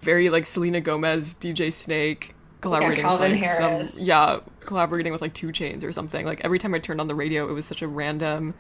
Very 0.02 0.30
like 0.30 0.46
Selena 0.46 0.80
Gomez, 0.80 1.36
DJ 1.36 1.74
Snake, 1.74 2.34
collaborating 2.62 3.04
Calvin 3.04 3.32
with 3.32 3.42
like 3.42 3.50
Harris. 3.50 3.96
some 4.00 4.08
yeah, 4.08 4.40
collaborating 4.62 5.12
with 5.12 5.22
like 5.22 5.34
2 5.34 5.48
Chainz 5.48 5.84
or 5.84 5.92
something. 5.92 6.26
Like 6.26 6.42
every 6.44 6.60
time 6.60 6.74
I 6.74 6.80
turned 6.80 7.00
on 7.02 7.08
the 7.08 7.16
radio, 7.16 7.50
it 7.50 7.54
was 7.54 7.66
such 7.66 7.82
a 7.82 7.88
random 7.88 8.54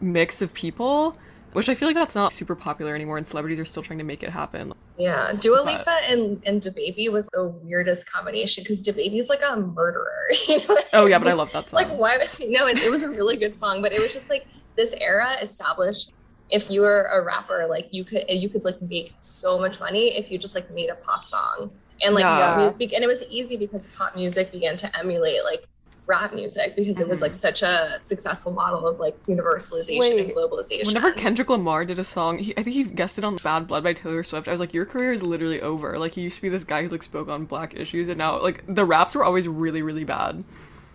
mix 0.00 0.40
of 0.42 0.54
people, 0.54 1.16
which 1.52 1.68
I 1.68 1.74
feel 1.74 1.88
like 1.88 1.96
that's 1.96 2.14
not 2.14 2.32
super 2.32 2.54
popular 2.54 2.94
anymore, 2.94 3.16
and 3.16 3.26
celebrities 3.26 3.58
are 3.58 3.64
still 3.64 3.82
trying 3.82 3.98
to 3.98 4.04
make 4.04 4.22
it 4.22 4.30
happen. 4.30 4.72
Yeah, 4.98 5.32
Dua 5.32 5.62
But- 5.64 5.78
Lipa 5.78 5.98
and 6.08 6.42
and 6.46 6.60
DaBaby 6.60 7.10
was 7.10 7.28
the 7.32 7.48
weirdest 7.48 8.10
combination 8.10 8.64
because 8.64 8.82
DaBaby's 8.82 9.28
like 9.28 9.40
a 9.48 9.56
murderer. 9.56 10.06
You 10.48 10.58
know 10.68 10.78
Oh 10.92 11.06
yeah, 11.06 11.18
but 11.18 11.28
I 11.28 11.32
love 11.32 11.52
that 11.52 11.70
song. 11.70 11.78
like 11.82 11.90
why 11.98 12.16
was 12.18 12.36
he? 12.38 12.48
No, 12.48 12.66
it, 12.66 12.78
it 12.78 12.90
was 12.90 13.02
a 13.02 13.10
really 13.10 13.36
good 13.36 13.58
song, 13.58 13.82
but 13.82 13.92
it 13.92 14.00
was 14.00 14.12
just 14.12 14.28
like 14.30 14.46
this 14.76 14.94
era 15.00 15.34
established. 15.40 16.12
If 16.50 16.68
you 16.70 16.80
were 16.80 17.04
a 17.12 17.22
rapper, 17.22 17.66
like 17.68 17.88
you 17.92 18.04
could 18.04 18.24
you 18.28 18.48
could 18.48 18.64
like 18.64 18.80
make 18.82 19.12
so 19.20 19.58
much 19.58 19.80
money 19.80 20.16
if 20.16 20.30
you 20.30 20.38
just 20.38 20.54
like 20.54 20.70
made 20.70 20.90
a 20.90 20.96
pop 20.96 21.24
song 21.26 21.70
and 22.02 22.14
like 22.14 22.22
Yeah. 22.22 22.56
mu- 22.58 22.76
be- 22.76 22.94
and 22.94 23.04
it 23.04 23.06
was 23.06 23.24
easy 23.30 23.56
because 23.56 23.86
pop 23.96 24.16
music 24.16 24.52
began 24.52 24.76
to 24.78 24.98
emulate 24.98 25.44
like 25.44 25.64
rap 26.06 26.34
music 26.34 26.74
because 26.74 27.00
it 27.00 27.06
was 27.06 27.18
mm-hmm. 27.18 27.26
like 27.26 27.34
such 27.34 27.62
a 27.62 27.96
successful 28.00 28.50
model 28.52 28.86
of 28.86 28.98
like 28.98 29.14
universalization 29.26 30.20
and 30.20 30.32
globalization. 30.32 30.86
Whenever 30.86 31.12
Kendrick 31.12 31.48
Lamar 31.48 31.84
did 31.84 31.98
a 32.00 32.04
song, 32.04 32.38
he, 32.38 32.52
I 32.58 32.62
think 32.64 32.74
he 32.74 32.84
guessed 32.84 33.16
it 33.16 33.24
on 33.24 33.36
"Bad 33.36 33.68
Blood" 33.68 33.84
by 33.84 33.92
Taylor 33.92 34.24
Swift. 34.24 34.48
I 34.48 34.50
was 34.50 34.60
like, 34.60 34.74
"Your 34.74 34.86
career 34.86 35.12
is 35.12 35.22
literally 35.22 35.60
over." 35.60 35.98
Like 35.98 36.12
he 36.12 36.22
used 36.22 36.36
to 36.36 36.42
be 36.42 36.48
this 36.48 36.64
guy 36.64 36.82
who 36.82 36.88
like 36.88 37.02
spoke 37.04 37.28
on 37.28 37.44
black 37.44 37.74
issues, 37.74 38.08
and 38.08 38.18
now 38.18 38.42
like 38.42 38.64
the 38.66 38.84
raps 38.84 39.14
were 39.14 39.24
always 39.24 39.46
really, 39.46 39.82
really 39.82 40.04
bad. 40.04 40.44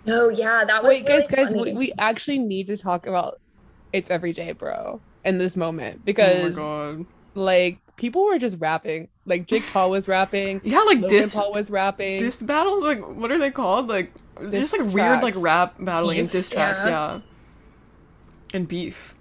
no, 0.05 0.29
yeah, 0.29 0.65
that 0.65 0.83
was 0.83 0.89
Wait, 0.89 1.05
guys, 1.05 1.25
really 1.31 1.45
guys, 1.45 1.55
we, 1.55 1.73
we 1.73 1.93
actually 1.97 2.37
need 2.37 2.67
to 2.67 2.77
talk 2.77 3.07
about 3.07 3.39
it's 3.93 4.11
everyday, 4.11 4.51
bro, 4.51 4.99
in 5.23 5.37
this 5.37 5.55
moment 5.55 5.95
Oh 5.95 5.99
my 5.99 6.03
because 6.05 6.55
god. 6.55 7.05
like 7.35 7.79
people 7.95 8.25
were 8.25 8.37
just 8.37 8.57
rapping 8.59 9.07
Like 9.25 9.47
Jake 9.47 9.63
Paul 9.73 9.89
was 9.89 10.07
rapping. 10.07 10.61
Yeah, 10.63 10.79
like 10.81 10.97
Logan 11.01 11.09
diss 11.09 11.33
Paul 11.33 11.51
was 11.53 11.71
rapping. 11.71 12.19
diss 12.19 12.41
battles. 12.43 12.83
Like 12.83 13.01
what 13.05 13.31
are 13.31 13.37
they 13.39 13.51
called? 13.51 13.87
Like 13.87 14.11
Diss 14.49 14.71
just 14.71 14.79
like 14.79 14.93
weird 14.93 15.23
like 15.23 15.33
rap 15.37 15.75
battling 15.79 16.19
and 16.19 16.27
Beefs, 16.27 16.49
diss 16.49 16.49
tracks. 16.51 16.83
yeah. 16.83 16.89
Yeah. 16.89 17.19
And 18.53 18.67
beef. 18.67 19.15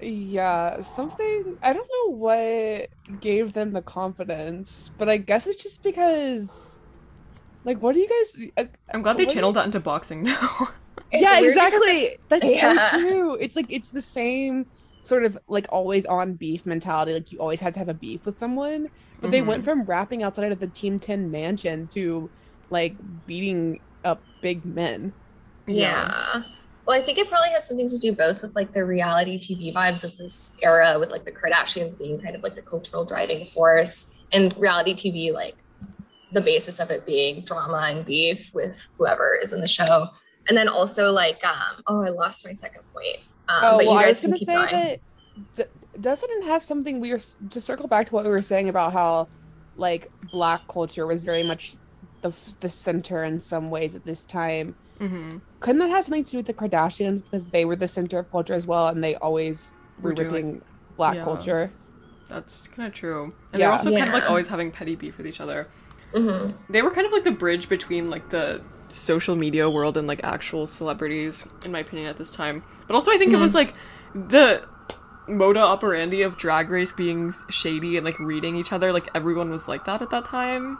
Yeah, 0.00 0.80
something 0.82 1.58
I 1.62 1.72
don't 1.72 1.88
know 1.88 2.14
what 2.14 2.88
gave 3.20 3.52
them 3.52 3.72
the 3.72 3.82
confidence, 3.82 4.90
but 4.98 5.08
I 5.08 5.16
guess 5.18 5.46
it's 5.46 5.62
just 5.62 5.82
because 5.82 6.78
like 7.64 7.80
what 7.82 7.94
do 7.94 8.00
you 8.00 8.08
guys 8.08 8.46
uh, 8.56 8.64
I'm 8.92 9.02
glad 9.02 9.16
they 9.18 9.24
What- 9.24 9.34
channeled 9.34 9.56
that 9.56 9.66
into 9.66 9.80
boxing 9.80 10.24
now. 10.24 10.68
It's 11.12 11.22
Yeah, 11.22 11.40
exactly. 11.40 12.16
That's 12.28 12.44
Yeah. 12.44 12.90
so 12.92 12.98
true. 13.00 13.34
It's 13.40 13.56
like 13.56 13.66
it's 13.68 13.90
the 13.90 14.02
same 14.02 14.66
sort 15.02 15.24
of 15.24 15.38
like 15.48 15.66
always 15.70 16.04
on 16.06 16.34
beef 16.34 16.66
mentality. 16.66 17.14
Like 17.14 17.32
you 17.32 17.38
always 17.38 17.60
had 17.60 17.72
to 17.74 17.78
have 17.80 17.88
a 17.88 17.94
beef 17.94 18.24
with 18.26 18.38
someone. 18.38 18.88
But 19.20 19.30
they 19.30 19.40
Mhm. 19.40 19.46
went 19.46 19.64
from 19.64 19.84
rapping 19.84 20.22
outside 20.22 20.52
of 20.52 20.60
the 20.60 20.66
Team 20.66 20.98
10 20.98 21.30
mansion 21.30 21.88
to 21.88 22.30
like 22.70 22.96
beating 23.26 23.80
up 24.04 24.22
big 24.40 24.64
men. 24.64 25.12
Yeah. 25.66 26.42
Well, 26.86 26.98
I 26.98 27.02
think 27.02 27.18
it 27.18 27.28
probably 27.28 27.50
has 27.50 27.68
something 27.68 27.88
to 27.88 27.98
do 27.98 28.12
both 28.12 28.42
with 28.42 28.54
like 28.56 28.72
the 28.72 28.84
reality 28.84 29.38
TV 29.38 29.72
vibes 29.72 30.02
of 30.02 30.16
this 30.16 30.58
era, 30.62 30.96
with 30.98 31.10
like 31.10 31.24
the 31.24 31.32
Kardashians 31.32 31.98
being 31.98 32.20
kind 32.20 32.34
of 32.34 32.42
like 32.42 32.54
the 32.56 32.62
cultural 32.62 33.04
driving 33.04 33.44
force, 33.46 34.22
and 34.32 34.56
reality 34.56 34.94
TV, 34.94 35.32
like 35.32 35.56
the 36.32 36.40
basis 36.40 36.80
of 36.80 36.90
it 36.90 37.06
being 37.06 37.44
drama 37.44 37.88
and 37.90 38.04
beef 38.06 38.50
with 38.54 38.86
whoever 38.98 39.34
is 39.34 39.52
in 39.52 39.60
the 39.60 39.68
show. 39.68 40.06
And 40.48 40.56
then 40.56 40.68
also 40.68 41.12
like, 41.12 41.44
um, 41.46 41.82
oh, 41.86 42.02
I 42.02 42.08
lost 42.08 42.46
my 42.46 42.52
second 42.54 42.82
point. 42.92 43.18
Um, 43.50 43.64
oh, 43.64 43.76
but 43.78 43.86
well, 43.86 43.94
you 43.94 44.00
I 44.00 44.08
was 44.08 44.20
can 44.20 44.30
gonna 44.30 44.38
keep 44.38 44.46
say 44.46 44.54
going. 44.54 44.70
that 44.70 45.00
d- 45.54 46.00
doesn't 46.00 46.30
it 46.30 46.44
have 46.44 46.62
something 46.64 47.00
we 47.00 47.10
were 47.12 47.20
to 47.50 47.60
circle 47.60 47.88
back 47.88 48.06
to 48.06 48.14
what 48.14 48.24
we 48.24 48.30
were 48.30 48.42
saying 48.42 48.68
about 48.68 48.92
how 48.92 49.28
like 49.76 50.10
black 50.30 50.66
culture 50.68 51.06
was 51.06 51.24
very 51.24 51.42
much 51.44 51.74
the 52.22 52.32
the 52.60 52.68
center 52.68 53.24
in 53.24 53.40
some 53.40 53.70
ways 53.70 53.94
at 53.96 54.04
this 54.04 54.24
time. 54.24 54.74
mm-hmm. 55.00 55.38
Couldn't 55.60 55.78
that 55.80 55.90
have 55.90 56.04
something 56.04 56.24
to 56.24 56.30
do 56.32 56.36
with 56.38 56.46
the 56.46 56.54
Kardashians 56.54 57.22
because 57.22 57.50
they 57.50 57.64
were 57.64 57.76
the 57.76 57.88
center 57.88 58.18
of 58.18 58.30
culture 58.30 58.54
as 58.54 58.66
well, 58.66 58.88
and 58.88 59.02
they 59.02 59.14
always 59.16 59.70
were 60.00 60.10
Were 60.10 60.14
doing, 60.14 60.62
black 60.96 61.16
yeah. 61.16 61.24
culture? 61.24 61.70
That's 62.28 62.68
kind 62.68 62.86
of 62.88 62.94
true. 62.94 63.24
And 63.24 63.32
Yeah. 63.52 63.58
they're 63.66 63.72
also 63.72 63.90
kind 63.90 64.08
of 64.08 64.14
like 64.14 64.28
always 64.28 64.48
having 64.48 64.70
petty 64.70 64.94
beef 64.96 65.16
with 65.18 65.26
each 65.26 65.40
other. 65.40 65.66
Mhm. 66.14 66.54
They 66.68 66.82
were 66.82 66.90
kind 66.90 67.06
of 67.06 67.12
like 67.12 67.24
the 67.24 67.32
bridge 67.32 67.68
between 67.68 68.10
like 68.10 68.28
the 68.30 68.62
social 68.92 69.36
media 69.36 69.68
world 69.70 69.96
and 69.96 70.06
like 70.06 70.24
actual 70.24 70.66
celebrities, 70.66 71.46
in 71.64 71.72
my 71.72 71.80
opinion, 71.80 72.08
at 72.08 72.16
this 72.16 72.30
time. 72.30 72.62
But 72.86 72.94
also, 72.94 73.10
I 73.10 73.18
think 73.18 73.32
it 73.32 73.36
hmm. 73.36 73.42
was 73.42 73.54
like 73.54 73.74
the 74.14 74.66
moda 75.28 75.62
operandi 75.62 76.22
of 76.22 76.36
Drag 76.36 76.70
Race 76.70 76.92
being 76.92 77.32
shady 77.48 77.96
and 77.96 78.04
like 78.04 78.18
reading 78.18 78.56
each 78.56 78.72
other. 78.72 78.92
Like 78.92 79.08
everyone 79.14 79.50
was 79.50 79.68
like 79.68 79.84
that 79.84 80.02
at 80.02 80.10
that 80.10 80.24
time. 80.24 80.78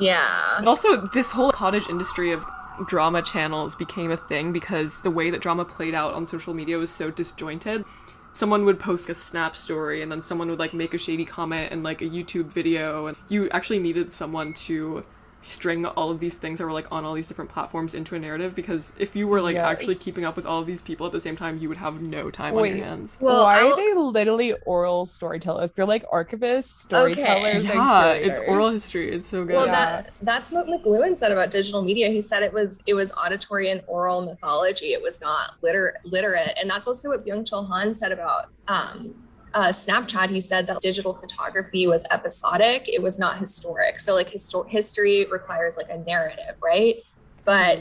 Yeah. 0.00 0.56
But 0.58 0.68
also, 0.68 1.08
this 1.08 1.32
whole 1.32 1.50
cottage 1.50 1.88
industry 1.88 2.32
of 2.32 2.44
drama 2.86 3.22
channels 3.22 3.74
became 3.74 4.10
a 4.10 4.16
thing 4.16 4.52
because 4.52 5.02
the 5.02 5.10
way 5.10 5.30
that 5.30 5.40
drama 5.40 5.64
played 5.64 5.94
out 5.94 6.14
on 6.14 6.26
social 6.26 6.54
media 6.54 6.78
was 6.78 6.90
so 6.90 7.10
disjointed. 7.10 7.84
Someone 8.32 8.64
would 8.64 8.78
post 8.78 9.08
a 9.08 9.14
snap 9.14 9.56
story 9.56 10.02
and 10.02 10.12
then 10.12 10.22
someone 10.22 10.48
would 10.48 10.58
like 10.58 10.74
make 10.74 10.94
a 10.94 10.98
shady 10.98 11.24
comment 11.24 11.72
and 11.72 11.82
like 11.82 12.02
a 12.02 12.04
YouTube 12.04 12.46
video 12.46 13.06
and 13.06 13.16
you 13.28 13.48
actually 13.50 13.80
needed 13.80 14.12
someone 14.12 14.52
to 14.54 15.04
string 15.40 15.86
all 15.86 16.10
of 16.10 16.18
these 16.18 16.36
things 16.36 16.58
that 16.58 16.64
were 16.64 16.72
like 16.72 16.90
on 16.90 17.04
all 17.04 17.14
these 17.14 17.28
different 17.28 17.48
platforms 17.50 17.94
into 17.94 18.16
a 18.16 18.18
narrative 18.18 18.54
because 18.56 18.92
if 18.98 19.14
you 19.14 19.28
were 19.28 19.40
like 19.40 19.56
actually 19.56 19.94
keeping 19.94 20.24
up 20.24 20.34
with 20.34 20.44
all 20.44 20.60
of 20.60 20.66
these 20.66 20.82
people 20.82 21.06
at 21.06 21.12
the 21.12 21.20
same 21.20 21.36
time 21.36 21.58
you 21.58 21.68
would 21.68 21.78
have 21.78 22.02
no 22.02 22.28
time 22.30 22.56
on 22.56 22.66
your 22.66 22.84
hands. 22.84 23.16
Well, 23.20 23.44
Why 23.44 23.60
I'll- 23.60 23.72
are 23.72 23.76
they 23.76 23.94
literally 23.94 24.54
oral 24.66 25.06
storytellers? 25.06 25.70
They're 25.70 25.86
like 25.86 26.04
archivists, 26.10 26.64
storytellers, 26.82 27.64
and 27.64 27.74
Yeah, 27.74 28.12
it's 28.14 28.38
oral 28.40 28.70
history. 28.70 29.10
It's 29.10 29.28
so 29.28 29.44
good. 29.44 29.54
Well, 29.56 29.66
Yeah. 29.66 29.72
that 30.02 30.12
that's 30.22 30.50
what 30.50 30.66
McLuhan 30.66 31.16
said 31.16 31.30
about 31.30 31.50
digital 31.52 31.82
media. 31.82 32.08
He 32.08 32.20
said 32.20 32.42
it 32.42 32.52
was 32.52 32.80
it 32.86 32.94
was 32.94 33.12
auditory 33.12 33.70
and 33.70 33.80
oral 33.86 34.22
mythology. 34.26 34.86
It 34.92 35.02
was 35.02 35.20
not 35.20 35.52
liter- 35.62 35.96
literate, 36.04 36.54
and 36.60 36.68
that's 36.68 36.86
also 36.88 37.10
what 37.10 37.24
Byung 37.24 37.48
Chul 37.48 37.68
Han 37.68 37.94
said 37.94 38.10
about 38.12 38.46
um, 38.66 39.14
uh, 39.58 39.70
Snapchat. 39.70 40.30
He 40.30 40.40
said 40.40 40.68
that 40.68 40.80
digital 40.80 41.12
photography 41.12 41.88
was 41.88 42.04
episodic. 42.12 42.88
It 42.88 43.02
was 43.02 43.18
not 43.18 43.38
historic. 43.38 43.98
So 43.98 44.14
like 44.14 44.30
histo- 44.30 44.68
history 44.68 45.26
requires 45.26 45.76
like 45.76 45.88
a 45.90 45.98
narrative, 45.98 46.54
right? 46.62 47.02
But 47.44 47.80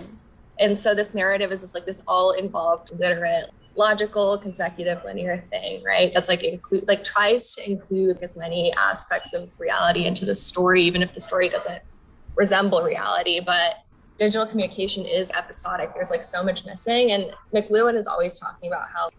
and 0.59 0.79
so 0.79 0.95
this 0.95 1.13
narrative 1.13 1.51
is 1.51 1.61
just 1.61 1.75
like 1.75 1.85
this 1.85 2.01
all 2.07 2.31
involved 2.31 2.89
literate 2.97 3.51
logical 3.75 4.39
consecutive 4.39 5.03
linear 5.05 5.37
thing 5.37 5.83
right 5.85 6.11
that's 6.11 6.29
like 6.29 6.43
include 6.43 6.87
like 6.87 7.03
tries 7.03 7.53
to 7.53 7.69
include 7.69 8.17
as 8.23 8.35
many 8.35 8.73
aspects 8.73 9.35
of 9.35 9.47
reality 9.59 10.05
into 10.05 10.25
the 10.25 10.33
story 10.33 10.81
even 10.81 11.03
if 11.03 11.13
the 11.13 11.19
story 11.19 11.47
doesn't 11.47 11.83
resemble 12.35 12.81
reality 12.81 13.39
but 13.39 13.83
digital 14.17 14.47
communication 14.47 15.05
is 15.05 15.31
episodic 15.33 15.93
there's 15.93 16.09
like 16.09 16.23
so 16.23 16.43
much 16.43 16.65
missing 16.65 17.11
and 17.11 17.31
mcluhan 17.53 17.93
is 17.93 18.07
always 18.07 18.39
talking 18.39 18.67
about 18.67 18.87
how 18.91 19.11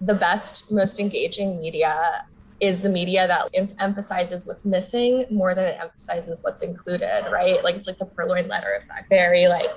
the 0.00 0.14
best 0.14 0.72
most 0.72 0.98
engaging 1.00 1.60
media 1.60 2.24
is 2.60 2.82
the 2.82 2.88
media 2.88 3.26
that 3.26 3.48
em- 3.54 3.68
emphasizes 3.78 4.46
what's 4.46 4.64
missing 4.64 5.24
more 5.30 5.54
than 5.54 5.64
it 5.64 5.78
emphasizes 5.80 6.42
what's 6.42 6.62
included 6.62 7.24
right 7.30 7.62
like 7.64 7.74
it's 7.74 7.88
like 7.88 7.98
the 7.98 8.06
purloined 8.06 8.48
letter 8.48 8.74
effect 8.78 9.08
very 9.08 9.46
like 9.46 9.70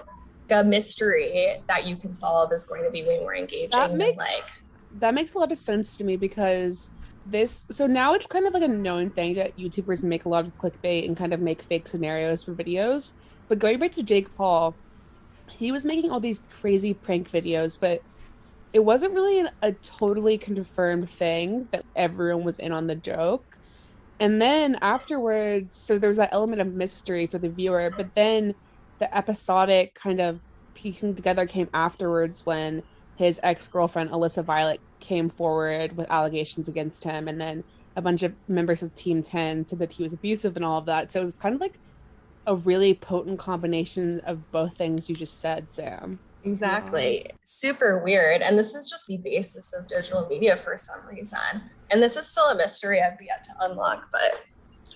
a 0.50 0.64
mystery 0.64 1.56
that 1.68 1.88
you 1.88 1.96
can 1.96 2.14
solve 2.14 2.52
is 2.54 2.64
going 2.66 2.84
to 2.84 2.92
be 2.92 3.02
way 3.04 3.20
more 3.20 3.36
engaging 3.36 3.70
That 3.72 3.90
than 3.90 3.98
makes- 3.98 4.18
like 4.18 4.44
that 5.00 5.14
makes 5.14 5.34
a 5.34 5.40
lot 5.40 5.52
of 5.52 5.58
sense 5.58 5.98
to 5.98 6.04
me 6.04 6.16
because 6.18 6.92
this 7.26 7.66
so 7.72 7.88
now 7.88 8.14
it's 8.14 8.28
kind 8.28 8.46
of 8.46 8.54
like 8.54 8.64
a 8.64 8.68
known 8.68 9.10
thing 9.10 9.34
that 9.36 9.58
YouTubers 9.58 10.04
make 10.04 10.26
a 10.26 10.30
lot 10.30 10.46
of 10.46 10.56
clickbait 10.58 11.08
and 11.08 11.18
kind 11.18 11.34
of 11.34 11.40
make 11.40 11.62
fake 11.64 11.88
scenarios 11.88 12.44
for 12.44 12.54
videos. 12.54 13.14
But 13.48 13.60
going 13.60 13.80
back 13.80 13.94
to 13.94 14.04
Jake 14.04 14.36
Paul, 14.36 14.76
he 15.50 15.72
was 15.72 15.86
making 15.86 16.12
all 16.12 16.20
these 16.20 16.44
crazy 16.60 16.94
prank 16.94 17.32
videos, 17.32 17.80
but 17.80 18.04
it 18.74 18.84
wasn't 18.84 19.14
really 19.14 19.40
an, 19.40 19.50
a 19.62 19.72
totally 19.72 20.38
confirmed 20.38 21.10
thing 21.10 21.68
that 21.72 21.86
everyone 21.96 22.44
was 22.44 22.60
in 22.60 22.72
on 22.72 22.88
the 22.88 22.96
joke. 22.96 23.58
And 24.20 24.42
then 24.42 24.78
afterwards, 24.82 25.78
so 25.78 25.98
there 25.98 26.10
was 26.10 26.18
that 26.18 26.30
element 26.32 26.62
of 26.62 26.74
mystery 26.74 27.28
for 27.28 27.38
the 27.38 27.50
viewer, 27.50 27.94
but 27.96 28.16
then 28.16 28.56
the 29.00 29.16
episodic 29.16 29.94
kind 29.94 30.20
of 30.20 30.40
piecing 30.74 31.16
together 31.16 31.46
came 31.46 31.70
afterwards 31.74 32.46
when 32.46 32.82
his 33.16 33.40
ex-girlfriend 33.44 34.10
Alyssa 34.10 34.44
Violet 34.44 34.82
came 35.00 35.30
forward 35.30 35.96
with 35.96 36.10
allegations 36.10 36.68
against 36.68 37.04
him 37.04 37.28
and 37.28 37.40
then 37.40 37.64
a 37.96 38.02
bunch 38.02 38.24
of 38.24 38.34
members 38.48 38.82
of 38.82 38.94
Team 38.96 39.22
10 39.22 39.68
said 39.68 39.80
that 39.80 39.94
he 39.94 40.02
was 40.02 40.14
abusive 40.14 40.56
and 40.56 40.66
all 40.66 40.80
of 40.80 40.86
that. 40.86 41.12
So 41.12 41.22
it 41.22 41.26
was 41.26 41.38
kind 41.38 41.54
of 41.54 41.62
like 41.62 41.80
a 42.48 42.56
really 42.56 42.94
potent 42.94 43.40
combination 43.40 44.20
of 44.22 44.52
both 44.52 44.76
things 44.78 45.10
you 45.10 45.16
just 45.16 45.40
said, 45.40 45.68
Sam. 45.70 46.20
Exactly. 46.44 47.26
Super 47.44 48.00
weird. 48.04 48.42
And 48.42 48.58
this 48.58 48.76
is 48.76 48.90
just 48.90 49.08
the 49.08 49.18
basis 49.18 49.74
of 49.74 49.88
digital 49.88 50.28
media 50.28 50.58
for 50.58 50.78
some 50.78 51.06
reason. 51.08 51.40
And 51.92 52.02
this 52.02 52.16
is 52.16 52.28
still 52.28 52.50
a 52.50 52.56
mystery 52.56 53.02
I've 53.02 53.22
yet 53.22 53.44
to 53.46 53.52
unlock, 53.62 54.10
but 54.12 54.44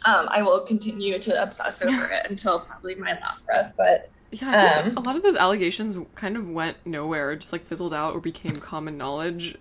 um, 0.05 0.27
I 0.29 0.41
will 0.41 0.59
continue 0.61 1.19
to 1.19 1.41
obsess 1.41 1.81
over 1.81 2.09
it 2.11 2.29
until 2.29 2.59
probably 2.59 2.95
my 2.95 3.13
last 3.13 3.45
breath. 3.47 3.73
But 3.77 4.09
Yeah, 4.31 4.49
I 4.49 4.51
feel 4.51 4.61
like 4.61 4.85
Um, 4.85 4.97
a 4.97 5.01
lot 5.07 5.15
of 5.15 5.23
those 5.23 5.35
allegations 5.35 5.97
kind 6.15 6.35
of 6.37 6.49
went 6.49 6.77
nowhere, 6.85 7.35
just 7.35 7.53
like 7.53 7.65
fizzled 7.65 7.93
out 7.93 8.13
or 8.13 8.21
became 8.21 8.57
common 8.59 8.97
knowledge. 8.97 9.57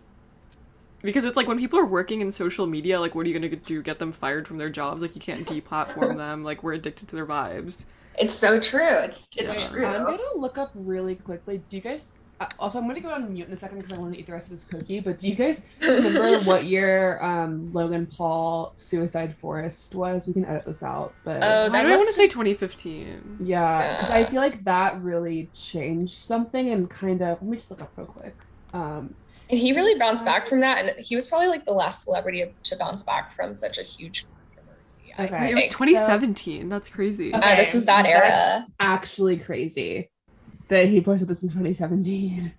Because 1.02 1.24
it's 1.24 1.36
like 1.36 1.46
when 1.46 1.58
people 1.58 1.78
are 1.78 1.84
working 1.86 2.20
in 2.20 2.32
social 2.32 2.66
media, 2.66 2.98
like 2.98 3.14
what 3.14 3.26
are 3.26 3.28
you 3.28 3.34
gonna 3.38 3.54
do? 3.54 3.82
Get 3.82 3.98
them 3.98 4.12
fired 4.12 4.48
from 4.48 4.58
their 4.58 4.70
jobs? 4.70 5.02
Like 5.02 5.14
you 5.14 5.20
can't 5.20 5.46
deplatform 5.48 6.16
them. 6.16 6.42
Like 6.42 6.62
we're 6.62 6.72
addicted 6.72 7.08
to 7.08 7.16
their 7.16 7.26
vibes. 7.26 7.84
It's 8.18 8.34
so 8.34 8.58
true. 8.60 8.80
It's 8.98 9.30
it's 9.36 9.56
Yeah. 9.64 9.68
true. 9.68 9.86
I'm 9.86 10.04
gonna 10.04 10.22
look 10.36 10.58
up 10.58 10.70
really 10.74 11.14
quickly. 11.16 11.62
Do 11.68 11.76
you 11.76 11.82
guys? 11.82 12.12
Uh, 12.38 12.46
also, 12.58 12.78
I'm 12.78 12.86
gonna 12.86 13.00
go 13.00 13.08
on 13.10 13.32
mute 13.32 13.46
in 13.48 13.54
a 13.54 13.56
second 13.56 13.78
because 13.78 13.96
I 13.96 13.98
want 14.00 14.12
to 14.12 14.18
eat 14.20 14.26
the 14.26 14.32
rest 14.32 14.46
of 14.48 14.50
this 14.50 14.64
cookie. 14.66 15.00
But 15.00 15.18
do 15.18 15.28
you 15.30 15.34
guys 15.34 15.66
remember 15.82 16.38
what 16.40 16.66
year 16.66 17.18
um, 17.22 17.72
Logan 17.72 18.04
Paul 18.06 18.74
Suicide 18.76 19.34
Forest 19.38 19.94
was? 19.94 20.26
We 20.26 20.34
can 20.34 20.44
edit 20.44 20.64
this 20.64 20.82
out, 20.82 21.14
but 21.24 21.36
Oh, 21.42 21.70
that 21.70 21.82
do 21.82 21.88
I 21.88 21.96
want 21.96 22.06
to 22.08 22.12
say 22.12 22.28
2015? 22.28 23.38
yeah, 23.40 23.96
because 23.96 24.10
I 24.10 24.24
feel 24.26 24.42
like 24.42 24.62
that 24.64 25.00
really 25.02 25.48
changed 25.54 26.18
something 26.18 26.70
and 26.70 26.90
kind 26.90 27.22
of. 27.22 27.40
Let 27.40 27.50
me 27.50 27.56
just 27.56 27.70
look 27.70 27.80
up 27.80 27.92
real 27.96 28.06
quick. 28.06 28.36
Um, 28.74 29.14
And 29.48 29.58
he 29.58 29.72
really 29.72 29.98
bounced 29.98 30.24
back 30.26 30.46
from 30.46 30.60
that. 30.60 30.84
And 30.84 30.98
he 30.98 31.14
was 31.16 31.28
probably 31.28 31.48
like 31.48 31.64
the 31.64 31.72
last 31.72 32.02
celebrity 32.02 32.44
to 32.64 32.76
bounce 32.76 33.02
back 33.02 33.30
from 33.30 33.54
such 33.54 33.78
a 33.78 33.82
huge 33.82 34.26
controversy. 34.26 34.32
I 34.34 34.35
Okay. 35.18 35.40
Wait, 35.40 35.50
it 35.50 35.54
was 35.54 35.64
think. 35.64 35.72
2017. 35.72 36.68
That's 36.68 36.88
crazy. 36.88 37.34
Okay. 37.34 37.52
Uh, 37.52 37.56
this 37.56 37.74
is 37.74 37.86
that 37.86 38.02
That's- 38.04 38.40
era. 38.40 38.66
actually 38.80 39.36
crazy 39.38 40.10
that 40.68 40.88
he 40.88 41.00
posted 41.00 41.28
this 41.28 41.42
in 41.42 41.48
2017. 41.48 42.52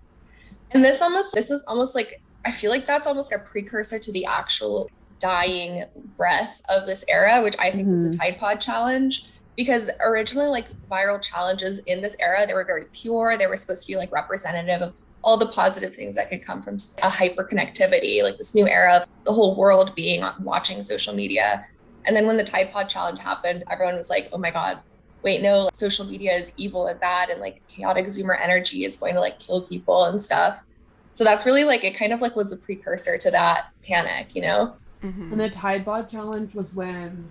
And 0.70 0.84
this 0.84 1.00
almost 1.00 1.34
this 1.34 1.50
is 1.50 1.64
almost 1.66 1.94
like 1.94 2.20
I 2.44 2.52
feel 2.52 2.70
like 2.70 2.86
that's 2.86 3.06
almost 3.06 3.32
a 3.32 3.38
precursor 3.38 3.98
to 3.98 4.12
the 4.12 4.24
actual 4.26 4.90
dying 5.18 5.84
breath 6.16 6.62
of 6.68 6.86
this 6.86 7.04
era, 7.08 7.42
which 7.42 7.56
I 7.58 7.70
think 7.70 7.88
was 7.88 8.10
the 8.10 8.16
Tide 8.16 8.38
Pod 8.38 8.60
challenge. 8.60 9.24
Because 9.56 9.90
originally, 10.00 10.46
like 10.48 10.66
viral 10.88 11.20
challenges 11.20 11.80
in 11.80 12.00
this 12.00 12.16
era, 12.20 12.46
they 12.46 12.54
were 12.54 12.64
very 12.64 12.84
pure. 12.92 13.36
They 13.36 13.48
were 13.48 13.56
supposed 13.56 13.86
to 13.86 13.92
be 13.92 13.96
like 13.96 14.12
representative 14.12 14.82
of 14.82 14.94
all 15.24 15.36
the 15.36 15.48
positive 15.48 15.92
things 15.92 16.14
that 16.14 16.30
could 16.30 16.44
come 16.44 16.62
from 16.62 16.76
a 17.02 17.08
hyper 17.10 17.42
connectivity, 17.44 18.22
like 18.22 18.38
this 18.38 18.54
new 18.54 18.68
era 18.68 19.04
the 19.24 19.32
whole 19.32 19.56
world 19.56 19.94
being 19.96 20.22
on 20.22 20.42
watching 20.44 20.80
social 20.82 21.12
media. 21.12 21.66
And 22.08 22.16
then 22.16 22.26
when 22.26 22.38
the 22.38 22.44
Tide 22.44 22.72
Pod 22.72 22.88
challenge 22.88 23.20
happened, 23.20 23.62
everyone 23.70 23.96
was 23.96 24.08
like, 24.08 24.30
oh 24.32 24.38
my 24.38 24.50
God, 24.50 24.78
wait, 25.22 25.42
no, 25.42 25.68
social 25.74 26.06
media 26.06 26.32
is 26.32 26.54
evil 26.56 26.86
and 26.86 26.98
bad 26.98 27.28
and 27.28 27.40
like 27.40 27.60
chaotic 27.68 28.06
zoomer 28.06 28.40
energy 28.40 28.84
is 28.84 28.96
going 28.96 29.14
to 29.14 29.20
like 29.20 29.38
kill 29.38 29.60
people 29.60 30.06
and 30.06 30.22
stuff. 30.22 30.64
So 31.12 31.22
that's 31.22 31.44
really 31.44 31.64
like 31.64 31.84
it 31.84 31.94
kind 31.96 32.12
of 32.12 32.22
like 32.22 32.34
was 32.34 32.50
a 32.50 32.56
precursor 32.56 33.18
to 33.18 33.30
that 33.32 33.66
panic, 33.86 34.34
you 34.34 34.42
know? 34.42 34.74
Mhm. 35.02 35.32
And 35.32 35.40
the 35.40 35.50
Tide 35.50 35.84
Pod 35.84 36.08
challenge 36.08 36.54
was 36.54 36.74
when 36.74 37.30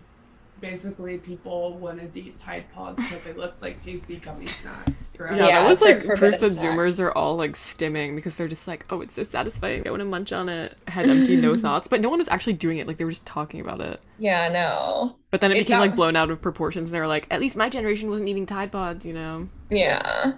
basically 0.62 1.18
people 1.18 1.78
want 1.78 2.14
to 2.14 2.20
eat 2.20 2.38
Tide 2.38 2.66
Pods 2.74 2.96
because 2.98 3.24
they 3.24 3.34
look 3.34 3.56
like 3.62 3.84
tasty 3.84 4.18
gummy 4.18 4.46
snacks. 4.46 5.12
Yeah, 5.20 5.36
Yeah, 5.36 5.46
that 5.64 5.70
was 5.70 5.82
like 5.82 6.04
proof 6.06 6.20
that 6.20 6.40
snack. 6.40 6.52
Zoomers 6.52 7.00
are 7.00 7.12
all 7.12 7.36
like 7.36 7.54
stimming 7.54 8.16
because 8.16 8.36
they're 8.38 8.48
just 8.48 8.68
like, 8.68 8.86
oh, 8.90 9.02
it's 9.02 9.16
so 9.16 9.24
satisfying. 9.24 9.88
I 9.88 9.92
want 9.92 10.02
to 10.02 10.06
munch 10.06 10.32
on 10.34 10.50
it. 10.50 10.78
Head 10.88 11.10
empty, 11.10 11.36
no 11.38 11.54
thoughts. 11.56 11.88
But 11.88 12.02
no 12.02 12.10
one 12.10 12.20
was 12.20 12.28
actually 12.28 12.54
doing 12.54 12.78
it. 12.78 12.88
Like 12.88 12.98
they 12.98 13.06
were 13.06 13.12
just 13.12 13.26
talking 13.26 13.60
about 13.62 13.82
it. 13.82 14.02
Yeah, 14.20 14.50
no. 14.50 15.18
But 15.32 15.42
then 15.42 15.52
it 15.52 15.58
It 15.58 15.62
became 15.62 15.78
got- 15.78 15.82
like 15.88 15.96
blown 15.96 16.16
out 16.16 16.30
of 16.32 16.42
proportions, 16.42 16.90
and 16.90 16.96
they 16.96 17.00
were 17.00 17.08
like, 17.08 17.28
at 17.30 17.40
least 17.40 17.56
my 17.58 17.70
generation 17.70 18.10
wasn't 18.10 18.30
eating 18.30 18.46
Tide 18.46 18.72
Pods, 18.72 19.06
you 19.06 19.14
know. 19.14 19.50
Yeah. 19.70 20.34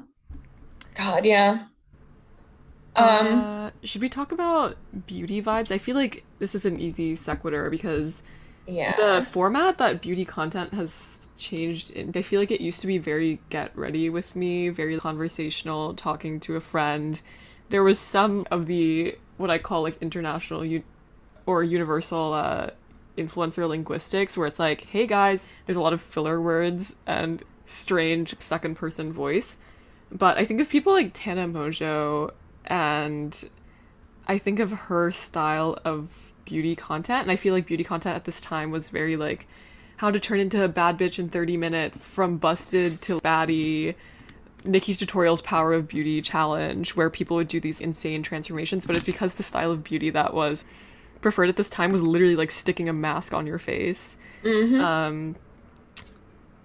God, 0.96 1.26
yeah. 1.26 1.66
Um, 2.96 3.28
uh, 3.28 3.70
should 3.84 4.02
we 4.02 4.10
talk 4.10 4.32
about 4.34 4.76
beauty 5.08 5.42
vibes? 5.42 5.72
I 5.72 5.78
feel 5.78 5.96
like 5.96 6.26
this 6.40 6.54
is 6.56 6.66
an 6.66 6.80
easy 6.80 7.16
sequitur 7.16 7.70
because 7.70 8.24
yeah. 8.70 8.96
the 8.96 9.26
format 9.26 9.78
that 9.78 10.02
beauty 10.02 10.26
content 10.26 10.74
has 10.74 11.30
changed 11.38 11.90
in, 11.92 12.12
i 12.16 12.22
feel 12.22 12.40
like 12.40 12.52
it 12.52 12.62
used 12.62 12.82
to 12.82 12.88
be 12.88 12.98
very 12.98 13.40
get 13.50 13.76
ready 13.78 14.10
with 14.10 14.36
me 14.36 14.70
very 14.70 14.98
conversational 15.00 15.94
talking 15.94 16.40
to 16.40 16.56
a 16.56 16.62
friend 16.62 17.22
there 17.70 17.84
was 17.84 18.00
some 18.00 18.46
of 18.52 18.68
the 18.68 19.16
what 19.38 19.50
i 19.50 19.58
call 19.58 19.82
like 19.82 19.98
international 20.02 20.64
u- 20.64 20.84
or 21.46 21.64
universal 21.64 22.34
uh, 22.34 22.70
influencer 23.18 23.68
linguistics 23.68 24.38
where 24.38 24.48
it's 24.48 24.60
like 24.60 24.82
hey 24.88 25.06
guys 25.06 25.48
there's 25.66 25.78
a 25.78 25.82
lot 25.82 25.94
of 25.94 26.02
filler 26.02 26.40
words 26.40 26.96
and 27.06 27.44
strange 27.66 28.36
second 28.40 28.76
person 28.76 29.12
voice 29.12 29.58
but 30.12 30.38
i 30.38 30.46
think 30.46 30.60
of 30.62 30.70
people 30.70 30.94
like 30.94 31.12
Tana 31.14 31.48
Mongeau 31.48 32.32
and 32.66 33.50
I 34.28 34.38
think 34.38 34.60
of 34.60 34.72
her 34.72 35.12
style 35.12 35.80
of 35.84 36.29
beauty 36.50 36.76
content, 36.76 37.22
and 37.22 37.32
I 37.32 37.36
feel 37.36 37.54
like 37.54 37.66
beauty 37.66 37.84
content 37.84 38.16
at 38.16 38.26
this 38.26 38.42
time 38.42 38.72
was 38.72 38.90
very 38.90 39.16
like 39.16 39.48
how 39.98 40.12
to 40.12 40.20
turn 40.20 40.40
into 40.40 40.64
a 40.64 40.68
bad 40.68 40.98
bitch 40.98 41.20
in 41.20 41.30
30 41.30 41.58
minutes, 41.58 42.04
from 42.04 42.38
busted 42.38 43.02
to 43.04 43.20
baddie. 43.22 43.96
NikkieTutorials 44.66 45.42
power 45.42 45.72
of 45.74 45.88
beauty 45.88 46.22
challenge, 46.22 46.94
where 46.96 47.10
people 47.10 47.38
would 47.38 47.48
do 47.48 47.62
these 47.62 47.80
insane 47.80 48.24
transformations, 48.24 48.86
but 48.86 48.96
it's 48.98 49.06
because 49.06 49.36
the 49.36 49.44
style 49.44 49.72
of 49.72 49.86
beauty 49.86 50.10
that 50.10 50.34
was 50.34 50.66
preferred 51.22 51.48
at 51.48 51.56
this 51.56 51.70
time 51.70 51.92
was 51.92 52.04
literally 52.04 52.36
like 52.36 52.52
sticking 52.52 52.90
a 52.90 52.94
mask 52.94 53.34
on 53.34 53.48
your 53.48 53.60
face. 53.60 54.18
Mhm. 54.44 54.82
Um, 54.82 55.36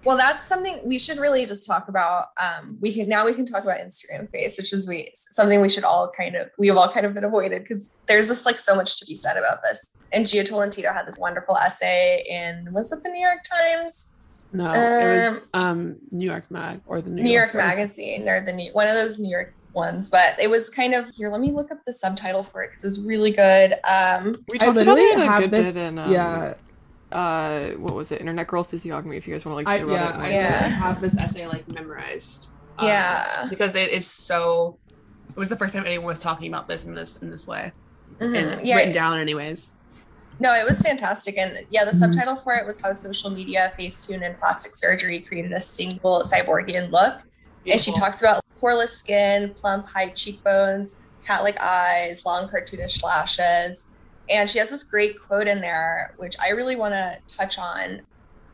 Well, 0.05 0.17
that's 0.17 0.45
something 0.45 0.79
we 0.83 0.99
should 0.99 1.17
really 1.17 1.45
just 1.47 1.65
talk 1.65 1.87
about. 1.89 2.27
Um, 2.41 2.77
we 2.79 2.93
can 2.93 3.09
now 3.09 3.25
we 3.25 3.33
can 3.33 3.45
talk 3.45 3.63
about 3.63 3.79
Instagram 3.79 4.29
face, 4.31 4.57
which 4.57 4.71
is 4.71 4.87
we 4.87 5.11
something 5.15 5.59
we 5.61 5.69
should 5.69 5.83
all 5.83 6.11
kind 6.15 6.35
of 6.35 6.49
we 6.57 6.67
have 6.67 6.77
all 6.77 6.89
kind 6.89 7.05
of 7.05 7.13
been 7.15 7.23
avoided 7.23 7.63
because 7.63 7.91
there's 8.07 8.27
just 8.27 8.45
like 8.45 8.59
so 8.59 8.75
much 8.75 8.99
to 8.99 9.05
be 9.05 9.15
said 9.17 9.35
about 9.35 9.63
this. 9.63 9.95
And 10.13 10.25
Jia 10.25 10.45
Tolentino 10.45 10.93
had 10.93 11.07
this 11.07 11.17
wonderful 11.17 11.57
essay 11.57 12.23
in 12.29 12.71
was 12.71 12.91
it 12.91 13.01
the 13.03 13.09
New 13.09 13.19
York 13.21 13.43
Times, 13.43 14.13
No, 14.53 14.71
it 14.73 15.17
was 15.17 15.41
um 15.53 15.95
New 16.11 16.25
York 16.29 16.49
Mag 16.51 16.81
or 16.85 17.01
the 17.01 17.09
New, 17.09 17.23
New 17.23 17.31
York 17.31 17.53
Yorker. 17.53 17.67
Magazine, 17.67 18.29
or 18.29 18.41
the 18.41 18.53
New 18.53 18.71
one 18.73 18.87
of 18.87 18.93
those 18.93 19.17
New 19.19 19.29
York 19.29 19.53
ones. 19.73 20.09
But 20.09 20.39
it 20.39 20.49
was 20.49 20.69
kind 20.69 20.93
of 20.93 21.09
here. 21.15 21.29
Let 21.29 21.41
me 21.41 21.51
look 21.51 21.71
up 21.71 21.83
the 21.83 21.93
subtitle 21.93 22.43
for 22.43 22.61
it 22.63 22.69
because 22.69 22.83
it's 22.85 22.99
really 22.99 23.31
good. 23.31 23.73
Um, 23.83 24.35
we 24.51 24.59
I 24.61 24.65
talked 24.67 24.77
about 24.77 24.97
literally 24.97 25.01
it 25.01 25.17
a 25.19 25.25
have 25.25 25.39
good 25.41 25.51
this. 25.51 25.73
bit 25.73 25.81
in 25.81 25.99
um, 25.99 26.11
yeah, 26.11 26.53
uh, 27.15 27.71
what 27.77 27.95
was 27.95 28.11
it? 28.11 28.19
Internet 28.19 28.47
Girl 28.47 28.63
Physiognomy. 28.63 29.15
If 29.17 29.27
you 29.27 29.33
guys 29.33 29.45
want 29.45 29.53
to 29.53 29.55
like 29.57 29.67
I 29.67 29.77
hear 29.77 29.95
about 29.95 30.19
yeah, 30.19 30.21
it. 30.21 30.25
I. 30.25 30.29
Yeah. 30.31 30.67
have 30.67 31.01
this 31.01 31.17
essay 31.17 31.47
like 31.47 31.67
memorized. 31.71 32.47
um, 32.77 32.87
Yeah. 32.87 33.47
because 33.49 33.75
it 33.75 33.89
is 33.91 34.09
so. 34.09 34.77
It 35.29 35.37
was 35.37 35.49
the 35.49 35.55
first 35.55 35.73
time 35.73 35.85
anyone 35.85 36.07
was 36.07 36.19
talking 36.19 36.47
about 36.47 36.67
this 36.67 36.83
in 36.85 36.93
this 36.93 37.17
in 37.17 37.29
this 37.31 37.47
way 37.47 37.71
mhm. 38.19 38.37
and 38.37 38.67
Yeah, 38.67 38.75
written 38.75 38.93
down, 38.93 39.19
anyways. 39.19 39.71
No, 40.39 40.53
it 40.53 40.65
was 40.67 40.81
fantastic. 40.81 41.37
And 41.37 41.65
yeah, 41.69 41.85
the 41.85 41.91
Mhm. 41.91 41.99
subtitle 41.99 42.35
for 42.43 42.53
it 42.55 42.65
was 42.65 42.81
How 42.81 42.91
Social 42.91 43.29
Media, 43.29 43.71
Facetune, 43.79 44.25
and 44.25 44.37
Plastic 44.37 44.73
Surgery 44.75 45.19
Created 45.21 45.53
a 45.53 45.59
Single 45.59 46.21
Cyborgian 46.21 46.91
Look. 46.91 47.15
And 47.65 47.79
she 47.81 47.91
talks 47.93 48.21
about 48.21 48.43
poreless 48.61 48.89
skin, 48.89 49.53
plump, 49.55 49.87
high 49.87 50.09
cheekbones, 50.09 50.99
cat 51.25 51.43
like 51.43 51.59
eyes, 51.61 52.25
long 52.25 52.47
cartoonish 52.49 53.01
lashes. 53.01 53.87
And 54.29 54.49
she 54.49 54.59
has 54.59 54.69
this 54.69 54.83
great 54.83 55.19
quote 55.21 55.47
in 55.47 55.61
there, 55.61 56.13
which 56.17 56.35
I 56.41 56.49
really 56.49 56.75
want 56.75 56.93
to 56.93 57.17
touch 57.27 57.57
on, 57.59 58.01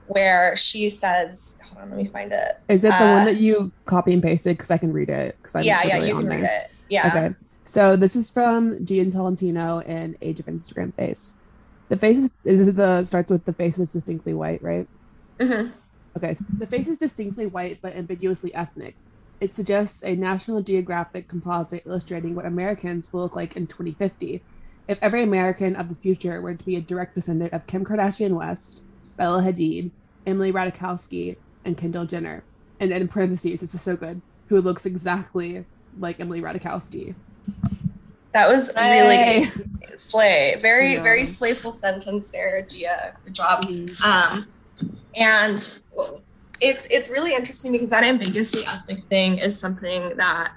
where 0.07 0.55
she 0.57 0.89
says, 0.89 1.59
Hold 1.65 1.84
on, 1.84 1.89
let 1.91 1.97
me 1.97 2.07
find 2.07 2.32
it. 2.34 2.59
Is 2.67 2.84
it 2.84 2.89
the 2.89 3.03
Uh, 3.05 3.15
one 3.17 3.26
that 3.26 3.38
you 3.38 3.72
copy 3.86 4.13
and 4.13 4.22
pasted? 4.22 4.57
Because 4.57 4.72
I 4.72 4.78
can 4.78 4.91
read 4.91 5.09
it. 5.09 5.38
Because 5.41 5.65
yeah, 5.65 5.82
yeah, 5.86 5.97
you 6.03 6.15
can 6.15 6.28
read 6.28 6.43
it. 6.43 6.72
Yeah. 6.89 7.07
Okay. 7.07 7.36
So 7.63 7.95
this 7.95 8.15
is 8.15 8.30
from 8.30 8.80
Jia 8.80 9.09
Tolentino 9.11 9.80
in 9.80 10.17
Age 10.22 10.39
of 10.39 10.47
Instagram 10.47 10.93
Face. 10.95 11.36
The 11.88 11.95
face 11.97 12.17
is, 12.17 12.32
is 12.43 12.74
the 12.74 13.03
starts 13.03 13.32
with 13.32 13.45
the 13.45 13.53
face 13.53 13.80
is 13.80 13.91
distinctly 13.93 14.34
white, 14.34 14.61
right? 14.61 14.88
Mhm. 15.39 15.72
Okay. 16.17 16.34
So 16.34 16.43
the 16.57 16.67
face 16.67 16.88
is 16.88 16.97
distinctly 16.97 17.45
white 17.45 17.80
but 17.82 17.95
ambiguously 17.95 18.53
ethnic. 18.53 18.95
It 19.39 19.51
suggests 19.51 20.03
a 20.03 20.15
National 20.15 20.61
Geographic 20.61 21.28
composite 21.28 21.84
illustrating 21.86 22.36
what 22.36 22.45
Americans 22.45 23.11
will 23.11 23.22
look 23.22 23.36
like 23.36 23.55
in 23.55 23.67
2050 23.67 24.41
if 24.88 24.98
every 25.02 25.24
American 25.24 25.76
of 25.76 25.90
the 25.90 25.96
future 25.96 26.42
were 26.42 26.54
to 26.54 26.66
be 26.66 26.76
a 26.76 26.82
direct 26.82 27.16
descendant 27.16 27.54
of 27.54 27.68
Kim 27.68 27.86
Kardashian 27.86 28.32
West, 28.32 28.82
Bella 29.18 29.42
Hadid, 29.42 29.92
Emily 30.26 30.52
Ratajkowski, 30.52 31.38
and 31.66 31.78
Kendall 31.78 32.06
Jenner. 32.06 32.44
And 32.80 32.92
in 32.92 33.08
parentheses, 33.08 33.62
this 33.62 33.74
is 33.76 33.82
so 33.82 33.96
good, 33.96 34.22
who 34.48 34.62
looks 34.62 34.86
exactly 34.86 35.66
like 36.00 36.20
Emily 36.20 36.42
Ratajkowski. 36.42 37.16
That 38.34 38.48
was 38.48 38.68
Slay. 38.68 39.02
really 39.02 39.52
slay. 39.96 40.56
Very, 40.62 40.94
Yeah. 40.94 41.04
very 41.04 41.26
slayful 41.26 41.72
sentence 41.72 42.32
there, 42.32 42.66
Jia. 42.68 43.14
Good 43.26 43.36
job. 43.36 43.66
Mhm. 43.66 44.06
Um, 44.06 44.48
and 45.16 45.58
it's 46.62 46.86
it's 46.90 47.10
really 47.10 47.34
interesting 47.36 47.72
because 47.72 47.90
that 47.90 48.04
ambiguously 48.04 48.62
ethnic 48.68 49.04
thing 49.06 49.38
is 49.38 49.60
something 49.60 50.16
that 50.18 50.54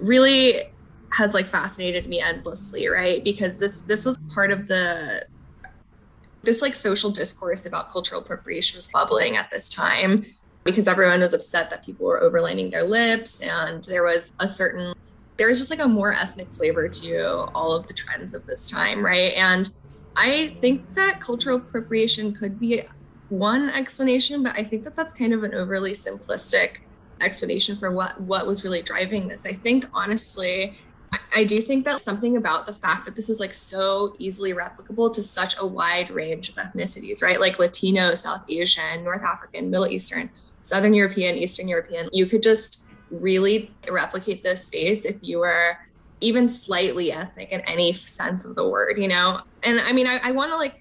really 0.00 0.70
has 1.12 1.34
like 1.34 1.46
fascinated 1.46 2.06
me 2.06 2.20
endlessly, 2.20 2.88
right? 2.88 3.22
Because 3.22 3.58
this 3.58 3.82
this 3.82 4.04
was 4.04 4.16
part 4.32 4.50
of 4.50 4.68
the 4.68 5.26
this 6.42 6.62
like 6.62 6.74
social 6.74 7.10
discourse 7.10 7.66
about 7.66 7.92
cultural 7.92 8.20
appropriation 8.20 8.78
was 8.78 8.88
bubbling 8.88 9.36
at 9.36 9.50
this 9.50 9.68
time 9.68 10.24
because 10.64 10.88
everyone 10.88 11.20
was 11.20 11.32
upset 11.32 11.70
that 11.70 11.84
people 11.84 12.06
were 12.06 12.20
overlining 12.20 12.70
their 12.70 12.84
lips 12.84 13.42
and 13.42 13.84
there 13.84 14.04
was 14.04 14.32
a 14.40 14.48
certain 14.48 14.94
there 15.36 15.48
was 15.48 15.58
just 15.58 15.70
like 15.70 15.80
a 15.80 15.88
more 15.88 16.12
ethnic 16.12 16.48
flavor 16.52 16.86
to 16.86 17.48
all 17.54 17.72
of 17.72 17.86
the 17.88 17.94
trends 17.94 18.34
of 18.34 18.44
this 18.44 18.70
time, 18.70 19.02
right? 19.02 19.32
And 19.34 19.70
I 20.14 20.54
think 20.60 20.94
that 20.94 21.18
cultural 21.18 21.56
appropriation 21.56 22.30
could 22.32 22.60
be 22.60 22.82
one 23.30 23.70
explanation, 23.70 24.42
but 24.42 24.58
I 24.58 24.64
think 24.64 24.84
that 24.84 24.96
that's 24.96 25.14
kind 25.14 25.32
of 25.32 25.42
an 25.42 25.54
overly 25.54 25.92
simplistic 25.92 26.80
explanation 27.22 27.74
for 27.76 27.90
what 27.90 28.20
what 28.20 28.46
was 28.46 28.64
really 28.64 28.82
driving 28.82 29.28
this. 29.28 29.46
I 29.46 29.52
think 29.52 29.86
honestly, 29.94 30.78
I, 31.32 31.44
do 31.44 31.60
think 31.60 31.84
that 31.86 32.00
something 32.00 32.36
about 32.36 32.66
the 32.66 32.72
fact 32.72 33.04
that 33.04 33.16
this 33.16 33.28
is 33.28 33.40
like 33.40 33.54
so 33.54 34.14
easily 34.18 34.52
replicable 34.52 35.12
to 35.12 35.22
such 35.22 35.56
a 35.58 35.66
wide 35.66 36.10
range 36.10 36.50
of 36.50 36.56
ethnicities, 36.56 37.22
right? 37.22 37.40
Like 37.40 37.58
Latino, 37.58 38.14
South 38.14 38.44
Asian, 38.48 39.02
North 39.02 39.22
African, 39.22 39.70
Middle 39.70 39.88
Eastern, 39.88 40.30
Southern 40.60 40.94
European, 40.94 41.36
Eastern 41.36 41.68
European. 41.68 42.08
You 42.12 42.26
could 42.26 42.42
just 42.42 42.86
really 43.10 43.74
replicate 43.88 44.44
this 44.44 44.66
space 44.66 45.04
if 45.04 45.18
you 45.22 45.40
were 45.40 45.78
even 46.20 46.48
slightly 46.48 47.12
ethnic 47.12 47.50
in 47.50 47.60
any 47.62 47.94
sense 47.94 48.44
of 48.44 48.54
the 48.54 48.68
word, 48.68 48.98
you 48.98 49.08
know? 49.08 49.40
And 49.62 49.80
I 49.80 49.92
mean, 49.92 50.06
I, 50.06 50.20
I 50.22 50.30
want 50.32 50.52
to 50.52 50.56
like, 50.56 50.76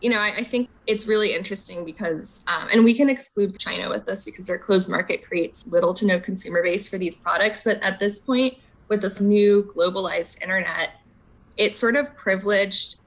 you 0.00 0.10
know, 0.10 0.18
I, 0.18 0.32
I 0.38 0.42
think 0.42 0.68
it's 0.86 1.06
really 1.06 1.34
interesting 1.34 1.84
because, 1.84 2.44
um, 2.48 2.68
and 2.72 2.84
we 2.84 2.92
can 2.92 3.08
exclude 3.08 3.58
China 3.58 3.88
with 3.88 4.04
this 4.04 4.24
because 4.24 4.48
their 4.48 4.58
closed 4.58 4.88
market 4.88 5.24
creates 5.24 5.64
little 5.66 5.94
to 5.94 6.04
no 6.04 6.18
consumer 6.18 6.62
base 6.62 6.88
for 6.88 6.98
these 6.98 7.14
products. 7.14 7.62
But 7.62 7.80
at 7.82 8.00
this 8.00 8.18
point, 8.18 8.58
with 8.92 9.00
this 9.00 9.22
new 9.22 9.62
globalized 9.74 10.42
internet, 10.42 10.90
it 11.56 11.78
sort 11.78 11.96
of 11.96 12.14
privileged 12.14 13.00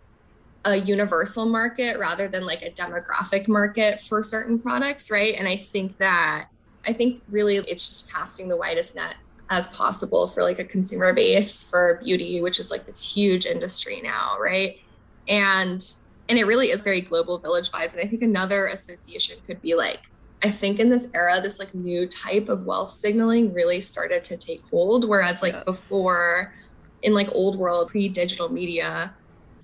a 0.66 0.78
universal 0.78 1.46
market 1.46 2.00
rather 2.00 2.28
than 2.28 2.44
like 2.44 2.64
a 2.64 2.72
demographic 2.72 3.48
market 3.48 4.02
for 4.02 4.24
certain 4.24 4.58
products, 4.58 5.12
right? 5.12 5.36
And 5.38 5.48
I 5.48 5.58
think 5.58 5.98
that, 5.98 6.48
I 6.88 6.92
think 6.92 7.22
really 7.30 7.58
it's 7.58 7.86
just 7.86 8.12
casting 8.12 8.50
the 8.50 8.58
widest 8.58 8.96
net 8.96 9.14
as 9.52 9.68
possible 9.68 10.28
for 10.28 10.42
like 10.42 10.58
a 10.58 10.64
consumer 10.64 11.14
base 11.14 11.62
for 11.62 12.02
beauty, 12.04 12.42
which 12.42 12.60
is 12.60 12.72
like 12.72 12.88
this 12.88 13.16
huge 13.16 13.46
industry 13.46 14.02
now, 14.02 14.38
right? 14.40 14.80
And 15.28 15.80
and 16.28 16.40
it 16.40 16.46
really 16.46 16.72
is 16.72 16.82
very 16.82 17.02
global 17.02 17.38
village 17.38 17.70
vibes. 17.70 17.94
And 17.94 18.04
I 18.04 18.08
think 18.08 18.24
another 18.24 18.66
association 18.66 19.38
could 19.46 19.62
be 19.62 19.76
like, 19.76 20.10
I 20.46 20.52
think 20.52 20.80
in 20.80 20.92
this 20.92 21.10
era, 21.16 21.42
this 21.42 21.58
like 21.58 21.74
new 21.74 22.06
type 22.06 22.50
of 22.50 22.68
wealth 22.68 22.94
signaling 22.94 23.52
really 23.52 23.82
started 23.82 24.24
to 24.26 24.38
take 24.38 24.62
hold. 24.70 25.10
Whereas 25.10 25.42
like 25.42 25.54
Yes. 25.54 25.64
before 25.64 26.54
in 27.02 27.16
like 27.16 27.30
old 27.34 27.56
world 27.56 27.90
pre-digital 27.90 28.50
media, 28.50 29.16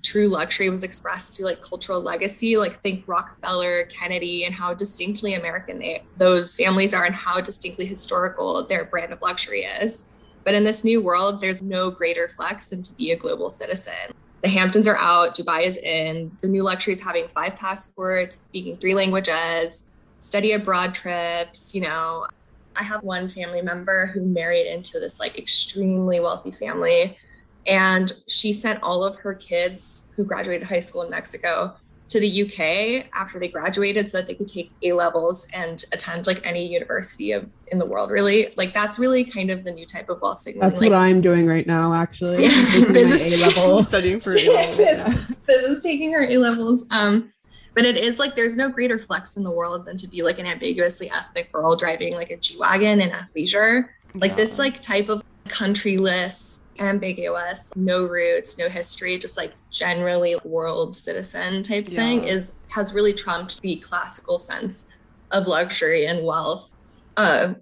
true 0.02 0.26
luxury 0.26 0.68
was 0.70 0.82
expressed 0.82 1.36
through 1.36 1.46
like 1.46 1.62
cultural 1.62 2.00
legacy, 2.02 2.56
like 2.56 2.80
think 2.80 3.04
Rockefeller, 3.06 3.84
Kennedy, 3.84 4.44
and 4.44 4.52
how 4.52 4.74
distinctly 4.74 5.34
American 5.34 5.78
they, 5.78 6.02
those 6.16 6.56
families 6.56 6.92
are 6.94 7.04
and 7.04 7.14
how 7.14 7.40
distinctly 7.40 7.86
historical 7.86 8.64
their 8.64 8.84
brand 8.84 9.12
of 9.12 9.22
luxury 9.22 9.60
is. 9.60 10.06
But 10.42 10.54
in 10.54 10.64
this 10.64 10.82
new 10.82 11.00
world, 11.00 11.40
there's 11.40 11.62
no 11.62 11.92
greater 11.92 12.26
flex 12.26 12.70
than 12.70 12.82
to 12.82 12.92
be 12.96 13.12
a 13.12 13.16
global 13.16 13.50
citizen. 13.50 14.10
The 14.42 14.48
Hamptons 14.48 14.88
are 14.88 14.96
out, 14.96 15.36
Dubai 15.36 15.62
is 15.62 15.76
in, 15.76 16.36
the 16.40 16.48
new 16.48 16.64
luxury 16.64 16.94
is 16.94 17.00
having 17.00 17.28
five 17.28 17.54
passports, 17.54 18.38
speaking 18.38 18.76
three 18.78 18.94
languages, 18.94 19.91
study 20.22 20.52
abroad 20.52 20.94
trips, 20.94 21.74
you 21.74 21.82
know. 21.82 22.26
I 22.74 22.82
have 22.84 23.02
one 23.02 23.28
family 23.28 23.60
member 23.60 24.06
who 24.06 24.22
married 24.22 24.66
into 24.66 24.98
this 24.98 25.20
like 25.20 25.38
extremely 25.38 26.20
wealthy 26.20 26.50
family 26.52 27.18
and 27.66 28.10
she 28.26 28.52
sent 28.52 28.82
all 28.82 29.04
of 29.04 29.16
her 29.16 29.34
kids 29.34 30.10
who 30.16 30.24
graduated 30.24 30.66
high 30.66 30.80
school 30.80 31.02
in 31.02 31.10
Mexico 31.10 31.74
to 32.08 32.18
the 32.18 32.42
UK 32.42 33.06
after 33.14 33.38
they 33.38 33.48
graduated 33.48 34.08
so 34.08 34.18
that 34.18 34.26
they 34.26 34.34
could 34.34 34.48
take 34.48 34.70
A 34.82 34.92
levels 34.92 35.48
and 35.54 35.84
attend 35.92 36.26
like 36.26 36.44
any 36.46 36.66
university 36.66 37.32
of 37.32 37.54
in 37.68 37.78
the 37.78 37.86
world 37.86 38.10
really 38.10 38.52
like 38.56 38.72
that's 38.74 38.98
really 38.98 39.24
kind 39.24 39.50
of 39.50 39.64
the 39.64 39.70
new 39.70 39.86
type 39.86 40.08
of 40.08 40.20
wealth 40.20 40.38
signaling 40.38 40.68
That's 40.68 40.80
like, 40.80 40.90
what 40.90 40.98
I'm 40.98 41.20
doing 41.20 41.46
right 41.46 41.66
now, 41.66 41.92
actually. 41.94 42.42
Yeah. 42.44 42.48
Business- 42.92 43.34
A 43.34 43.46
levels. 43.46 43.88
Studying 43.88 44.18
for 44.20 44.36
A-levels, 44.36 44.76
Biz- 44.76 45.36
Biz 45.46 45.62
is 45.62 45.82
taking 45.82 46.12
her 46.12 46.24
A 46.24 46.38
levels 46.38 46.86
um 46.90 47.32
but 47.74 47.84
it 47.84 47.96
is 47.96 48.18
like 48.18 48.34
there's 48.34 48.56
no 48.56 48.68
greater 48.68 48.98
flex 48.98 49.36
in 49.36 49.44
the 49.44 49.50
world 49.50 49.84
than 49.84 49.96
to 49.96 50.08
be 50.08 50.22
like 50.22 50.38
an 50.38 50.46
ambiguously 50.46 51.10
ethnic 51.10 51.50
girl 51.52 51.76
driving 51.76 52.14
like 52.14 52.30
a 52.30 52.36
G-Wagon 52.36 53.00
in 53.00 53.10
athleisure. 53.10 53.88
Like 54.14 54.36
this 54.36 54.58
like 54.58 54.80
type 54.80 55.08
of 55.08 55.22
countryless 55.48 56.66
ambiguous 56.78 57.72
no 57.74 58.04
roots 58.04 58.56
no 58.58 58.68
history 58.68 59.18
just 59.18 59.36
like 59.36 59.52
generally 59.70 60.36
world 60.44 60.94
citizen 60.94 61.62
type 61.64 61.88
thing 61.88 62.24
is 62.24 62.54
has 62.68 62.94
really 62.94 63.12
trumped 63.12 63.60
the 63.60 63.76
classical 63.76 64.38
sense 64.38 64.94
of 65.32 65.48
luxury 65.48 66.06
and 66.06 66.24
wealth 66.24 66.74
uh 67.16 67.52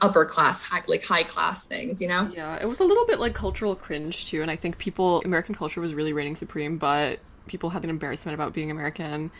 upper 0.00 0.24
class 0.24 0.62
high 0.62 0.82
like 0.86 1.04
high 1.04 1.22
class 1.22 1.66
things 1.66 2.00
you 2.00 2.08
know? 2.08 2.30
Yeah, 2.34 2.58
it 2.60 2.66
was 2.66 2.80
a 2.80 2.84
little 2.84 3.06
bit 3.06 3.20
like 3.20 3.34
cultural 3.34 3.74
cringe 3.74 4.26
too, 4.26 4.42
and 4.42 4.50
I 4.50 4.56
think 4.56 4.78
people 4.78 5.22
American 5.24 5.54
culture 5.54 5.80
was 5.80 5.94
really 5.94 6.12
reigning 6.12 6.36
supreme, 6.36 6.78
but 6.78 7.20
people 7.46 7.70
had 7.70 7.84
an 7.84 7.90
embarrassment 7.90 8.34
about 8.34 8.52
being 8.52 8.70
American. 8.70 9.30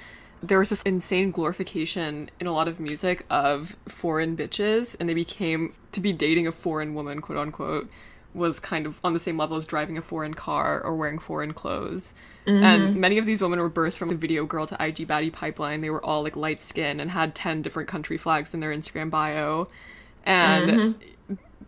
There 0.43 0.59
was 0.59 0.71
this 0.71 0.83
insane 0.83 1.31
glorification 1.31 2.31
in 2.41 2.47
a 2.47 2.53
lot 2.53 2.69
of 2.69 2.81
music 2.81 3.25
of 3.31 3.77
foreign 3.87 4.37
bitches, 4.37 4.97
and 4.99 5.09
they 5.09 5.15
became 5.15 5.75
to 5.93 6.01
be 6.01 6.13
dating 6.13 6.47
a 6.47 6.53
foreign 6.53 6.95
woman, 6.95 7.21
quote 7.21 7.39
unquote, 7.39 7.89
was 8.35 8.59
kind 8.59 8.87
of 8.87 9.01
on 9.05 9.13
the 9.13 9.21
same 9.21 9.37
level 9.37 9.57
as 9.57 9.67
driving 9.67 9.99
a 9.99 10.03
foreign 10.03 10.35
car 10.35 10.83
or 10.83 10.97
wearing 10.97 11.19
foreign 11.19 11.53
clothes. 11.53 12.15
Mm-hmm. 12.47 12.65
And 12.65 12.97
many 12.97 13.19
of 13.19 13.27
these 13.27 13.43
women 13.43 13.61
were 13.61 13.71
birthed 13.71 13.99
from 13.99 14.09
the 14.09 14.17
video 14.17 14.45
girl 14.45 14.67
to 14.67 14.75
IG 14.75 15.07
baddie 15.07 15.33
pipeline. 15.33 15.81
They 15.81 15.91
were 15.91 16.05
all 16.05 16.23
like 16.23 16.35
light 16.35 16.61
skinned 16.61 17.01
and 17.01 17.11
had 17.11 17.35
10 17.35 17.63
different 17.63 17.89
country 17.89 18.17
flags 18.17 18.55
in 18.55 18.61
their 18.61 18.73
Instagram 18.73 19.11
bio. 19.11 19.69
And 20.25 20.71
mm-hmm. 20.71 21.09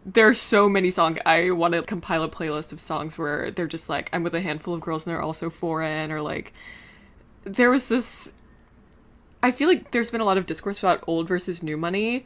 There 0.05 0.29
are 0.29 0.35
so 0.35 0.69
many 0.69 0.91
songs. 0.91 1.19
I 1.25 1.51
want 1.51 1.75
to 1.75 1.83
compile 1.83 2.23
a 2.23 2.29
playlist 2.29 2.73
of 2.73 2.81
songs 2.81 3.17
where 3.17 3.51
they're 3.51 3.67
just 3.67 3.89
like, 3.89 4.11
I'm 4.13 4.23
with 4.23 4.35
a 4.35 4.41
handful 4.41 4.75
of 4.75 4.81
girls 4.81 5.07
and 5.07 5.15
they're 5.15 5.23
also 5.23 5.51
foreign, 5.51 6.13
or 6.13 6.21
like, 6.21 6.53
there 7.45 7.71
was 7.71 7.89
this. 7.89 8.33
I 9.43 9.51
feel 9.51 9.69
like 9.69 9.91
there's 9.91 10.11
been 10.11 10.21
a 10.21 10.25
lot 10.25 10.39
of 10.39 10.47
discourse 10.47 10.79
about 10.79 11.05
old 11.07 11.29
versus 11.29 11.63
new 11.63 11.77
money, 11.77 12.25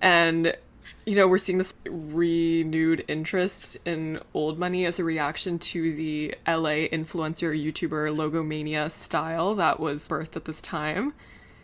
and 0.00 0.56
you 1.04 1.16
know, 1.16 1.26
we're 1.26 1.38
seeing 1.38 1.58
this 1.58 1.74
renewed 1.88 3.04
interest 3.08 3.76
in 3.84 4.20
old 4.34 4.58
money 4.58 4.84
as 4.84 4.98
a 4.98 5.04
reaction 5.04 5.58
to 5.58 5.94
the 5.94 6.34
LA 6.46 6.88
influencer 6.90 7.56
YouTuber 7.56 8.14
Logomania 8.14 8.90
style 8.90 9.54
that 9.54 9.80
was 9.80 10.08
birthed 10.08 10.36
at 10.36 10.44
this 10.44 10.60
time. 10.60 11.12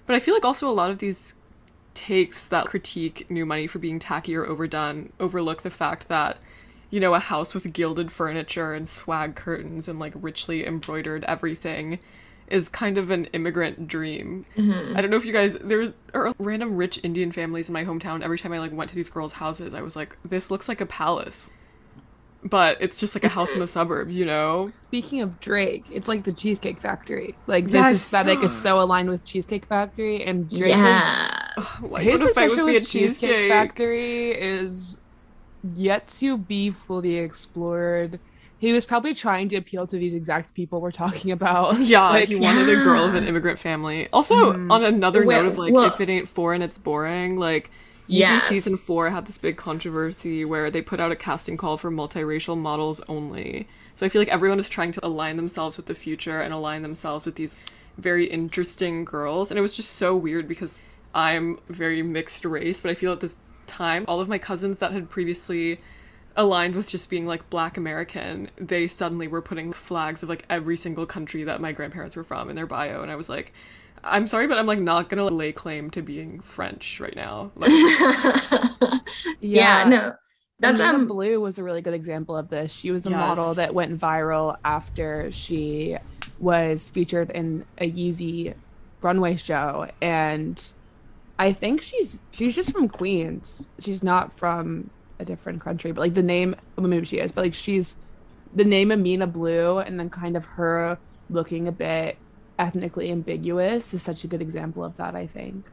But 0.06 0.16
I 0.16 0.20
feel 0.20 0.34
like 0.34 0.44
also 0.44 0.68
a 0.68 0.72
lot 0.74 0.90
of 0.90 0.98
these 0.98 1.34
takes 1.94 2.46
that 2.46 2.66
critique 2.66 3.30
new 3.30 3.44
money 3.46 3.66
for 3.66 3.78
being 3.78 3.98
tacky 3.98 4.34
or 4.34 4.44
overdone 4.46 5.12
overlook 5.20 5.62
the 5.62 5.70
fact 5.70 6.08
that 6.08 6.38
you 6.90 7.00
know 7.00 7.14
a 7.14 7.18
house 7.18 7.54
with 7.54 7.72
gilded 7.72 8.10
furniture 8.12 8.72
and 8.72 8.88
swag 8.88 9.34
curtains 9.34 9.88
and 9.88 9.98
like 9.98 10.12
richly 10.16 10.66
embroidered 10.66 11.24
everything 11.24 11.98
is 12.48 12.68
kind 12.68 12.98
of 12.98 13.10
an 13.10 13.24
immigrant 13.26 13.88
dream. 13.88 14.44
Mm-hmm. 14.56 14.94
I 14.96 15.00
don't 15.00 15.10
know 15.10 15.16
if 15.16 15.24
you 15.24 15.32
guys 15.32 15.56
there 15.58 15.94
are 16.12 16.34
random 16.38 16.76
rich 16.76 17.00
Indian 17.02 17.32
families 17.32 17.68
in 17.68 17.72
my 17.72 17.84
hometown. 17.84 18.22
Every 18.22 18.38
time 18.38 18.52
I 18.52 18.58
like 18.58 18.72
went 18.72 18.90
to 18.90 18.96
these 18.96 19.08
girls' 19.08 19.32
houses, 19.32 19.74
I 19.74 19.80
was 19.80 19.96
like, 19.96 20.16
this 20.22 20.50
looks 20.50 20.68
like 20.68 20.80
a 20.82 20.86
palace. 20.86 21.48
But 22.44 22.76
it's 22.80 22.98
just 22.98 23.14
like 23.14 23.24
a 23.24 23.28
house 23.28 23.54
in 23.54 23.60
the 23.60 23.68
suburbs, 23.78 24.16
you 24.16 24.26
know? 24.26 24.72
Speaking 24.82 25.22
of 25.22 25.38
Drake, 25.40 25.84
it's 25.90 26.08
like 26.08 26.24
the 26.24 26.32
Cheesecake 26.32 26.80
Factory. 26.80 27.36
Like 27.46 27.66
this 27.66 27.74
Yes. 27.74 27.92
aesthetic 27.94 28.42
is 28.42 28.54
so 28.62 28.80
aligned 28.80 29.08
with 29.08 29.24
Cheesecake 29.24 29.64
Factory, 29.64 30.22
and 30.24 30.50
Drake 30.50 30.74
is 30.74 31.02
yeah 31.56 31.64
Like 31.88 32.02
his 32.04 32.20
what 32.20 32.30
if 32.30 32.38
I 32.38 32.42
obsession 32.44 32.64
would 32.64 32.70
be 32.70 32.76
a 32.76 32.80
with 32.80 32.88
Cheesecake 32.88 33.30
cheesecake? 33.30 33.50
Factory 33.50 34.30
is 34.32 35.00
yet 35.74 36.08
to 36.08 36.36
be 36.36 36.70
fully 36.70 37.16
explored. 37.18 38.18
He 38.58 38.72
was 38.72 38.86
probably 38.86 39.12
trying 39.14 39.48
to 39.50 39.56
appeal 39.56 39.86
to 39.88 39.96
these 39.96 40.14
exact 40.14 40.54
people 40.54 40.80
we're 40.80 40.92
talking 40.92 41.30
about. 41.32 41.78
Yeah, 41.80 42.08
Like, 42.10 42.28
he 42.28 42.36
wanted 42.36 42.68
a 42.68 42.76
girl 42.76 43.04
of 43.04 43.14
an 43.16 43.24
immigrant 43.28 43.58
family. 43.58 44.08
Also, 44.12 44.52
Mhm. 44.52 44.70
on 44.70 44.84
another 44.84 45.24
Well- 45.24 45.42
note 45.42 45.52
of 45.52 45.58
like, 45.58 45.72
well- 45.72 45.84
if 45.84 46.00
it 46.00 46.08
ain't 46.08 46.28
foreign, 46.28 46.62
it's 46.62 46.78
boring. 46.78 47.36
Like, 47.36 47.70
Yes. 48.08 48.44
season 48.48 48.76
four 48.76 49.10
had 49.10 49.26
this 49.26 49.38
big 49.38 49.56
controversy 49.56 50.44
where 50.44 50.70
they 50.70 50.82
put 50.82 51.00
out 51.00 51.12
a 51.12 51.16
casting 51.16 51.56
call 51.56 51.76
for 51.76 51.90
multiracial 51.90 52.58
models 52.58 53.00
only. 53.08 53.66
So 53.94 54.04
I 54.04 54.08
feel 54.08 54.20
like 54.20 54.28
everyone 54.28 54.58
is 54.58 54.68
trying 54.68 54.92
to 54.92 55.06
align 55.06 55.36
themselves 55.36 55.76
with 55.76 55.86
the 55.86 55.94
future 55.94 56.40
and 56.40 56.52
align 56.52 56.82
themselves 56.82 57.24
with 57.26 57.36
these 57.36 57.56
very 57.98 58.26
interesting 58.26 59.04
girls. 59.04 59.50
And 59.50 59.58
it 59.58 59.62
was 59.62 59.74
just 59.74 59.92
so 59.92 60.14
weird 60.16 60.46
because 60.48 60.78
I'm 61.14 61.58
very 61.68 62.02
mixed 62.02 62.44
race, 62.44 62.80
but 62.82 62.90
I 62.90 62.94
feel 62.94 63.12
at 63.12 63.20
the 63.20 63.32
time 63.66 64.04
all 64.08 64.20
of 64.20 64.28
my 64.28 64.38
cousins 64.38 64.78
that 64.80 64.92
had 64.92 65.10
previously 65.10 65.78
aligned 66.36 66.74
with 66.74 66.88
just 66.88 67.10
being 67.10 67.26
like 67.26 67.48
black 67.50 67.76
American, 67.76 68.48
they 68.56 68.88
suddenly 68.88 69.28
were 69.28 69.42
putting 69.42 69.72
flags 69.72 70.22
of 70.22 70.28
like 70.28 70.44
every 70.48 70.76
single 70.76 71.06
country 71.06 71.44
that 71.44 71.60
my 71.60 71.72
grandparents 71.72 72.16
were 72.16 72.24
from 72.24 72.48
in 72.50 72.56
their 72.56 72.66
bio. 72.66 73.02
And 73.02 73.10
I 73.10 73.16
was 73.16 73.28
like, 73.28 73.52
I'm 74.04 74.26
sorry, 74.26 74.46
but 74.46 74.58
I'm 74.58 74.66
like 74.66 74.80
not 74.80 75.08
gonna 75.08 75.26
lay 75.26 75.52
claim 75.52 75.90
to 75.90 76.02
being 76.02 76.40
French 76.40 77.00
right 77.00 77.14
now. 77.16 77.52
Like, 77.56 77.78
yeah, 79.40 79.84
no 79.84 80.14
that's 80.58 80.80
Amanda 80.80 80.80
um 80.80 81.06
Blue 81.06 81.40
was 81.40 81.58
a 81.58 81.64
really 81.64 81.82
good 81.82 81.94
example 81.94 82.36
of 82.36 82.48
this. 82.48 82.72
She 82.72 82.90
was 82.92 83.06
a 83.06 83.10
Yes. 83.10 83.10
model 83.10 83.56
that 83.56 83.74
went 83.74 83.98
viral 84.00 84.56
after 84.64 85.30
she 85.32 85.96
was 86.38 86.88
featured 86.88 87.30
in 87.30 87.64
a 87.78 87.90
Yeezy 87.90 88.54
runway 89.02 89.36
show, 89.36 89.88
and 90.00 90.62
I 91.38 91.52
think 91.52 91.80
she's 91.82 92.18
she's 92.30 92.54
just 92.54 92.72
from 92.72 92.88
Queens. 92.88 93.66
She's 93.80 94.02
not 94.02 94.36
from 94.38 94.90
a 95.18 95.24
different 95.24 95.60
country, 95.60 95.92
but 95.92 96.00
like 96.00 96.14
the 96.14 96.22
name, 96.22 96.54
well, 96.76 96.86
maybe 96.88 97.06
she 97.06 97.18
is, 97.18 97.32
but 97.32 97.42
like 97.44 97.54
she's 97.54 97.96
the 98.54 98.64
name 98.64 98.90
Amina 98.92 99.26
Blue, 99.26 99.78
and 99.78 99.98
then 99.98 100.10
kind 100.10 100.36
of 100.36 100.44
her 100.44 100.98
looking 101.30 101.66
a 101.68 101.72
bit 101.72 102.16
ethnically 102.58 103.10
ambiguous 103.10 103.94
is 103.94 104.02
such 104.02 104.24
a 104.24 104.26
good 104.28 104.42
example 104.42 104.84
of 104.84 104.96
that. 104.98 105.14
I 105.14 105.26
think. 105.26 105.64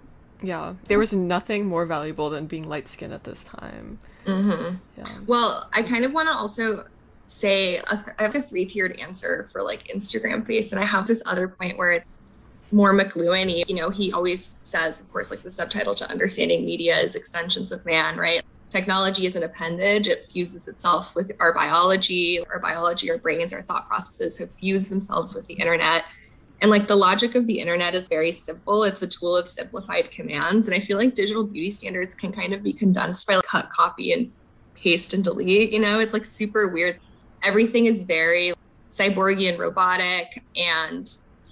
yeah, 0.41 0.73
there 0.87 0.97
was 0.99 1.13
nothing 1.13 1.65
more 1.65 1.85
valuable 1.85 2.29
than 2.29 2.45
being 2.47 2.67
light 2.69 2.87
skinned 2.87 3.13
at 3.13 3.23
this 3.25 3.43
time. 3.43 3.99
mhm. 4.25 4.79
Yeah. 4.97 5.03
Well, 5.27 5.69
I 5.73 5.83
kind 5.83 6.05
of 6.05 6.13
want 6.13 6.29
to 6.29 6.33
also 6.33 6.85
say 7.25 7.77
a 7.77 7.95
th- 7.95 8.15
I 8.17 8.23
have 8.23 8.33
a 8.35 8.41
three 8.41 8.65
tiered 8.65 8.97
answer 8.99 9.47
for 9.51 9.61
like 9.61 9.87
Instagram 9.93 10.45
face, 10.47 10.71
and 10.71 10.81
I 10.81 10.85
have 10.85 11.05
this 11.05 11.21
other 11.25 11.47
point 11.49 11.77
where 11.77 11.91
it's 11.91 12.05
more 12.71 12.93
McLuhan. 12.93 13.67
You 13.67 13.75
know, 13.75 13.89
he 13.89 14.11
always 14.11 14.59
says, 14.63 15.01
of 15.01 15.11
course, 15.11 15.31
like 15.31 15.41
the 15.41 15.51
subtitle 15.51 15.95
to 15.95 16.09
understanding 16.09 16.65
media 16.65 16.97
is 16.97 17.15
extensions 17.15 17.71
of 17.71 17.85
man, 17.85 18.17
right? 18.17 18.41
Technology 18.69 19.25
is 19.25 19.35
an 19.35 19.43
appendage. 19.43 20.07
It 20.07 20.25
fuses 20.25 20.67
itself 20.67 21.15
with 21.15 21.31
our 21.39 21.53
biology, 21.53 22.39
our 22.51 22.59
biology, 22.59 23.09
our 23.09 23.17
brains, 23.17 23.53
our 23.53 23.61
thought 23.61 23.87
processes 23.87 24.37
have 24.37 24.51
fused 24.51 24.91
themselves 24.91 25.33
with 25.33 25.47
the 25.47 25.55
internet. 25.55 26.05
And 26.61 26.69
like 26.69 26.87
the 26.87 26.95
logic 26.95 27.35
of 27.35 27.47
the 27.47 27.59
internet 27.59 27.95
is 27.95 28.07
very 28.07 28.31
simple. 28.31 28.83
It's 28.83 29.01
a 29.01 29.07
tool 29.07 29.35
of 29.35 29.47
simplified 29.47 30.11
commands. 30.11 30.67
And 30.67 30.75
I 30.75 30.79
feel 30.79 30.97
like 30.97 31.13
digital 31.13 31.43
beauty 31.43 31.71
standards 31.71 32.13
can 32.13 32.31
kind 32.31 32.53
of 32.53 32.61
be 32.61 32.71
condensed 32.71 33.27
by 33.27 33.37
like 33.37 33.45
cut, 33.45 33.69
copy, 33.71 34.13
and 34.13 34.31
paste 34.75 35.13
and 35.13 35.23
delete. 35.23 35.71
You 35.71 35.79
know, 35.79 35.99
it's 35.99 36.13
like 36.13 36.25
super 36.25 36.67
weird. 36.67 36.99
Everything 37.43 37.85
is 37.85 38.05
very 38.05 38.53
cyborgian, 38.91 39.57
robotic, 39.57 40.43
and 40.55 41.09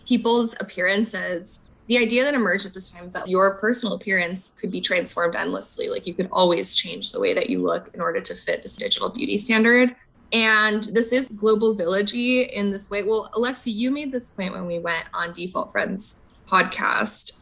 people's 0.07 0.55
appearances. 0.59 1.67
The 1.87 1.97
idea 1.97 2.23
that 2.23 2.33
emerged 2.33 2.65
at 2.65 2.73
this 2.73 2.91
time 2.91 3.05
is 3.05 3.13
that 3.13 3.29
your 3.29 3.55
personal 3.55 3.95
appearance 3.95 4.55
could 4.59 4.71
be 4.71 4.81
transformed 4.81 5.35
endlessly. 5.35 5.89
Like 5.89 6.05
you 6.05 6.13
could 6.13 6.29
always 6.31 6.75
change 6.75 7.11
the 7.11 7.19
way 7.19 7.33
that 7.33 7.49
you 7.49 7.61
look 7.63 7.89
in 7.93 8.01
order 8.01 8.21
to 8.21 8.35
fit 8.35 8.63
this 8.63 8.77
digital 8.77 9.09
beauty 9.09 9.37
standard. 9.37 9.95
And 10.33 10.83
this 10.83 11.13
is 11.13 11.29
global 11.29 11.75
villagey 11.75 12.49
in 12.51 12.69
this 12.69 12.89
way. 12.89 13.03
Well, 13.03 13.29
Alexi, 13.33 13.73
you 13.73 13.91
made 13.91 14.11
this 14.11 14.29
point 14.29 14.53
when 14.53 14.65
we 14.65 14.79
went 14.79 15.05
on 15.13 15.31
Default 15.31 15.71
Friends 15.71 16.25
podcast. 16.47 17.39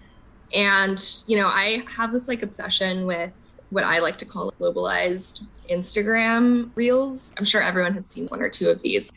And, 0.54 1.04
you 1.28 1.38
know, 1.38 1.48
I 1.48 1.84
have 1.96 2.12
this 2.12 2.28
like 2.28 2.44
obsession 2.44 3.08
with 3.08 3.60
what 3.72 3.84
I 3.84 4.00
like 4.00 4.18
to 4.18 4.26
call 4.26 4.52
globalized 4.52 5.46
Instagram 5.70 6.70
reels. 6.76 7.34
I'm 7.38 7.46
sure 7.46 7.62
everyone 7.62 7.94
has 7.96 8.06
seen 8.06 8.28
one 8.28 8.42
or 8.42 8.50
two 8.50 8.70
of 8.70 8.82
these. 8.82 9.12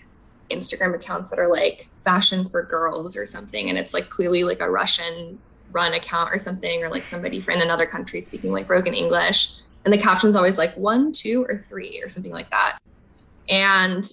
Instagram 0.50 0.94
accounts 0.94 1.28
that 1.28 1.38
are 1.38 1.52
like 1.52 1.90
fashion 2.08 2.48
for 2.48 2.62
girls 2.62 3.18
or 3.18 3.26
something. 3.26 3.68
And 3.68 3.76
it's 3.76 3.92
like 3.92 4.08
clearly 4.08 4.42
like 4.42 4.60
a 4.60 4.70
Russian 4.70 5.38
run 5.72 5.92
account 5.92 6.32
or 6.32 6.38
something, 6.38 6.82
or 6.82 6.88
like 6.88 7.04
somebody 7.04 7.38
from 7.38 7.60
another 7.60 7.84
country 7.84 8.22
speaking 8.22 8.50
like 8.50 8.66
broken 8.66 8.94
English. 8.94 9.60
And 9.84 9.92
the 9.92 9.98
caption's 9.98 10.34
always 10.34 10.56
like 10.56 10.74
one, 10.76 11.12
two, 11.12 11.44
or 11.48 11.58
three, 11.58 12.00
or 12.02 12.08
something 12.08 12.32
like 12.32 12.50
that. 12.50 12.78
And 13.50 14.04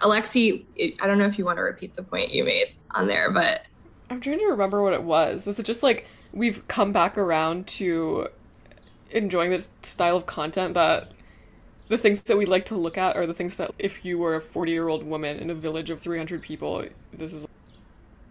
Alexi, 0.00 0.64
I 1.00 1.06
don't 1.06 1.18
know 1.18 1.26
if 1.26 1.38
you 1.38 1.44
want 1.44 1.58
to 1.58 1.62
repeat 1.62 1.94
the 1.94 2.02
point 2.02 2.32
you 2.32 2.44
made 2.44 2.74
on 2.90 3.06
there, 3.06 3.30
but 3.30 3.66
I'm 4.10 4.20
trying 4.20 4.40
to 4.40 4.46
remember 4.46 4.82
what 4.82 4.92
it 4.92 5.04
was. 5.04 5.46
Was 5.46 5.60
it 5.60 5.66
just 5.66 5.84
like 5.84 6.08
we've 6.32 6.66
come 6.66 6.92
back 6.92 7.16
around 7.16 7.68
to 7.78 8.28
enjoying 9.10 9.50
this 9.50 9.70
style 9.82 10.16
of 10.16 10.26
content 10.26 10.74
that 10.74 11.12
the 11.90 11.98
things 11.98 12.22
that 12.22 12.36
we 12.38 12.46
like 12.46 12.64
to 12.66 12.76
look 12.76 12.96
at 12.96 13.16
are 13.16 13.26
the 13.26 13.34
things 13.34 13.56
that 13.58 13.72
if 13.78 14.04
you 14.04 14.16
were 14.18 14.34
a 14.36 14.40
40 14.40 14.72
year 14.72 14.88
old 14.88 15.02
woman 15.04 15.38
in 15.38 15.50
a 15.50 15.54
village 15.54 15.90
of 15.90 16.00
300 16.00 16.40
people, 16.40 16.84
this 17.12 17.32
is 17.34 17.46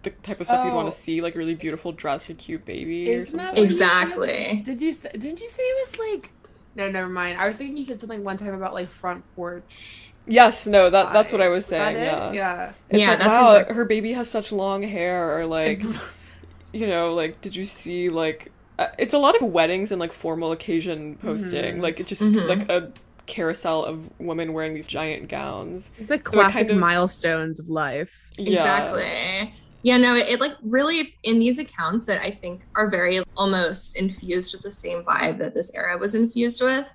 the 0.03 0.10
type 0.10 0.39
of 0.41 0.47
stuff 0.47 0.66
you'd 0.66 0.74
want 0.74 0.88
Oh. 0.88 0.91
to 0.91 0.95
see, 0.95 1.22
like 1.22 1.36
a 1.36 1.38
really 1.38 1.55
beautiful 1.55 1.91
dress, 1.91 2.30
a 2.30 2.34
cute 2.34 2.64
baby, 2.66 3.10
Isn't 3.12 3.38
that 3.38 3.47
something. 3.55 3.64
what 3.64 3.72
exactly. 3.72 4.62
Did 4.64 4.82
you 4.82 4.93
say, 4.93 5.10
didn't 5.12 5.41
you 5.41 5.49
say 5.49 5.62
it 5.64 5.88
was 5.88 5.99
like 5.99 6.30
no, 6.76 6.89
never 6.89 7.10
mind. 7.10 7.38
I 7.39 7.47
was 7.47 7.57
thinking 7.57 7.76
you 7.78 7.84
said 7.84 7.99
something 7.99 8.24
one 8.24 8.38
time 8.38 8.53
about 8.53 8.74
like 8.74 8.89
front 8.89 9.24
porch. 9.36 10.12
Yes, 10.28 10.66
no, 10.68 10.89
that 10.89 11.12
that's 11.12 11.32
what 11.34 11.41
I 11.41 11.49
was 11.49 11.66
saying. 11.66 11.97
it? 11.97 12.03
Yeah. 12.03 12.32
Yeah. 12.32 12.72
It's 12.89 12.99
Yeah, 13.01 13.10
like, 13.10 13.20
that's 13.20 13.38
wow, 13.38 13.55
exact- 13.57 13.72
her 13.76 13.86
baby 13.86 14.14
has 14.14 14.30
such 14.30 14.51
long 14.51 14.84
hair, 14.84 15.38
or 15.38 15.45
like, 15.45 15.82
you 16.74 16.88
know, 16.88 17.14
like, 17.14 17.41
did 17.41 17.55
you 17.55 17.66
see 17.66 18.10
like, 18.10 18.51
uh, 18.78 18.88
it's 18.97 19.14
a 19.14 19.18
lot 19.18 19.36
of 19.36 19.41
weddings 19.41 19.91
and 19.91 19.99
like 19.99 20.14
formal 20.14 20.51
occasion 20.53 21.16
posting, 21.18 21.78
Mhm. 21.78 21.82
like 21.82 21.99
it's 21.99 22.07
just 22.07 22.22
Mhm. 22.22 22.47
like 22.47 22.70
a 22.70 22.91
carousel 23.30 23.86
of 23.86 24.09
women 24.19 24.51
wearing 24.53 24.73
these 24.73 24.88
giant 24.88 25.30
gowns. 25.30 25.91
The 26.07 26.15
it 26.15 26.23
classic 26.23 26.67
kind 26.67 26.71
of- 26.71 26.77
milestones 26.77 27.59
of 27.59 27.69
life. 27.69 28.30
Yeah. 28.38 28.49
Exactly. 28.59 29.53
Yeah, 29.82 29.95
no, 29.97 30.15
it, 30.15 30.27
it 30.27 30.39
like 30.41 30.57
really 30.61 31.15
in 31.23 31.39
these 31.39 31.57
accounts 31.57 32.05
that 32.07 32.21
I 32.21 32.32
think 32.32 32.61
are 32.75 32.89
very 32.89 33.21
almost 33.38 33.97
infused 33.97 34.53
with 34.53 34.61
the 34.61 34.71
same 34.71 35.03
vibe 35.03 35.38
that 35.38 35.53
this 35.53 35.71
era 35.73 35.97
was 35.97 36.15
infused 36.15 36.61
with. 36.61 36.86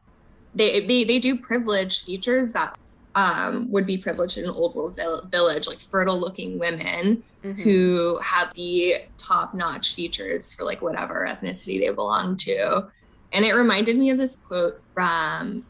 They 0.55 0.81
they 0.85 1.05
they 1.05 1.19
do 1.19 1.39
privilege 1.39 2.05
features 2.05 2.53
that 2.53 2.77
um, 3.15 3.71
would 3.71 3.87
be 3.87 3.97
privileged 3.97 4.37
in 4.39 4.45
an 4.45 4.51
old 4.51 4.75
world 4.75 4.97
vill- 4.97 5.23
village, 5.27 5.67
like 5.69 5.79
fertile 5.79 6.19
looking 6.19 6.59
women 6.59 7.23
Mhm. 7.45 7.61
who 7.61 8.19
have 8.23 8.53
the 8.55 8.97
top 9.19 9.55
notch 9.55 9.95
features 9.95 10.53
for 10.53 10.65
like 10.65 10.83
whatever 10.83 11.27
ethnicity 11.29 11.79
they 11.79 11.91
belong 11.91 12.37
to. 12.37 12.89
And 13.33 13.45
it 13.45 13.53
reminded 13.55 13.97
me 13.97 14.11
of 14.11 14.19
this 14.19 14.35
quote 14.37 14.81
from 14.93 15.65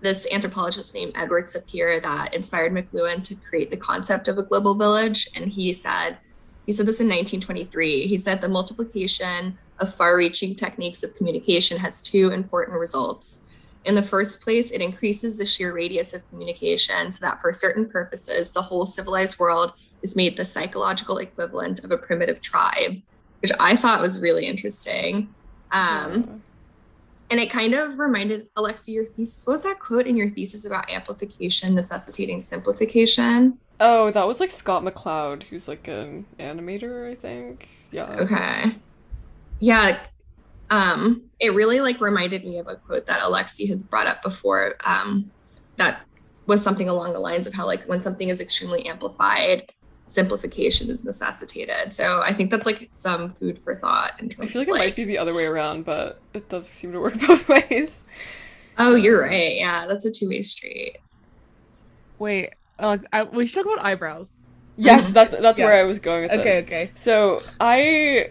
this 0.00 0.26
anthropologist 0.32 0.94
named 0.94 1.12
Edward 1.14 1.46
Sapir 1.46 2.02
that 2.02 2.34
inspired 2.34 2.72
McLuhan 2.72 3.22
to 3.24 3.34
create 3.34 3.70
the 3.70 3.76
concept 3.76 4.28
of 4.28 4.38
a 4.38 4.42
global 4.42 4.74
village. 4.74 5.28
And 5.34 5.50
he 5.50 5.72
said, 5.72 6.18
he 6.66 6.72
said 6.72 6.86
this 6.86 7.00
in 7.00 7.06
1923. 7.06 8.06
He 8.06 8.18
said 8.18 8.40
the 8.40 8.48
multiplication 8.48 9.56
of 9.78 9.94
far 9.94 10.16
reaching 10.16 10.54
techniques 10.54 11.02
of 11.02 11.14
communication 11.14 11.78
has 11.78 12.02
two 12.02 12.30
important 12.32 12.78
results. 12.78 13.44
In 13.84 13.94
the 13.94 14.02
first 14.02 14.40
place, 14.40 14.72
it 14.72 14.80
increases 14.80 15.38
the 15.38 15.46
sheer 15.46 15.72
radius 15.72 16.12
of 16.12 16.28
communication 16.28 17.10
so 17.12 17.24
that 17.24 17.40
for 17.40 17.52
certain 17.52 17.88
purposes, 17.88 18.50
the 18.50 18.62
whole 18.62 18.84
civilized 18.84 19.38
world 19.38 19.72
is 20.02 20.16
made 20.16 20.36
the 20.36 20.44
psychological 20.44 21.18
equivalent 21.18 21.84
of 21.84 21.92
a 21.92 21.96
primitive 21.96 22.40
tribe, 22.40 23.00
which 23.40 23.52
I 23.60 23.76
thought 23.76 24.00
was 24.00 24.20
really 24.20 24.46
interesting. 24.46 25.32
Um, 25.70 26.42
and 27.30 27.40
it 27.40 27.50
kind 27.50 27.74
of 27.74 27.98
reminded 27.98 28.48
Alexi 28.54 28.94
your 28.94 29.04
thesis. 29.04 29.46
What 29.46 29.54
was 29.54 29.62
that 29.64 29.80
quote 29.80 30.06
in 30.06 30.16
your 30.16 30.30
thesis 30.30 30.64
about 30.64 30.90
amplification 30.90 31.74
necessitating 31.74 32.42
simplification? 32.42 33.58
Oh, 33.80 34.10
that 34.10 34.26
was 34.26 34.40
like 34.40 34.50
Scott 34.50 34.84
McCloud, 34.84 35.42
who's 35.44 35.68
like 35.68 35.88
an 35.88 36.24
animator, 36.38 37.10
I 37.10 37.14
think. 37.14 37.68
Yeah. 37.90 38.04
Okay. 38.04 38.72
Yeah. 39.58 39.98
Um, 40.70 41.22
it 41.38 41.52
really 41.54 41.80
like 41.80 42.00
reminded 42.00 42.44
me 42.44 42.58
of 42.58 42.68
a 42.68 42.76
quote 42.76 43.06
that 43.06 43.20
Alexi 43.20 43.68
has 43.68 43.82
brought 43.82 44.06
up 44.06 44.22
before. 44.22 44.76
Um, 44.84 45.30
that 45.76 46.06
was 46.46 46.62
something 46.62 46.88
along 46.88 47.12
the 47.12 47.20
lines 47.20 47.46
of 47.46 47.54
how 47.54 47.66
like 47.66 47.84
when 47.84 48.00
something 48.00 48.28
is 48.28 48.40
extremely 48.40 48.86
amplified, 48.86 49.70
simplification 50.06 50.88
is 50.90 51.04
necessitated. 51.04 51.94
So 51.94 52.22
I 52.22 52.32
think 52.32 52.50
that's 52.50 52.66
like 52.66 52.90
some 52.98 53.32
food 53.32 53.58
for 53.58 53.74
thought 53.74 54.12
in 54.20 54.28
terms 54.28 54.50
I 54.50 54.52
feel 54.52 54.60
like 54.62 54.68
of 54.68 54.68
it 54.68 54.72
like, 54.78 54.80
might 54.88 54.96
be 54.96 55.04
the 55.04 55.18
other 55.18 55.34
way 55.34 55.46
around, 55.46 55.84
but 55.84 56.20
it 56.34 56.48
does 56.48 56.68
seem 56.68 56.92
to 56.92 57.00
work 57.00 57.18
both 57.26 57.48
ways. 57.48 58.04
oh, 58.78 58.94
you're 58.94 59.20
right. 59.22 59.56
Yeah, 59.56 59.86
that's 59.86 60.04
a 60.04 60.10
two-way 60.12 60.42
street. 60.42 60.98
Wait, 62.18 62.54
uh, 62.78 62.98
I, 63.12 63.24
we 63.24 63.46
should 63.46 63.64
talk 63.64 63.72
about 63.72 63.84
eyebrows. 63.84 64.44
Yes, 64.76 65.10
that's 65.12 65.38
that's 65.40 65.58
Yeah. 65.58 65.64
where 65.66 65.74
I 65.80 65.84
was 65.84 65.98
going 65.98 66.22
with 66.22 66.30
this. 66.32 66.40
Okay, 66.40 66.58
okay. 66.60 66.90
So 66.94 67.40
I 67.60 68.30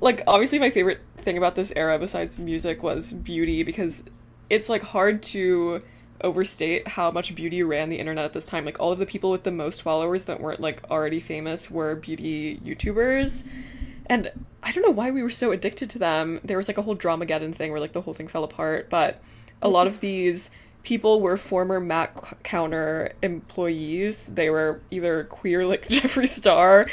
like 0.00 0.22
obviously 0.26 0.58
my 0.58 0.70
favorite 0.70 1.00
thing 1.18 1.36
about 1.38 1.54
this 1.54 1.72
era 1.76 1.98
besides 1.98 2.38
music 2.38 2.82
was 2.82 3.12
beauty 3.12 3.62
because 3.62 4.04
it's 4.50 4.68
like 4.68 4.82
hard 4.82 5.22
to 5.22 5.82
overstate 6.20 6.88
how 6.88 7.10
much 7.10 7.34
beauty 7.34 7.62
ran 7.62 7.90
the 7.90 7.98
internet 7.98 8.24
at 8.24 8.32
this 8.32 8.46
time. 8.46 8.64
Like 8.64 8.80
all 8.80 8.92
of 8.92 8.98
the 8.98 9.06
people 9.06 9.30
with 9.30 9.44
the 9.44 9.50
most 9.50 9.82
followers 9.82 10.24
that 10.26 10.40
weren't 10.40 10.60
like 10.60 10.82
already 10.90 11.20
famous 11.20 11.70
were 11.70 11.94
beauty 11.94 12.58
YouTubers. 12.58 13.44
And 14.06 14.30
I 14.62 14.72
don't 14.72 14.82
know 14.82 14.90
why 14.90 15.10
we 15.10 15.22
were 15.22 15.30
so 15.30 15.52
addicted 15.52 15.90
to 15.90 15.98
them. 15.98 16.40
There 16.42 16.56
was 16.56 16.68
like 16.68 16.78
a 16.78 16.82
whole 16.82 16.96
Dramageddon 16.96 17.54
thing 17.54 17.70
where 17.70 17.80
like 17.80 17.92
the 17.92 18.02
whole 18.02 18.14
thing 18.14 18.28
fell 18.28 18.44
apart, 18.44 18.88
but 18.90 19.20
a 19.62 19.68
lot 19.68 19.86
of 19.86 19.94
mm-hmm. 19.94 20.00
these 20.00 20.50
people 20.82 21.20
were 21.20 21.36
former 21.36 21.80
Mac 21.80 22.42
counter 22.42 23.12
employees. 23.22 24.26
They 24.26 24.50
were 24.50 24.80
either 24.90 25.24
queer 25.24 25.66
like 25.66 25.88
Jeffree 25.88 26.28
Star 26.28 26.86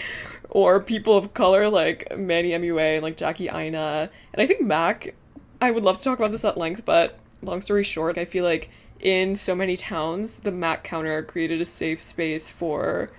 or 0.50 0.80
people 0.80 1.18
of 1.18 1.34
color 1.34 1.70
like 1.70 2.18
Manny 2.18 2.52
MUA 2.52 2.96
and 2.96 3.04
like 3.04 3.18
Jackie 3.18 3.50
Aina. 3.50 4.10
And 4.34 4.42
I 4.42 4.46
think 4.46 4.62
Mac, 4.62 5.16
I 5.62 5.72
would 5.72 5.84
love 5.84 5.98
to 5.98 6.04
talk 6.04 6.20
about 6.20 6.32
this 6.32 6.46
at 6.46 6.58
length, 6.58 6.86
but 6.86 7.18
long 7.42 7.62
story 7.62 7.84
short, 7.84 8.18
I 8.18 8.26
feel 8.26 8.44
like 8.44 8.70
in 9.00 9.36
so 9.36 9.56
many 9.56 9.78
towns, 9.78 10.40
the 10.40 10.52
Mac 10.52 10.84
counter 10.84 11.22
created 11.24 11.62
a 11.62 11.66
safe 11.66 12.02
space 12.02 12.50
for 12.50 13.12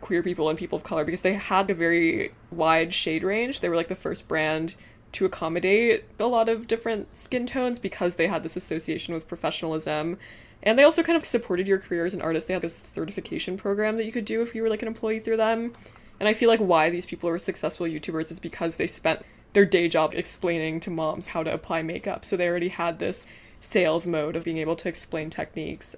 queer 0.00 0.22
people 0.22 0.50
and 0.50 0.58
people 0.58 0.76
of 0.76 0.84
color 0.84 1.04
because 1.04 1.22
they 1.22 1.34
had 1.34 1.70
a 1.70 1.74
very 1.74 2.32
wide 2.50 2.92
shade 2.92 3.24
range. 3.24 3.60
They 3.60 3.68
were 3.68 3.76
like 3.76 3.88
the 3.88 3.94
first 3.94 4.28
brand 4.28 4.74
to 5.12 5.24
accommodate 5.24 6.04
a 6.18 6.26
lot 6.26 6.48
of 6.48 6.66
different 6.66 7.16
skin 7.16 7.46
tones 7.46 7.78
because 7.78 8.16
they 8.16 8.26
had 8.26 8.42
this 8.42 8.56
association 8.56 9.14
with 9.14 9.28
professionalism. 9.28 10.18
And 10.62 10.78
they 10.78 10.82
also 10.82 11.02
kind 11.02 11.16
of 11.16 11.24
supported 11.24 11.66
your 11.66 11.78
career 11.78 12.04
as 12.04 12.14
an 12.14 12.22
artist. 12.22 12.48
They 12.48 12.54
had 12.54 12.62
this 12.62 12.76
certification 12.76 13.56
program 13.56 13.96
that 13.96 14.06
you 14.06 14.12
could 14.12 14.24
do 14.24 14.42
if 14.42 14.54
you 14.54 14.62
were 14.62 14.68
like 14.68 14.82
an 14.82 14.88
employee 14.88 15.20
through 15.20 15.36
them. 15.36 15.72
And 16.20 16.28
I 16.28 16.34
feel 16.34 16.48
like 16.48 16.60
why 16.60 16.90
these 16.90 17.06
people 17.06 17.30
were 17.30 17.38
successful 17.38 17.86
YouTubers 17.86 18.30
is 18.30 18.40
because 18.40 18.76
they 18.76 18.86
spent 18.86 19.22
their 19.52 19.64
day 19.64 19.88
job 19.88 20.14
explaining 20.14 20.80
to 20.80 20.90
moms 20.90 21.28
how 21.28 21.42
to 21.42 21.52
apply 21.52 21.82
makeup. 21.82 22.24
So 22.24 22.36
they 22.36 22.48
already 22.48 22.68
had 22.68 22.98
this 22.98 23.26
sales 23.64 24.06
mode 24.06 24.36
of 24.36 24.44
being 24.44 24.58
able 24.58 24.76
to 24.76 24.88
explain 24.88 25.30
techniques. 25.30 25.96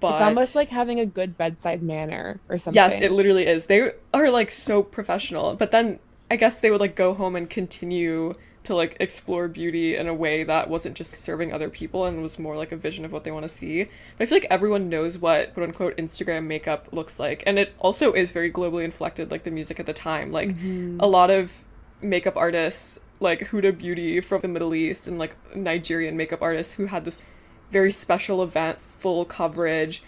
But 0.00 0.14
It's 0.14 0.22
almost 0.22 0.54
like 0.54 0.68
having 0.68 1.00
a 1.00 1.06
good 1.06 1.38
bedside 1.38 1.82
manner 1.82 2.40
or 2.48 2.58
something. 2.58 2.76
Yes, 2.76 3.00
it 3.00 3.10
literally 3.10 3.46
is. 3.46 3.66
They 3.66 3.92
are 4.12 4.30
like 4.30 4.50
so 4.50 4.82
professional, 4.82 5.54
but 5.54 5.70
then 5.70 5.98
I 6.30 6.36
guess 6.36 6.60
they 6.60 6.70
would 6.70 6.80
like 6.80 6.94
go 6.94 7.14
home 7.14 7.34
and 7.34 7.48
continue 7.48 8.34
to 8.64 8.74
like 8.74 8.98
explore 9.00 9.48
beauty 9.48 9.96
in 9.96 10.06
a 10.08 10.12
way 10.12 10.44
that 10.44 10.68
wasn't 10.68 10.94
just 10.94 11.16
serving 11.16 11.52
other 11.52 11.70
people 11.70 12.04
and 12.04 12.22
was 12.22 12.38
more 12.38 12.54
like 12.54 12.70
a 12.70 12.76
vision 12.76 13.04
of 13.06 13.12
what 13.12 13.24
they 13.24 13.30
want 13.30 13.44
to 13.44 13.48
see. 13.48 13.84
But 13.84 14.24
I 14.24 14.26
feel 14.26 14.36
like 14.36 14.46
everyone 14.50 14.90
knows 14.90 15.16
what 15.16 15.54
quote 15.54 15.68
unquote 15.68 15.96
Instagram 15.96 16.44
makeup 16.44 16.88
looks 16.92 17.18
like, 17.18 17.42
and 17.46 17.58
it 17.58 17.72
also 17.78 18.12
is 18.12 18.32
very 18.32 18.52
globally 18.52 18.84
inflected, 18.84 19.30
like 19.30 19.44
the 19.44 19.50
music 19.50 19.80
at 19.80 19.86
the 19.86 19.94
time. 19.94 20.32
Like 20.32 20.50
mm-hmm. 20.50 20.98
a 21.00 21.06
lot 21.06 21.30
of 21.30 21.64
makeup 22.02 22.36
artists, 22.36 23.00
like 23.20 23.50
Huda 23.50 23.76
Beauty 23.76 24.20
from 24.20 24.40
the 24.40 24.48
Middle 24.48 24.74
East, 24.74 25.06
and 25.06 25.18
like 25.18 25.36
Nigerian 25.56 26.16
makeup 26.16 26.42
artists 26.42 26.74
who 26.74 26.86
had 26.86 27.04
this 27.04 27.22
very 27.70 27.92
special 27.92 28.42
event, 28.42 28.80
full 28.80 29.24
coverage, 29.24 30.02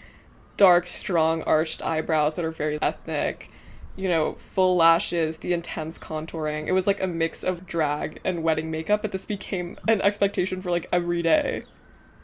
dark, 0.57 0.87
strong, 0.87 1.41
arched 1.43 1.81
eyebrows 1.81 2.35
that 2.35 2.45
are 2.45 2.51
very 2.51 2.81
ethnic, 2.81 3.49
you 3.95 4.09
know, 4.09 4.33
full 4.35 4.75
lashes, 4.75 5.39
the 5.39 5.53
intense 5.53 5.99
contouring. 5.99 6.67
It 6.67 6.71
was 6.71 6.87
like 6.87 7.01
a 7.01 7.07
mix 7.07 7.43
of 7.43 7.65
drag 7.65 8.19
and 8.23 8.43
wedding 8.43 8.71
makeup, 8.71 9.01
but 9.01 9.11
this 9.11 9.25
became 9.25 9.77
an 9.87 10.01
expectation 10.01 10.61
for 10.61 10.71
like 10.71 10.87
every 10.91 11.21
day. 11.21 11.63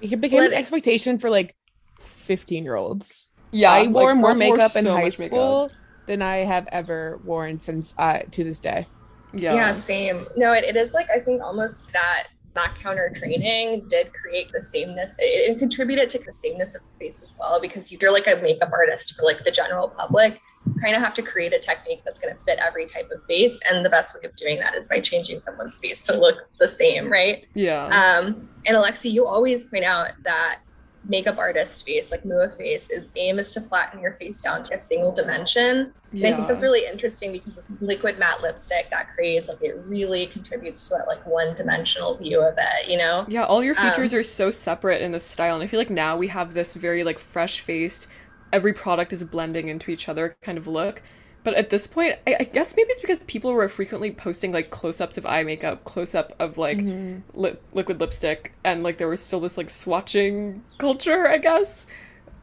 It 0.01 0.21
became 0.21 0.43
an 0.43 0.53
expectation 0.53 1.17
for 1.17 1.29
like 1.29 1.55
15 1.99 2.63
year 2.63 2.75
olds. 2.75 3.31
Yeah, 3.51 3.71
I 3.71 3.87
wore 3.87 4.13
like, 4.13 4.17
more 4.17 4.33
girls 4.33 4.39
wore 4.39 4.57
makeup 4.57 4.75
in 4.75 4.85
high 4.85 5.03
much 5.03 5.19
makeup. 5.19 5.31
school 5.31 5.71
than 6.05 6.21
I 6.21 6.37
have 6.37 6.67
ever 6.71 7.19
worn 7.23 7.59
since 7.59 7.93
uh, 7.97 8.19
to 8.31 8.43
this 8.43 8.59
day. 8.59 8.87
Yeah. 9.33 9.53
Yeah, 9.53 9.71
same. 9.71 10.25
No, 10.35 10.53
it, 10.53 10.63
it 10.63 10.75
is 10.75 10.93
like 10.93 11.07
I 11.13 11.19
think 11.19 11.41
almost 11.41 11.93
that 11.93 12.27
Mac 12.57 12.79
counter 12.79 13.11
training 13.13 13.85
did 13.87 14.11
create 14.13 14.51
the 14.51 14.59
sameness. 14.59 15.15
It, 15.19 15.51
it 15.51 15.59
contributed 15.59 16.09
to 16.09 16.19
the 16.19 16.31
sameness 16.31 16.75
of 16.75 16.81
the 16.81 16.97
face 16.97 17.21
as 17.21 17.37
well 17.39 17.61
because 17.61 17.91
you're 17.91 18.11
like 18.11 18.25
a 18.25 18.35
makeup 18.41 18.71
artist 18.73 19.15
for 19.15 19.23
like 19.23 19.43
the 19.43 19.51
general 19.51 19.89
public. 19.89 20.41
You 20.65 20.73
kind 20.81 20.95
of 20.95 21.01
have 21.03 21.13
to 21.13 21.21
create 21.21 21.53
a 21.53 21.59
technique 21.59 22.01
that's 22.03 22.19
going 22.19 22.35
to 22.35 22.43
fit 22.43 22.57
every 22.59 22.87
type 22.87 23.09
of 23.11 23.23
face, 23.25 23.61
and 23.69 23.85
the 23.85 23.89
best 23.89 24.15
way 24.15 24.27
of 24.27 24.35
doing 24.35 24.57
that 24.59 24.73
is 24.73 24.89
by 24.89 24.99
changing 24.99 25.39
someone's 25.39 25.77
face 25.77 26.01
to 26.03 26.17
look 26.17 26.49
the 26.59 26.67
same, 26.67 27.09
right? 27.09 27.45
Yeah. 27.53 27.85
Um, 27.85 28.49
and 28.65 28.75
Alexi, 28.75 29.11
you 29.11 29.27
always 29.27 29.65
point 29.65 29.85
out 29.85 30.11
that 30.23 30.59
makeup 31.07 31.37
artist 31.37 31.85
face, 31.85 32.11
like 32.11 32.23
Mua 32.25 32.49
face, 32.49 32.89
is 32.89 33.11
aim 33.15 33.39
is 33.39 33.51
to 33.53 33.61
flatten 33.61 33.99
your 33.99 34.13
face 34.13 34.41
down 34.41 34.63
to 34.63 34.75
a 34.75 34.77
single 34.77 35.11
dimension. 35.11 35.93
And 36.11 36.25
I 36.25 36.33
think 36.33 36.47
that's 36.47 36.61
really 36.61 36.85
interesting 36.85 37.31
because 37.31 37.59
liquid 37.81 38.17
matte 38.17 38.41
lipstick, 38.41 38.89
that 38.89 39.13
creates 39.13 39.49
like 39.49 39.61
it 39.61 39.77
really 39.85 40.27
contributes 40.27 40.87
to 40.89 40.95
that 40.95 41.07
like 41.07 41.25
one 41.25 41.55
dimensional 41.55 42.15
view 42.17 42.41
of 42.41 42.55
it, 42.57 42.89
you 42.89 42.97
know? 42.97 43.25
Yeah, 43.27 43.45
all 43.45 43.63
your 43.63 43.75
features 43.75 44.13
Um, 44.13 44.19
are 44.19 44.23
so 44.23 44.51
separate 44.51 45.01
in 45.01 45.11
this 45.11 45.23
style, 45.23 45.55
and 45.55 45.63
I 45.63 45.67
feel 45.67 45.79
like 45.79 45.89
now 45.89 46.17
we 46.17 46.27
have 46.27 46.53
this 46.53 46.75
very 46.75 47.03
like 47.03 47.19
fresh 47.19 47.59
faced, 47.59 48.07
every 48.53 48.73
product 48.73 49.11
is 49.11 49.23
blending 49.23 49.67
into 49.67 49.91
each 49.91 50.07
other 50.07 50.35
kind 50.41 50.57
of 50.57 50.67
look. 50.67 51.01
But 51.47 51.55
at 51.55 51.69
this 51.69 51.87
point, 51.87 52.15
I, 52.27 52.35
I 52.41 52.43
guess 52.43 52.75
maybe 52.75 52.89
it's 52.89 52.99
because 52.99 53.23
people 53.23 53.53
were 53.53 53.69
frequently 53.69 54.11
posting 54.11 54.51
like 54.51 54.69
close 54.69 54.99
ups 54.99 55.17
of 55.17 55.25
eye 55.25 55.43
makeup, 55.43 55.85
close 55.85 56.13
up 56.13 56.33
of 56.39 56.57
like 56.57 56.79
mm-hmm. 56.79 57.19
li- 57.39 57.55
liquid 57.71 58.01
lipstick, 58.01 58.51
and 58.65 58.83
like 58.83 58.97
there 58.97 59.07
was 59.07 59.21
still 59.21 59.39
this 59.39 59.57
like 59.57 59.67
swatching 59.67 60.59
culture, 60.77 61.25
I 61.25 61.37
guess, 61.37 61.87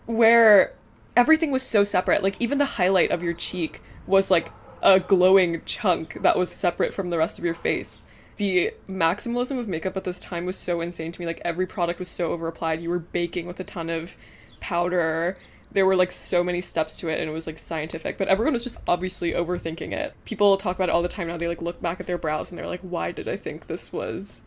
where 0.06 0.74
everything 1.14 1.50
was 1.50 1.62
so 1.62 1.84
separate. 1.84 2.22
Like 2.22 2.36
even 2.40 2.56
the 2.56 2.64
highlight 2.64 3.10
of 3.10 3.22
your 3.22 3.34
cheek 3.34 3.82
was 4.06 4.30
like 4.30 4.50
a 4.80 5.00
glowing 5.00 5.60
chunk 5.66 6.22
that 6.22 6.38
was 6.38 6.50
separate 6.50 6.94
from 6.94 7.10
the 7.10 7.18
rest 7.18 7.38
of 7.38 7.44
your 7.44 7.52
face. 7.52 8.04
The 8.36 8.72
maximalism 8.88 9.58
of 9.58 9.68
makeup 9.68 9.98
at 9.98 10.04
this 10.04 10.18
time 10.18 10.46
was 10.46 10.56
so 10.56 10.80
insane 10.80 11.12
to 11.12 11.20
me. 11.20 11.26
Like 11.26 11.42
every 11.44 11.66
product 11.66 11.98
was 11.98 12.08
so 12.08 12.32
over 12.32 12.48
applied. 12.48 12.80
You 12.80 12.88
were 12.88 13.00
baking 13.00 13.44
with 13.44 13.60
a 13.60 13.64
ton 13.64 13.90
of 13.90 14.16
powder. 14.60 15.36
There 15.74 15.84
were 15.84 15.96
like 15.96 16.12
so 16.12 16.42
many 16.42 16.60
steps 16.60 16.96
to 16.98 17.08
it 17.08 17.20
and 17.20 17.28
it 17.28 17.32
was 17.32 17.46
like 17.46 17.58
scientific, 17.58 18.16
but 18.16 18.28
everyone 18.28 18.54
was 18.54 18.64
just 18.64 18.78
obviously 18.88 19.32
overthinking 19.32 19.92
it. 19.92 20.14
People 20.24 20.56
talk 20.56 20.76
about 20.76 20.88
it 20.88 20.92
all 20.92 21.02
the 21.02 21.08
time 21.08 21.26
now. 21.28 21.36
They 21.36 21.48
like 21.48 21.60
look 21.60 21.82
back 21.82 22.00
at 22.00 22.06
their 22.06 22.16
brows 22.18 22.50
and 22.50 22.58
they're 22.58 22.66
like, 22.66 22.80
why 22.80 23.12
did 23.12 23.28
I 23.28 23.36
think 23.36 23.66
this 23.66 23.92
was 23.92 24.42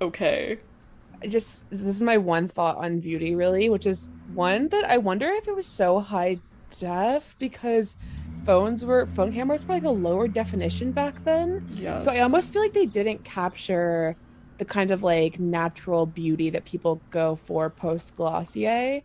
okay? 0.00 0.58
I 1.22 1.26
just 1.26 1.64
this 1.70 1.82
is 1.96 2.02
my 2.02 2.18
one 2.18 2.48
thought 2.48 2.76
on 2.76 3.00
beauty 3.00 3.34
really 3.34 3.70
which 3.70 3.86
is 3.86 4.10
one 4.34 4.68
that 4.68 4.84
i 4.84 4.98
wonder 4.98 5.26
if 5.30 5.48
it 5.48 5.56
was 5.56 5.66
so 5.66 6.00
high 6.00 6.38
def 6.78 7.34
because 7.38 7.96
phones 8.44 8.84
were 8.84 9.06
phone 9.06 9.32
cameras 9.32 9.64
were 9.64 9.74
like 9.74 9.84
a 9.84 9.90
lower 9.90 10.28
definition 10.28 10.92
back 10.92 11.24
then 11.24 11.64
Yeah. 11.72 11.98
so 12.00 12.10
i 12.10 12.20
almost 12.20 12.52
feel 12.52 12.60
like 12.60 12.74
they 12.74 12.84
didn't 12.84 13.24
capture 13.24 14.16
the 14.58 14.66
kind 14.66 14.90
of 14.90 15.02
like 15.02 15.38
natural 15.40 16.04
beauty 16.04 16.50
that 16.50 16.66
people 16.66 17.00
go 17.10 17.36
for 17.36 17.70
post 17.70 18.16
glossier 18.16 19.00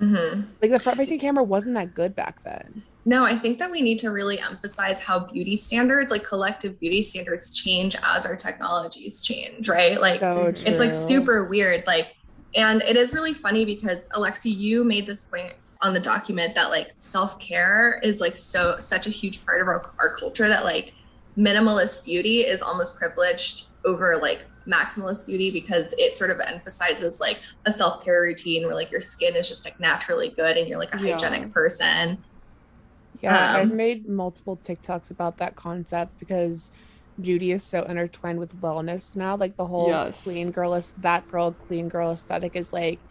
Mm-hmm. 0.00 0.42
like 0.60 0.70
the 0.72 0.80
front 0.80 0.98
facing 0.98 1.20
camera 1.20 1.44
wasn't 1.44 1.74
that 1.74 1.94
good 1.94 2.16
back 2.16 2.42
then 2.42 2.82
No, 3.06 3.24
I 3.24 3.36
think 3.36 3.58
that 3.58 3.70
we 3.70 3.82
need 3.82 3.98
to 4.00 4.10
really 4.10 4.40
emphasize 4.40 4.98
how 4.98 5.26
beauty 5.26 5.56
standards, 5.56 6.10
like 6.10 6.24
collective 6.24 6.80
beauty 6.80 7.02
standards, 7.02 7.50
change 7.50 7.94
as 8.02 8.24
our 8.24 8.34
technologies 8.34 9.20
change, 9.20 9.68
right? 9.68 10.00
Like 10.00 10.20
so 10.20 10.46
it's 10.46 10.80
like 10.80 10.94
super 10.94 11.44
weird. 11.44 11.86
Like, 11.86 12.16
and 12.54 12.82
it 12.82 12.96
is 12.96 13.12
really 13.12 13.34
funny 13.34 13.66
because 13.66 14.08
Alexi, 14.10 14.56
you 14.56 14.84
made 14.84 15.04
this 15.04 15.24
point 15.24 15.52
on 15.82 15.92
the 15.92 16.00
document 16.00 16.54
that 16.54 16.70
like 16.70 16.92
self 16.98 17.38
care 17.38 18.00
is 18.02 18.20
like 18.20 18.36
so 18.36 18.80
such 18.80 19.06
a 19.06 19.10
huge 19.10 19.44
part 19.44 19.60
of 19.60 19.68
our, 19.68 19.92
our 19.98 20.16
culture 20.16 20.48
that 20.48 20.64
like 20.64 20.94
minimalist 21.36 22.06
beauty 22.06 22.40
is 22.40 22.62
almost 22.62 22.98
privileged 22.98 23.66
over 23.84 24.16
like 24.16 24.46
maximalist 24.70 25.26
beauty 25.26 25.50
because 25.50 25.94
it 25.98 26.14
sort 26.14 26.30
of 26.30 26.40
emphasizes 26.40 27.18
like 27.20 27.40
a 27.66 27.72
self 27.72 28.04
care 28.04 28.22
routine 28.22 28.64
where 28.66 28.74
like 28.74 28.90
your 28.90 29.00
skin 29.00 29.36
is 29.36 29.48
just 29.48 29.64
like 29.64 29.78
naturally 29.80 30.30
good 30.36 30.56
and 30.56 30.68
you're 30.68 30.78
like 30.78 30.92
a 30.94 30.96
Yeah. 30.98 30.98
hygienic 30.98 31.52
person. 31.52 32.24
Yeah, 33.20 33.48
I've 33.52 33.64
Um, 33.64 33.70
made 33.70 34.08
multiple 34.08 34.56
TikToks 34.58 35.10
about 35.10 35.38
that 35.38 35.54
concept 35.56 36.14
because 36.18 36.72
beauty 37.20 37.52
is 37.52 37.64
so 37.64 37.82
intertwined 37.82 38.40
with 38.40 38.58
wellness 38.60 39.14
now. 39.16 39.36
Like 39.36 39.56
the 39.56 39.66
whole 39.66 40.04
Yes. 40.04 40.24
clean 40.24 40.50
girl 40.50 40.74
is 40.74 40.92
that 40.98 41.28
girl 41.28 41.52
clean 41.52 41.88
girl 41.88 42.10
aesthetic 42.12 42.56
is 42.56 42.72
like 42.72 43.02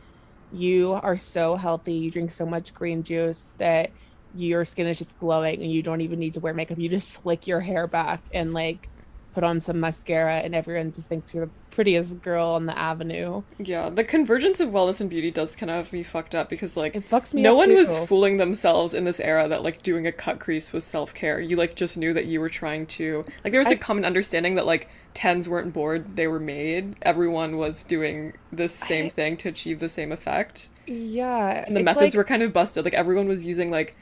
you 0.52 0.94
are 0.94 1.18
so 1.18 1.56
healthy, 1.56 1.96
you 1.96 2.12
drink 2.12 2.32
so 2.32 2.46
much 2.46 2.74
green 2.74 3.04
juice 3.04 3.56
that 3.60 3.92
your 4.34 4.66
skin 4.66 4.88
is 4.88 4.98
just 4.98 5.18
glowing 5.18 5.62
and 5.62 5.72
you 5.72 5.84
don't 5.84 6.02
even 6.02 6.20
need 6.20 6.34
to 6.36 6.40
wear 6.42 6.54
makeup. 6.54 6.80
You 6.80 6.90
just 6.90 7.10
slick 7.24 7.48
your 7.48 7.62
hair 7.62 7.88
back 7.88 8.24
and 8.34 8.54
like 8.54 8.90
put 9.34 9.44
on 9.44 9.60
some 9.60 9.80
mascara 9.80 10.36
and 10.36 10.54
everyone 10.54 10.92
just 10.92 11.10
thinks 11.10 11.34
you're 11.34 11.46
the 11.48 11.52
prettiest 11.72 12.22
girl 12.22 12.50
on 12.50 12.68
the 12.68 12.78
avenue. 12.78 13.42
Yeah, 13.58 13.90
the 13.90 14.04
convergence 14.04 14.60
of 14.60 14.70
wellness 14.70 15.02
and 15.02 15.10
beauty 15.10 15.32
does 15.32 15.56
kind 15.56 15.70
of 15.72 15.78
have 15.78 15.94
me 15.94 16.04
fucked 16.04 16.36
up 16.36 16.48
because 16.50 16.78
like 16.78 16.96
It 16.96 17.10
fucks 17.10 17.34
me 17.34 17.42
no 17.42 17.56
one 17.56 17.74
was 17.74 17.98
fooling 18.06 18.38
themselves 18.38 18.94
in 18.94 19.06
this 19.06 19.20
era 19.20 19.48
that 19.48 19.64
like 19.64 19.82
doing 19.82 20.06
a 20.06 20.12
cut 20.12 20.40
crease 20.40 20.72
was 20.72 20.84
self-care. 20.84 21.40
You 21.40 21.56
like 21.56 21.76
just 21.76 21.98
knew 21.98 22.14
that 22.14 22.28
you 22.28 22.40
were 22.40 22.50
trying 22.50 22.86
to 22.88 23.26
like 23.44 23.52
there 23.52 23.60
was 23.60 23.70
a 23.70 23.72
I- 23.72 23.76
common 23.78 24.06
understanding 24.06 24.56
that 24.56 24.66
like 24.68 24.88
tens 25.16 25.50
weren't 25.50 25.74
bored, 25.74 26.16
they 26.16 26.28
were 26.28 26.40
made. 26.40 26.96
Everyone 27.02 27.58
was 27.58 27.84
doing 27.84 28.34
the 28.52 28.68
same 28.68 29.06
I- 29.06 29.10
thing 29.10 29.38
to 29.38 29.50
achieve 29.50 29.80
the 29.80 29.90
same 29.90 30.12
effect. 30.12 30.70
Yeah. 30.86 31.64
And 31.66 31.76
the 31.76 31.82
methods 31.84 32.14
like- 32.14 32.16
were 32.16 32.24
kind 32.24 32.44
of 32.44 32.54
busted. 32.54 32.86
Like 32.86 32.94
everyone 32.94 33.28
was 33.28 33.44
using 33.46 33.72
like 33.72 33.96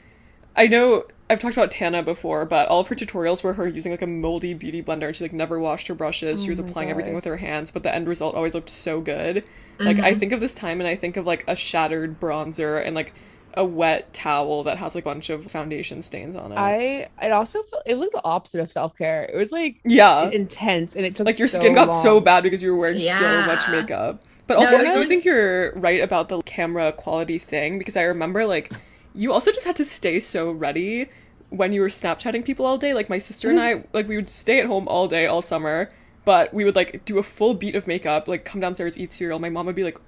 I 0.54 0.66
know 0.66 1.04
I've 1.32 1.40
talked 1.40 1.56
about 1.56 1.70
Tana 1.70 2.02
before, 2.02 2.44
but 2.44 2.68
all 2.68 2.80
of 2.80 2.88
her 2.88 2.94
tutorials 2.94 3.42
were 3.42 3.54
her 3.54 3.66
using 3.66 3.90
like 3.90 4.02
a 4.02 4.06
moldy 4.06 4.52
beauty 4.52 4.82
blender 4.82 5.06
and 5.06 5.16
she 5.16 5.24
like 5.24 5.32
never 5.32 5.58
washed 5.58 5.88
her 5.88 5.94
brushes. 5.94 6.42
she 6.42 6.48
Oh 6.48 6.50
was 6.50 6.60
my 6.60 6.68
applying 6.68 6.90
everything 6.90 7.14
with 7.14 7.24
her 7.24 7.38
hands, 7.38 7.70
but 7.70 7.82
the 7.82 7.94
end 7.94 8.06
result 8.06 8.34
always 8.34 8.52
looked 8.52 8.68
so 8.68 9.00
good. 9.00 9.42
Like 9.78 9.98
I 9.98 10.10
mm-hmm. 10.10 10.20
think 10.20 10.32
of 10.32 10.40
this 10.40 10.54
time 10.54 10.80
and 10.80 10.86
I 10.86 10.94
think 10.94 11.16
of 11.16 11.26
like 11.26 11.44
a 11.48 11.56
shattered 11.56 12.20
bronzer 12.20 12.84
and 12.84 12.94
like 12.94 13.14
a 13.54 13.64
wet 13.64 14.12
towel 14.12 14.62
that 14.64 14.78
has 14.78 14.94
like 14.94 15.04
a 15.04 15.08
bunch 15.08 15.30
of 15.30 15.50
foundation 15.50 16.02
stains 16.02 16.36
on 16.36 16.52
it. 16.52 16.56
I 16.56 17.08
it 17.22 17.32
also 17.32 17.62
felt 17.62 17.82
it 17.86 17.94
was 17.94 18.02
like 18.02 18.12
the 18.12 18.24
opposite 18.24 18.60
of 18.60 18.70
self 18.70 18.96
care. 18.96 19.24
It 19.24 19.36
was 19.36 19.50
like 19.52 19.80
yeah. 19.84 20.28
intense 20.28 20.94
and 20.94 21.06
it 21.06 21.14
took 21.14 21.26
Like 21.26 21.38
your 21.38 21.48
so 21.48 21.58
skin 21.58 21.74
got 21.74 21.88
so 21.88 22.20
bad 22.20 22.42
because 22.42 22.62
you 22.62 22.72
were 22.72 22.78
wearing 22.78 23.00
so 23.00 23.46
much 23.46 23.66
makeup. 23.70 24.22
But 24.46 24.58
also, 24.58 24.76
it 24.76 24.86
I 24.86 24.98
was- 24.98 25.08
think 25.08 25.24
you're 25.24 25.72
right 25.78 26.02
about 26.02 26.28
the 26.28 26.42
camera 26.42 26.92
quality 26.92 27.38
thing 27.38 27.78
because 27.78 27.96
I 27.96 28.02
remember 28.02 28.44
like 28.44 28.70
you 29.14 29.32
also 29.32 29.50
just 29.50 29.66
had 29.66 29.76
to 29.76 29.84
stay 29.84 30.20
so 30.20 30.50
ready 30.50 31.08
when 31.52 31.72
you 31.72 31.82
were 31.82 31.88
Snapchatting 31.88 32.44
people 32.44 32.64
all 32.64 32.78
day. 32.78 32.94
Like 32.94 33.10
my 33.10 33.18
sister 33.18 33.50
and 33.50 33.58
mm. 33.58 33.62
I, 33.62 33.84
like 33.92 34.08
we 34.08 34.16
would 34.16 34.30
stay 34.30 34.58
at 34.58 34.66
home 34.66 34.88
all 34.88 35.06
day, 35.06 35.26
all 35.26 35.42
summer, 35.42 35.92
but 36.24 36.52
we 36.52 36.64
would 36.64 36.74
like 36.74 37.04
do 37.04 37.18
a 37.18 37.22
full 37.22 37.54
beat 37.54 37.76
of 37.76 37.86
makeup, 37.86 38.26
like 38.26 38.44
come 38.44 38.60
downstairs, 38.60 38.98
eat 38.98 39.12
cereal. 39.12 39.38
My 39.38 39.50
mom 39.50 39.66
would 39.66 39.74
be 39.74 39.84
like, 39.84 39.98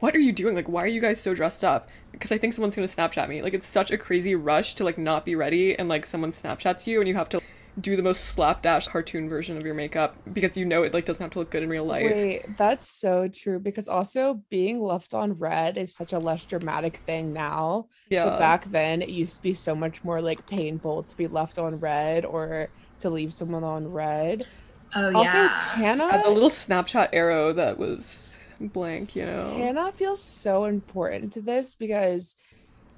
"What 0.00 0.14
are 0.14 0.18
you 0.18 0.32
doing? 0.32 0.54
Like, 0.54 0.68
why 0.68 0.82
are 0.82 0.88
you 0.88 1.00
guys 1.00 1.20
so 1.20 1.32
dressed 1.32 1.62
up?" 1.62 1.88
Because 2.10 2.32
I 2.32 2.38
think 2.38 2.54
someone's 2.54 2.74
gonna 2.74 2.88
Snapchat 2.88 3.28
me. 3.28 3.40
Like, 3.40 3.54
it's 3.54 3.66
such 3.66 3.90
a 3.90 3.98
crazy 3.98 4.34
rush 4.34 4.74
to 4.74 4.84
like 4.84 4.98
not 4.98 5.24
be 5.24 5.36
ready, 5.36 5.78
and 5.78 5.88
like 5.88 6.04
someone 6.04 6.32
Snapchats 6.32 6.86
you, 6.86 7.00
and 7.00 7.08
you 7.08 7.14
have 7.14 7.28
to 7.30 7.40
do 7.80 7.96
the 7.96 8.02
most 8.02 8.26
slapdash 8.26 8.88
cartoon 8.88 9.28
version 9.28 9.56
of 9.56 9.64
your 9.64 9.74
makeup 9.74 10.16
because 10.32 10.56
you 10.56 10.64
know 10.64 10.82
it 10.82 10.92
like 10.92 11.04
doesn't 11.04 11.22
have 11.22 11.30
to 11.32 11.38
look 11.38 11.50
good 11.50 11.62
in 11.62 11.68
real 11.68 11.84
life. 11.84 12.10
Wait, 12.10 12.56
that's 12.56 12.88
so 12.90 13.28
true 13.28 13.58
because 13.58 13.88
also 13.88 14.42
being 14.50 14.80
left 14.80 15.14
on 15.14 15.34
red 15.34 15.76
is 15.76 15.94
such 15.94 16.12
a 16.12 16.18
less 16.18 16.44
dramatic 16.44 16.98
thing 16.98 17.32
now. 17.32 17.88
Yeah. 18.08 18.24
But 18.24 18.38
back 18.38 18.64
then 18.70 19.02
it 19.02 19.10
used 19.10 19.36
to 19.36 19.42
be 19.42 19.52
so 19.52 19.74
much 19.74 20.02
more 20.02 20.20
like 20.20 20.46
painful 20.46 21.04
to 21.04 21.16
be 21.16 21.26
left 21.26 21.58
on 21.58 21.76
red 21.76 22.24
or 22.24 22.72
to 23.00 23.10
leave 23.10 23.32
someone 23.32 23.64
on 23.64 23.86
red. 23.86 24.46
Oh 24.94 25.14
Also, 25.14 25.32
yeah. 25.32 25.64
Tana 25.74 26.10
Had 26.10 26.24
the 26.24 26.30
little 26.30 26.50
Snapchat 26.50 27.10
arrow 27.12 27.52
that 27.52 27.78
was 27.78 28.38
blank, 28.60 29.14
you 29.14 29.24
know. 29.24 29.54
Hannah 29.56 29.92
feels 29.92 30.22
so 30.22 30.64
important 30.64 31.32
to 31.34 31.40
this 31.42 31.74
because 31.74 32.36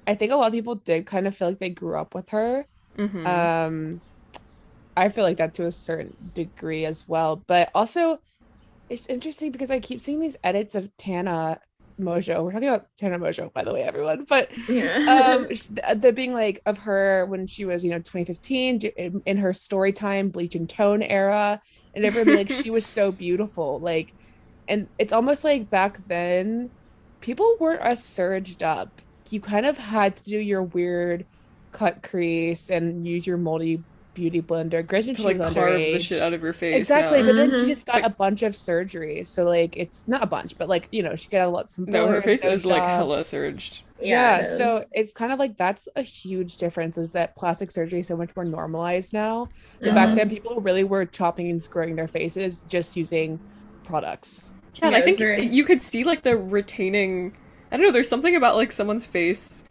I 0.07 0.15
think 0.15 0.31
a 0.31 0.35
lot 0.35 0.47
of 0.47 0.53
people 0.53 0.75
did 0.75 1.05
kind 1.05 1.27
of 1.27 1.35
feel 1.35 1.49
like 1.49 1.59
they 1.59 1.69
grew 1.69 1.97
up 1.97 2.15
with 2.15 2.29
her. 2.29 2.65
Mhm. 2.97 3.25
Um, 3.27 4.01
I 4.95 5.09
feel 5.09 5.23
like 5.23 5.37
that 5.37 5.53
to 5.53 5.65
a 5.65 5.71
certain 5.71 6.15
degree 6.33 6.85
as 6.85 7.07
well, 7.07 7.41
but 7.47 7.71
also 7.73 8.19
it's 8.89 9.07
interesting 9.07 9.51
because 9.51 9.71
I 9.71 9.79
keep 9.79 10.01
seeing 10.01 10.19
these 10.19 10.37
edits 10.43 10.75
of 10.75 10.95
Tana 10.97 11.59
Mongeau. 11.99 12.43
We're 12.43 12.51
talking 12.51 12.67
about 12.67 12.87
Tana 12.97 13.17
Mongeau, 13.17 13.51
by 13.53 13.63
the 13.63 13.73
way, 13.73 13.83
everyone. 13.83 14.25
But 14.25 14.49
yeah. 14.67 15.35
um, 15.35 15.47
the 15.99 16.11
being 16.13 16.33
like 16.33 16.61
of 16.65 16.77
her 16.79 17.25
when 17.25 17.47
she 17.47 17.65
was, 17.65 17.83
you 17.83 17.91
know, 17.91 17.97
2015 17.97 18.81
in, 18.81 19.21
in 19.25 19.37
her 19.37 19.53
story 19.53 19.91
time 19.91 20.29
bleach 20.29 20.55
and 20.55 20.69
tone 20.69 21.01
era, 21.01 21.61
and 21.93 22.05
everyone 22.05 22.35
like 22.35 22.51
she 22.51 22.69
was 22.69 22.85
so 22.85 23.11
beautiful, 23.11 23.79
like, 23.79 24.13
and 24.67 24.87
it's 24.97 25.13
almost 25.13 25.43
like 25.43 25.69
back 25.69 26.05
then, 26.07 26.69
people 27.21 27.57
weren't 27.59 27.81
as 27.81 28.03
surged 28.03 28.63
up. 28.63 29.01
You 29.29 29.41
kind 29.41 29.65
of 29.65 29.77
had 29.77 30.15
to 30.17 30.23
do 30.25 30.37
your 30.37 30.63
weird 30.63 31.25
cut 31.71 32.03
crease 32.03 32.69
and 32.69 33.07
use 33.07 33.25
your 33.25 33.37
moldy 33.37 33.81
beauty 34.13 34.41
blender. 34.41 34.85
Granted, 34.85 35.15
to 35.15 35.21
she 35.21 35.27
like 35.27 35.37
was 35.37 35.53
carve 35.53 35.73
underage. 35.79 35.93
the 35.93 35.99
shit 35.99 36.21
out 36.21 36.33
of 36.33 36.41
your 36.43 36.53
face. 36.53 36.75
Exactly, 36.75 37.19
yeah. 37.19 37.25
but 37.25 37.35
then 37.35 37.49
she 37.51 37.57
Mhm. 37.57 37.67
just 37.67 37.85
got 37.85 37.95
Like- 37.95 38.05
a 38.05 38.09
bunch 38.09 38.43
of 38.43 38.55
surgery, 38.55 39.23
so 39.23 39.43
like 39.43 39.75
it's 39.77 40.03
not 40.07 40.21
a 40.23 40.25
bunch, 40.27 40.57
but 40.57 40.69
like 40.69 40.87
you 40.91 41.01
know 41.03 41.15
she 41.15 41.29
got 41.29 41.47
a 41.47 41.49
lot 41.49 41.69
some. 41.69 41.85
No, 41.85 42.07
her 42.07 42.21
face 42.21 42.43
no 42.43 42.49
is 42.51 42.65
like 42.65 42.83
hella 42.83 43.23
surged. 43.23 43.83
Yeah, 44.01 44.39
it 44.39 44.57
so 44.57 44.85
it's 44.91 45.13
kind 45.13 45.31
of 45.31 45.39
like 45.39 45.55
that's 45.57 45.87
a 45.95 46.01
huge 46.01 46.57
difference 46.57 46.97
is 46.97 47.11
that 47.11 47.35
plastic 47.35 47.71
surgery 47.71 47.99
is 48.01 48.07
so 48.07 48.17
much 48.17 48.29
more 48.35 48.43
normalized 48.45 49.13
now. 49.13 49.47
But 49.79 49.89
Mhm. 49.91 49.95
back 49.95 50.15
then, 50.15 50.29
people 50.29 50.59
really 50.61 50.83
were 50.83 51.05
chopping 51.05 51.49
and 51.49 51.61
screwing 51.61 51.95
their 51.95 52.07
faces 52.07 52.61
just 52.61 52.97
using 52.97 53.39
products. 53.83 54.51
Yeah, 54.75 54.89
Yeah, 54.89 54.97
I 54.97 55.01
think 55.01 55.17
very- 55.19 55.45
you 55.45 55.63
could 55.63 55.83
see 55.83 56.03
like 56.03 56.23
the 56.23 56.35
retaining. 56.37 57.33
I 57.71 57.77
don't 57.77 57.85
know. 57.85 57.91
There's 57.91 58.09
something 58.09 58.35
about 58.35 58.55
like 58.55 58.71
someone's 58.71 59.05
face 59.05 59.63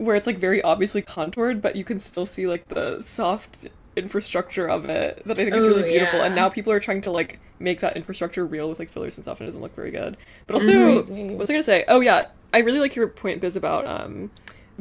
where 0.00 0.16
it's 0.16 0.26
like 0.26 0.38
very 0.38 0.62
obviously 0.62 1.02
contoured, 1.02 1.60
but 1.60 1.76
you 1.76 1.84
can 1.84 1.98
still 1.98 2.24
see 2.24 2.46
like 2.46 2.66
the 2.68 3.02
soft 3.02 3.68
infrastructure 3.96 4.66
of 4.66 4.88
it 4.88 5.22
that 5.26 5.38
I 5.38 5.44
think 5.44 5.54
is 5.54 5.64
Oh, 5.64 5.68
really 5.68 5.82
beautiful. 5.82 6.22
And 6.22 6.34
now 6.34 6.48
people 6.48 6.72
are 6.72 6.80
trying 6.80 7.02
to 7.02 7.10
like 7.10 7.38
make 7.58 7.80
that 7.80 7.96
infrastructure 7.96 8.46
real 8.46 8.70
with 8.70 8.78
like 8.78 8.88
fillers 8.88 9.18
and 9.18 9.24
stuff, 9.26 9.40
and 9.40 9.46
it 9.46 9.50
doesn't 9.50 9.60
look 9.60 9.76
very 9.76 9.90
good. 9.90 10.16
But 10.46 10.54
also, 10.54 10.68
Mhm. 11.02 11.30
what 11.30 11.38
was 11.38 11.50
I 11.50 11.52
gonna 11.52 11.62
say? 11.62 11.84
Oh 11.86 12.00
yeah, 12.00 12.28
I 12.54 12.60
really 12.60 12.78
like 12.80 12.96
your 12.96 13.08
point, 13.08 13.42
Biz, 13.42 13.56
about 13.56 13.86
um 13.86 14.30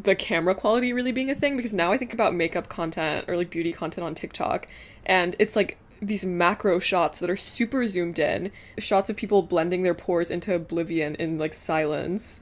the 0.01 0.15
camera 0.15 0.55
quality 0.55 0.93
really 0.93 1.11
being 1.11 1.30
a 1.30 1.36
thing 1.36 1.57
because 1.57 1.74
now 1.74 1.91
I 1.91 1.97
think 1.97 2.13
about 2.13 2.34
makeup 2.34 2.70
content 2.70 3.26
or 3.28 3.36
like 3.36 3.49
beauty 3.49 3.74
content 3.74 4.05
on 4.05 4.15
TikTok 4.15 4.65
and 5.05 5.36
it's 5.39 5.57
like 5.57 5.78
these 6.01 6.24
macro 6.24 6.80
shots 6.80 7.20
that 7.20 7.30
are 7.30 7.36
super 7.36 7.86
zoomed 7.86 8.17
in, 8.17 8.53
shots 8.78 9.09
of 9.09 9.17
people 9.17 9.41
blending 9.41 9.84
their 9.84 9.93
pores 9.93 10.32
into 10.32 10.55
oblivion 10.55 11.15
in 11.15 11.38
like 11.38 11.53
silence. 11.53 12.39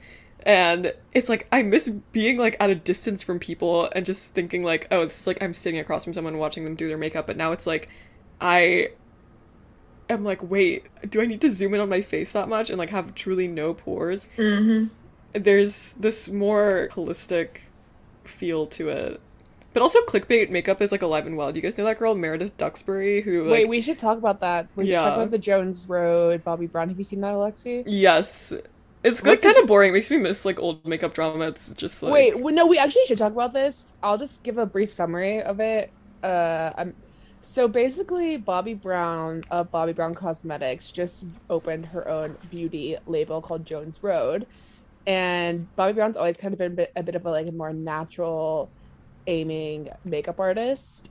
And 0.48 0.94
it's 1.12 1.28
like 1.28 1.46
I 1.52 1.62
miss 1.62 1.90
being 2.10 2.38
like 2.38 2.56
at 2.58 2.70
a 2.70 2.74
distance 2.74 3.22
from 3.22 3.38
people 3.38 3.90
and 3.94 4.06
just 4.06 4.32
thinking 4.32 4.64
like, 4.64 4.88
oh, 4.90 5.02
it's 5.02 5.26
like 5.26 5.42
I'm 5.42 5.52
sitting 5.52 5.78
across 5.78 6.04
from 6.04 6.14
someone 6.14 6.38
watching 6.38 6.64
them 6.64 6.74
do 6.74 6.88
their 6.88 6.96
makeup, 6.96 7.26
but 7.26 7.36
now 7.36 7.52
it's 7.52 7.66
like 7.66 7.90
I 8.40 8.92
am 10.08 10.24
like, 10.24 10.42
wait, 10.42 10.86
do 11.08 11.20
I 11.20 11.26
need 11.26 11.42
to 11.42 11.50
zoom 11.50 11.74
in 11.74 11.80
on 11.80 11.90
my 11.90 12.00
face 12.00 12.32
that 12.32 12.48
much 12.48 12.70
and 12.70 12.78
like 12.78 12.88
have 12.88 13.14
truly 13.14 13.46
no 13.46 13.74
pores? 13.74 14.26
Mm-hmm. 14.38 14.86
There's 15.34 15.92
this 15.92 16.30
more 16.30 16.88
holistic 16.92 17.58
feel 18.24 18.66
to 18.68 18.88
it. 18.88 19.20
But 19.74 19.82
also 19.82 20.00
clickbait 20.06 20.48
makeup 20.50 20.80
is 20.80 20.90
like 20.90 21.02
alive 21.02 21.26
and 21.26 21.36
well. 21.36 21.52
Do 21.52 21.58
you 21.58 21.62
guys 21.62 21.76
know 21.76 21.84
that 21.84 21.98
girl 21.98 22.14
Meredith 22.14 22.56
Duxbury 22.56 23.20
who 23.20 23.44
like 23.44 23.52
Wait, 23.52 23.68
we 23.68 23.82
should 23.82 23.98
talk 23.98 24.16
about 24.16 24.40
that. 24.40 24.66
We 24.76 24.86
should 24.86 24.92
Yeah. 24.92 25.04
talk 25.04 25.16
about 25.16 25.30
the 25.30 25.36
Jones 25.36 25.86
Road, 25.86 26.42
Bobbi 26.42 26.72
Brown. 26.72 26.88
Have 26.88 26.96
you 26.96 27.04
seen 27.04 27.20
that, 27.20 27.34
Alexi? 27.34 27.84
Yes. 27.86 28.54
It's 29.04 29.24
like 29.24 29.40
kind 29.40 29.56
of 29.56 29.66
boring. 29.66 29.90
It 29.90 29.92
makes 29.94 30.10
me 30.10 30.16
miss 30.16 30.44
like 30.44 30.58
old 30.58 30.84
makeup 30.86 31.14
drama. 31.14 31.48
It's 31.48 31.72
just 31.74 32.02
like 32.02 32.12
Wait, 32.12 32.40
well, 32.40 32.54
no, 32.54 32.66
we 32.66 32.78
actually 32.78 33.06
should 33.06 33.18
talk 33.18 33.32
about 33.32 33.52
this. 33.52 33.84
I'll 34.02 34.18
just 34.18 34.42
give 34.42 34.58
a 34.58 34.66
brief 34.66 34.92
summary 34.92 35.40
of 35.42 35.60
it. 35.60 35.90
Uh, 36.22 36.72
I'm, 36.76 36.94
so 37.40 37.68
basically, 37.68 38.36
Bobbi 38.38 38.80
Brown 38.80 39.44
of 39.50 39.70
Bobbi 39.70 39.94
Brown 39.94 40.14
Cosmetics 40.14 40.90
just 40.90 41.24
opened 41.48 41.86
her 41.86 42.08
own 42.08 42.36
beauty 42.50 42.96
label 43.06 43.40
called 43.40 43.64
Jones 43.64 44.02
Road, 44.02 44.46
and 45.06 45.68
Bobbi 45.78 45.94
Brown's 45.94 46.16
always 46.16 46.36
kind 46.36 46.52
of 46.52 46.58
been 46.58 46.72
a 46.72 46.74
bit, 46.74 46.92
a 46.96 47.02
bit 47.02 47.14
of 47.14 47.24
a 47.24 47.30
like 47.30 47.46
a 47.46 47.52
more 47.52 47.72
natural 47.72 48.68
aiming 49.28 49.90
makeup 50.04 50.40
artist. 50.40 51.10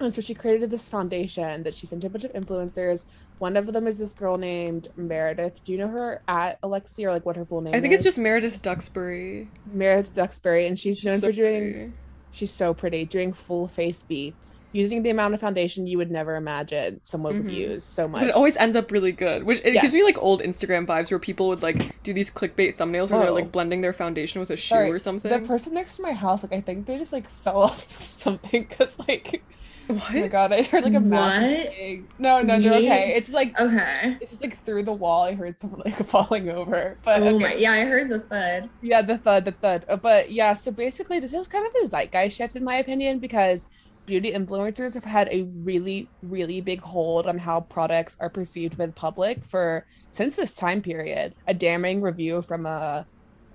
And 0.00 0.12
so 0.12 0.20
she 0.20 0.34
created 0.34 0.70
this 0.70 0.88
foundation 0.88 1.62
that 1.62 1.74
she 1.74 1.86
sent 1.86 2.02
to 2.02 2.06
a 2.08 2.10
bunch 2.10 2.24
of 2.24 2.32
influencers. 2.32 3.04
One 3.38 3.56
of 3.56 3.72
them 3.72 3.86
is 3.86 3.98
this 3.98 4.14
girl 4.14 4.36
named 4.38 4.88
Meredith. 4.96 5.62
Do 5.62 5.72
you 5.72 5.78
know 5.78 5.88
her 5.88 6.22
at 6.26 6.60
Alexi 6.62 7.04
or 7.04 7.12
like 7.12 7.26
what 7.26 7.36
her 7.36 7.44
full 7.44 7.60
name 7.60 7.74
I 7.74 7.80
think 7.80 7.92
is? 7.92 7.98
it's 7.98 8.04
just 8.04 8.18
Meredith 8.18 8.62
Duxbury. 8.62 9.48
Meredith 9.72 10.14
Duxbury, 10.14 10.66
and 10.66 10.78
she's, 10.78 10.98
She's 10.98 11.04
known 11.04 11.18
so 11.18 11.26
for 11.28 11.32
doing. 11.32 11.72
pretty. 11.72 11.92
She's 12.32 12.50
so 12.50 12.72
pretty, 12.74 13.04
doing 13.04 13.32
full 13.32 13.66
face 13.68 14.02
beats, 14.02 14.52
using 14.72 15.02
the 15.02 15.08
amount 15.10 15.32
of 15.34 15.40
foundation 15.40 15.86
you 15.86 15.96
would 15.98 16.10
never 16.10 16.36
imagine 16.36 17.00
someone 17.02 17.36
would 17.44 17.46
Mhm. 17.52 17.54
use 17.54 17.84
so 17.84 18.06
much. 18.08 18.20
But 18.20 18.28
it 18.30 18.34
always 18.34 18.56
ends 18.58 18.76
up 18.76 18.90
really 18.90 19.12
good. 19.12 19.44
Which 19.44 19.60
it 19.64 19.80
gives 19.80 19.94
me 19.94 20.02
like 20.02 20.22
old 20.22 20.40
Instagram 20.42 20.86
vibes 20.86 21.10
where 21.10 21.18
people 21.18 21.48
would 21.48 21.62
like 21.62 22.02
do 22.02 22.12
these 22.12 22.30
clickbait 22.30 22.76
thumbnails 22.76 23.10
where 23.10 23.20
they're 23.20 23.30
like 23.30 23.52
blending 23.52 23.80
their 23.80 23.92
foundation 23.94 24.40
with 24.40 24.50
a 24.50 24.56
shoe 24.56 24.68
Sorry, 24.74 24.90
or 24.90 24.98
something. 24.98 25.30
The 25.30 25.46
person 25.46 25.72
next 25.74 25.96
to 25.96 26.02
my 26.02 26.12
house, 26.12 26.42
like 26.42 26.52
I 26.52 26.60
think 26.60 26.86
they 26.86 26.98
just 26.98 27.12
like 27.12 27.28
fell 27.28 27.58
off 27.62 28.02
something 28.06 28.64
because 28.68 28.98
like 28.98 29.42
oh 29.88 29.94
my 29.94 30.28
god, 30.28 30.52
I 30.52 30.62
heard 30.62 30.84
like 30.84 30.94
a 30.94 31.00
massive 31.00 31.48
What? 31.48 31.62
thing. 31.62 32.08
No, 32.18 32.42
no, 32.42 32.60
they're 32.60 32.74
Yeah. 32.78 32.78
okay. 32.78 33.14
It's 33.16 33.30
like 33.32 33.58
Okay. 33.58 34.18
it's 34.20 34.30
just 34.32 34.42
like 34.42 34.64
through 34.64 34.84
the 34.84 34.92
wall. 34.92 35.24
I 35.24 35.34
heard 35.34 35.60
someone 35.60 35.82
like 35.84 35.96
falling 36.08 36.48
over. 36.50 37.00
But 37.04 37.22
Oh 37.22 37.26
okay. 37.26 37.38
my 37.38 37.54
yeah, 37.54 37.72
I 37.72 37.84
heard 37.84 38.08
the 38.10 38.20
thud. 38.20 38.70
Yeah, 38.80 39.02
the 39.02 39.18
thud, 39.18 39.44
the 39.44 39.52
thud. 39.52 39.84
Uh, 39.88 39.96
But 39.96 40.30
yeah, 40.32 40.52
so 40.52 40.72
basically, 40.72 41.20
this 41.20 41.34
is 41.34 41.48
kind 41.48 41.66
of 41.66 41.72
a 41.82 41.86
zeitgeist 41.88 42.36
shift, 42.36 42.56
in 42.56 42.64
my 42.64 42.76
opinion, 42.76 43.18
because 43.20 43.66
beauty 44.06 44.32
influencers 44.32 44.94
have 44.94 45.04
had 45.04 45.28
a 45.32 45.42
really, 45.42 46.12
really 46.22 46.60
big 46.60 46.80
hold 46.82 47.26
on 47.26 47.38
how 47.38 47.60
products 47.62 48.16
are 48.20 48.30
perceived 48.30 48.76
by 48.76 48.86
the 48.86 48.92
public 48.92 49.44
for 49.46 49.86
since 50.10 50.36
this 50.36 50.54
time 50.54 50.82
period. 50.82 51.34
A 51.46 51.54
damning 51.54 52.00
review 52.02 52.42
from 52.42 52.66
a 52.66 53.06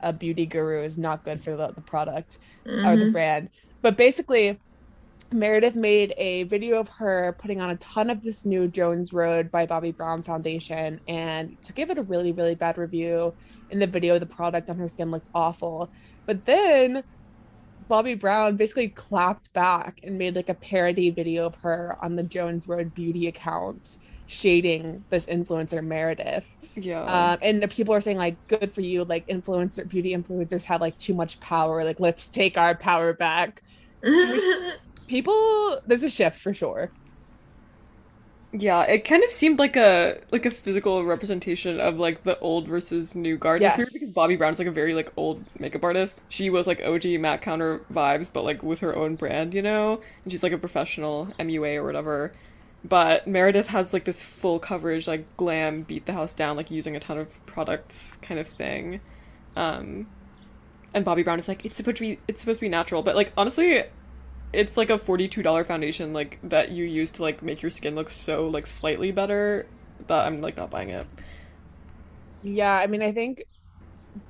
a 0.03 0.11
beauty 0.13 0.47
guru 0.47 0.83
is 0.83 0.97
not 0.97 1.23
good 1.23 1.43
for 1.43 1.55
the, 1.55 1.73
the 1.73 1.81
product 1.81 2.39
or 2.83 2.97
the 2.97 3.05
Mhm. 3.05 3.11
brand. 3.11 3.49
But 3.83 3.97
basically, 3.97 4.59
Meredith 5.33 5.75
made 5.75 6.13
a 6.17 6.43
video 6.43 6.79
of 6.79 6.89
her 6.89 7.35
putting 7.37 7.61
on 7.61 7.69
a 7.69 7.77
ton 7.77 8.09
of 8.09 8.21
this 8.21 8.45
new 8.45 8.67
Jones 8.67 9.13
Road 9.13 9.49
by 9.49 9.65
Bobbi 9.65 9.95
Brown 9.95 10.23
Foundation 10.23 10.99
and 11.07 11.61
to 11.63 11.71
give 11.71 11.89
it 11.89 11.97
a 11.97 12.03
really, 12.03 12.33
really 12.33 12.55
bad 12.55 12.77
review. 12.77 13.33
In 13.69 13.79
the 13.79 13.87
video, 13.87 14.19
the 14.19 14.25
product 14.25 14.69
on 14.69 14.77
her 14.77 14.89
skin 14.89 15.09
looked 15.09 15.29
awful. 15.33 15.89
But 16.25 16.45
then 16.45 17.03
Bobbi 17.89 18.19
Brown 18.19 18.57
basically 18.57 18.89
clapped 18.89 19.53
back 19.53 20.01
and 20.03 20.17
made 20.17 20.35
like 20.35 20.49
a 20.49 20.53
parody 20.53 21.09
video 21.09 21.45
of 21.45 21.55
her 21.55 21.97
on 22.01 22.17
the 22.17 22.23
Jones 22.23 22.67
Road 22.67 22.93
beauty 22.93 23.27
account, 23.27 23.99
shading 24.27 25.05
this 25.09 25.27
influencer 25.27 25.81
Meredith. 25.81 26.43
Yeah. 26.75 27.03
Um, 27.03 27.39
and 27.41 27.63
the 27.63 27.67
people 27.69 27.93
are 27.93 28.01
saying 28.01 28.17
like, 28.17 28.35
"Good 28.47 28.73
for 28.73 28.79
you!" 28.81 29.03
Like 29.03 29.27
influencer 29.27 29.87
beauty 29.87 30.15
influencers 30.15 30.63
have 30.65 30.79
like 30.79 30.97
too 30.97 31.13
much 31.13 31.39
power. 31.41 31.83
Like, 31.83 31.99
let's 31.99 32.27
take 32.27 32.57
our 32.57 32.75
power 32.75 33.13
back. 33.13 33.61
People, 35.11 35.81
there's 35.85 36.03
a 36.03 36.09
shift 36.09 36.39
for 36.39 36.53
sure. 36.53 36.93
Yeah, 38.53 38.81
it 38.83 39.05
kind 39.05 39.23
of 39.23 39.31
seemed 39.31 39.59
like 39.59 39.77
a 39.77 40.19
like 40.31 40.45
a 40.45 40.51
physical 40.51 41.05
representation 41.05 41.79
of 41.79 41.97
like 41.97 42.23
the 42.23 42.37
old 42.39 42.67
versus 42.67 43.15
new 43.15 43.37
guard. 43.37 43.63
It's 43.63 43.77
weird 43.77 43.89
Yes. 43.89 43.93
because 43.93 44.13
Bobbi 44.13 44.37
Brown's 44.37 44.59
like 44.59 44.67
a 44.67 44.71
very 44.71 44.93
like 44.93 45.11
old 45.15 45.45
makeup 45.57 45.85
artist. 45.85 46.21
She 46.27 46.49
was 46.49 46.67
like 46.67 46.81
OG 46.83 47.05
MAC 47.17 47.41
counter 47.41 47.85
vibes, 47.91 48.31
but 48.31 48.43
like 48.43 48.61
with 48.61 48.79
her 48.79 48.93
own 48.93 49.15
brand, 49.15 49.55
you 49.55 49.61
know. 49.61 50.01
And 50.25 50.31
she's 50.33 50.43
like 50.43 50.51
a 50.51 50.57
professional 50.57 51.33
MUA 51.39 51.75
or 51.77 51.83
whatever. 51.85 52.33
But 52.83 53.25
Meredith 53.27 53.67
has 53.67 53.93
like 53.93 54.03
this 54.05 54.25
full 54.25 54.59
coverage, 54.59 55.07
like 55.07 55.37
glam, 55.37 55.83
beat 55.83 56.05
the 56.05 56.13
house 56.13 56.33
down, 56.35 56.57
like 56.57 56.71
using 56.71 56.95
a 56.95 56.99
ton 56.99 57.17
of 57.19 57.45
products 57.45 58.17
kind 58.17 58.39
of 58.39 58.47
thing. 58.49 58.99
Um, 59.55 60.07
and 60.93 61.05
Bobbi 61.05 61.23
Brown 61.23 61.39
is 61.39 61.47
like, 61.47 61.65
it's 61.65 61.75
supposed 61.77 61.97
to 61.97 62.01
be, 62.01 62.19
it's 62.27 62.41
supposed 62.41 62.59
to 62.59 62.65
be 62.65 62.69
natural, 62.69 63.03
but 63.03 63.15
like 63.15 63.33
honestly, 63.37 63.83
it's 64.53 64.77
like 64.77 64.89
a 64.89 64.97
forty-two 64.97 65.43
dollar 65.43 65.63
foundation 65.63 66.13
like 66.13 66.39
that 66.43 66.71
you 66.71 66.85
use 66.85 67.11
to 67.11 67.21
like 67.21 67.41
make 67.41 67.61
your 67.61 67.71
skin 67.71 67.95
look 67.95 68.09
so 68.09 68.47
like 68.47 68.67
slightly 68.67 69.11
better 69.11 69.67
that 70.07 70.25
I'm 70.25 70.41
like 70.41 70.57
not 70.57 70.69
buying 70.69 70.89
it. 70.89 71.07
Yeah, 72.41 72.73
I 72.75 72.87
mean, 72.87 73.03
I 73.03 73.11
think 73.11 73.43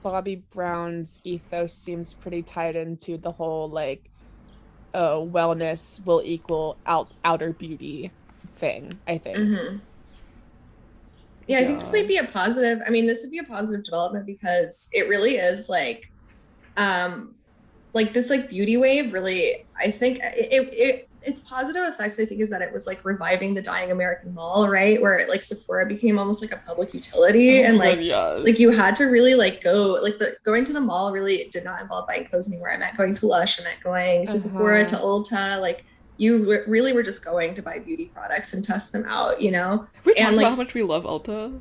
Bobbi 0.05 0.43
Brown's 0.51 1.22
ethos 1.26 1.76
seems 1.76 2.13
pretty 2.13 2.43
tied 2.43 2.76
into 2.76 3.17
the 3.17 3.32
whole 3.32 3.69
like, 3.72 4.09
oh, 4.93 5.30
wellness 5.32 6.03
will 6.05 6.22
equal 6.26 6.82
out 6.86 7.13
outer 7.24 7.53
beauty 7.53 8.13
thing. 8.57 9.01
I 9.07 9.19
think. 9.19 9.49
hmm 9.49 9.82
Yeah, 11.47 11.59
I 11.59 11.65
think 11.65 11.80
this 11.82 11.91
might 11.91 12.07
be 12.07 12.17
a 12.17 12.26
positive. 12.28 12.80
I 12.86 12.89
mean, 12.89 13.07
this 13.07 13.22
would 13.24 13.32
be 13.32 13.39
a 13.39 13.43
positive 13.43 13.84
development 13.84 14.26
because 14.26 14.88
it 14.91 15.09
really 15.09 15.36
is 15.36 15.67
like, 15.69 16.03
um, 16.78 17.36
like 17.93 18.13
this 18.13 18.29
like 18.29 18.49
beauty 18.49 18.77
wave. 18.77 19.13
Really, 19.13 19.65
I 19.77 19.91
think 19.91 20.19
it, 20.21 20.69
it 20.73 21.09
its 21.23 21.41
positive 21.41 21.83
effects. 21.83 22.19
I 22.19 22.25
think 22.25 22.41
is 22.41 22.49
that 22.49 22.61
it 22.61 22.73
was 22.73 22.87
like 22.87 23.05
reviving 23.05 23.53
the 23.53 23.61
dying 23.61 23.91
American 23.91 24.33
mall, 24.33 24.67
right? 24.69 25.01
Where 25.01 25.27
like 25.29 25.43
Sephora 25.43 25.85
became 25.85 26.17
almost 26.17 26.41
like 26.41 26.51
a 26.51 26.57
public 26.65 26.93
utility, 26.93 27.61
and 27.61 27.77
like 27.77 27.99
yeah, 28.01 28.27
like 28.29 28.59
you 28.59 28.71
had 28.71 28.95
to 28.95 29.05
really 29.05 29.35
like 29.35 29.63
go 29.63 29.99
like 30.01 30.19
the 30.19 30.35
going 30.43 30.65
to 30.65 30.73
the 30.73 30.81
mall 30.81 31.11
really 31.11 31.47
did 31.51 31.63
not 31.63 31.81
involve 31.81 32.07
buying 32.07 32.25
clothes 32.25 32.49
anymore. 32.51 32.71
I 32.71 32.77
meant 32.77 32.97
going 32.97 33.13
to 33.13 33.27
Lush, 33.27 33.59
I 33.59 33.63
meant 33.63 33.81
going 33.81 34.27
to 34.27 34.39
Sephora, 34.39 34.85
to 34.85 34.95
Uh-huh. 34.95 35.05
Ulta, 35.05 35.61
like. 35.61 35.85
You 36.17 36.47
re- 36.47 36.65
really 36.67 36.93
were 36.93 37.01
just 37.01 37.25
going 37.25 37.55
to 37.55 37.63
buy 37.63 37.79
beauty 37.79 38.11
products 38.13 38.53
and 38.53 38.63
test 38.63 38.91
them 38.91 39.05
out, 39.07 39.41
you 39.41 39.49
know. 39.49 39.87
Have 39.93 40.05
we 40.05 40.13
and, 40.13 40.35
about 40.35 40.37
like, 40.37 40.51
how 40.51 40.55
much 40.55 40.73
we 40.75 40.83
love 40.83 41.03
Ulta? 41.03 41.59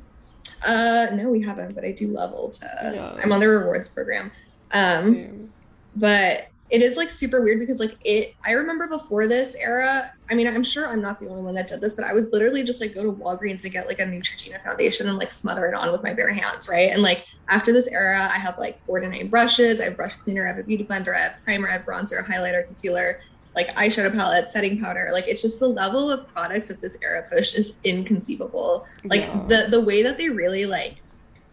Uh, 0.63 1.07
no, 1.13 1.31
we 1.31 1.41
haven't, 1.41 1.73
but 1.73 1.83
I 1.83 1.91
do 1.93 2.05
love 2.05 2.31
Ulta. 2.31 2.93
Yeah. 2.93 3.19
I'm 3.23 3.31
on 3.31 3.39
the 3.39 3.49
rewards 3.49 3.87
program. 3.87 4.31
Um. 4.71 5.49
But 5.95 6.47
it 6.69 6.81
is 6.81 6.95
like 6.95 7.09
super 7.09 7.41
weird 7.41 7.59
because 7.59 7.81
like 7.81 7.97
it. 8.05 8.33
I 8.45 8.53
remember 8.53 8.87
before 8.87 9.27
this 9.27 9.55
era. 9.55 10.13
I 10.29 10.35
mean, 10.35 10.47
I'm 10.47 10.63
sure 10.63 10.87
I'm 10.87 11.01
not 11.01 11.19
the 11.19 11.27
only 11.27 11.41
one 11.41 11.53
that 11.55 11.67
did 11.67 11.81
this, 11.81 11.95
but 11.95 12.05
I 12.05 12.13
would 12.13 12.31
literally 12.31 12.63
just 12.63 12.79
like 12.79 12.93
go 12.93 13.03
to 13.03 13.11
Walgreens 13.11 13.65
and 13.65 13.73
get 13.73 13.87
like 13.87 13.99
a 13.99 14.03
Neutrogena 14.03 14.61
foundation 14.63 15.09
and 15.09 15.17
like 15.17 15.31
smother 15.31 15.65
it 15.67 15.73
on 15.73 15.91
with 15.91 16.01
my 16.01 16.13
bare 16.13 16.29
hands, 16.31 16.69
right? 16.69 16.89
And 16.91 17.01
like 17.01 17.25
after 17.49 17.73
this 17.73 17.89
era, 17.89 18.21
I 18.33 18.37
have 18.39 18.57
like 18.57 18.79
four 18.79 19.01
to 19.01 19.07
nine 19.09 19.27
brushes. 19.27 19.81
I 19.81 19.85
have 19.85 19.97
brush 19.97 20.15
cleaner. 20.15 20.45
I 20.45 20.47
have 20.47 20.59
a 20.59 20.63
beauty 20.63 20.85
blender. 20.85 21.13
I 21.13 21.19
have 21.19 21.43
primer. 21.43 21.67
I 21.67 21.73
have 21.73 21.85
bronzer, 21.85 22.25
highlighter, 22.25 22.65
concealer. 22.65 23.19
Like 23.53 23.67
eyeshadow 23.75 24.13
palette, 24.13 24.49
setting 24.49 24.79
powder, 24.79 25.09
like 25.11 25.27
it's 25.27 25.41
just 25.41 25.59
the 25.59 25.67
level 25.67 26.09
of 26.09 26.25
products 26.29 26.69
that 26.69 26.79
this 26.79 26.97
era 27.03 27.27
pushed 27.29 27.57
is 27.59 27.81
inconceivable 27.83 28.85
like 29.03 29.23
Yeah. 29.23 29.45
the 29.49 29.67
the 29.71 29.81
way 29.81 30.03
that 30.03 30.17
they 30.17 30.29
really 30.29 30.65
like 30.65 31.01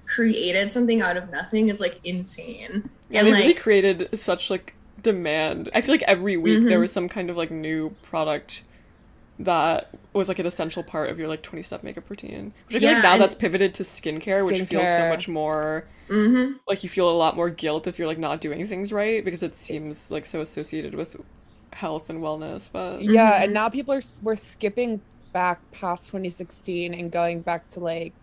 created 0.06 0.72
something 0.72 1.02
out 1.02 1.16
of 1.16 1.28
nothing 1.30 1.70
is 1.70 1.80
like 1.80 1.98
insane 2.04 2.88
Yeah, 3.08 3.22
and 3.22 3.26
they 3.26 3.34
like 3.34 3.34
really 3.34 3.54
created 3.54 4.08
such 4.18 4.50
like 4.50 4.76
demand. 5.00 5.70
I 5.74 5.80
feel 5.80 5.94
like 5.94 6.02
every 6.02 6.36
week 6.36 6.66
there 6.66 6.80
Mhm. 6.80 6.80
was 6.80 6.92
some 6.92 7.08
kind 7.08 7.30
of 7.30 7.36
like 7.36 7.50
new 7.50 7.90
product 8.02 8.64
that 9.38 9.94
was 10.14 10.28
like 10.28 10.38
an 10.40 10.46
essential 10.46 10.84
part 10.84 11.10
of 11.10 11.18
your 11.18 11.28
like 11.28 11.42
20 11.42 11.62
step 11.64 11.84
makeup 11.84 12.10
routine. 12.10 12.54
Which 12.68 12.76
I 12.76 12.80
feel 12.80 12.88
Yeah, 12.88 12.90
like 12.90 13.02
now 13.02 13.18
that's 13.18 13.34
pivoted 13.36 13.74
to 13.76 13.84
skincare, 13.84 14.46
which 14.46 14.62
feels 14.62 14.92
so 14.92 15.04
much 15.06 15.28
more 15.28 15.88
hmm 16.08 16.60
like 16.68 16.82
you 16.84 16.88
feel 16.90 17.10
a 17.10 17.12
lot 17.16 17.36
more 17.36 17.50
guilt 17.50 17.86
if 17.86 17.98
you're 17.98 18.08
like 18.08 18.18
not 18.18 18.40
doing 18.40 18.66
things 18.68 18.92
right 18.92 19.24
because 19.24 19.42
it 19.42 19.54
seems 19.54 20.10
like 20.10 20.26
so 20.26 20.40
associated 20.42 20.94
with 20.94 21.16
health 21.74 22.10
and 22.10 22.20
wellness. 22.20 22.70
But 22.72 23.06
Yeah, 23.06 23.42
Mhm. 23.42 23.44
and 23.44 23.52
now 23.52 23.68
people 23.68 23.94
are 23.94 24.02
we're 24.22 24.36
skipping 24.36 25.02
back 25.32 25.62
past 25.70 26.08
2016 26.08 26.94
and 26.94 27.12
going 27.12 27.42
back 27.42 27.68
to 27.68 27.80
like 27.80 28.14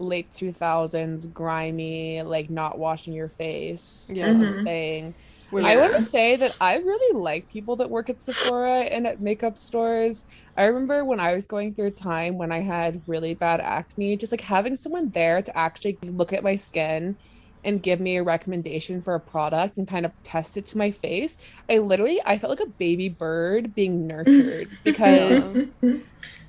late 0.00 0.32
2000s 0.32 1.26
grimy 1.26 2.22
like 2.22 2.50
not 2.50 2.78
washing 2.78 3.12
your 3.14 3.28
face 3.28 3.84
Yeah. 4.08 4.24
sort 4.24 4.40
of 4.40 4.50
Mhm. 4.50 4.64
thing 4.64 5.14
Where, 5.50 5.62
I 5.62 5.76
want 5.76 5.92
to 5.94 6.00
say 6.02 6.36
that 6.36 6.56
I 6.60 6.76
really 6.76 7.20
like 7.20 7.48
people 7.48 7.76
that 7.76 7.90
work 7.90 8.08
at 8.08 8.20
Sephora 8.22 8.80
and 8.80 9.06
at 9.06 9.20
makeup 9.20 9.58
stores. 9.58 10.24
I 10.56 10.64
remember 10.64 11.04
when 11.04 11.20
I 11.20 11.34
was 11.34 11.46
going 11.46 11.74
through 11.74 11.88
a 11.88 11.90
time 11.90 12.38
when 12.38 12.50
I 12.50 12.60
had 12.60 13.02
really 13.06 13.34
bad 13.34 13.60
acne, 13.60 14.16
just 14.16 14.32
like 14.32 14.40
having 14.40 14.74
someone 14.76 15.10
there 15.10 15.42
to 15.42 15.56
actually 15.58 15.98
look 16.02 16.32
at 16.32 16.42
my 16.42 16.54
skin 16.54 17.18
and 17.62 17.82
give 17.82 18.00
me 18.00 18.16
a 18.16 18.22
recommendation 18.22 19.02
for 19.02 19.14
a 19.14 19.20
product 19.20 19.76
and 19.76 19.86
kind 19.86 20.06
of 20.06 20.12
test 20.24 20.56
it 20.56 20.66
to 20.68 20.78
my 20.78 20.90
face. 20.92 21.36
I 21.68 21.78
literally 21.78 22.20
I 22.24 22.38
felt 22.38 22.58
like 22.58 22.66
a 22.66 22.72
baby 22.78 23.10
bird 23.10 23.74
being 23.74 24.06
nurtured 24.06 24.70
because 24.84 25.58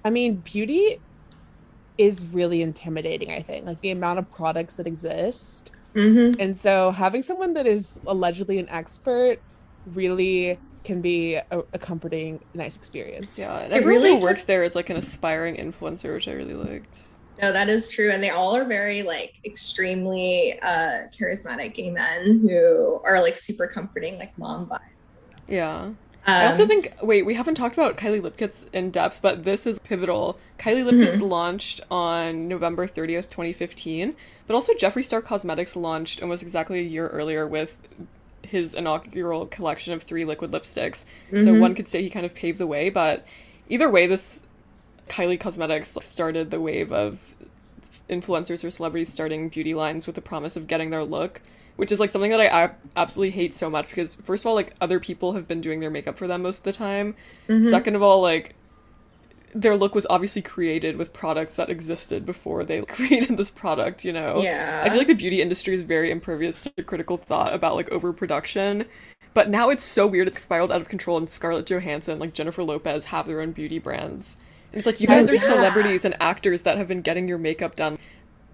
I 0.03 0.09
mean, 0.09 0.41
beauty 0.41 0.97
is 2.01 2.23
really 2.25 2.61
intimidating, 2.61 3.31
I 3.31 3.41
think. 3.41 3.65
Like 3.65 3.81
the 3.81 3.91
amount 3.91 4.19
of 4.19 4.31
products 4.31 4.75
that 4.77 4.87
exist. 4.87 5.71
Mhm. 5.95 6.35
And 6.39 6.57
so 6.57 6.91
having 6.91 7.21
someone 7.21 7.53
that 7.53 7.67
is 7.67 7.99
allegedly 8.07 8.57
an 8.59 8.69
expert 8.69 9.37
really 9.93 10.57
can 10.83 11.01
be 11.01 11.35
a, 11.35 11.45
a 11.73 11.79
comforting, 11.79 12.39
nice 12.53 12.75
experience. 12.75 13.37
yeah, 13.37 13.59
and 13.59 13.73
It 13.73 13.77
everyone 13.77 14.01
really 14.03 14.15
who 14.15 14.19
took- 14.21 14.29
works 14.29 14.45
there 14.45 14.63
is 14.63 14.75
like 14.75 14.89
an 14.89 14.97
aspiring 14.97 15.55
influencer, 15.57 16.13
which 16.13 16.27
I 16.27 16.31
really 16.31 16.53
liked. 16.55 16.97
No, 17.41 17.51
that 17.51 17.69
is 17.69 17.87
true. 17.89 18.11
And 18.11 18.21
they 18.23 18.29
all 18.29 18.55
are 18.55 18.65
very 18.65 19.01
like 19.03 19.33
extremely 19.45 20.59
uh 20.61 21.07
charismatic 21.17 21.73
gay 21.75 21.89
men 21.89 22.39
who 22.47 22.99
are 23.03 23.21
like 23.21 23.35
super 23.35 23.67
comforting, 23.67 24.17
like 24.19 24.35
mom 24.37 24.67
vibes. 24.67 25.13
Yeah. 25.47 25.91
I 26.27 26.45
also 26.45 26.63
Um, 26.63 26.67
think 26.69 26.93
wait, 27.01 27.25
we 27.25 27.33
haven't 27.33 27.55
talked 27.55 27.75
about 27.75 27.97
Kylie 27.97 28.21
Lipkit's 28.21 28.67
in 28.73 28.91
depth, 28.91 29.21
but 29.21 29.43
this 29.43 29.65
is 29.65 29.79
pivotal. 29.79 30.39
Kylie 30.59 30.83
Lipkit's 30.83 31.17
Mm-hmm. 31.17 31.25
launched 31.25 31.81
on 31.89 32.47
November 32.47 32.87
30th, 32.87 33.29
2015, 33.29 34.15
but 34.47 34.53
also 34.53 34.73
Jeffree 34.73 35.03
Star 35.03 35.21
Cosmetics 35.21 35.75
launched 35.75 36.21
almost 36.21 36.43
exactly 36.43 36.79
a 36.79 36.83
year 36.83 37.07
earlier 37.07 37.47
with 37.47 37.75
his 38.43 38.73
inaugural 38.75 39.45
collection 39.47 39.93
of 39.93 40.03
three 40.03 40.25
liquid 40.25 40.51
lipsticks. 40.51 41.05
So 41.31 41.53
Mhm. 41.53 41.59
one 41.59 41.73
could 41.75 41.87
say 41.87 42.01
he 42.03 42.09
kind 42.09 42.25
of 42.25 42.35
paved 42.35 42.57
the 42.59 42.67
way, 42.67 42.89
but 42.89 43.23
either 43.69 43.89
way 43.89 44.05
this 44.07 44.41
Kylie 45.09 45.39
Cosmetics 45.39 45.97
started 46.01 46.51
the 46.51 46.59
wave 46.61 46.91
of 46.91 47.33
influencers 48.09 48.63
or 48.63 48.71
celebrities 48.71 49.11
starting 49.11 49.49
beauty 49.49 49.73
lines 49.73 50.05
with 50.05 50.15
the 50.15 50.21
promise 50.21 50.55
of 50.55 50.67
getting 50.67 50.89
their 50.91 51.03
look, 51.03 51.41
which 51.81 51.91
is 51.91 51.99
like 51.99 52.11
something 52.11 52.29
that 52.29 52.39
I 52.39 52.69
absolutely 52.95 53.31
hate 53.31 53.55
so 53.55 53.67
much 53.67 53.87
because 53.89 54.13
first 54.13 54.43
of 54.43 54.49
all, 54.49 54.53
like 54.53 54.75
other 54.79 54.99
people 54.99 55.33
have 55.33 55.47
been 55.47 55.61
doing 55.61 55.79
their 55.79 55.89
makeup 55.89 56.15
for 56.15 56.27
them 56.27 56.43
most 56.43 56.59
of 56.59 56.63
the 56.63 56.73
time. 56.73 57.15
Mhm. 57.49 57.67
Second 57.71 57.95
of 57.95 58.03
all, 58.03 58.21
like 58.21 58.53
their 59.55 59.75
look 59.75 59.95
was 59.95 60.05
obviously 60.07 60.43
created 60.43 60.95
with 60.95 61.11
products 61.11 61.55
that 61.55 61.71
existed 61.71 62.23
before 62.23 62.63
they 62.63 62.81
created 62.97 63.35
this 63.35 63.49
product, 63.49 64.05
you 64.05 64.13
know. 64.13 64.39
Yeah. 64.43 64.83
I 64.85 64.89
feel 64.89 64.99
like 64.99 65.07
the 65.07 65.15
beauty 65.15 65.41
industry 65.41 65.73
is 65.73 65.81
very 65.81 66.11
impervious 66.11 66.61
to 66.61 66.83
critical 66.83 67.17
thought 67.17 67.51
about 67.51 67.73
like 67.73 67.89
overproduction. 67.89 68.85
But 69.33 69.49
now 69.49 69.71
it's 69.71 69.83
so 69.83 70.05
weird 70.05 70.27
it's 70.27 70.41
spiraled 70.41 70.71
out 70.71 70.81
of 70.81 70.87
control 70.87 71.17
and 71.17 71.27
Scarlett 71.31 71.65
Johansson, 71.65 72.19
like 72.19 72.33
Jennifer 72.33 72.61
Lopez 72.61 73.05
have 73.05 73.25
their 73.25 73.41
own 73.41 73.53
beauty 73.53 73.79
brands. 73.79 74.37
And 74.71 74.77
it's 74.77 74.85
like 74.85 75.01
you 75.01 75.07
guys 75.07 75.27
Oh, 75.27 75.31
are 75.31 75.35
yeah. 75.35 75.41
celebrities 75.41 76.05
and 76.05 76.15
actors 76.21 76.61
that 76.61 76.77
have 76.77 76.87
been 76.87 77.01
getting 77.01 77.27
your 77.27 77.39
makeup 77.39 77.75
done. 77.75 77.97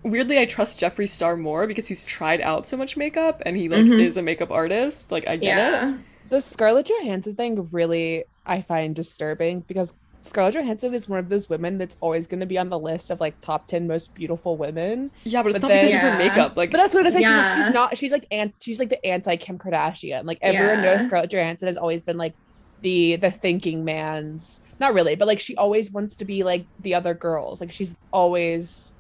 Weirdly, 0.04 0.40
I 0.40 0.46
trust 0.46 0.80
Jeffree 0.80 1.10
Star 1.10 1.36
more 1.36 1.68
because 1.68 1.88
he's 1.88 2.06
tried 2.06 2.42
out 2.42 2.66
so 2.68 2.78
much 2.78 2.96
makeup 2.98 3.42
and 3.46 3.58
he 3.58 3.68
like 3.70 3.82
Mhm. 3.86 4.00
is 4.00 4.16
a 4.18 4.22
makeup 4.22 4.52
artist. 4.52 5.12
Like 5.12 5.28
I 5.28 5.36
get 5.38 5.84
it. 5.84 6.00
The 6.30 6.42
Scarlett 6.42 6.88
Johansson 6.90 7.36
thing 7.36 7.68
really 7.72 8.26
I 8.46 8.62
find 8.62 8.96
disturbing 8.96 9.62
because 9.68 9.94
Scarlett 10.22 10.56
Johansson 10.56 10.94
is 10.94 11.08
one 11.08 11.20
of 11.20 11.30
those 11.30 11.48
women 11.50 11.78
that's 11.78 11.96
always 12.02 12.28
going 12.28 12.40
to 12.42 12.46
be 12.46 12.58
on 12.58 12.70
the 12.70 12.80
list 12.80 13.10
of 13.12 13.20
like 13.22 13.40
top 13.40 13.66
10 13.68 13.88
most 13.88 14.14
beautiful 14.14 14.58
women. 14.58 15.12
Yeah, 15.24 15.42
but 15.44 15.50
it's 15.56 15.62
But 15.62 15.68
not 15.70 15.74
because 15.74 15.92
then- 15.92 16.06
of 16.06 16.12
her 16.14 16.18
makeup. 16.18 16.58
Like 16.58 16.72
But 16.72 16.78
that's 16.78 16.94
what 16.94 17.06
I 17.06 17.10
say. 17.10 17.20
She's, 17.20 17.30
Yeah. 17.30 17.66
she's 17.66 17.74
not. 17.74 17.98
She's 17.98 18.12
like 18.12 18.26
ant. 18.32 18.54
She's 18.60 18.80
like 18.80 18.90
the 18.90 19.06
anti 19.06 19.36
Kim 19.38 19.58
Kardashian. 19.58 20.26
Like 20.26 20.40
everyone 20.42 20.84
Yeah. 20.84 20.96
knows 20.96 21.04
Scarlett 21.06 21.32
Johansson 21.32 21.68
has 21.68 21.78
always 21.78 22.02
been 22.02 22.18
like 22.18 22.34
the 22.82 23.16
the 23.18 23.32
thinking 23.32 23.86
man's. 23.86 24.62
Not 24.80 24.94
really, 24.94 25.16
but 25.16 25.28
like 25.28 25.40
she 25.40 25.56
always 25.56 25.92
wants 25.92 26.16
to 26.18 26.26
be 26.26 26.44
like 26.44 26.66
the 26.82 26.94
other 26.94 27.14
girls. 27.14 27.62
Like 27.62 27.72
she's 27.72 27.96
always 28.12 28.94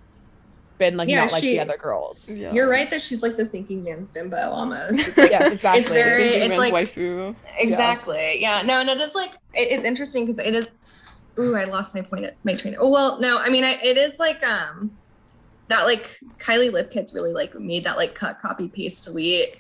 been 0.78 0.98
like 0.98 1.10
Yeah, 1.10 1.22
not 1.26 1.32
like 1.32 1.44
she- 1.44 1.54
the 1.54 1.60
other 1.62 1.78
girls. 1.78 2.38
yeah. 2.40 2.52
You're 2.54 2.70
right 2.70 2.90
that 2.92 3.02
she's 3.02 3.22
like 3.24 3.38
the 3.38 3.46
thinking 3.46 3.84
man's 3.84 4.08
bimbo 4.08 4.50
almost. 4.52 5.08
It's 5.10 5.18
like, 5.18 5.32
Yes, 5.32 5.52
exactly. 5.52 5.82
It's 5.82 5.90
very- 5.92 6.24
it's 6.24 6.58
like- 6.58 6.74
waifu. 6.74 7.36
exactly. 7.58 8.38
Yeah. 8.42 8.62
No, 8.64 8.80
and 8.82 8.90
it 8.90 9.00
is 9.00 9.16
like 9.16 9.32
it, 9.54 9.72
it's 9.72 9.86
interesting 9.86 10.26
because 10.26 10.40
it 10.40 10.54
is. 10.56 10.70
Ooh, 11.40 11.56
I 11.56 11.66
lost 11.66 11.94
my 11.94 12.02
point. 12.02 12.26
At, 12.26 12.36
my 12.44 12.56
train. 12.56 12.76
Oh 12.80 12.90
well, 12.90 13.20
no. 13.20 13.38
I 13.38 13.50
mean, 13.50 13.64
I, 13.64 13.74
it 13.84 13.96
is 13.98 14.18
like 14.20 14.44
um, 14.46 14.98
that 15.68 15.84
like 15.86 16.18
Kylie 16.40 16.72
Lipkit's 16.72 17.14
really 17.14 17.32
like 17.32 17.54
made 17.60 17.84
that 17.84 17.96
like 17.98 18.16
cut, 18.16 18.40
copy, 18.40 18.68
paste, 18.68 19.04
delete 19.06 19.58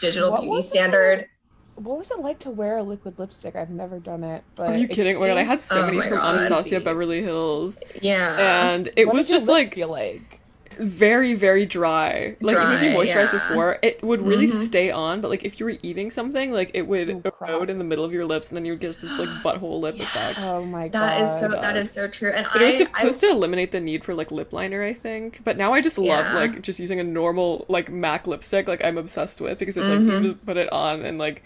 digital 0.00 0.30
What 0.30 0.40
beauty 0.40 0.50
was 0.56 0.70
standard. 0.70 1.26
What 1.74 1.98
was 1.98 2.10
it 2.10 2.18
like 2.20 2.38
to 2.40 2.50
wear 2.50 2.78
a 2.78 2.82
liquid 2.82 3.18
lipstick? 3.18 3.54
I've 3.56 3.70
never 3.70 3.98
done 4.00 4.24
it. 4.24 4.42
But 4.56 4.70
Are 4.70 4.76
you 4.76 4.84
it 4.84 4.90
kidding? 4.90 5.16
Oh 5.16 5.20
my 5.20 5.28
god, 5.28 5.38
I 5.38 5.42
had 5.44 5.60
seems- 5.60 5.68
so 5.68 5.82
Oh 5.82 5.86
many 5.86 5.98
my 5.98 6.08
from 6.08 6.18
God. 6.18 6.34
Anastasia 6.50 6.80
Beverly 6.80 7.22
Hills. 7.22 7.80
Yeah. 8.02 8.70
And 8.72 8.88
it 8.96 9.06
What 9.06 9.14
was 9.14 9.26
did 9.26 9.32
your 9.34 9.38
just 9.40 9.48
lips 9.50 9.66
like 9.66 9.74
feel 9.74 9.88
like. 9.88 10.40
Very, 10.78 11.34
very 11.34 11.66
dry. 11.66 12.36
Like 12.40 12.56
even 12.56 12.72
if 12.74 12.82
you 12.82 12.90
Dry, 12.90 13.04
moisturized 13.04 13.32
yeah. 13.32 13.48
before, 13.48 13.78
it 13.82 14.02
would 14.02 14.20
really 14.26 14.46
Mhm. 14.46 14.60
stay 14.66 14.90
on, 14.90 15.20
but 15.20 15.28
like 15.30 15.44
if 15.44 15.58
you 15.58 15.66
were 15.66 15.76
eating 15.82 16.10
something, 16.10 16.52
like 16.52 16.70
it 16.74 16.86
would 16.86 17.22
Oh, 17.24 17.32
erode 17.46 17.70
in 17.70 17.78
the 17.78 17.84
middle 17.84 18.04
of 18.04 18.12
your 18.12 18.24
lips 18.24 18.48
and 18.50 18.56
then 18.56 18.64
you 18.64 18.72
would 18.72 18.80
get 18.80 18.96
this 19.00 19.18
like 19.18 19.28
butthole 19.42 19.80
lip 19.80 19.96
effect. 20.00 20.38
Oh 20.42 20.64
my 20.64 20.88
god. 20.88 20.92
That 21.02 21.20
is 21.22 21.40
so. 21.40 21.48
God. 21.50 21.62
That 21.62 21.76
is 21.76 21.90
so 21.90 22.06
true. 22.08 22.30
And 22.30 22.46
But 22.52 22.62
it 22.62 22.66
was 22.66 22.80
I, 22.80 22.84
I 22.94 23.00
supposed 23.02 23.20
to 23.20 23.30
eliminate 23.30 23.72
the 23.72 23.80
need 23.80 24.04
for 24.04 24.14
like 24.14 24.30
lip 24.30 24.52
liner, 24.52 24.82
I 24.82 24.92
think. 24.92 25.40
But 25.44 25.56
now 25.56 25.72
I 25.72 25.80
just 25.80 25.98
love 25.98 26.24
Yeah. 26.26 26.34
like 26.34 26.62
just 26.62 26.78
using 26.78 27.00
a 27.00 27.04
normal 27.04 27.66
like 27.68 27.90
MAC 27.90 28.26
lipstick, 28.26 28.68
like 28.68 28.84
I'm 28.84 28.98
obsessed 28.98 29.40
with 29.40 29.58
because 29.58 29.76
it's 29.76 29.86
like 29.86 29.98
Mhm. 29.98 30.12
you 30.12 30.20
just 30.32 30.46
put 30.46 30.56
it 30.56 30.72
on 30.72 31.04
and 31.04 31.18
like 31.18 31.42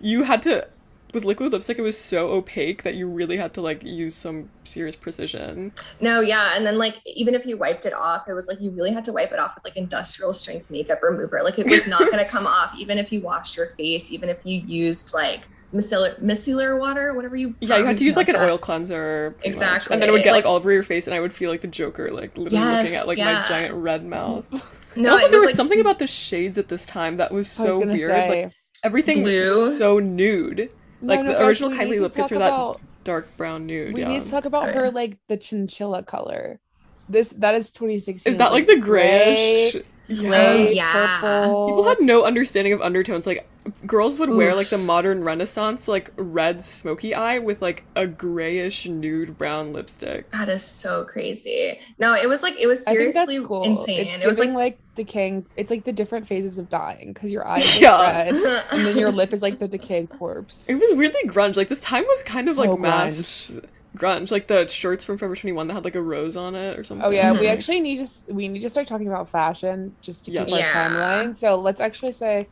you 0.00 0.22
had 0.24 0.42
to 0.42 0.66
with 1.12 1.24
liquid 1.24 1.52
lipstick 1.52 1.78
it 1.78 1.82
was 1.82 1.98
so 1.98 2.28
opaque 2.30 2.82
that 2.84 2.94
you 2.94 3.06
really 3.08 3.36
had 3.36 3.52
to 3.54 3.60
like 3.60 3.82
use 3.84 4.14
some 4.14 4.48
serious 4.64 4.96
precision. 4.96 5.72
No, 6.00 6.20
yeah, 6.20 6.52
and 6.56 6.64
then 6.66 6.78
like 6.78 6.96
even 7.06 7.34
if 7.34 7.44
you 7.46 7.56
wiped 7.56 7.86
it 7.86 7.92
off, 7.92 8.28
it 8.28 8.34
was 8.34 8.48
like 8.48 8.60
you 8.60 8.70
really 8.70 8.92
had 8.92 9.04
to 9.04 9.12
wipe 9.12 9.32
it 9.32 9.38
off 9.38 9.54
with 9.54 9.64
like 9.64 9.76
industrial 9.76 10.32
strength 10.32 10.70
makeup 10.70 11.02
remover. 11.02 11.40
Like 11.44 11.58
it 11.58 11.68
was 11.68 11.86
not 11.86 12.00
going 12.00 12.18
to 12.18 12.24
come 12.24 12.46
off, 12.46 12.74
even 12.78 12.98
if 12.98 13.12
you 13.12 13.20
washed 13.20 13.56
your 13.56 13.66
face, 13.66 14.10
even 14.12 14.28
if 14.28 14.38
you 14.44 14.60
used 14.60 15.12
like 15.14 15.42
micellar 15.74 16.18
micellar 16.20 16.78
water, 16.78 17.14
whatever 17.14 17.36
you. 17.36 17.54
Yeah, 17.60 17.78
you 17.78 17.84
had 17.86 17.98
to 17.98 18.04
use 18.04 18.16
like 18.16 18.28
an 18.28 18.34
pronounce 18.34 18.50
oil 18.52 18.58
cleanser. 18.58 19.34
pretty 19.38 19.48
much. 19.50 19.54
Exactly. 19.56 19.94
And 19.94 20.02
then 20.02 20.08
it 20.08 20.12
would 20.12 20.22
get 20.24 20.32
like, 20.32 20.44
Like- 20.44 20.50
all 20.50 20.56
over 20.56 20.70
your 20.72 20.82
face 20.82 21.06
and 21.06 21.14
I 21.14 21.20
would 21.20 21.32
feel 21.32 21.50
like 21.50 21.60
the 21.62 21.68
Joker, 21.68 22.10
like 22.10 22.36
literally 22.36 22.56
Yes, 22.64 22.84
looking 22.84 22.96
at 22.98 23.06
like 23.06 23.18
yeah. 23.18 23.40
my 23.42 23.48
giant 23.48 23.74
red 23.74 24.04
mouth. 24.04 24.48
that. 24.50 24.62
No, 24.96 25.12
also 25.14 25.28
there 25.30 25.40
was 25.40 25.48
like, 25.48 25.56
something 25.56 25.80
about 25.80 25.98
the 25.98 26.06
shades 26.06 26.58
at 26.58 26.68
this 26.68 26.84
time 26.84 27.16
that 27.16 27.32
was 27.32 27.58
I 27.58 27.64
was 27.64 27.72
so 27.72 27.78
weird. 27.86 28.10
say. 28.10 28.44
Like 28.44 28.52
everything 28.84 29.22
Blue. 29.22 29.64
was 29.64 29.78
so 29.78 29.98
nude. 29.98 30.70
No, 31.02 31.14
like 31.14 31.24
no, 31.24 31.32
the 31.32 31.38
guys, 31.38 31.48
original 31.48 31.70
Kylie 31.70 31.90
need 31.90 31.96
to 31.96 32.02
Lipkits 32.02 32.14
talk 32.14 32.30
were 32.30 32.38
that 32.38 32.76
dark 33.04 33.36
brown 33.36 33.66
nude. 33.66 33.94
We 33.94 34.00
yeah. 34.00 34.08
need 34.08 34.22
to 34.22 34.30
talk 34.30 34.44
about 34.44 34.68
Oh, 34.68 34.72
her 34.72 34.90
like 34.90 35.18
the 35.28 35.36
chinchilla 35.36 36.02
color. 36.04 36.60
This 37.08 37.30
that 37.30 37.54
is 37.54 37.70
2016. 37.72 38.32
Is 38.32 38.38
that 38.38 38.52
like 38.52 38.66
the 38.66 38.78
grayish? 38.78 39.72
Gray, 39.72 39.82
Yeah. 40.14 40.28
gray, 40.28 40.68
Oh, 40.68 40.70
yeah. 40.70 41.20
purple. 41.20 41.66
People 41.68 41.84
had 41.84 42.00
no 42.00 42.24
understanding 42.24 42.72
of 42.72 42.80
undertones. 42.82 43.26
Like 43.26 43.48
girls 43.86 44.18
would 44.18 44.30
wear 44.30 44.54
like 44.56 44.68
the 44.70 44.78
modern 44.78 45.22
Renaissance 45.22 45.86
like 45.86 46.10
red 46.16 46.64
smoky 46.64 47.14
eye 47.14 47.38
with 47.38 47.62
like 47.62 47.84
a 47.94 48.06
grayish 48.08 48.86
nude 48.86 49.38
brown 49.38 49.72
lipstick. 49.72 50.30
That 50.32 50.48
is 50.48 50.62
so 50.64 51.04
crazy. 51.04 51.78
No, 51.98 52.14
it 52.14 52.28
was 52.28 52.42
like 52.42 52.58
it 52.58 52.66
was 52.66 52.84
seriously 52.84 53.40
cool. 53.44 53.62
insane. 53.64 54.08
It's 54.08 54.20
it 54.20 54.26
was 54.26 54.38
like 54.38 54.46
giving 54.48 54.56
like, 54.56 54.78
decaying. 54.94 55.46
It's 55.56 55.70
like 55.70 55.84
the 55.84 55.92
different 55.92 56.26
phases 56.26 56.58
of 56.58 56.68
dying 56.68 57.12
because 57.12 57.30
your 57.30 57.46
eyes 57.46 57.80
Yeah. 57.80 57.94
are 57.94 58.02
red 58.02 58.34
and 58.72 58.86
then 58.86 58.98
your 58.98 59.12
lip 59.20 59.32
is 59.32 59.42
like 59.42 59.58
the 59.60 59.68
decayed 59.68 60.10
corpse. 60.10 60.68
It 60.68 60.74
was 60.74 60.96
weirdly 60.96 61.22
grunge. 61.26 61.56
Like 61.56 61.68
this 61.68 61.82
time 61.82 62.04
was 62.04 62.22
kind 62.24 62.48
of 62.48 62.56
So 62.56 62.62
like 62.62 62.78
mass 62.80 63.60
grunge. 63.96 64.30
Like 64.30 64.48
the 64.48 64.66
shirts 64.68 65.04
from 65.04 65.18
Forever 65.18 65.36
21 65.36 65.66
that 65.68 65.74
had 65.74 65.84
like 65.84 65.94
a 65.96 66.02
rose 66.02 66.36
on 66.36 66.54
it 66.54 66.78
or 66.78 66.84
something. 66.84 67.04
Oh 67.06 67.10
yeah, 67.10 67.32
we 67.32 67.46
actually 67.48 67.80
need 67.80 67.96
to 67.96 68.02
s- 68.04 68.24
we 68.30 68.48
need 68.48 68.60
to 68.60 68.70
start 68.70 68.86
talking 68.86 69.08
about 69.08 69.28
fashion 69.28 69.96
just 70.00 70.24
to 70.26 70.30
keep 70.30 70.48
Yes. 70.48 70.52
our 70.52 70.58
Yeah. 70.58 70.88
timeline. 70.88 71.38
So 71.38 71.56
let's 71.60 71.80
actually 71.80 72.12
say, 72.12 72.50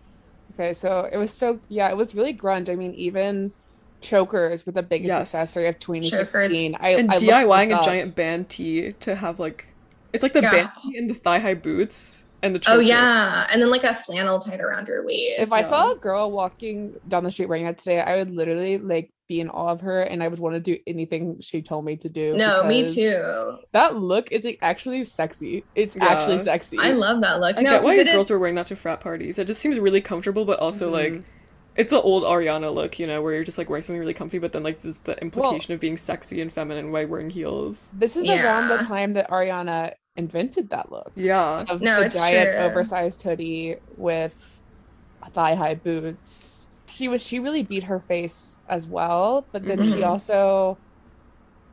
okay, 0.54 0.74
so 0.74 1.08
it 1.10 1.16
was 1.16 1.32
so 1.32 1.60
yeah, 1.68 1.88
it 1.90 1.96
was 1.96 2.14
really 2.14 2.34
grunge. 2.36 2.68
I 2.68 2.76
mean, 2.76 2.94
even 2.94 3.52
chokers 4.02 4.64
were 4.64 4.72
the 4.72 4.82
biggest 4.82 5.08
Yes. 5.08 5.20
accessory 5.34 5.66
of 5.68 5.78
2016. 5.78 6.76
I, 6.80 6.90
and 6.90 7.10
I 7.10 7.14
looked 7.16 7.26
DIYing 7.26 7.68
this 7.68 7.80
a 7.80 7.84
giant 7.84 8.14
band 8.16 8.48
tee 8.48 8.92
to 9.00 9.14
have 9.16 9.38
like 9.38 9.66
it's 10.12 10.22
like 10.22 10.32
the 10.32 10.42
Yeah. 10.42 10.50
band 10.52 10.70
tee 10.82 10.98
and 10.98 11.10
the 11.10 11.14
thigh 11.14 11.38
high 11.38 11.54
boots 11.54 12.26
and 12.42 12.54
the 12.54 12.62
oh 12.68 12.78
yeah, 12.78 13.46
and 13.50 13.60
then 13.60 13.70
like 13.70 13.84
a 13.84 13.94
flannel 13.94 14.38
tied 14.38 14.60
around 14.60 14.88
your 14.88 15.04
waist. 15.04 15.34
If 15.38 15.52
I 15.52 15.62
saw 15.62 15.92
a 15.92 15.96
girl 15.96 16.30
walking 16.30 16.94
down 17.08 17.24
the 17.24 17.30
street 17.30 17.48
wearing 17.48 17.64
that 17.66 17.78
today, 17.78 18.00
I 18.00 18.16
would 18.16 18.30
literally 18.34 18.78
like 18.78 19.10
be 19.28 19.40
in 19.40 19.48
awe 19.48 19.68
of 19.68 19.80
her, 19.82 20.02
and 20.02 20.22
I 20.22 20.28
would 20.28 20.40
want 20.40 20.54
to 20.56 20.60
do 20.60 20.76
anything 20.86 21.38
she 21.40 21.62
told 21.62 21.84
me 21.84 21.96
to 21.98 22.08
do. 22.08 22.36
no, 22.36 22.64
me 22.64 22.88
too. 22.88 23.58
That 23.72 23.94
look 23.96 24.32
is 24.32 24.44
like 24.44 24.58
actually 24.62 25.04
sexy. 25.04 25.64
It's 25.74 25.94
Yeah. 25.94 26.06
actually 26.06 26.38
sexy. 26.38 26.78
I 26.80 26.92
love 26.92 27.20
that 27.20 27.40
look. 27.40 27.56
I 27.56 27.62
no, 27.62 27.70
get 27.70 27.82
why 27.82 27.96
'cause 27.96 28.06
it 28.06 28.12
girls 28.12 28.26
is- 28.26 28.30
were 28.30 28.38
wearing 28.38 28.56
that 28.56 28.66
to 28.68 28.76
frat 28.76 29.00
parties. 29.00 29.38
It 29.38 29.46
just 29.46 29.60
seems 29.60 29.78
really 29.78 30.00
comfortable, 30.00 30.44
but 30.44 30.58
also 30.58 30.88
Mhm. 30.88 30.92
like 30.92 31.22
It's 31.76 31.92
an 31.92 32.00
old 32.02 32.24
Ariana 32.24 32.74
look, 32.74 32.98
you 32.98 33.06
know, 33.06 33.22
where 33.22 33.32
you're 33.34 33.44
just 33.44 33.56
like 33.58 33.70
wearing 33.70 33.82
something 33.82 34.00
really 34.00 34.14
comfy, 34.14 34.38
but 34.38 34.52
then 34.52 34.62
like 34.62 34.82
there's 34.82 34.98
the 35.00 35.20
implication 35.22 35.72
of 35.72 35.80
being 35.80 35.96
sexy 35.96 36.40
and 36.40 36.52
feminine 36.52 36.90
by 36.92 37.04
wearing 37.04 37.30
heels. 37.30 37.90
This 37.96 38.16
is 38.16 38.28
around 38.28 38.68
the 38.68 38.78
time 38.78 39.12
that 39.14 39.30
Ariana 39.30 39.92
invented 40.16 40.70
that 40.70 40.90
look 40.90 41.12
Yeah. 41.14 41.64
of 41.68 41.80
No, 41.80 42.00
the 42.00 42.06
it's 42.06 42.18
giant 42.18 42.50
true. 42.50 42.58
oversized 42.58 43.22
hoodie 43.22 43.76
with 43.96 44.34
thigh 45.32 45.54
high 45.54 45.74
boots. 45.74 46.68
She 46.88 47.06
was 47.08 47.22
she 47.22 47.38
really 47.38 47.62
beat 47.62 47.84
her 47.84 48.00
face 48.00 48.58
as 48.68 48.86
well, 48.86 49.46
but 49.52 49.64
then 49.64 49.82
she 49.84 50.00
Mhm. 50.00 50.06
also 50.06 50.78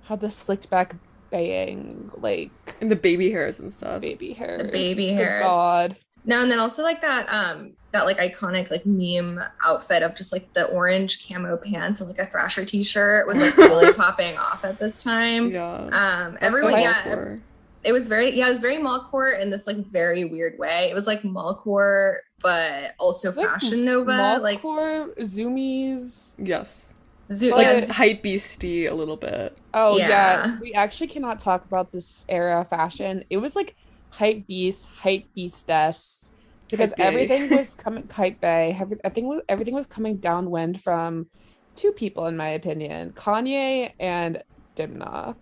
had 0.04 0.20
the 0.22 0.30
slicked 0.30 0.70
back 0.70 0.96
baying 1.32 2.12
like 2.16 2.52
And 2.80 2.90
the 2.92 2.96
baby 2.96 3.32
hairs 3.32 3.60
and 3.60 3.74
stuff. 3.74 4.00
baby 4.02 4.34
hairs. 4.34 4.62
The 4.62 4.68
baby 4.72 5.08
Good 5.08 5.16
hairs. 5.16 5.44
God. 5.44 5.98
No, 6.24 6.42
and 6.42 6.52
then 6.52 6.60
also 6.60 6.84
like 6.84 7.02
that 7.02 7.28
um 7.34 7.74
that 7.98 8.06
like 8.06 8.18
iconic 8.20 8.70
like 8.70 8.86
meme 8.86 9.44
outfit 9.66 10.04
of 10.04 10.16
just 10.16 10.32
like 10.32 10.54
the 10.54 10.66
orange 10.66 11.28
camo 11.28 11.58
pants 11.58 12.00
and 12.00 12.10
like 12.10 12.20
a 12.20 12.26
Thrasher 12.26 12.64
t-shirt 12.64 13.26
was 13.26 13.40
like 13.40 13.58
really 13.58 13.92
popping 14.04 14.38
off 14.38 14.64
at 14.64 14.78
this 14.78 15.04
time. 15.04 15.50
Yeah. 15.50 15.76
Um 15.76 15.90
That's 16.34 16.44
everyone 16.44 16.74
yeah, 16.74 16.94
hardcore. 16.94 17.40
it 17.84 17.92
was 17.92 18.08
very 18.08 18.32
yeah, 18.38 18.48
it 18.48 18.52
was 18.52 18.60
very 18.60 18.78
mallcore 18.78 19.40
in 19.40 19.50
this 19.50 19.66
like 19.66 19.78
very 19.78 20.26
weird 20.26 20.60
way. 20.60 20.90
It 20.92 20.94
was 20.94 21.08
like 21.08 21.24
mallcore 21.24 22.18
but 22.40 22.94
also 23.00 23.32
Like 23.32 23.48
fashion 23.48 23.84
nova 23.84 24.38
like 24.42 24.62
Malcore, 24.62 25.18
zoomies. 25.20 26.36
Yes. 26.38 26.94
zoo 27.32 27.52
Like 27.52 27.66
yes. 27.66 27.92
hype 27.92 28.22
beastie 28.22 28.86
a 28.86 28.94
little 28.94 29.18
bit. 29.18 29.58
Oh 29.74 29.98
yeah. 29.98 30.08
Yeah. 30.08 30.60
we 30.60 30.74
actually 30.74 31.08
cannot 31.08 31.40
talk 31.40 31.66
about 31.66 31.92
this 31.92 32.26
era 32.30 32.62
of 32.62 32.70
fashion. 32.70 33.24
It 33.32 33.38
was 33.38 33.56
like 33.56 33.76
hype 34.12 34.46
beast, 34.46 34.88
hype 35.00 35.26
beastess, 35.36 36.32
because 36.70 36.94
everything 36.98 37.50
was 37.58 37.76
coming 37.76 38.04
kite 38.08 38.40
bay. 38.42 38.76
Every- 38.80 39.00
I 39.06 39.10
think 39.10 39.44
everything 39.50 39.74
was 39.76 39.88
coming 39.88 40.18
downwind 40.18 40.82
from 40.82 41.28
two 41.76 41.92
people, 41.92 42.26
in 42.28 42.36
my 42.38 42.50
opinion, 42.50 43.12
Kanye 43.14 43.92
and 44.00 44.42
Demna. 44.76 45.36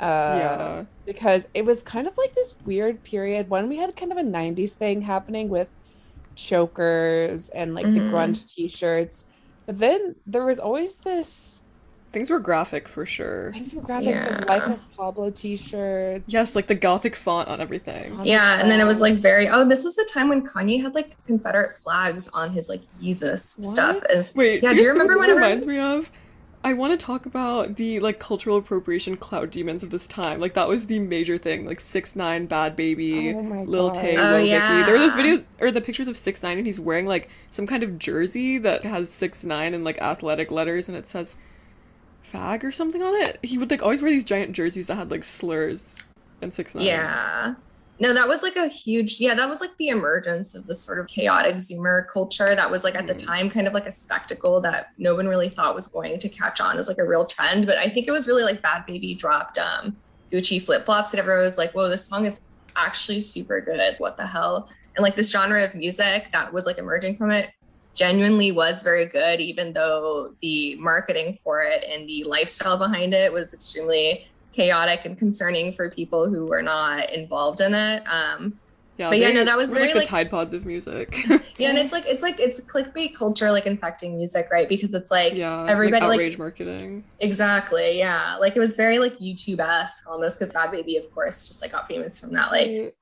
Uh, 0.00 0.04
yeah. 0.40 0.84
because 1.04 1.46
it 1.52 1.62
was 1.62 1.82
kind 1.82 2.06
of 2.08 2.16
like 2.16 2.34
this 2.34 2.54
weird 2.64 3.02
period 3.04 3.50
when 3.50 3.68
we 3.68 3.76
had 3.76 3.94
kind 3.96 4.10
of 4.10 4.16
a 4.16 4.22
90s 4.22 4.72
thing 4.72 5.02
happening 5.02 5.50
with 5.50 5.68
chokers 6.34 7.50
and 7.50 7.74
like 7.74 7.84
the 7.84 8.00
Mhm. 8.00 8.10
grunge 8.10 8.48
t-shirts 8.54 9.26
but 9.66 9.78
then 9.78 10.16
there 10.26 10.46
was 10.46 10.58
always 10.58 10.98
this 10.98 11.62
Things 12.12 12.28
were 12.28 12.40
graphic 12.40 12.88
for 12.88 13.06
sure. 13.06 13.52
things 13.52 13.72
were 13.72 13.82
graphic 13.82 14.08
Yeah. 14.08 14.40
the 14.40 14.46
life 14.46 14.66
of 14.66 14.80
pablo 14.96 15.30
t-shirts 15.30 16.24
Yes, 16.26 16.56
like 16.56 16.66
the 16.66 16.74
gothic 16.74 17.14
font 17.14 17.48
on 17.48 17.60
everything. 17.60 18.18
yeah, 18.24 18.58
and 18.60 18.70
then 18.70 18.80
it 18.80 18.84
was 18.84 19.00
like 19.00 19.14
very 19.14 19.48
oh, 19.48 19.64
this 19.64 19.84
is 19.84 19.94
the 19.96 20.08
time 20.12 20.28
when 20.28 20.46
Kanye 20.46 20.82
had 20.82 20.94
like 20.94 21.16
Confederate 21.26 21.74
flags 21.74 22.28
on 22.28 22.50
his 22.50 22.68
like 22.68 22.82
Jesus 23.00 23.44
stuff. 23.44 24.02
And 24.12 24.32
Wait, 24.36 24.62
Yeah, 24.62 24.70
do 24.70 24.76
do 24.76 24.82
you, 24.82 24.88
you 24.88 24.92
see 24.94 24.98
what 24.98 25.02
remember 25.08 25.26
this 25.26 25.34
reminds 25.36 25.66
me 25.66 25.78
of? 25.78 26.10
I 26.62 26.74
want 26.74 26.92
to 26.92 26.98
talk 27.06 27.24
about 27.24 27.76
the 27.76 28.00
like 28.00 28.18
cultural 28.18 28.58
appropriation 28.58 29.16
cloud 29.16 29.50
demons 29.50 29.82
of 29.82 29.88
this 29.88 30.06
time. 30.06 30.40
Like 30.40 30.52
that 30.54 30.68
was 30.68 30.88
the 30.88 30.98
major 30.98 31.38
thing. 31.38 31.64
Like 31.64 31.80
six 31.80 32.14
nine, 32.14 32.46
Bhad 32.48 32.76
Bhabie, 32.76 33.34
Oh 33.34 33.42
my 33.42 33.62
Lil 33.62 33.92
Tay, 33.92 34.16
Oh, 34.18 34.32
Lil 34.32 34.46
Vicky. 34.46 34.82
There 34.82 34.92
were 34.92 34.98
those 34.98 35.12
videos 35.12 35.44
or 35.60 35.70
the 35.70 35.80
pictures 35.80 36.06
of 36.08 36.18
six 36.18 36.42
nine, 36.42 36.58
and 36.58 36.66
he's 36.66 36.78
wearing 36.78 37.06
like 37.06 37.30
some 37.50 37.66
kind 37.66 37.82
of 37.82 37.98
jersey 37.98 38.58
that 38.58 38.84
has 38.84 39.10
six 39.10 39.42
nine 39.42 39.72
in 39.72 39.84
like 39.84 39.96
athletic 40.02 40.50
letters, 40.50 40.86
and 40.86 40.98
it 40.98 41.06
says 41.06 41.38
fag 42.32 42.64
or 42.64 42.72
something 42.72 43.02
on 43.02 43.14
it. 43.22 43.38
He 43.42 43.58
would 43.58 43.70
like 43.70 43.82
always 43.82 44.02
wear 44.02 44.10
these 44.10 44.24
giant 44.24 44.52
jerseys 44.52 44.86
that 44.88 44.96
had 44.96 45.10
like 45.10 45.24
slurs 45.24 46.02
and 46.42 46.52
six 46.52 46.74
nine. 46.74 46.84
Yeah. 46.84 47.54
No, 48.02 48.14
that 48.14 48.26
was 48.28 48.42
like 48.42 48.56
a 48.56 48.66
huge, 48.66 49.20
yeah, 49.20 49.34
that 49.34 49.46
was 49.48 49.60
like 49.60 49.76
the 49.76 49.88
emergence 49.88 50.54
of 50.54 50.66
this 50.66 50.80
sort 50.82 51.00
of 51.00 51.06
chaotic 51.06 51.56
Zoomer 51.56 52.08
culture. 52.10 52.54
That 52.54 52.70
was 52.70 52.82
like 52.82 52.94
at 52.94 53.06
the 53.06 53.12
Mm. 53.14 53.26
time 53.26 53.50
kind 53.50 53.66
of 53.66 53.74
like 53.74 53.84
a 53.84 53.92
spectacle 53.92 54.58
that 54.62 54.88
no 54.96 55.14
one 55.14 55.28
really 55.28 55.50
thought 55.50 55.74
was 55.74 55.86
going 55.86 56.18
to 56.18 56.28
catch 56.30 56.62
on 56.62 56.78
as 56.78 56.88
like 56.88 56.96
a 56.96 57.04
real 57.06 57.26
trend. 57.26 57.66
But 57.66 57.76
I 57.76 57.90
think 57.90 58.08
it 58.08 58.10
was 58.10 58.26
really 58.26 58.42
like 58.42 58.62
Bhad 58.62 58.86
Bhabie 58.88 59.18
dropped 59.18 59.58
um, 59.58 59.94
Gucci 60.32 60.62
flip 60.62 60.86
flops, 60.86 61.12
and 61.12 61.20
everyone 61.20 61.44
was 61.44 61.58
like, 61.58 61.72
whoa, 61.72 61.90
this 61.90 62.06
song 62.06 62.24
is 62.24 62.40
actually 62.74 63.20
super 63.20 63.60
good. 63.60 63.96
What 63.98 64.16
the 64.16 64.26
hell? 64.26 64.70
And 64.96 65.02
like 65.02 65.14
this 65.14 65.30
genre 65.30 65.62
of 65.62 65.74
music 65.74 66.28
that 66.32 66.50
was 66.52 66.64
like 66.64 66.78
emerging 66.78 67.16
from 67.16 67.30
it 67.30 67.50
genuinely 68.00 68.50
was 68.50 68.82
very 68.82 69.04
good, 69.04 69.42
even 69.42 69.74
though 69.74 70.34
the 70.40 70.74
marketing 70.76 71.34
for 71.34 71.60
it 71.60 71.84
and 71.86 72.08
the 72.08 72.24
lifestyle 72.24 72.78
behind 72.78 73.12
it 73.12 73.30
was 73.30 73.52
extremely 73.52 74.26
chaotic 74.52 75.04
and 75.04 75.18
concerning 75.18 75.70
for 75.70 75.90
people 75.90 76.26
who 76.26 76.46
were 76.46 76.62
not 76.62 77.12
involved 77.12 77.60
in 77.60 77.74
it. 77.74 78.02
Um, 78.08 78.58
yeah. 78.96 79.10
But 79.10 79.18
yeah, 79.18 79.28
they 79.28 79.34
no, 79.34 79.44
that 79.44 79.56
was 79.56 79.70
very, 79.70 79.92
like 79.92 80.04
the 80.04 80.06
Tide 80.06 80.30
Pods 80.30 80.54
of 80.54 80.64
music. 80.64 81.14
yeah, 81.58 81.68
and 81.68 81.78
it's 81.78 81.92
like 81.96 82.04
it's 82.06 82.22
like 82.22 82.40
it's 82.40 82.58
clickbait 82.64 83.14
culture 83.14 83.52
like 83.52 83.66
infecting 83.66 84.16
music, 84.16 84.48
right? 84.50 84.68
Because 84.68 84.94
it's 84.94 85.10
like 85.10 85.34
yeah, 85.34 85.66
everybody, 85.68 86.00
like 86.00 86.08
like- 86.08 86.20
outrage 86.20 86.38
marketing. 86.38 87.04
exactly, 87.18 87.98
yeah, 87.98 88.36
like 88.36 88.56
it 88.56 88.60
was 88.60 88.76
very 88.76 88.98
like 88.98 89.18
YouTube 89.18 89.60
esque 89.60 90.08
almost 90.10 90.38
because 90.38 90.52
Bhad 90.54 90.72
Bhabie, 90.72 90.98
of 90.98 91.10
course, 91.14 91.48
just 91.48 91.60
like 91.60 91.72
got 91.72 91.86
famous 91.86 92.18
from 92.18 92.32
that. 92.32 92.50
Like, 92.50 92.94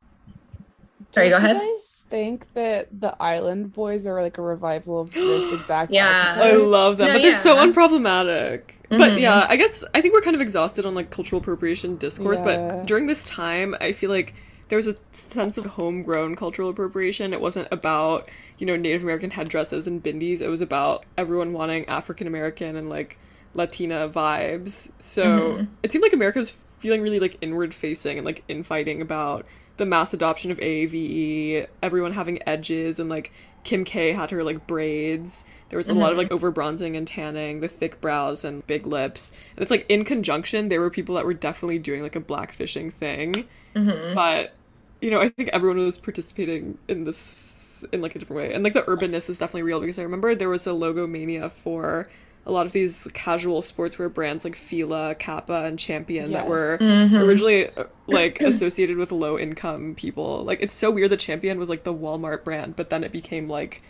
I- 1.10 1.14
Sorry, 1.14 1.30
Don't 1.30 1.42
go 1.42 1.48
you 1.48 1.74
guys 1.74 2.04
think 2.10 2.52
that 2.54 2.88
the 3.00 3.16
Island 3.20 3.72
Boys 3.72 4.06
are 4.06 4.20
like 4.22 4.38
a 4.38 4.42
revival 4.42 5.00
of 5.00 5.12
this 5.14 5.52
exact 5.52 5.90
Yeah. 5.92 6.36
I 6.38 6.52
love 6.54 6.98
them, 6.98 7.08
No, 7.08 7.14
but 7.14 7.22
they're 7.22 7.34
so 7.34 7.56
unproblematic. 7.56 8.62
But 8.90 9.12
Mhm. 9.12 9.20
yeah, 9.20 9.46
I 9.48 9.56
guess 9.56 9.84
I 9.94 10.00
think 10.00 10.14
we're 10.14 10.20
kind 10.22 10.36
of 10.36 10.40
exhausted 10.42 10.86
on 10.86 10.94
like 10.94 11.10
cultural 11.10 11.40
appropriation 11.40 11.96
discourse. 11.96 12.38
Yeah. 12.38 12.44
But 12.44 12.86
during 12.86 13.06
this 13.06 13.24
time, 13.24 13.74
I 13.80 13.92
feel 13.92 14.10
like 14.10 14.34
there 14.68 14.76
was 14.76 14.86
a 14.86 14.96
sense 15.12 15.56
of 15.58 15.64
homegrown 15.64 16.36
cultural 16.36 16.68
appropriation. 16.68 17.32
It 17.32 17.40
wasn't 17.40 17.68
about 17.70 18.28
you 18.58 18.66
know 18.66 18.76
Native 18.76 19.02
American 19.02 19.30
headdresses 19.30 19.86
and 19.86 20.02
bindies. 20.02 20.40
It 20.40 20.48
was 20.48 20.60
about 20.60 21.04
everyone 21.16 21.52
wanting 21.52 21.86
African 21.86 22.26
American 22.26 22.76
and 22.76 22.88
like 22.88 23.18
Latina 23.54 24.08
vibes. 24.08 24.90
So 24.98 25.24
Mhm. 25.26 25.68
it 25.82 25.92
seemed 25.92 26.02
like 26.02 26.12
America 26.12 26.38
was 26.38 26.54
feeling 26.78 27.02
really 27.02 27.18
like 27.20 27.36
inward 27.40 27.74
facing 27.74 28.18
and 28.18 28.24
like 28.24 28.42
infighting 28.48 29.00
about 29.02 29.44
the 29.78 29.86
mass 29.86 30.12
adoption 30.12 30.50
of 30.50 30.58
AAVE, 30.58 31.66
everyone 31.82 32.12
having 32.12 32.40
edges, 32.46 33.00
and 33.00 33.08
like 33.08 33.32
Kim 33.64 33.84
K 33.84 34.12
had 34.12 34.30
her 34.30 34.44
like 34.44 34.66
braids. 34.66 35.44
There 35.70 35.76
was 35.76 35.88
a 35.88 35.94
lot 35.94 36.12
of 36.12 36.18
like 36.18 36.30
over 36.30 36.50
bronzing 36.50 36.96
and 36.96 37.06
tanning, 37.06 37.60
the 37.60 37.68
thick 37.68 38.00
brows 38.00 38.44
and 38.44 38.66
big 38.66 38.86
lips. 38.86 39.32
And 39.56 39.62
it's 39.62 39.70
like 39.70 39.84
in 39.88 40.04
conjunction, 40.04 40.68
there 40.68 40.80
were 40.80 40.90
people 40.90 41.14
that 41.16 41.26
were 41.26 41.34
definitely 41.34 41.78
doing 41.78 42.02
like 42.02 42.16
a 42.16 42.20
blackfishing 42.20 42.92
thing. 42.92 43.46
mhm. 43.74 44.14
But, 44.14 44.54
you 45.02 45.10
know, 45.10 45.20
I 45.20 45.28
think 45.28 45.50
everyone 45.50 45.78
was 45.78 45.98
participating 45.98 46.78
in 46.88 47.04
this 47.04 47.84
in 47.92 48.00
like 48.00 48.16
a 48.16 48.18
different 48.18 48.38
way. 48.42 48.52
And 48.54 48.64
like 48.64 48.72
the 48.72 48.82
urbanness 48.82 49.28
is 49.28 49.38
definitely 49.38 49.62
real 49.62 49.80
because 49.80 49.98
I 49.98 50.02
remember 50.02 50.34
there 50.34 50.48
was 50.48 50.66
a 50.66 50.72
logo 50.72 51.06
mania 51.06 51.50
for 51.50 52.08
a 52.48 52.52
lot 52.52 52.64
of 52.66 52.72
these 52.72 53.06
casual 53.12 53.60
sportswear 53.60 54.12
brands 54.12 54.42
like 54.44 54.56
Fila, 54.56 55.14
Kappa, 55.14 55.64
and 55.64 55.78
Champion 55.78 56.32
that 56.32 56.44
Yes. 56.44 56.48
were 56.48 56.78
Mhm. 56.80 57.22
originally 57.22 57.68
uh, 57.68 57.84
like 58.06 58.40
associated 58.42 58.96
with 58.96 59.12
low 59.12 59.38
income 59.38 59.94
people. 59.94 60.44
Like 60.44 60.58
it's 60.62 60.74
so 60.74 60.90
weird 60.90 61.10
that 61.10 61.20
Champion 61.20 61.58
was 61.58 61.68
like 61.68 61.84
the 61.84 61.92
Walmart 61.94 62.44
brand, 62.44 62.74
but 62.74 62.88
then 62.90 63.04
it 63.04 63.12
became 63.12 63.48
like 63.48 63.82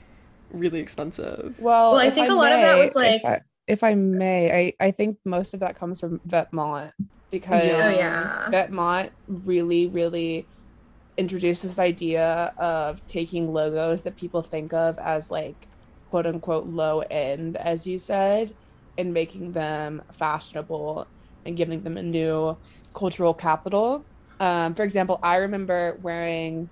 really 0.53 0.81
expensive. 0.81 1.55
Well, 1.59 1.93
Well, 1.93 2.01
I 2.01 2.11
think 2.11 2.29
a 2.31 2.35
lot 2.35 2.53
of 2.53 2.61
that 2.61 2.77
was, 2.79 2.97
like- 2.97 3.21
if 3.21 3.25
I, 3.25 3.41
if 3.69 3.85
I 3.85 3.95
may, 3.95 4.73
I, 4.81 4.87
I 4.87 4.91
think 4.91 5.19
most 5.25 5.55
of 5.55 5.61
that 5.61 5.77
comes 5.79 6.01
from 6.01 6.21
Vetements 6.29 6.93
because 7.31 7.65
Yeah. 7.65 7.93
Oh, 7.95 7.97
yeah. 7.97 8.49
Vetements 8.51 9.11
really, 9.29 9.87
really 9.87 10.47
introduced 11.17 11.63
this 11.63 11.79
idea 11.79 12.53
of 12.59 13.05
taking 13.07 13.53
logos 13.53 14.03
that 14.03 14.17
people 14.17 14.41
think 14.43 14.73
of 14.73 14.99
as 14.99 15.31
like 15.31 15.67
quote 16.11 16.27
unquote 16.27 16.67
low 16.67 17.01
end, 17.01 17.57
as 17.57 17.87
you 17.87 17.99
said, 17.99 18.53
and 18.97 19.13
making 19.15 19.53
them 19.53 20.03
fashionable 20.13 21.07
and 21.45 21.57
giving 21.57 21.83
them 21.83 21.97
a 21.97 22.03
new 22.03 22.57
cultural 22.95 23.35
capital. 23.35 24.07
Um, 24.41 24.75
for 24.75 24.83
example, 24.83 25.19
I 25.23 25.37
remember 25.37 25.99
wearing 26.01 26.71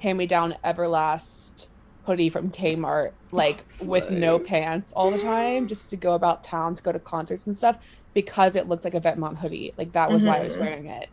hand 0.00 0.18
me 0.18 0.26
down 0.26 0.54
Everlast 0.64 1.66
hoodie 2.04 2.28
from 2.30 2.50
Kmart, 2.50 3.10
like 3.32 3.64
with 3.82 4.10
no 4.10 4.38
pants 4.38 4.92
all 4.92 5.10
the 5.10 5.18
time, 5.18 5.66
just 5.66 5.90
to 5.90 5.96
go 5.96 6.14
about 6.14 6.44
town 6.44 6.74
to 6.74 6.82
go 6.82 6.92
to 6.92 7.00
concerts 7.00 7.46
and 7.46 7.56
stuff 7.56 7.76
because 8.14 8.56
it 8.56 8.68
looked 8.68 8.84
like 8.84 8.94
a 8.94 9.00
Vetements 9.00 9.38
hoodie. 9.40 9.74
Like 9.76 9.92
that 9.92 10.10
was 10.10 10.24
why 10.24 10.38
I 10.38 10.42
was 10.44 10.54
Mhm. 10.56 10.60
wearing 10.60 10.86
it. 10.86 11.08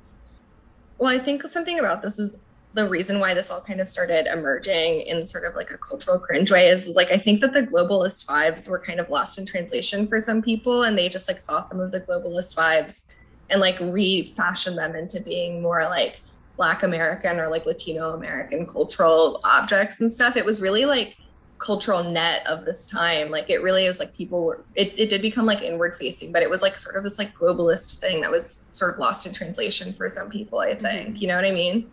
Well, 0.98 1.14
I 1.14 1.20
think 1.20 1.44
something 1.44 1.80
about 1.80 2.02
this 2.02 2.20
is 2.20 2.38
the 2.74 2.88
reason 2.88 3.20
why 3.20 3.34
this 3.34 3.52
all 3.52 3.62
kind 3.62 3.80
of 3.80 3.88
started 3.88 4.26
emerging 4.32 5.02
in 5.02 5.26
sort 5.28 5.46
of 5.46 5.56
like 5.56 5.70
a 5.70 5.78
cultural 5.78 6.18
cringe 6.18 6.52
way 6.52 6.68
is 6.68 6.90
like 6.90 7.12
I 7.12 7.18
think 7.18 7.42
that 7.42 7.54
the 7.54 7.64
globalist 7.64 8.26
vibes 8.26 8.68
were 8.68 8.80
kind 8.80 9.00
of 9.00 9.10
lost 9.10 9.38
in 9.38 9.46
translation 9.46 10.08
for 10.08 10.20
some 10.20 10.42
people 10.42 10.84
and 10.84 10.98
they 10.98 11.08
just 11.08 11.28
like 11.28 11.40
saw 11.40 11.62
some 11.62 11.80
of 11.80 11.92
the 11.92 12.02
globalist 12.02 12.56
vibes 12.56 13.14
and 13.50 13.62
like 13.62 13.80
refashioned 13.80 14.78
them 14.78 14.96
into 14.96 15.22
being 15.22 15.62
more 15.62 15.84
like 15.84 16.22
black 16.58 16.84
American 16.84 17.40
or 17.40 17.48
like 17.48 17.66
Latino 17.66 18.14
American 18.14 18.66
cultural 18.66 19.40
objects 19.44 20.02
and 20.02 20.12
stuff. 20.12 20.36
It 20.36 20.46
was 20.46 20.62
really 20.62 20.86
like 20.86 21.18
cultural 21.60 22.04
net 22.04 22.46
of 22.48 22.66
this 22.66 22.88
time. 22.88 23.30
Like 23.30 23.50
it 23.50 23.62
really 23.62 23.86
is 23.86 24.00
like 24.00 24.14
people 24.16 24.44
were 24.44 24.66
it, 24.76 24.98
it 24.98 25.10
did 25.10 25.22
become 25.22 25.46
like 25.46 25.62
inward 25.62 25.96
facing, 25.96 26.32
but 26.32 26.42
it 26.42 26.50
was 26.50 26.62
like 26.62 26.78
sort 26.78 26.96
of 26.96 27.04
this 27.04 27.20
like 27.20 27.36
globalist 27.36 28.00
thing 28.00 28.22
that 28.22 28.32
was 28.32 28.68
sort 28.72 28.96
of 28.96 29.00
lost 29.00 29.28
in 29.28 29.34
translation 29.34 29.94
for 29.94 30.10
some 30.10 30.30
people, 30.30 30.60
I 30.60 30.74
think. 30.76 31.10
Mm-hmm. 31.10 31.16
You 31.18 31.28
know 31.28 31.36
what 31.36 31.46
I 31.46 31.52
mean? 31.52 31.90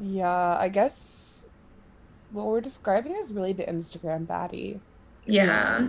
Yeah, 0.00 0.56
I 0.58 0.68
guess 0.68 1.46
what 2.32 2.46
we're 2.46 2.60
describing 2.60 3.14
is 3.16 3.32
really 3.32 3.52
the 3.52 3.64
Instagram 3.64 4.26
baddie. 4.26 4.80
Yeah. 5.26 5.88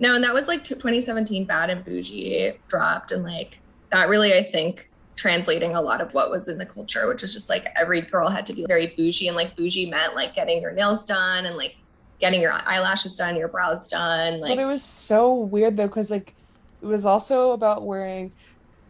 No, 0.00 0.14
and 0.14 0.22
that 0.22 0.32
was 0.32 0.46
like 0.46 0.62
2017 0.62 1.44
Bad 1.44 1.70
and 1.70 1.84
Boujee 1.84 2.56
dropped. 2.68 3.10
And 3.10 3.24
like 3.24 3.58
that 3.90 4.08
really, 4.08 4.34
I 4.34 4.42
think, 4.42 4.90
translating 5.16 5.74
a 5.74 5.82
lot 5.82 6.00
of 6.00 6.14
what 6.14 6.30
was 6.30 6.46
in 6.46 6.58
the 6.58 6.66
culture, 6.66 7.08
which 7.08 7.22
was 7.22 7.32
just 7.32 7.50
like 7.50 7.66
every 7.74 8.00
girl 8.02 8.28
had 8.28 8.46
to 8.46 8.52
be 8.52 8.64
very 8.66 8.88
bougie. 8.88 9.26
And 9.26 9.36
like 9.36 9.56
bougie 9.56 9.90
meant 9.90 10.14
like 10.14 10.34
getting 10.34 10.62
your 10.62 10.72
nails 10.72 11.04
done 11.04 11.46
and 11.46 11.56
like 11.56 11.76
getting 12.20 12.40
your 12.40 12.52
eyelashes 12.52 13.16
done, 13.16 13.34
your 13.34 13.48
brows 13.48 13.88
done. 13.88 14.40
Like, 14.40 14.56
but 14.56 14.62
it 14.62 14.66
was 14.66 14.82
so 14.84 15.34
weird 15.34 15.76
though, 15.76 15.88
because 15.88 16.10
like 16.10 16.34
it 16.80 16.86
was 16.86 17.04
also 17.04 17.52
about 17.52 17.84
wearing. 17.84 18.30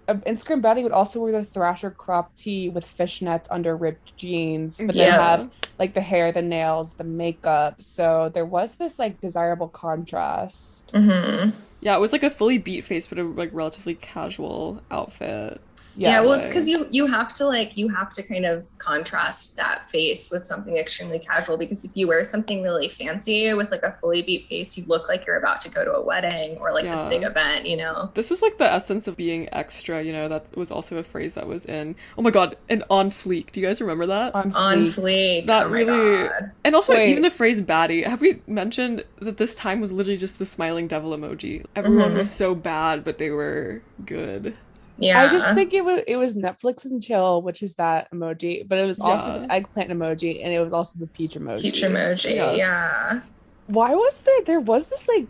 Uh, 0.08 0.14
Instagram 0.26 0.62
baddie 0.62 0.82
would 0.82 0.92
also 0.92 1.20
wear 1.20 1.30
the 1.32 1.44
Thrasher 1.44 1.90
crop 1.90 2.34
tee 2.34 2.70
with 2.70 2.86
fishnets 2.86 3.46
under 3.50 3.76
ripped 3.76 4.16
jeans, 4.16 4.78
but 4.78 4.94
then 4.94 5.12
have 5.20 5.50
like 5.78 5.92
the 5.94 6.00
hair, 6.00 6.32
the 6.32 6.42
nails, 6.42 6.94
the 6.94 7.04
makeup. 7.04 7.80
So 7.82 8.30
there 8.32 8.46
was 8.46 8.76
this 8.76 8.98
like 8.98 9.20
desirable 9.20 9.68
contrast. 9.68 10.90
Mhm. 10.94 11.52
Yeah, 11.80 11.94
it 11.94 12.00
was 12.00 12.12
like 12.12 12.22
a 12.24 12.30
fully 12.30 12.58
beat 12.58 12.84
face, 12.84 13.06
but 13.06 13.18
a 13.18 13.22
like 13.22 13.50
relatively 13.52 13.94
casual 13.94 14.80
outfit. 14.90 15.60
Yeah, 16.00 16.10
Yes. 16.10 16.24
well, 16.24 16.34
it's 16.38 16.46
because 16.46 16.68
you 16.68 16.86
you 16.92 17.06
have 17.06 17.34
to 17.34 17.44
like 17.46 17.76
you 17.76 17.88
have 17.88 18.12
to 18.12 18.22
kind 18.22 18.46
of 18.46 18.64
contrast 18.78 19.56
that 19.56 19.90
face 19.90 20.30
with 20.30 20.44
something 20.44 20.76
extremely 20.76 21.18
casual 21.18 21.56
because 21.56 21.84
if 21.84 21.90
you 21.96 22.06
wear 22.06 22.22
something 22.22 22.62
really 22.62 22.88
fancy 22.88 23.52
with 23.52 23.72
like 23.72 23.82
a 23.82 23.90
fully 23.92 24.22
beat 24.22 24.46
face, 24.48 24.78
you 24.78 24.84
look 24.86 25.08
like 25.08 25.26
you're 25.26 25.38
about 25.38 25.60
to 25.62 25.68
go 25.70 25.84
to 25.84 25.92
a 25.92 26.04
wedding 26.04 26.56
or 26.58 26.72
like 26.72 26.84
Yeah. 26.84 26.94
this 26.94 27.08
big 27.08 27.24
event, 27.24 27.66
you 27.66 27.76
know. 27.76 28.12
This 28.14 28.30
is 28.30 28.42
like 28.42 28.58
the 28.58 28.70
essence 28.72 29.08
of 29.08 29.16
being 29.16 29.48
extra, 29.52 30.00
you 30.00 30.12
know, 30.12 30.28
that 30.28 30.56
was 30.56 30.70
also 30.70 30.98
a 30.98 31.02
phrase 31.02 31.34
that 31.34 31.48
was 31.48 31.66
in 31.66 31.96
Oh 32.16 32.22
my 32.22 32.30
god, 32.30 32.56
and 32.68 32.84
on 32.90 33.10
fleek. 33.10 33.50
Do 33.50 33.58
you 33.60 33.66
guys 33.66 33.80
remember 33.80 34.06
that? 34.06 34.36
on, 34.36 34.52
On 34.54 34.78
fleek. 34.84 35.42
fleek. 35.42 35.46
That 35.46 35.66
oh 35.66 35.70
really- 35.70 36.28
God. 36.28 36.52
And 36.64 36.76
also 36.76 36.94
Wait. 36.94 37.10
even 37.10 37.22
the 37.24 37.30
phrase 37.30 37.60
baddie. 37.60 38.04
Have 38.04 38.20
we 38.20 38.40
mentioned 38.46 39.02
that 39.20 39.36
this 39.36 39.56
time 39.56 39.80
was 39.80 39.92
literally 39.92 40.16
just 40.16 40.38
the 40.38 40.46
smiling 40.46 40.86
devil 40.86 41.10
emoji? 41.10 41.64
Everyone 41.74 42.12
Mhm. 42.12 42.18
was 42.18 42.30
so 42.30 42.54
bad, 42.54 43.02
but 43.02 43.18
they 43.18 43.30
were 43.30 43.82
good. 44.06 44.54
Yeah. 45.00 45.22
I 45.22 45.28
just 45.28 45.54
think 45.54 45.72
it 45.72 45.84
was 45.84 46.02
it 46.06 46.16
was 46.16 46.36
Netflix 46.36 46.84
and 46.84 47.02
chill, 47.02 47.40
which 47.42 47.62
is 47.62 47.74
that 47.76 48.10
emoji, 48.12 48.66
but 48.68 48.78
it 48.78 48.84
was 48.86 48.98
also 48.98 49.32
Yeah. 49.34 49.38
the 49.40 49.52
eggplant 49.52 49.90
emoji, 49.90 50.42
and 50.44 50.52
it 50.52 50.60
was 50.60 50.72
also 50.72 50.98
the 50.98 51.06
peach 51.06 51.34
emoji. 51.34 51.62
peach 51.62 51.82
emoji. 51.82 52.34
Yes. 52.34 52.56
Yeah. 52.56 53.20
Why 53.66 53.94
was 53.94 54.20
there? 54.22 54.42
There 54.44 54.60
was 54.60 54.86
this 54.86 55.06
like 55.08 55.26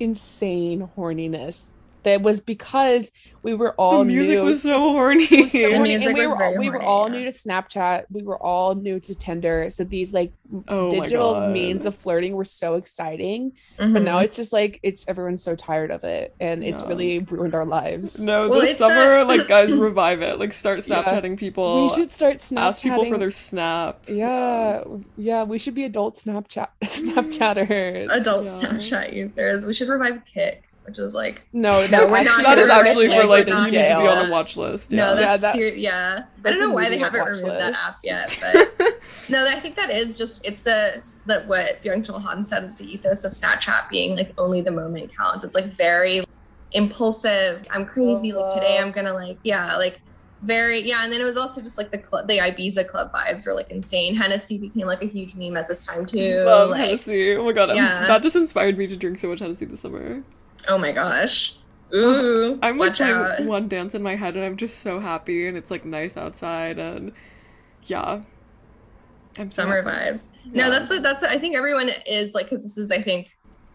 insane 0.00 0.90
horniness 0.96 1.70
that 2.02 2.22
was 2.22 2.40
because 2.40 3.12
we 3.42 3.54
were 3.54 3.72
all 3.74 3.98
the 3.98 4.04
music 4.04 4.38
new. 4.38 4.44
was 4.44 4.62
so 4.62 4.78
horny. 4.78 5.26
so 5.26 5.36
The 5.52 5.74
horny, 5.74 5.98
music 5.98 6.16
we 6.16 6.26
was 6.26 6.38
were 6.38 6.44
all, 6.44 6.56
we 6.56 6.70
were 6.70 6.78
horny, 6.78 6.86
all 6.86 7.08
yeah. 7.08 7.18
new 7.18 7.24
to 7.24 7.30
Snapchat. 7.30 8.04
We 8.10 8.22
were 8.22 8.40
all 8.40 8.74
new 8.74 9.00
to 9.00 9.14
Tinder. 9.14 9.68
So 9.70 9.84
these 9.84 10.12
like 10.12 10.32
oh 10.68 10.90
digital 10.90 11.48
means 11.48 11.84
of 11.84 11.96
flirting 11.96 12.34
were 12.34 12.44
so 12.44 12.74
exciting. 12.74 13.52
But 13.76 13.88
mm-hmm. 13.88 14.04
now 14.04 14.18
it's 14.18 14.36
just 14.36 14.52
like 14.52 14.78
it's 14.82 15.06
everyone's 15.08 15.42
so 15.42 15.56
tired 15.56 15.90
of 15.90 16.04
it, 16.04 16.34
and 16.40 16.62
it's 16.62 16.82
really 16.84 17.18
ruined 17.20 17.54
our 17.54 17.66
lives. 17.66 18.22
No, 18.22 18.48
Well, 18.48 18.60
this 18.60 18.78
summer, 18.78 19.18
a- 19.18 19.24
like 19.24 19.48
guys, 19.48 19.72
revive 19.72 20.22
it. 20.22 20.38
Like 20.38 20.52
start 20.52 20.86
Yeah. 20.86 21.02
Snapchatting 21.02 21.36
people. 21.36 21.88
we 21.88 21.94
should 21.94 22.12
start 22.12 22.38
Snapchatting. 22.38 22.58
ask 22.58 22.82
people 22.82 23.04
for 23.06 23.18
their 23.18 23.30
snap. 23.30 24.04
Yeah, 24.08 24.84
yeah, 25.16 25.42
we 25.42 25.58
should 25.58 25.74
be 25.74 25.84
adult 25.84 26.16
Snapchat 26.16 26.68
mm-hmm. 26.82 27.18
Snapchatters. 27.18 28.08
adult 28.10 28.44
Yeah. 28.46 28.50
Snapchat 28.52 29.12
users. 29.12 29.66
We 29.66 29.72
should 29.72 29.88
revive 29.88 30.24
Kik, 30.24 30.62
which 30.84 30.98
is 30.98 31.14
like 31.14 31.46
No, 31.52 31.86
No, 31.86 31.86
no, 32.06 32.12
we're 32.12 32.22
not 32.24 32.42
that 32.42 32.58
is 32.58 32.68
actually 32.68 33.08
for 33.08 33.24
like 33.24 33.46
you 33.46 33.54
need 33.54 33.70
to 33.70 33.78
be 33.78 34.06
on 34.06 34.26
a 34.26 34.30
watch 34.30 34.56
list. 34.56 34.92
No, 34.92 35.10
Yeah. 35.10 35.14
that's 35.14 35.42
that- 35.42 35.54
ser- 35.54 35.74
yeah. 35.74 36.24
I 36.44 36.50
don't 36.50 36.60
know 36.60 36.70
why 36.70 36.88
they 36.88 36.98
haven't 36.98 37.24
removed 37.24 37.46
that 37.46 37.74
app 37.74 37.94
yet, 38.02 38.36
but 38.78 38.92
no, 39.30 39.46
I 39.46 39.54
think 39.60 39.76
that 39.76 39.90
is 39.90 40.18
just 40.18 40.44
it's 40.46 40.62
the 40.62 41.04
that 41.26 41.46
what 41.46 41.82
Byung 41.82 42.04
Chul 42.04 42.20
Han 42.20 42.44
said 42.44 42.76
the 42.78 42.92
ethos 42.92 43.24
of 43.24 43.32
Snapchat 43.32 43.88
being 43.88 44.16
like 44.16 44.32
only 44.38 44.60
the 44.60 44.70
moment 44.72 45.16
counts. 45.16 45.44
It's 45.44 45.54
like 45.54 45.66
very 45.66 46.24
impulsive. 46.72 47.64
I'm 47.70 47.86
crazy. 47.86 48.32
Like 48.32 48.52
today, 48.52 48.78
I'm 48.78 48.90
gonna 48.90 49.12
like 49.14 49.38
yeah, 49.44 49.76
like 49.76 50.00
very 50.42 50.80
yeah. 50.80 51.04
And 51.04 51.12
then 51.12 51.20
it 51.20 51.24
was 51.24 51.36
also 51.36 51.60
just 51.60 51.78
like 51.78 51.90
the 51.90 51.98
club, 51.98 52.26
the 52.26 52.38
Ibiza 52.38 52.86
club 52.88 53.12
vibes 53.12 53.46
were 53.46 53.54
like 53.54 53.70
insane. 53.70 54.14
Hennessy 54.16 54.58
became 54.58 54.86
like 54.86 55.02
a 55.02 55.06
huge 55.06 55.36
meme 55.36 55.56
at 55.56 55.68
this 55.68 55.86
time 55.86 56.04
too. 56.06 56.42
Love 56.44 56.70
like 56.70 56.80
Hennessy. 56.80 57.36
Oh 57.36 57.44
my 57.44 57.52
god, 57.52 57.74
Yeah. 57.76 58.06
that 58.08 58.22
just 58.22 58.34
inspired 58.36 58.76
me 58.76 58.86
to 58.88 58.96
drink 58.96 59.18
so 59.20 59.28
much 59.28 59.38
Hennessy 59.38 59.66
this 59.66 59.80
summer. 59.80 60.22
Oh 60.68 60.78
my 60.78 60.92
gosh, 60.92 61.56
ooh, 61.94 62.58
I'm 62.62 62.78
like 62.78 62.90
watch 62.90 62.98
doing 62.98 63.10
out. 63.10 63.44
one 63.44 63.68
dance 63.68 63.94
in 63.94 64.02
my 64.02 64.16
head 64.16 64.36
and 64.36 64.44
I'm 64.44 64.56
just 64.56 64.78
so 64.78 65.00
happy 65.00 65.46
and 65.46 65.56
it's 65.56 65.70
like 65.70 65.84
nice 65.84 66.16
outside 66.16 66.78
and 66.78 67.12
yeah. 67.84 68.22
I'm 69.38 69.48
summer 69.48 69.82
happy. 69.82 70.12
vibes. 70.12 70.26
No, 70.46 70.70
that's 70.70 70.90
what 70.90 71.02
that's 71.02 71.22
what 71.22 71.30
I 71.30 71.38
think 71.38 71.56
everyone 71.56 71.90
is 72.06 72.34
like 72.34 72.46
because 72.46 72.62
this 72.62 72.78
is 72.78 72.90
I 72.90 73.00
think 73.00 73.30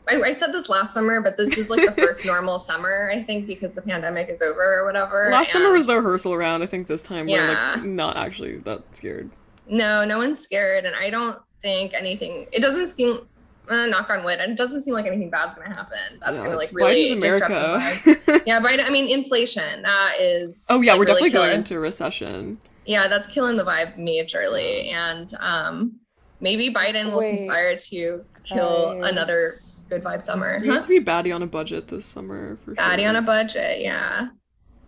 I, 0.10 0.22
I 0.22 0.32
said 0.32 0.54
this 0.54 0.70
last 0.70 0.94
summer, 0.94 1.22
but 1.22 1.38
this 1.38 1.58
is 1.58 1.70
like 1.70 1.86
the 1.86 1.92
first 2.02 2.26
normal 2.26 2.60
summer 2.60 3.12
I 3.14 3.24
think 3.24 3.48
because 3.48 3.74
the 3.74 3.82
pandemic 3.82 4.30
is 4.30 4.42
over 4.42 4.80
or 4.80 4.86
whatever. 4.86 5.30
Last 5.32 5.52
summer 5.52 5.72
was 5.72 5.88
the 5.88 5.96
rehearsal 5.96 6.38
round. 6.38 6.64
I 6.64 6.66
think 6.68 6.88
this 6.88 7.04
time 7.04 7.28
we're 7.28 7.48
like 7.48 7.84
not 7.84 8.18
actually 8.18 8.58
that 8.60 8.84
scared. 8.96 9.30
no, 9.70 10.06
no 10.06 10.18
one's 10.18 10.40
scared, 10.40 10.86
and 10.86 10.96
I 10.96 11.10
don't 11.10 11.40
think 11.62 11.94
anything. 11.94 12.48
It 12.52 12.62
doesn't 12.62 12.88
seem. 12.90 13.28
Uh, 13.70 13.86
knock 13.88 14.10
on 14.10 14.24
wood, 14.24 14.40
and 14.40 14.52
it 14.54 14.58
doesn't 14.58 14.84
seem 14.84 14.94
like 14.94 15.06
anything 15.06 15.30
bad's 15.30 15.56
gonna 15.56 15.74
happen. 15.74 15.98
That's 16.22 16.38
Yeah, 16.38 16.46
gonna 16.46 16.58
like 16.58 16.70
really 16.74 17.12
Biden's 17.16 17.24
disrupt. 17.24 17.52
America. 17.52 18.42
Yeah, 18.46 18.60
Biden. 18.62 18.86
I 18.86 18.90
mean, 18.90 19.10
inflation. 19.10 19.82
That 19.84 20.16
is. 20.20 20.66
oh 20.70 20.82
yeah, 20.82 20.94
like, 20.94 21.00
we're 21.00 21.06
really 21.06 21.30
definitely 21.30 21.48
going 21.48 21.58
into 21.58 21.80
recession. 21.80 22.60
yeah, 22.86 23.08
that's 23.08 23.28
killing 23.28 23.58
the 23.58 23.66
vibe 23.66 23.98
majorly. 23.98 24.92
And 24.94 25.30
um, 25.42 26.00
maybe 26.40 26.74
Biden 26.74 27.12
will 27.12 27.20
Wait. 27.20 27.36
conspire 27.38 27.76
to 27.76 28.24
kill 28.46 29.00
Guys. 29.02 29.12
another 29.12 29.52
good 29.90 30.04
vibe 30.04 30.24
summer. 30.24 30.60
We 30.62 30.68
Huh? 30.68 30.76
need 30.76 30.84
to 30.84 30.88
be 30.88 31.00
baddie 31.02 31.34
on 31.36 31.42
a 31.44 31.48
budget 31.48 31.88
this 31.90 32.06
summer 32.06 32.58
for 32.64 32.74
Baddie 32.76 33.00
sure. 33.00 33.10
on 33.10 33.16
a 33.18 33.22
budget, 33.22 33.82
yeah. 33.82 34.30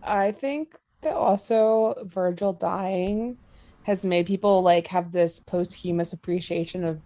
I 0.02 0.32
think 0.32 0.74
that 1.02 1.12
also 1.14 1.94
Virgil 2.06 2.52
dying 2.54 3.36
has 3.82 4.04
made 4.04 4.26
people 4.26 4.62
like 4.62 4.86
have 4.88 5.12
this 5.12 5.40
posthumous 5.40 6.12
appreciation 6.14 6.84
of 6.84 7.00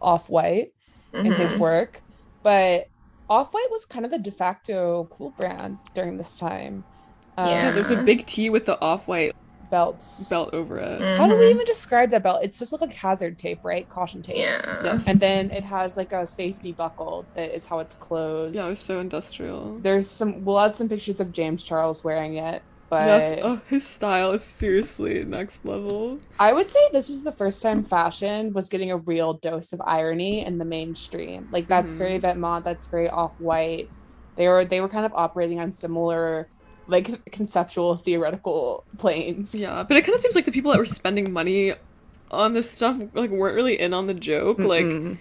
Off 0.00 0.28
White 0.28 0.72
and 1.12 1.28
Mhm. 1.28 1.34
his 1.34 1.60
work, 1.60 2.02
but 2.42 2.88
Off 3.30 3.52
White 3.54 3.68
was 3.70 3.84
kind 3.86 4.04
of 4.04 4.10
the 4.10 4.18
de 4.18 4.30
facto 4.30 5.08
cool 5.10 5.30
brand 5.38 5.78
during 5.94 6.16
this 6.16 6.38
time. 6.38 6.84
Um, 7.38 7.48
Yeah. 7.48 7.54
Yeah, 7.64 7.70
there's 7.70 7.90
a 7.90 8.02
big 8.02 8.26
T 8.26 8.50
with 8.50 8.66
the 8.66 8.78
off-white 8.82 9.34
belts. 9.70 10.28
belt 10.28 10.50
over 10.52 10.78
it. 10.78 11.00
How 11.16 11.26
do 11.26 11.38
we 11.38 11.48
even 11.48 11.64
describe 11.64 12.10
that 12.10 12.22
belt? 12.22 12.40
It's 12.42 12.58
supposed 12.58 12.70
to 12.70 12.74
look 12.74 12.80
like 12.82 12.92
hazard 12.92 13.38
tape, 13.38 13.60
right? 13.62 13.88
Caution 13.88 14.20
tape. 14.20 14.36
Yeah. 14.36 14.80
Yes. 14.84 15.08
And 15.08 15.18
then 15.18 15.50
it 15.50 15.64
has 15.64 15.96
like 15.96 16.12
a 16.12 16.26
safety 16.26 16.72
buckle 16.72 17.24
that 17.34 17.54
is 17.54 17.64
how 17.64 17.78
it's 17.78 17.94
closed. 17.94 18.54
Yeah, 18.54 18.66
it 18.66 18.70
was 18.70 18.80
so 18.80 19.00
industrial. 19.00 19.78
There's 19.80 20.10
some. 20.10 20.44
We'll 20.44 20.60
add 20.60 20.76
some 20.76 20.90
pictures 20.90 21.20
of 21.20 21.32
James 21.32 21.62
Charles 21.62 22.04
wearing 22.04 22.34
it, 22.36 22.62
but 22.92 23.06
Yes, 23.06 23.40
oh, 23.42 23.60
his 23.68 23.86
style 23.88 24.32
is 24.32 24.44
seriously 24.44 25.24
next 25.24 25.64
level. 25.64 26.20
I 26.38 26.52
would 26.52 26.68
say 26.68 26.78
this 26.92 27.08
was 27.08 27.24
the 27.24 27.32
first 27.32 27.62
time 27.62 27.84
fashion 27.84 28.52
was 28.52 28.68
getting 28.68 28.90
a 28.90 28.98
real 28.98 29.32
dose 29.32 29.72
of 29.72 29.80
irony 29.80 30.44
in 30.44 30.58
the 30.58 30.66
mainstream. 30.66 31.48
Like 31.50 31.68
that's 31.68 31.94
Mhm. 31.94 31.98
very 31.98 32.18
Vetements, 32.20 32.64
that's 32.64 32.88
very 32.88 33.08
off 33.08 33.34
white. 33.38 33.88
They 34.36 34.46
were 34.46 34.66
they 34.66 34.82
were 34.82 34.90
kind 34.90 35.06
of 35.06 35.12
operating 35.14 35.58
on 35.58 35.72
similar 35.72 36.50
like 36.86 37.24
conceptual 37.32 37.96
theoretical 37.96 38.84
planes. 38.98 39.54
Yeah, 39.54 39.84
but 39.84 39.96
it 39.96 40.02
kind 40.04 40.14
of 40.14 40.20
seems 40.20 40.34
like 40.34 40.44
the 40.44 40.52
people 40.52 40.72
that 40.72 40.78
were 40.78 40.84
spending 40.84 41.32
money 41.32 41.74
on 42.30 42.52
this 42.52 42.70
stuff 42.70 42.98
like 43.14 43.30
weren't 43.30 43.54
really 43.56 43.78
in 43.80 43.94
on 43.94 44.06
the 44.06 44.14
joke. 44.14 44.64
Like 44.64 44.84
Mm-mm. 44.84 45.18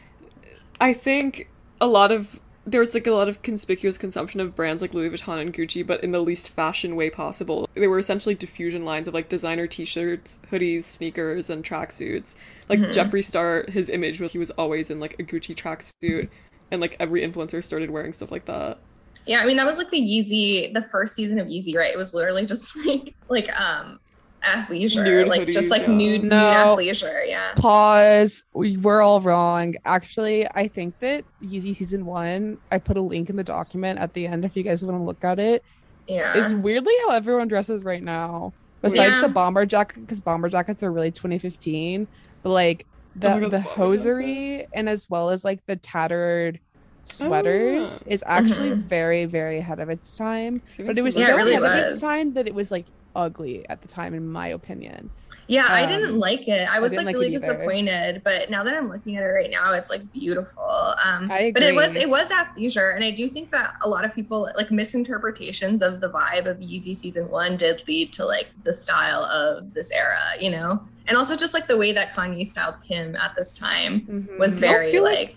I 0.81 0.93
think 0.93 1.51
a 1.79 1.87
lot 1.87 2.11
of 2.11 2.39
there's 2.71 2.93
like 2.93 3.07
a 3.07 3.11
lot 3.11 3.29
of 3.29 3.41
conspicuous 3.41 3.97
consumption 3.97 4.39
of 4.39 4.55
brands 4.55 4.81
like 4.81 4.93
Louis 4.93 5.09
Vuitton 5.09 5.41
and 5.41 5.53
Gucci, 5.53 5.85
but 5.85 6.03
in 6.03 6.11
the 6.11 6.21
least 6.21 6.49
fashion 6.49 6.95
way 6.95 7.09
possible. 7.09 7.69
They 7.75 7.87
were 7.87 7.99
essentially 7.99 8.35
diffusion 8.35 8.85
lines 8.85 9.07
of 9.07 9.13
like 9.13 9.29
designer 9.29 9.67
T-shirts, 9.67 10.39
hoodies, 10.51 10.83
sneakers, 10.83 11.49
and 11.49 11.63
tracksuits. 11.63 12.35
Like 12.69 12.79
Mhm. 12.79 12.93
Jeffree 12.93 13.23
Star, 13.23 13.65
his 13.69 13.89
image 13.89 14.19
was 14.19 14.31
he 14.31 14.37
was 14.37 14.51
always 14.51 14.89
in 14.89 14.99
like 14.99 15.19
a 15.19 15.23
Gucci 15.23 15.55
tracksuit, 15.55 16.29
and 16.71 16.81
like 16.81 16.95
every 16.99 17.21
influencer 17.21 17.63
started 17.63 17.89
wearing 17.91 18.13
stuff 18.13 18.31
like 18.31 18.45
that. 18.45 18.79
Yeah, 19.25 19.39
I 19.41 19.45
mean 19.45 19.57
that 19.57 19.65
was 19.65 19.77
like 19.77 19.89
the 19.89 19.99
Yeezy, 20.01 20.73
the 20.73 20.81
first 20.81 21.13
season 21.15 21.39
of 21.39 21.47
Yeezy, 21.47 21.75
right? 21.75 21.91
It 21.93 21.97
was 21.97 22.13
literally 22.13 22.45
just 22.45 22.75
like 22.85 23.13
like 23.29 23.61
um 23.61 23.99
athleisure, 24.43 25.03
Nude 25.03 25.27
like 25.27 25.47
just 25.49 25.69
like 25.71 25.83
yeah. 25.83 25.87
nude, 25.93 26.21
nude 26.23 26.31
No. 26.31 26.75
athleisure, 26.77 27.27
yeah. 27.27 27.53
Pause. 27.55 28.43
We, 28.53 28.77
we're 28.77 29.01
all 29.01 29.21
wrong. 29.21 29.75
Actually, 29.85 30.47
I 30.47 30.67
think 30.67 30.97
that 30.99 31.23
Yeezy 31.43 31.75
season 31.75 32.05
one. 32.05 32.57
I 32.71 32.77
put 32.77 32.97
a 32.97 33.01
link 33.01 33.29
in 33.29 33.35
the 33.35 33.43
document 33.43 33.99
at 33.99 34.13
the 34.13 34.27
end 34.27 34.43
if 34.45 34.55
you 34.57 34.63
guys 34.63 34.83
want 34.83 34.97
to 34.97 35.03
look 35.03 35.23
at 35.23 35.39
it. 35.39 35.63
Yeah. 36.07 36.35
Is 36.35 36.53
weirdly 36.53 36.93
how 37.07 37.11
everyone 37.13 37.47
dresses 37.47 37.83
right 37.83 38.01
now. 38.03 38.53
Besides 38.81 39.13
Yeah. 39.13 39.21
the 39.21 39.29
bomber 39.29 39.65
jacket, 39.65 40.01
because 40.01 40.19
bomber 40.21 40.49
jackets 40.49 40.81
are 40.81 40.91
really 40.91 41.11
2015. 41.11 42.07
But 42.41 42.49
like 42.49 42.85
the 43.15 43.27
Oh 43.27 43.33
God, 43.39 43.41
the 43.43 43.49
the 43.49 43.57
bomber 43.59 43.69
hosiery 43.69 44.67
and 44.73 44.89
as 44.89 45.09
well 45.09 45.29
as 45.29 45.43
like 45.45 45.63
the 45.67 45.75
tattered 45.75 46.59
sweaters 47.03 48.03
is 48.07 48.23
actually 48.25 48.69
Mhm. 48.69 48.83
very 48.83 49.25
very 49.25 49.59
ahead 49.59 49.79
of 49.79 49.89
its 49.89 50.15
time. 50.15 50.61
But 50.77 50.97
it 50.97 51.03
was 51.03 51.17
Yeah, 51.17 51.27
so 51.27 51.33
it 51.33 51.35
really 51.37 51.53
ahead 51.55 51.85
of 51.87 51.91
its 51.93 52.01
time 52.01 52.33
that 52.33 52.47
it 52.47 52.55
was 52.55 52.71
like 52.71 52.85
ugly 53.15 53.67
at 53.69 53.81
the 53.81 53.87
time, 53.87 54.13
in 54.13 54.27
my 54.27 54.47
opinion. 54.47 55.09
Yeah, 55.47 55.65
I 55.69 55.83
Um, 55.83 55.89
didn't 55.89 56.17
like 56.19 56.47
it. 56.47 56.69
I 56.71 56.79
was 56.79 56.91
didn't 56.91 57.07
like 57.07 57.15
like 57.15 57.19
really 57.21 57.31
disappointed, 57.31 58.21
but 58.23 58.49
now 58.49 58.63
that 58.63 58.73
I'm 58.77 58.87
looking 58.89 59.17
at 59.17 59.23
it 59.23 59.27
right 59.27 59.51
now, 59.51 59.73
it's 59.73 59.89
like 59.89 60.09
beautiful. 60.13 60.63
Um, 61.03 61.29
I 61.29 61.51
But 61.53 61.63
it 61.63 61.75
was 61.75 61.95
it 61.95 62.09
was 62.09 62.29
athleisure, 62.29 62.95
and 62.95 63.03
I 63.03 63.11
do 63.11 63.27
think 63.27 63.51
that 63.51 63.73
a 63.81 63.89
lot 63.89 64.05
of 64.05 64.15
people 64.15 64.49
like 64.55 64.71
misinterpretations 64.71 65.81
of 65.81 65.99
the 65.99 66.09
vibe 66.09 66.45
of 66.45 66.57
Yeezy 66.59 66.95
season 66.95 67.29
one 67.29 67.57
did 67.57 67.85
lead 67.87 68.13
to 68.13 68.25
like 68.25 68.47
the 68.63 68.73
style 68.73 69.23
of 69.25 69.73
this 69.73 69.91
era, 69.91 70.21
you 70.39 70.51
know, 70.51 70.81
and 71.07 71.17
also 71.17 71.35
just 71.35 71.53
like 71.53 71.67
the 71.67 71.77
way 71.77 71.91
that 71.91 72.15
Kanye 72.15 72.45
styled 72.45 72.81
Kim 72.81 73.15
at 73.17 73.35
this 73.35 73.53
time 73.57 74.01
Mhm. 74.01 74.39
was 74.39 74.57
very 74.59 74.99
like, 74.99 75.15
like- 75.17 75.35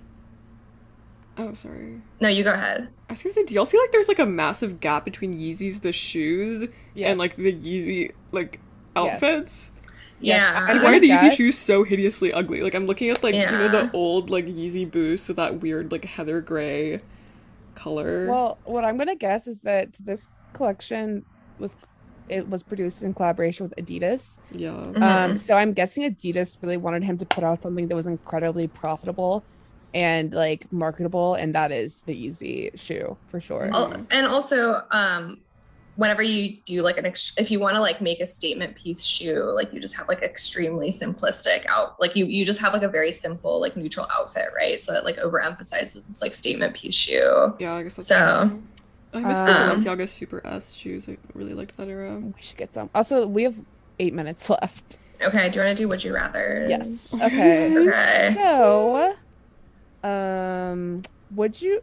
Oh, 1.36 1.52
sorry. 1.54 2.00
No, 2.20 2.28
you 2.28 2.44
go 2.44 2.52
ahead. 2.52 2.88
I 3.08 3.12
was 3.12 3.22
gonna 3.22 3.32
say, 3.32 3.44
do 3.44 3.54
y'all 3.54 3.66
feel 3.66 3.80
like 3.80 3.92
there's 3.92 4.08
like 4.08 4.18
a 4.20 4.26
massive 4.26 4.80
gap 4.80 5.04
between 5.04 5.34
Yeezys 5.34 5.80
the 5.82 5.92
shoes 5.92 6.68
Yes. 6.94 7.08
and 7.10 7.18
like 7.18 7.34
the 7.36 7.52
Yeezy 7.52 8.12
like 8.32 8.60
outfits? 8.94 9.72
Yes, 10.20 10.38
yeah, 10.40 10.70
And 10.70 10.82
why 10.82 10.96
are 10.96 11.00
the 11.00 11.10
Yeezy 11.10 11.32
shoes 11.32 11.58
so 11.58 11.82
hideously 11.82 12.32
ugly? 12.32 12.62
Like 12.62 12.74
I'm 12.74 12.86
looking 12.86 13.10
at 13.10 13.22
like 13.22 13.34
you 13.34 13.44
know 13.44 13.68
the 13.68 13.90
old 13.92 14.30
like 14.30 14.46
Yeezy 14.46 14.88
boost 14.90 15.28
with 15.28 15.36
that 15.36 15.60
weird 15.60 15.90
like 15.92 16.04
heather 16.04 16.40
gray 16.40 17.00
color. 17.74 18.26
Well, 18.28 18.58
what 18.64 18.84
I'm 18.84 18.96
gonna 18.96 19.16
guess 19.16 19.46
is 19.46 19.60
that 19.60 19.96
this 20.04 20.28
collection 20.52 21.24
was 21.58 21.76
it 22.28 22.48
was 22.48 22.62
produced 22.62 23.02
in 23.02 23.12
collaboration 23.12 23.68
with 23.68 23.76
Adidas. 23.76 24.38
yeah. 24.52 24.70
Mhm. 24.70 25.02
Um, 25.02 25.36
so 25.38 25.54
I'm 25.56 25.72
guessing 25.74 26.04
Adidas 26.10 26.56
really 26.62 26.78
wanted 26.78 27.02
him 27.04 27.18
to 27.18 27.26
put 27.26 27.44
out 27.44 27.60
something 27.60 27.88
that 27.88 27.94
was 27.94 28.06
incredibly 28.06 28.66
profitable 28.68 29.44
and 29.94 30.32
like 30.34 30.70
marketable, 30.72 31.34
and 31.34 31.54
that 31.54 31.72
is 31.72 32.02
the 32.02 32.12
Yeezy 32.28 32.78
shoe 32.78 33.16
for 33.28 33.40
sure. 33.40 33.70
And 34.10 34.26
also 34.26 34.82
um 34.90 35.40
whenever 35.96 36.22
you 36.22 36.56
do 36.64 36.82
like 36.82 36.98
an 36.98 37.06
ex- 37.06 37.32
if 37.38 37.52
you 37.52 37.60
want 37.60 37.76
to 37.76 37.80
like 37.80 38.00
make 38.00 38.18
a 38.20 38.26
statement 38.26 38.74
piece 38.74 39.04
shoe 39.04 39.44
like 39.54 39.72
you 39.72 39.78
just 39.80 39.96
have 39.96 40.08
like 40.08 40.22
extremely 40.22 40.90
simplistic 40.90 41.64
out 41.66 41.94
like 42.00 42.16
you 42.16 42.26
you 42.26 42.44
just 42.44 42.60
have 42.60 42.72
like 42.72 42.82
a 42.82 42.88
very 42.88 43.12
simple 43.12 43.60
like 43.60 43.76
neutral 43.76 44.04
outfit 44.10 44.48
right 44.56 44.82
so 44.82 44.92
it 44.92 45.04
like 45.04 45.16
overemphasizes 45.18 46.04
this 46.08 46.20
like 46.20 46.34
statement 46.34 46.74
piece 46.74 46.94
shoe 46.96 47.54
Yeah, 47.60 47.74
I 47.74 47.84
guess 47.84 47.94
that's 47.94 48.08
So, 48.08 48.48
true. 48.48 48.62
I 49.12 49.20
miss 49.20 49.38
um, 49.38 49.46
the 49.46 49.52
Balenciaga 49.52 50.08
Super 50.08 50.44
S 50.44 50.74
shoes. 50.74 51.08
I 51.08 51.16
really 51.32 51.54
liked 51.54 51.76
that 51.76 51.86
era. 51.86 52.18
We 52.18 52.42
should 52.42 52.56
get 52.56 52.74
some. 52.74 52.90
Also, 52.92 53.28
we 53.28 53.44
have 53.44 53.54
eight 54.00 54.14
minutes 54.14 54.50
left. 54.56 54.98
okay 55.22 55.48
do 55.48 55.60
you 55.60 55.64
want 55.64 55.76
to 55.76 55.80
do 55.84 55.88
would 55.88 56.02
you 56.02 56.12
rather 56.12 56.66
Yes. 56.68 57.14
Okay. 57.22 57.78
okay 57.88 58.34
So, 58.34 59.14
um, 60.04 61.02
would 61.34 61.60
you, 61.60 61.82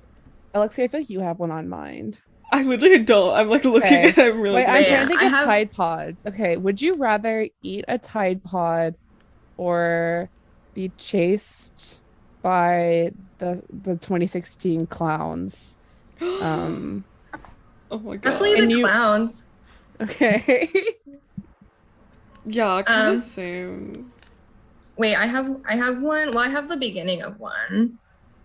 Alexia? 0.53 0.85
I 0.85 0.87
feel 0.87 0.99
like 1.01 1.09
you 1.09 1.19
have 1.21 1.39
one 1.39 1.51
on 1.51 1.67
mind. 1.69 2.17
I 2.53 2.63
literally 2.63 2.99
don't. 2.99 3.33
I'm 3.33 3.49
like 3.49 3.63
looking 3.63 3.81
Okay. 3.87 4.09
at 4.09 4.17
it. 4.17 4.33
I'm 4.33 4.41
really 4.41 4.55
Wait, 4.55 4.67
I'm 4.67 4.73
Wait, 4.75 4.87
trying 4.87 5.01
to 5.01 5.07
think 5.07 5.21
I 5.21 5.25
of 5.27 5.31
have- 5.31 5.45
Tide 5.45 5.71
Pods. 5.71 6.25
Okay, 6.25 6.57
would 6.57 6.81
you 6.81 6.95
rather 6.95 7.47
eat 7.63 7.85
a 7.87 7.97
Tide 7.97 8.43
Pod 8.43 8.95
or 9.57 10.29
be 10.73 10.91
chased 10.97 11.99
by 12.41 13.11
the 13.37 13.61
the 13.83 13.95
2016 13.95 14.87
clowns? 14.87 15.77
Um. 16.41 17.03
oh 17.89 17.97
my 17.99 18.15
god. 18.17 18.21
definitely 18.31 18.59
And 18.59 18.69
the 18.71 18.75
you- 18.77 18.85
clowns 18.85 19.53
Okay. 19.99 20.69
Yeah, 22.45 22.81
kind 22.81 23.09
Um, 23.09 23.17
of 23.17 23.23
same. 23.23 24.11
wait 24.97 25.15
i 25.15 25.25
have 25.27 25.55
i 25.67 25.75
have 25.75 26.01
one 26.01 26.31
well 26.31 26.43
i 26.43 26.47
have 26.47 26.67
the 26.69 26.77
beginning 26.77 27.21
of 27.21 27.39
one 27.39 27.97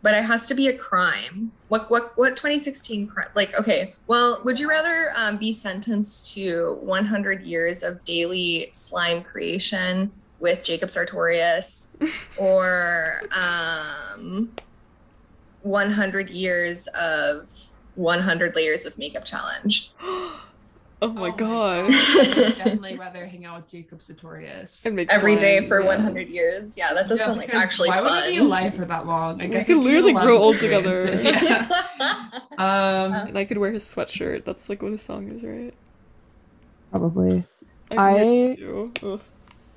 but 0.07 0.15
it 0.15 0.23
has 0.23 0.47
to 0.47 0.55
be 0.55 0.69
a 0.69 0.73
crime. 0.73 1.51
What 1.67 1.91
what 1.91 2.13
what 2.17 2.37
2016 2.37 3.09
crime 3.09 3.27
like 3.35 3.59
okay 3.59 3.93
well 4.07 4.41
would 4.45 4.61
you 4.61 4.69
rather 4.69 5.13
um, 5.17 5.37
be 5.37 5.51
sentenced 5.51 6.33
to 6.37 6.79
100 6.81 7.43
years 7.43 7.83
of 7.83 8.05
daily 8.05 8.71
slime 8.71 9.25
creation 9.25 10.13
with 10.39 10.63
jacob 10.63 10.91
sartorius 10.91 11.97
or 12.37 13.21
um 13.33 14.53
100 15.63 16.31
years 16.31 16.87
of 16.89 17.51
100 17.97 18.55
layers 18.55 18.87
of 18.87 18.97
makeup 18.99 19.25
challenge 19.25 19.91
Oh 21.09 21.13
my 21.13 21.31
Oh 21.31 21.31
my 21.31 21.31
god. 21.31 21.85
I 21.91 22.35
would 22.37 22.57
definitely 22.57 22.97
rather 22.97 23.27
hang 23.27 23.45
out 23.45 23.63
with 23.63 23.69
Jacob 23.71 24.03
Sartorius. 24.03 24.85
And 24.87 24.97
make 24.97 25.13
every 25.13 25.37
day 25.37 25.67
for 25.69 25.81
yeah. 25.81 25.87
100 25.87 26.29
years 26.31 26.77
yeah 26.77 26.95
that 26.95 27.09
does 27.09 27.21
Yeah, 27.21 27.27
sound 27.27 27.39
like 27.39 27.49
because 27.49 27.63
actually 27.63 27.89
why 27.89 28.01
fun 28.03 28.13
would 28.25 28.35
you 28.35 28.41
be 28.43 28.47
alive 28.47 28.75
for 28.75 28.85
that 28.87 29.07
long? 29.07 29.41
I 29.41 29.47
We 29.47 29.51
guess 29.51 29.67
could 29.67 29.79
literally 29.79 30.13
grow 30.15 30.39
old 30.39 30.59
together. 30.59 31.15
Yeah. 31.25 31.69
Um, 32.59 33.13
And 33.29 33.39
I 33.39 33.45
could 33.45 33.59
wear 33.59 33.71
his 33.73 33.85
sweatshirt. 33.85 34.45
That's 34.45 34.69
like 34.69 34.83
what 34.83 34.93
his 34.93 35.03
song 35.03 35.29
is, 35.29 35.43
right? 35.43 35.75
Probably. 36.91 37.45
could 37.91 37.99
I- 37.99 38.13
wear 38.15 38.53
it 38.53 38.57
too. 38.59 38.93
Ugh. 39.03 39.23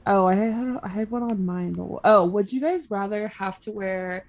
Oh, 0.06 0.26
I 0.26 0.36
had 0.36 0.80
I 0.84 0.88
had 0.88 1.12
one 1.12 1.24
on 1.24 1.46
mine. 1.46 1.76
oh, 1.78 2.26
would 2.26 2.52
you 2.52 2.62
guys 2.62 2.90
rather 2.90 3.28
have 3.28 3.60
to 3.60 3.72
wear 3.72 4.26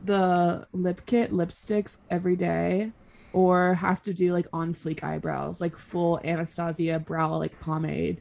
the 0.00 0.66
lip 0.72 1.02
kit 1.06 1.32
lipsticks 1.32 1.98
every 2.10 2.36
day, 2.36 2.92
or 3.32 3.74
have 3.74 4.02
to 4.04 4.14
do 4.14 4.32
like 4.32 4.46
on 4.52 4.74
fleek 4.74 5.02
eyebrows, 5.02 5.60
like 5.60 5.76
full 5.76 6.20
Anastasia 6.24 6.98
brow 6.98 7.36
like 7.36 7.58
pomade? 7.60 8.20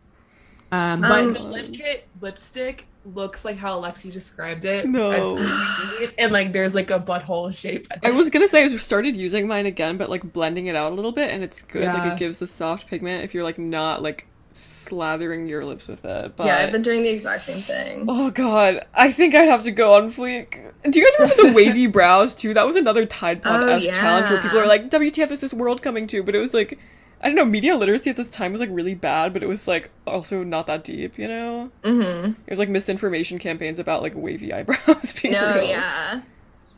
Um, 0.72 1.02
but 1.02 1.12
Um, 1.12 1.34
the 1.34 1.44
lip 1.44 1.74
kit 1.74 2.08
lipstick 2.22 2.86
looks 3.16 3.46
like 3.46 3.58
how 3.58 3.80
Alexi 3.80 4.12
described 4.12 4.66
it. 4.66 4.88
No. 4.88 5.38
and 6.18 6.32
like 6.32 6.52
there's 6.52 6.76
like 6.76 6.92
a 6.92 7.00
butthole 7.00 7.58
shape. 7.58 7.88
I 8.04 8.12
was 8.12 8.30
gonna 8.30 8.48
say 8.48 8.66
I've 8.66 8.82
started 8.82 9.16
using 9.16 9.48
mine 9.48 9.66
again, 9.66 9.98
but 9.98 10.10
like 10.10 10.34
blending 10.34 10.68
it 10.68 10.76
out 10.76 10.92
a 10.92 10.96
little 10.96 11.12
bit, 11.14 11.32
and 11.32 11.44
it's 11.44 11.62
good. 11.64 11.86
Like 11.86 12.14
it 12.14 12.20
gives 12.20 12.40
the 12.40 12.48
soft 12.48 12.88
pigment 12.88 13.24
if 13.24 13.34
you're 13.34 13.44
like 13.44 13.58
not 13.58 14.02
like 14.02 14.28
slathering 14.58 15.48
your 15.50 15.64
lips 15.66 15.88
with 15.88 16.04
it. 16.06 16.36
But 16.36 16.48
yeah 16.48 16.58
i've 16.58 16.72
been 16.72 16.82
doing 16.82 17.04
the 17.04 17.10
exact 17.10 17.44
same 17.44 17.60
thing 17.62 18.06
oh 18.08 18.30
god, 18.32 18.86
I 18.94 19.12
think 19.12 19.36
I'd 19.36 19.48
have 19.48 19.64
to 19.64 19.72
go 19.72 19.94
on 19.94 20.12
fleek. 20.12 20.72
Do 20.90 21.00
you 21.00 21.06
guys 21.06 21.14
remember 21.20 21.50
the 21.50 21.54
wavy 21.66 21.88
brows 21.88 22.34
too? 22.36 22.54
That 22.54 22.66
was 22.66 22.76
another 22.76 23.06
Tide 23.06 23.42
Pod 23.44 23.64
Oh, 23.64 23.68
esque 23.68 23.90
challenge 23.90 24.30
where 24.30 24.42
people 24.42 24.58
yeah. 24.58 24.64
were 24.64 24.68
like, 24.68 24.90
"WTF 24.90 25.32
is 25.32 25.42
this 25.42 25.54
world 25.54 25.82
coming 25.82 26.08
to?" 26.08 26.24
But 26.24 26.36
it 26.36 26.40
was 26.40 26.54
like. 26.54 26.80
I 27.20 27.30
don't 27.30 27.36
know, 27.36 27.46
media 27.46 27.76
literacy 27.76 28.12
at 28.12 28.16
this 28.16 28.30
time 28.30 28.52
was 28.52 28.62
like 28.62 28.70
really 28.72 28.94
bad, 28.94 29.34
but 29.34 29.42
it 29.42 29.48
was 29.48 29.68
like 29.68 29.90
also 30.06 30.44
not 30.44 30.68
that 30.68 30.84
deep, 30.84 31.18
you 31.18 31.28
know? 31.28 31.72
mm-hmm 31.82 32.34
It 32.46 32.50
was 32.52 32.60
like 32.60 32.70
misinformation 32.70 33.40
campaigns 33.40 33.80
about 33.80 34.04
like 34.04 34.14
wavy 34.16 34.54
eyebrows 34.58 35.20
being 35.20 35.34
No, 35.34 35.56
real. 35.56 35.64
yeah. 35.68 36.22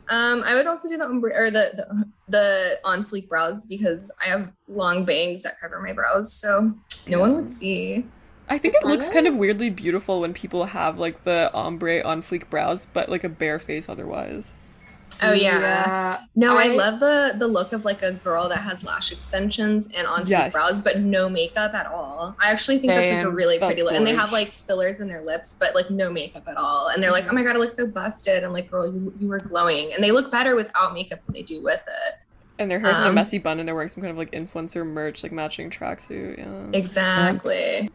Um, 0.08 0.42
I 0.42 0.54
would 0.54 0.66
also 0.66 0.88
do 0.88 0.96
the 0.96 1.04
ombre 1.04 1.30
or 1.36 1.50
the, 1.50 1.72
the 1.76 2.04
the 2.28 2.78
on 2.84 3.04
fleek 3.04 3.28
brows 3.28 3.66
because 3.66 4.10
I 4.18 4.30
have 4.30 4.50
long 4.66 5.04
bangs 5.04 5.42
that 5.42 5.60
cover 5.60 5.78
my 5.82 5.92
brows, 5.92 6.32
so 6.32 6.72
no 7.08 7.20
one 7.20 7.36
would 7.36 7.50
see. 7.50 8.04
I 8.48 8.58
think 8.58 8.74
it 8.74 8.84
looks 8.84 9.08
kind 9.08 9.28
of 9.28 9.36
weirdly 9.36 9.70
beautiful 9.70 10.20
when 10.20 10.34
people 10.34 10.64
have 10.64 10.98
like 10.98 11.22
the 11.22 11.50
ombre 11.54 12.02
on 12.02 12.22
fleek 12.22 12.50
brows, 12.50 12.86
but 12.92 13.08
like 13.08 13.22
a 13.22 13.28
bare 13.28 13.60
face 13.60 13.88
otherwise. 13.88 14.54
Oh 15.22 15.32
yeah. 15.32 16.20
No, 16.34 16.56
I, 16.56 16.68
love 16.68 16.98
the 17.00 17.34
the 17.36 17.46
look 17.46 17.72
of 17.72 17.84
like 17.84 18.02
a 18.02 18.12
girl 18.12 18.48
that 18.48 18.58
has 18.58 18.84
lash 18.84 19.12
extensions 19.12 19.92
and 19.92 20.06
on 20.06 20.22
fleek 20.24 20.30
Yes. 20.30 20.52
brows, 20.52 20.80
but 20.80 21.00
no 21.00 21.28
makeup 21.28 21.74
at 21.74 21.86
all. 21.86 22.34
I 22.40 22.50
actually 22.50 22.78
think 22.78 22.92
that's 22.94 23.10
like 23.10 23.20
a 23.20 23.24
Same. 23.24 23.34
really 23.34 23.58
pretty 23.58 23.82
look, 23.82 23.92
and 23.92 24.06
they 24.06 24.14
have 24.14 24.32
like 24.32 24.50
fillers 24.50 25.00
in 25.00 25.08
their 25.08 25.22
lips, 25.22 25.56
but 25.58 25.74
like 25.74 25.90
no 25.90 26.10
makeup 26.10 26.44
at 26.48 26.56
all. 26.56 26.88
And 26.88 27.02
they're 27.02 27.12
like, 27.12 27.24
mm-hmm. 27.24 27.32
"Oh 27.32 27.34
my 27.34 27.42
god, 27.42 27.56
it 27.56 27.58
looks 27.58 27.76
so 27.76 27.86
busted." 27.86 28.44
I'm 28.44 28.52
like, 28.52 28.70
"Girl, 28.70 28.86
you 28.86 29.12
you 29.20 29.28
were 29.28 29.40
glowing," 29.40 29.92
and 29.92 30.02
they 30.02 30.10
look 30.10 30.30
better 30.30 30.54
without 30.56 30.94
makeup 30.94 31.20
than 31.26 31.34
they 31.34 31.42
do 31.42 31.62
with 31.62 31.82
it. 31.86 32.14
And 32.60 32.70
their 32.70 32.78
hair's 32.78 32.98
in 32.98 33.04
a 33.04 33.08
Um, 33.08 33.14
messy 33.16 33.38
bun 33.38 33.58
and 33.58 33.66
they're 33.66 33.74
wearing 33.74 33.88
some 33.88 34.02
kind 34.02 34.10
of 34.12 34.18
like 34.18 34.30
influencer 34.32 34.86
merch, 34.86 35.22
like 35.22 35.32
matching 35.32 35.70
tracksuit. 35.70 36.38
Yeah. 36.38 36.78
Exactly. 36.78 37.88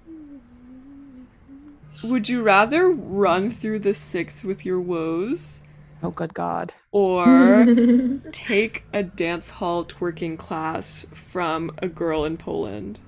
Would 2.03 2.27
you 2.27 2.41
rather 2.41 2.89
run 2.89 3.49
through 3.51 3.79
the 3.79 3.93
six 3.93 4.43
with 4.43 4.65
your 4.65 4.81
woes 4.81 5.61
Oh, 6.03 6.09
good 6.11 6.33
God. 6.33 6.73
or 6.91 7.65
take 8.31 8.85
a 8.91 9.03
dance 9.03 9.49
hall 9.51 9.85
twerking 9.85 10.37
class 10.37 11.05
from 11.13 11.71
a 11.77 11.87
girl 11.87 12.25
in 12.25 12.35
Poland? 12.37 12.99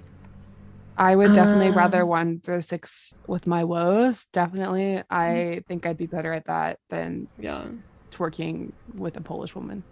I 0.98 1.16
would 1.16 1.34
definitely 1.34 1.68
Uh. 1.70 1.74
rather 1.76 2.06
one 2.06 2.40
through 2.40 2.62
six 2.62 3.14
with 3.28 3.46
my 3.48 3.64
woes. 3.64 4.26
Definitely. 4.32 5.04
I 5.10 5.62
think 5.68 5.86
I'd 5.86 5.98
be 5.98 6.08
better 6.08 6.34
at 6.34 6.46
that 6.46 6.80
than 6.90 7.28
Yeah. 7.38 7.66
twerking 8.12 8.74
with 8.96 9.18
a 9.18 9.22
Polish 9.22 9.54
woman. 9.56 9.84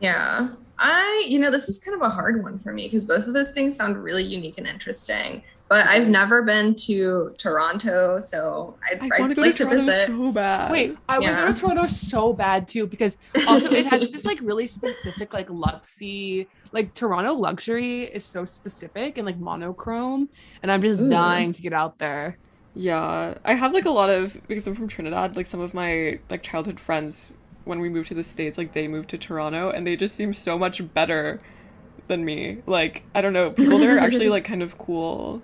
Yeah. 0.00 0.48
I, 0.78 1.26
you 1.26 1.38
know, 1.38 1.50
this 1.50 1.68
is 1.68 1.78
kind 1.78 1.94
of 1.94 2.02
a 2.02 2.10
hard 2.10 2.42
one 2.42 2.58
for 2.58 2.72
me 2.72 2.86
because 2.86 3.06
both 3.06 3.26
of 3.26 3.32
those 3.32 3.52
things 3.52 3.74
sound 3.76 4.02
really 4.02 4.22
unique 4.22 4.58
and 4.58 4.66
interesting. 4.66 5.42
But 5.68 5.86
I've 5.86 6.08
never 6.08 6.42
been 6.42 6.76
to 6.86 7.34
Toronto, 7.38 8.20
so 8.20 8.76
I'd, 8.84 9.00
I 9.00 9.24
I'd 9.24 9.34
to 9.34 9.40
like 9.40 9.52
to 9.52 9.58
to 9.58 9.64
Toronto 9.64 9.84
visit. 9.84 10.06
so 10.06 10.32
bad. 10.32 10.70
Wait, 10.70 10.96
I 11.08 11.18
want 11.18 11.36
to 11.38 11.46
go 11.46 11.52
to 11.52 11.60
Toronto 11.60 11.86
so 11.86 12.32
bad 12.32 12.68
too 12.68 12.86
because 12.86 13.16
also 13.48 13.68
it 13.72 13.86
has 13.86 14.02
this 14.10 14.24
like 14.24 14.38
really 14.42 14.68
specific 14.68 15.32
like 15.32 15.48
luxy 15.48 16.46
like 16.70 16.94
Toronto 16.94 17.34
luxury 17.34 18.04
is 18.04 18.24
so 18.24 18.44
specific 18.44 19.18
and 19.18 19.26
like 19.26 19.38
monochrome 19.38 20.28
and 20.62 20.70
I'm 20.70 20.82
just 20.82 21.00
Ooh. 21.00 21.08
dying 21.08 21.50
to 21.52 21.62
get 21.62 21.72
out 21.72 21.98
there. 21.98 22.38
Yeah, 22.76 23.34
I 23.44 23.54
have 23.54 23.72
like 23.72 23.86
a 23.86 23.90
lot 23.90 24.10
of 24.10 24.40
because 24.46 24.66
I'm 24.66 24.74
from 24.74 24.86
Trinidad. 24.86 25.34
Like 25.34 25.46
some 25.46 25.60
of 25.60 25.74
my 25.74 26.20
like 26.30 26.42
childhood 26.44 26.78
friends, 26.78 27.34
when 27.66 27.80
we 27.80 27.88
moved 27.88 28.08
to 28.08 28.14
the 28.14 28.24
states, 28.24 28.56
like 28.56 28.72
they 28.72 28.88
moved 28.88 29.10
to 29.10 29.18
Toronto, 29.18 29.70
and 29.70 29.86
they 29.86 29.96
just 29.96 30.14
seem 30.14 30.32
so 30.32 30.58
much 30.58 30.92
better 30.94 31.40
than 32.06 32.24
me. 32.24 32.62
Like 32.66 33.02
I 33.14 33.20
don't 33.20 33.32
know, 33.32 33.50
people 33.50 33.78
there 33.78 33.96
are 33.96 33.98
actually 33.98 34.28
like 34.28 34.44
kind 34.44 34.62
of 34.62 34.78
cool. 34.78 35.42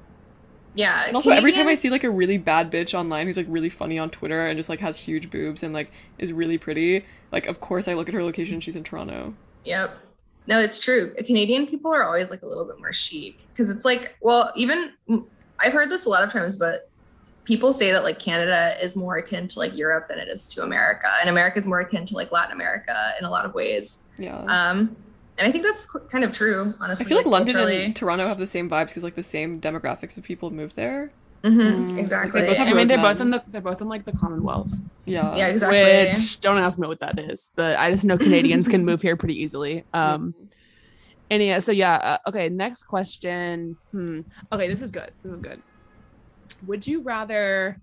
Yeah. 0.75 1.05
And 1.07 1.15
also, 1.15 1.31
every 1.31 1.53
time 1.53 1.69
I 1.69 1.75
see 1.75 1.91
like 1.91 2.05
a 2.05 2.11
really 2.11 2.39
bad 2.39 2.73
bitch 2.73 2.95
online 2.95 3.27
who's 3.27 3.37
like 3.37 3.47
really 3.49 3.69
funny 3.69 3.99
on 3.99 4.09
Twitter 4.09 4.47
and 4.47 4.57
just 4.57 4.69
like 4.69 4.81
has 4.81 4.97
huge 4.97 5.29
boobs 5.29 5.63
and 5.63 5.75
like 5.75 5.91
is 6.19 6.33
really 6.33 6.57
pretty, 6.57 7.05
like 7.31 7.47
of 7.47 7.61
course 7.61 7.89
I 7.89 7.95
look 7.95 8.09
at 8.09 8.15
her 8.15 8.23
location. 8.23 8.61
She's 8.61 8.77
in 8.77 8.85
Toronto. 8.85 9.35
Yep. 9.65 9.99
No, 10.47 10.59
it's 10.59 10.79
true. 10.79 11.15
Canadian 11.27 11.67
people 11.67 11.93
are 11.93 12.05
always 12.05 12.31
like 12.31 12.43
a 12.43 12.47
little 12.47 12.65
bit 12.65 12.79
more 12.79 12.93
chic 12.93 13.39
because 13.53 13.71
it's 13.71 13.85
like, 13.85 14.17
well, 14.21 14.53
even 14.57 14.93
I've 15.59 15.73
heard 15.73 15.91
this 15.91 16.07
a 16.07 16.09
lot 16.09 16.25
of 16.25 16.33
times, 16.33 16.57
but 16.57 16.89
people 17.45 17.73
say 17.73 17.91
that 17.93 18.05
like 18.05 18.19
Canada 18.19 18.77
is 18.83 18.97
more 18.97 19.17
akin 19.17 19.49
to 19.49 19.59
like 19.59 19.77
Europe 19.77 20.09
than 20.09 20.19
it 20.19 20.29
is 20.29 20.47
to 20.55 20.63
America, 20.63 21.09
and 21.21 21.29
America 21.31 21.59
is 21.59 21.67
more 21.67 21.81
akin 21.81 22.05
to 22.07 22.15
like 22.15 22.31
Latin 22.33 22.53
America 22.53 23.13
in 23.19 23.25
a 23.25 23.31
lot 23.31 23.45
of 23.45 23.55
ways. 23.55 24.05
Yeah. 24.19 24.39
Um, 24.45 24.97
and 25.39 25.49
I 25.49 25.51
think 25.51 25.65
that's 25.65 25.87
kind 26.11 26.25
of 26.25 26.33
true, 26.33 26.75
honestly. 26.81 27.07
I 27.07 27.09
feel 27.09 27.17
like 27.17 27.27
London 27.27 27.55
culturally. 27.55 27.85
and 27.87 27.97
Toronto 27.97 28.27
have 28.27 28.39
the 28.39 28.47
same 28.47 28.69
vibes 28.69 28.89
because 28.89 29.03
like 29.03 29.15
the 29.15 29.23
same 29.23 29.61
demographics 29.61 30.17
of 30.19 30.25
people 30.25 30.51
move 30.51 30.75
there. 30.75 31.11
Mhm, 31.43 31.91
Mm. 31.93 31.99
exactly. 31.99 32.41
They 32.43 32.47
both 32.47 32.57
have 32.59 32.69
I 32.69 32.73
mean, 32.73 32.87
they're 32.87 32.99
roadmen. 32.99 33.13
both 33.15 33.21
in 33.21 33.31
the 33.31 33.43
they're 33.49 33.61
both 33.61 33.81
in 33.81 33.89
like 33.89 34.05
the 34.05 34.13
Commonwealth, 34.13 34.71
Yeah. 35.07 35.35
yeah, 35.35 35.49
exactly. 35.49 35.81
which 36.13 36.41
don't 36.41 36.59
ask 36.59 36.79
me 36.79 36.87
what 36.87 37.01
that 37.01 37.19
is, 37.19 37.51
but 37.57 37.77
I 37.79 37.91
just 37.91 38.05
know 38.05 38.17
Canadians 38.17 38.69
can 38.69 38.85
move 38.85 39.03
here 39.03 39.17
pretty 39.17 39.43
easily. 39.43 39.85
Um, 39.95 40.35
and 41.31 41.43
yeah, 41.43 41.59
so 41.61 41.73
yeah, 41.73 41.95
uh, 41.95 42.19
okay. 42.29 42.49
Next 42.51 42.83
question. 42.85 43.77
Hmm. 43.91 44.21
Okay, 44.53 44.69
this 44.69 44.83
is 44.83 44.91
good. 44.91 45.11
This 45.25 45.33
is 45.33 45.41
good. 45.41 45.63
Would 46.67 46.87
you 46.87 47.03
rather 47.03 47.79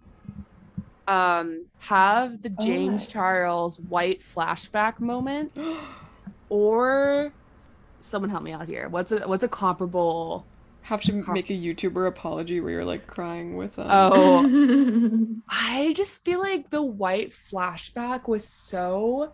um 1.08 1.66
have 1.80 2.42
the 2.42 2.50
James 2.50 3.04
Oh. 3.04 3.10
Charles 3.10 3.80
White 3.80 4.22
flashback 4.24 5.00
moment, 5.00 5.58
or 6.50 7.32
someone 8.02 8.30
help 8.30 8.44
me 8.44 8.52
out 8.52 8.68
here? 8.68 8.88
What's 8.90 9.12
a 9.12 9.28
what's 9.28 9.44
a 9.44 9.48
comparable? 9.48 10.46
have 10.82 11.02
to 11.02 11.22
Com- 11.22 11.34
make 11.36 11.50
a 11.52 11.54
YouTuber 11.54 12.08
apology 12.08 12.60
where 12.62 12.72
you're 12.72 12.86
like 12.86 13.06
crying 13.06 13.56
with 13.58 13.78
um 13.78 13.88
Oh, 13.92 15.42
I 15.50 15.94
just 15.94 16.24
feel 16.26 16.40
like 16.40 16.72
the 16.72 16.82
white 16.82 17.32
flashback 17.32 18.28
was 18.28 18.48
so 18.48 19.34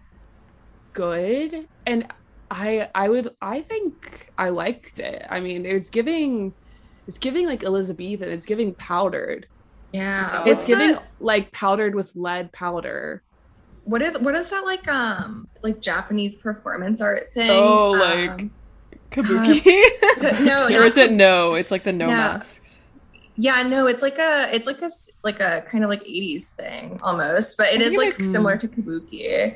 good 0.93 1.67
and 1.85 2.07
I 2.51 2.89
I 2.93 3.07
would 3.09 3.29
I 3.41 3.61
think 3.61 4.31
I 4.37 4.49
liked 4.49 4.99
it. 4.99 5.25
I 5.29 5.39
mean, 5.39 5.65
it 5.65 5.73
was 5.73 5.89
giving 5.89 6.53
it's 7.07 7.17
giving 7.17 7.45
like 7.45 7.63
Elizabethan, 7.63 8.29
it's 8.29 8.45
giving 8.45 8.73
powdered. 8.75 9.47
yeah. 9.93 10.43
it's 10.45 10.65
giving 10.65 10.91
that- 10.93 11.03
like 11.19 11.51
powdered 11.51 11.95
with 11.95 12.11
lead 12.15 12.51
powder. 12.51 13.21
what 13.83 14.01
is 14.01 14.17
what 14.19 14.35
is 14.35 14.49
that 14.49 14.63
like 14.65 14.87
um 14.87 15.47
like 15.63 15.79
Japanese 15.81 16.35
performance 16.37 17.01
art 17.01 17.31
thing? 17.33 17.51
Oh, 17.51 17.91
like- 17.91 18.41
Um, 18.41 18.51
kabuki. 19.11 19.63
no, 20.45 20.65
or 20.67 20.69
not 20.69 20.87
is 20.87 20.97
it 20.97 21.11
no? 21.11 21.53
It's 21.53 21.71
like 21.71 21.83
the 21.83 21.93
no, 21.93 22.07
No. 22.07 22.11
masks. 22.17 22.81
Yeah, 23.37 23.61
no, 23.63 23.85
it's 23.87 24.01
like 24.01 24.17
a 24.17 24.49
it's 24.53 24.65
like 24.65 24.81
a 24.81 24.89
like 25.23 25.39
a 25.41 25.61
kind 25.69 25.83
of 25.83 25.89
like 25.89 26.03
80s 26.03 26.49
thing 26.55 26.99
almost, 27.03 27.57
but 27.57 27.67
it 27.73 27.81
is 27.81 27.89
I 27.89 27.91
is 27.91 27.97
think 27.99 28.13
it 28.15 28.19
like 28.19 28.25
similar 28.25 28.57
to 28.57 28.67
kabuki. 28.67 29.55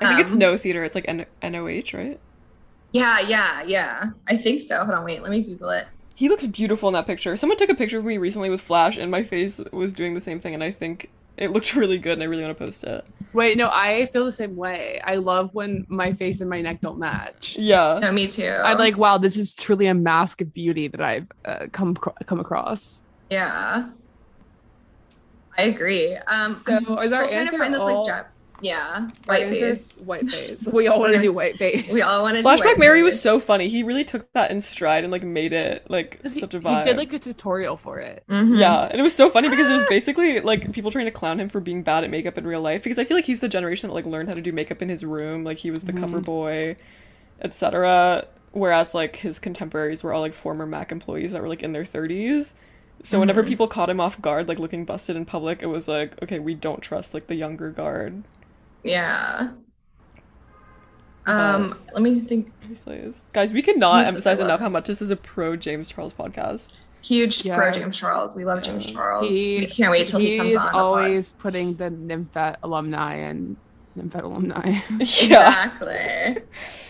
I 0.00 0.06
think 0.08 0.20
it's 0.20 0.32
Um, 0.32 0.38
Noh 0.38 0.56
theater. 0.56 0.82
It's 0.84 0.94
like 0.94 1.04
N- 1.08 1.26
NOH, 1.42 1.92
right? 1.92 2.18
Yeah, 2.92 3.20
yeah, 3.20 3.62
yeah. 3.64 4.10
I 4.26 4.36
think 4.36 4.62
so. 4.62 4.78
Hold 4.84 4.90
on, 4.96 5.04
wait, 5.04 5.20
let 5.22 5.30
me 5.30 5.42
Google 5.42 5.70
it. 5.70 5.86
He 6.18 6.28
looks 6.28 6.44
beautiful 6.48 6.88
in 6.88 6.94
that 6.94 7.06
picture. 7.06 7.36
Someone 7.36 7.56
took 7.58 7.70
a 7.70 7.76
picture 7.76 7.96
of 7.96 8.04
me 8.04 8.18
recently 8.18 8.50
with 8.50 8.60
Flash, 8.60 8.96
and 8.96 9.08
my 9.08 9.22
face 9.22 9.60
was 9.72 9.92
doing 9.92 10.14
the 10.14 10.20
same 10.20 10.40
thing, 10.40 10.52
and 10.52 10.64
I 10.64 10.72
think 10.72 11.10
it 11.36 11.52
looked 11.52 11.76
really 11.76 11.96
good, 11.96 12.14
and 12.14 12.22
I 12.24 12.26
really 12.26 12.42
want 12.42 12.58
to 12.58 12.64
post 12.64 12.82
it. 12.82 13.06
Wait, 13.32 13.56
no, 13.56 13.68
I 13.72 14.06
feel 14.06 14.24
the 14.24 14.32
same 14.32 14.56
way. 14.56 15.00
I 15.04 15.14
love 15.14 15.54
when 15.54 15.86
my 15.88 16.12
face 16.12 16.40
and 16.40 16.50
my 16.50 16.60
neck 16.60 16.80
don't 16.80 16.98
match. 16.98 17.56
Yeah. 17.56 18.00
No, 18.02 18.10
me 18.10 18.26
too. 18.26 18.48
I'm 18.64 18.78
like, 18.78 18.98
wow, 18.98 19.16
this 19.18 19.36
is 19.36 19.54
truly 19.54 19.86
a 19.86 19.94
mask 19.94 20.40
of 20.40 20.52
beauty 20.52 20.88
that 20.88 21.00
I've 21.00 21.28
uh, 21.44 21.66
come 21.70 21.94
come 21.94 22.40
across. 22.40 23.02
yeah. 23.30 23.90
I 25.56 25.62
agree. 25.62 26.14
Um, 26.14 26.22
I'm 26.28 26.52
So, 26.54 26.74
is 26.74 26.82
still 26.82 26.98
our 26.98 27.08
trying 27.08 27.28
to 27.30 27.36
answer 27.36 27.58
find 27.58 27.74
this 27.74 27.80
all- 27.80 28.04
like 28.04 28.12
Jap- 28.14 28.26
yeah, 28.60 29.08
Right, 29.26 29.46
white 29.46 29.48
face. 29.48 30.00
White 30.04 30.30
face. 30.30 30.66
We 30.66 30.88
all 30.88 30.98
want 31.00 31.14
to 31.14 31.20
do 31.20 31.32
white 31.32 31.58
face. 31.58 31.92
We 31.92 32.02
all 32.02 32.22
want 32.22 32.36
to. 32.36 32.42
Flashback 32.42 32.64
white 32.64 32.78
Mary 32.78 33.02
was 33.02 33.20
so 33.20 33.38
funny. 33.40 33.68
He 33.68 33.82
really 33.82 34.04
took 34.04 34.32
that 34.32 34.50
in 34.50 34.60
stride 34.62 35.04
and 35.04 35.12
like 35.12 35.22
made 35.22 35.52
it 35.52 35.88
like 35.90 36.22
'Cause 36.22 36.34
he, 36.34 36.40
such 36.40 36.54
a 36.54 36.60
vibe. 36.60 36.78
he 36.78 36.84
did 36.90 36.96
like 36.96 37.12
a 37.12 37.18
tutorial 37.18 37.76
for 37.76 37.98
it. 37.98 38.24
Mhm. 38.28 38.58
Yeah, 38.58 38.82
and 38.90 38.98
it 38.98 39.02
was 39.02 39.14
so 39.14 39.30
funny 39.30 39.48
because 39.48 39.70
it 39.70 39.74
was 39.74 39.84
basically 39.88 40.40
like 40.40 40.72
people 40.72 40.90
trying 40.90 41.04
to 41.06 41.10
clown 41.10 41.38
him 41.40 41.48
for 41.48 41.60
being 41.60 41.82
bad 41.82 42.04
at 42.04 42.10
makeup 42.10 42.36
in 42.38 42.46
real 42.46 42.60
life 42.60 42.82
because 42.82 42.98
I 42.98 43.04
feel 43.04 43.16
like 43.16 43.26
he's 43.26 43.40
the 43.40 43.48
generation 43.48 43.88
that 43.88 43.94
like 43.94 44.06
learned 44.06 44.28
how 44.28 44.34
to 44.34 44.40
do 44.40 44.52
makeup 44.52 44.82
in 44.82 44.88
his 44.88 45.04
room, 45.04 45.44
like 45.44 45.58
he 45.58 45.70
was 45.70 45.84
the 45.84 45.92
cover 45.92 46.20
boy, 46.20 46.76
etc. 47.40 48.26
Whereas 48.52 48.94
like 48.94 49.16
his 49.16 49.38
contemporaries 49.38 50.02
were 50.02 50.12
all 50.12 50.20
like 50.22 50.34
former 50.34 50.66
Mac 50.66 50.90
employees 50.90 51.32
that 51.32 51.42
were 51.42 51.48
like 51.48 51.62
in 51.62 51.72
their 51.72 51.84
30s. 51.84 52.54
So 53.02 53.20
whenever 53.20 53.44
people 53.44 53.68
caught 53.68 53.88
him 53.90 54.00
off 54.00 54.20
guard 54.20 54.48
like 54.48 54.58
looking 54.58 54.84
busted 54.84 55.14
in 55.16 55.24
public, 55.24 55.62
it 55.62 55.66
was 55.66 55.86
like, 55.86 56.20
okay, 56.22 56.38
we 56.40 56.54
don't 56.54 56.80
trust 56.82 57.14
like 57.14 57.28
the 57.28 57.36
younger 57.36 57.70
guard. 57.70 58.24
Yeah. 58.84 59.50
Um, 61.26 61.78
let 61.92 62.02
me 62.02 62.20
think. 62.20 62.52
Guys, 63.32 63.52
we 63.52 63.62
cannot 63.62 63.96
He's- 63.98 64.08
emphasize 64.08 64.38
enough 64.40 64.60
how 64.60 64.68
much 64.68 64.86
this 64.86 65.00
is 65.02 65.10
a 65.10 65.16
pro 65.16 65.56
James 65.56 65.88
Charles 65.88 66.12
podcast. 66.14 66.76
Huge 67.02 67.44
Yeah. 67.44 67.56
pro 67.56 67.70
James 67.70 67.96
Charles. 67.96 68.34
We 68.36 68.44
love 68.44 68.62
James 68.62 68.86
Yeah. 68.86 68.92
Charles. 68.94 69.30
we 69.30 69.66
can't 69.66 69.90
wait 69.90 70.06
till 70.06 70.20
he 70.20 70.36
comes 70.38 70.52
he's 70.54 70.62
on. 70.62 70.72
the 70.72 70.78
always 70.78 71.30
putting 71.30 71.74
the 71.76 71.90
Nymphet 71.90 72.56
alumni 72.62 73.14
and 73.14 73.56
Nymphet 73.96 74.22
alumni. 74.24 74.80
Exactly. 75.00 76.42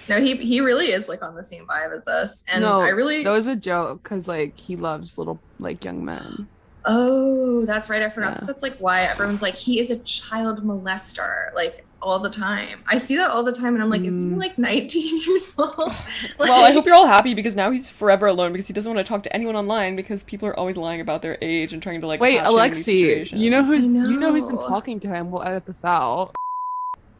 no, 0.08 0.20
he 0.20 0.36
he 0.36 0.60
really 0.60 0.92
is 0.92 1.08
like 1.08 1.22
on 1.22 1.34
the 1.34 1.42
same 1.42 1.66
vibe 1.66 1.96
as 1.96 2.06
us, 2.08 2.42
and 2.48 2.62
no, 2.62 2.80
I 2.80 2.88
really. 2.88 3.22
that 3.24 3.30
was 3.30 3.46
a 3.46 3.56
joke 3.56 4.02
because 4.02 4.26
like 4.28 4.58
he 4.58 4.76
loves 4.76 5.18
little 5.18 5.38
like 5.58 5.84
young 5.84 6.04
men. 6.04 6.48
Oh, 6.84 7.64
that's 7.66 7.90
right. 7.90 8.02
I 8.02 8.10
forgot. 8.10 8.34
Yeah. 8.34 8.40
that 8.40 8.46
That's 8.46 8.62
like 8.62 8.76
why 8.78 9.02
everyone's 9.02 9.42
like 9.42 9.54
he 9.54 9.78
is 9.80 9.90
a 9.90 9.98
child 9.98 10.64
molester, 10.64 11.52
like 11.54 11.84
all 12.00 12.18
the 12.20 12.30
time. 12.30 12.80
I 12.86 12.98
see 12.98 13.16
that 13.16 13.30
all 13.30 13.42
the 13.42 13.50
time, 13.52 13.74
and 13.74 13.82
I'm 13.82 13.90
like, 13.90 14.02
is 14.02 14.20
he 14.20 14.26
Mm. 14.26 14.36
like 14.38 14.56
19 14.56 15.22
years 15.26 15.56
old? 15.58 15.74
Well, 16.38 16.64
I 16.64 16.70
hope 16.72 16.86
you're 16.86 16.94
all 16.94 17.06
happy 17.06 17.34
because 17.34 17.56
now 17.56 17.70
he's 17.72 17.90
forever 17.90 18.26
alone 18.26 18.52
because 18.52 18.68
he 18.68 18.72
doesn't 18.72 18.92
want 18.94 19.04
to 19.04 19.08
talk 19.10 19.24
to 19.24 19.32
anyone 19.34 19.56
online 19.56 19.96
because 19.96 20.22
people 20.24 20.48
are 20.48 20.56
always 20.58 20.76
lying 20.76 21.00
about 21.00 21.22
their 21.22 21.36
age 21.42 21.72
and 21.72 21.82
trying 21.82 22.00
to 22.00 22.06
like. 22.06 22.20
Wait, 22.20 22.38
catch 22.38 22.46
him 22.46 22.52
Alexi, 22.52 23.38
you 23.38 23.50
know 23.50 23.64
who's 23.64 23.84
I 23.84 23.88
you 23.88 24.16
know 24.18 24.32
who's 24.32 24.46
been 24.46 24.58
talking 24.58 25.00
to 25.00 25.08
him? 25.08 25.30
We'll 25.32 25.42
edit 25.42 25.66
this 25.66 25.84
out. 25.84 26.34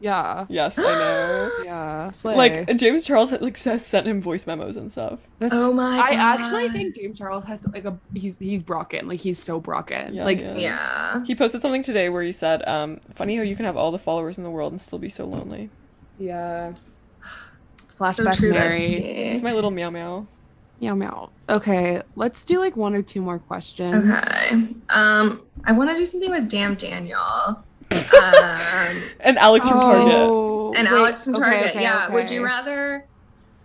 Yeah, 0.01 0.45
Yes, 0.49 0.79
I 0.79 0.83
know. 0.83 1.51
yeah. 1.65 2.11
Slay. 2.11 2.35
like 2.35 2.77
James 2.77 3.05
Charles 3.05 3.31
like 3.33 3.57
says 3.57 3.85
sent 3.85 4.07
him 4.07 4.21
voice 4.21 4.47
memos 4.47 4.77
and 4.77 4.91
stuff. 4.91 5.19
That's- 5.39 5.59
Oh 5.61 5.73
my 5.73 5.97
God. 5.97 6.09
I 6.09 6.13
actually 6.13 6.69
think 6.69 6.95
James 6.95 7.17
Charles 7.17 7.43
has 7.45 7.67
like 7.67 7.85
a 7.85 7.97
he's 8.13 8.35
he's 8.39 8.61
broken. 8.61 9.07
Like 9.07 9.19
he's 9.19 9.41
so 9.41 9.59
broken. 9.59 10.13
Yeah, 10.13 10.23
like 10.25 10.39
yeah. 10.39 10.55
yeah. 10.57 11.25
He 11.25 11.35
posted 11.35 11.61
something 11.61 11.83
today 11.83 12.09
where 12.09 12.23
he 12.23 12.31
said, 12.31 12.65
um, 12.67 12.97
"Funny 13.11 13.35
how 13.35 13.43
you 13.43 13.55
can 13.55 13.65
have 13.65 13.75
all 13.75 13.91
the 13.91 13.99
followers 13.99 14.37
in 14.37 14.43
the 14.43 14.49
world 14.49 14.71
and 14.71 14.81
still 14.81 14.99
be 14.99 15.09
so 15.09 15.25
lonely." 15.25 15.69
yeah. 16.17 16.73
So 17.97 18.05
Flashback 18.05 18.37
true, 18.37 18.51
Mary. 18.53 18.79
Betsy. 18.83 19.03
It's 19.03 19.43
my 19.43 19.51
little 19.51 19.71
meow 19.71 19.89
meow. 19.89 20.25
Meow 20.79 20.95
meow. 20.95 21.29
Okay, 21.49 22.01
let's 22.15 22.45
do 22.45 22.57
like 22.59 22.77
one 22.77 22.95
or 22.95 23.01
two 23.01 23.21
more 23.21 23.39
questions. 23.39 24.09
Okay. 24.13 24.67
Um, 24.89 25.41
I 25.65 25.73
want 25.73 25.89
to 25.89 25.97
do 25.97 26.05
something 26.05 26.31
with 26.31 26.49
Damn 26.49 26.75
Daniel. 26.75 27.61
Um, 27.91 29.01
And 29.21 29.37
Alex 29.37 29.67
from 29.67 29.79
Target. 29.79 30.13
Oh, 30.13 30.73
and 30.75 30.87
wait, 30.87 30.97
Alex 30.97 31.23
from 31.25 31.33
Target. 31.35 31.71
okay, 31.71 31.81
yeah. 31.81 32.09
Would 32.09 32.29
you 32.29 32.43
rather? 32.43 33.05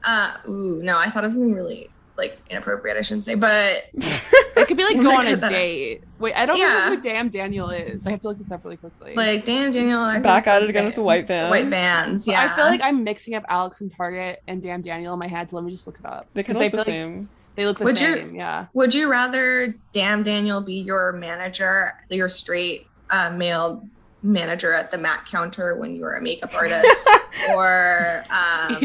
Uh, 0.02 0.32
ooh, 0.48 0.80
no. 0.82 0.98
I 0.98 1.08
thought 1.10 1.24
of 1.24 1.32
something 1.32 1.52
really 1.52 1.90
like 2.16 2.38
inappropriate. 2.50 2.96
I 2.96 3.02
shouldn't 3.02 3.24
say, 3.24 3.34
but 3.34 3.84
It 3.94 4.68
could 4.68 4.76
be 4.76 4.84
like 4.84 4.96
go 4.96 5.02
my 5.02 5.14
on 5.16 5.26
a 5.26 5.30
God, 5.32 5.40
that- 5.40 5.50
date. 5.50 6.02
Wait, 6.18 6.32
I 6.34 6.46
don't 6.46 6.56
Yeah. 6.56 6.86
know 6.88 6.96
who 6.96 7.00
Damn 7.02 7.28
Daniel 7.28 7.70
is. 7.70 8.06
I 8.06 8.10
have 8.12 8.20
to 8.22 8.28
look 8.28 8.38
this 8.38 8.52
up 8.52 8.64
really 8.64 8.76
quickly. 8.76 9.14
like 9.14 9.44
Damn 9.44 9.72
Daniel. 9.72 10.00
I 10.00 10.18
Back 10.20 10.46
at 10.46 10.62
it 10.62 10.70
again 10.70 10.84
with 10.86 10.94
the 10.94 11.02
white 11.02 11.26
the 11.26 11.34
vans. 11.34 11.50
White 11.50 11.66
vans. 11.66 12.24
So 12.24 12.30
Yeah. 12.32 12.44
I 12.44 12.56
feel 12.56 12.64
like 12.66 12.80
I'm 12.82 13.02
mixing 13.04 13.34
up 13.34 13.44
Alex 13.48 13.78
from 13.78 13.90
Target 13.90 14.42
and 14.46 14.62
Damn 14.62 14.82
Daniel 14.82 15.12
in 15.12 15.18
my 15.18 15.26
head. 15.28 15.50
So 15.50 15.56
let 15.56 15.64
me 15.64 15.70
just 15.70 15.86
look 15.86 15.98
it 15.98 16.06
up. 16.06 16.26
They 16.34 16.42
kind 16.42 16.56
'Cause 16.56 16.56
of 16.66 16.72
look 16.72 16.84
the 16.86 16.90
feel 16.90 16.94
like 16.94 17.04
same. 17.16 17.28
they 17.56 17.66
look 17.66 17.78
the 17.78 17.84
Would 17.84 18.00
you- 18.00 18.14
same. 18.14 18.34
Yeah. 18.36 18.66
Would 18.74 18.94
you 18.94 19.10
rather 19.10 19.74
Damn 19.92 20.22
Daniel 20.22 20.60
be 20.60 20.74
your 20.74 21.12
manager, 21.12 21.94
your 22.10 22.28
straight 22.28 22.86
uh, 23.10 23.30
male 23.30 23.86
manager 24.24 24.72
at 24.72 24.90
the 24.90 24.98
Mac 24.98 25.28
counter 25.28 25.76
when 25.76 25.94
you 25.94 26.02
were 26.02 26.14
a 26.14 26.22
makeup 26.22 26.54
artist, 26.56 27.02
or 27.50 28.24
um, 28.30 28.76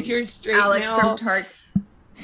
Alex 0.52 0.96
from 0.96 1.18
Target 1.18 1.52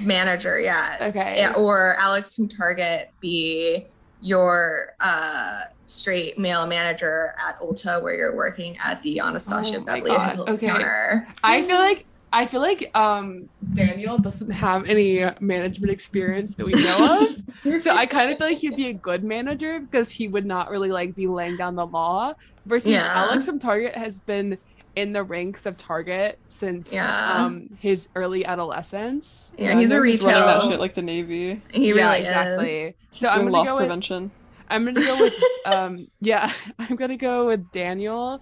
manager? 0.01 0.59
Yeah. 0.59 0.97
Okay. 1.01 1.37
Yeah, 1.37 1.53
or 1.53 1.95
Alex 1.95 2.35
from 2.35 2.47
Target 2.47 3.09
be 3.21 3.85
your 4.21 4.93
uh, 4.99 5.61
straight 5.85 6.37
male 6.37 6.65
manager 6.65 7.35
at 7.37 7.59
Ulta 7.59 8.01
where 8.01 8.15
you're 8.15 8.35
working 8.35 8.77
at 8.83 9.01
the 9.03 9.19
Anastasia 9.19 9.77
Oh 9.79 9.83
Beverly 9.83 10.11
Hills 10.35 10.49
okay. 10.49 10.67
counter. 10.67 11.27
I 11.43 11.61
feel 11.63 11.77
like 11.77 12.05
I 12.35 12.45
feel 12.45 12.59
like 12.59 12.91
um 12.93 13.47
Daniel 13.73 14.17
doesn't 14.17 14.51
have 14.51 14.85
any 14.85 15.23
management 15.39 15.89
experience 15.91 16.53
that 16.55 16.65
we 16.65 16.73
know 16.73 17.29
of. 17.65 17.81
so 17.81 17.95
I 17.95 18.05
kind 18.05 18.29
of 18.29 18.37
feel 18.37 18.47
like 18.47 18.57
he'd 18.57 18.75
be 18.75 18.87
a 18.87 18.93
good 18.93 19.23
manager 19.23 19.79
because 19.79 20.11
he 20.11 20.27
would 20.27 20.45
not 20.45 20.69
really 20.69 20.91
like 20.91 21.15
be 21.15 21.27
laying 21.27 21.55
down 21.55 21.75
the 21.75 21.85
law. 21.85 22.33
Versus 22.65 22.89
Yeah. 22.89 23.09
Alex 23.15 23.45
from 23.45 23.57
Target 23.57 23.95
has 23.95 24.19
been 24.19 24.57
in 24.97 25.13
the 25.13 25.23
ranks 25.23 25.65
of 25.65 25.77
Target 25.77 26.37
since 26.49 26.91
Yeah. 26.91 27.33
um 27.45 27.69
his 27.79 28.09
early 28.15 28.45
adolescence. 28.45 29.53
Yeah, 29.57 29.79
he's 29.79 29.91
a 29.91 30.03
He's 30.03 30.21
running 30.25 30.41
that 30.41 30.61
shit 30.63 30.79
like 30.79 30.93
the 30.93 31.01
Navy. 31.03 31.61
He 31.71 31.87
yeah, 31.87 31.93
really 31.93 32.19
exactly. 32.19 32.79
is. 32.81 32.93
So 33.13 33.27
Doing 33.29 33.39
I'm 33.39 33.45
gonna 33.45 33.51
loss 33.57 33.67
go 33.67 33.75
with. 33.77 34.31
I'm 34.69 34.83
gonna 34.83 34.99
go 35.05 35.21
with 35.21 35.33
um 35.65 36.05
yeah, 36.19 36.51
I'm 36.79 36.97
gonna 36.97 37.15
go 37.15 37.47
with 37.47 37.71
Daniel. 37.71 38.41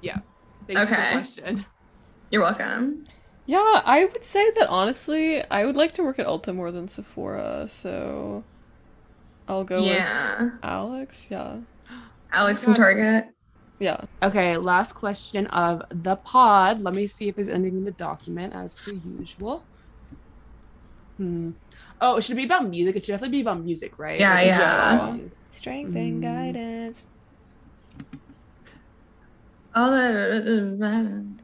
Yeah. 0.00 0.20
Thank 0.66 0.78
you 0.78 0.86
for 0.86 0.90
the 0.90 1.50
Okay. 1.50 1.64
Question. 2.40 2.66
You're 2.68 2.68
welcome. 2.68 3.06
Yeah, 3.46 3.82
I 3.84 4.04
would 4.10 4.24
say 4.24 4.50
that 4.52 4.68
honestly, 4.68 5.42
I 5.50 5.66
would 5.66 5.76
like 5.76 5.92
to 5.92 6.02
work 6.02 6.18
at 6.18 6.26
Ulta 6.26 6.54
more 6.54 6.70
than 6.70 6.88
Sephora, 6.88 7.68
so 7.68 8.42
I'll 9.46 9.64
go 9.64 9.84
yeah. 9.84 10.42
with 10.44 10.52
Alex. 10.62 11.28
Yeah. 11.30 11.56
Alex 12.32 12.64
from 12.64 12.74
Target. 12.74 13.26
Yeah. 13.78 14.00
Okay, 14.22 14.56
last 14.56 14.92
question 14.94 15.46
of 15.48 15.82
the 15.90 16.16
pod. 16.16 16.80
Let 16.80 16.94
me 16.94 17.06
see 17.06 17.28
if 17.28 17.34
there's 17.36 17.48
anything 17.50 17.78
in 17.78 17.84
the 17.84 17.90
document 17.90 18.54
as 18.54 18.72
per 18.72 18.96
usual. 19.18 19.62
Hmm. 21.18 21.50
Oh, 22.00 22.16
it 22.16 22.22
should 22.22 22.36
be 22.36 22.44
about 22.44 22.66
music. 22.68 22.96
It 22.96 23.04
should 23.04 23.12
definitely 23.12 23.38
be 23.38 23.42
about 23.42 23.60
music, 23.62 23.98
right? 23.98 24.18
Yeah, 24.18 24.34
Like, 24.34 24.46
yeah. 24.46 25.18
Strength 25.52 25.88
and 25.88 25.96
and 25.96 26.22
Mm. 26.22 26.22
guidance. 26.22 27.06
All 29.74 29.90
that. 29.90 31.43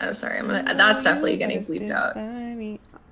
Oh, 0.00 0.12
sorry. 0.12 0.38
I'm 0.38 0.46
gonna. 0.46 0.74
That's 0.74 1.04
definitely 1.04 1.36
getting 1.36 1.60
bleeped 1.60 1.90
out. 1.90 2.16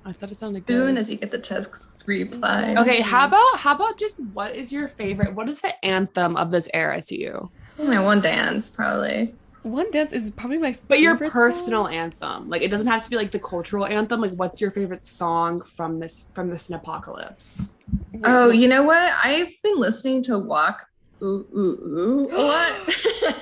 I 0.05 0.11
thought 0.11 0.31
it 0.31 0.37
sounded 0.37 0.67
Soon 0.67 0.95
good. 0.95 0.99
as 1.01 1.09
you 1.09 1.15
get 1.15 1.31
the 1.31 1.37
text 1.37 2.03
reply. 2.05 2.75
Okay, 2.77 2.99
how 2.99 3.25
about 3.25 3.57
how 3.57 3.73
about 3.73 3.97
just 3.97 4.21
what 4.33 4.53
is 4.53 4.71
your 4.73 4.89
favorite? 4.89 5.33
What 5.33 5.47
is 5.47 5.61
the 5.61 5.73
anthem 5.85 6.35
of 6.35 6.51
this 6.51 6.67
era 6.73 7.01
to 7.03 7.17
you? 7.17 7.49
Oh, 7.79 7.87
my 7.87 8.01
one 8.03 8.19
dance, 8.19 8.69
probably. 8.69 9.33
One 9.61 9.89
dance 9.91 10.11
is 10.11 10.29
probably 10.29 10.57
my 10.57 10.73
favorite. 10.73 10.87
But 10.89 10.99
your 10.99 11.15
personal 11.15 11.85
song. 11.85 11.93
anthem, 11.93 12.49
like 12.49 12.61
it 12.61 12.67
doesn't 12.69 12.87
have 12.87 13.01
to 13.05 13.09
be 13.09 13.15
like 13.15 13.31
the 13.31 13.39
cultural 13.39 13.85
anthem. 13.85 14.19
Like, 14.19 14.31
what's 14.31 14.59
your 14.59 14.71
favorite 14.71 15.05
song 15.05 15.61
from 15.61 15.99
this 15.99 16.25
from 16.33 16.49
this 16.49 16.69
apocalypse? 16.69 17.77
Oh, 18.25 18.51
you 18.51 18.67
know 18.67 18.83
what? 18.83 19.13
I've 19.23 19.53
been 19.63 19.79
listening 19.79 20.21
to 20.23 20.37
Walk 20.37 20.85
Ooh 21.21 21.47
Ooh 21.55 21.79
Ooh 21.81 22.27
a 22.29 22.41
lot. 22.41 22.71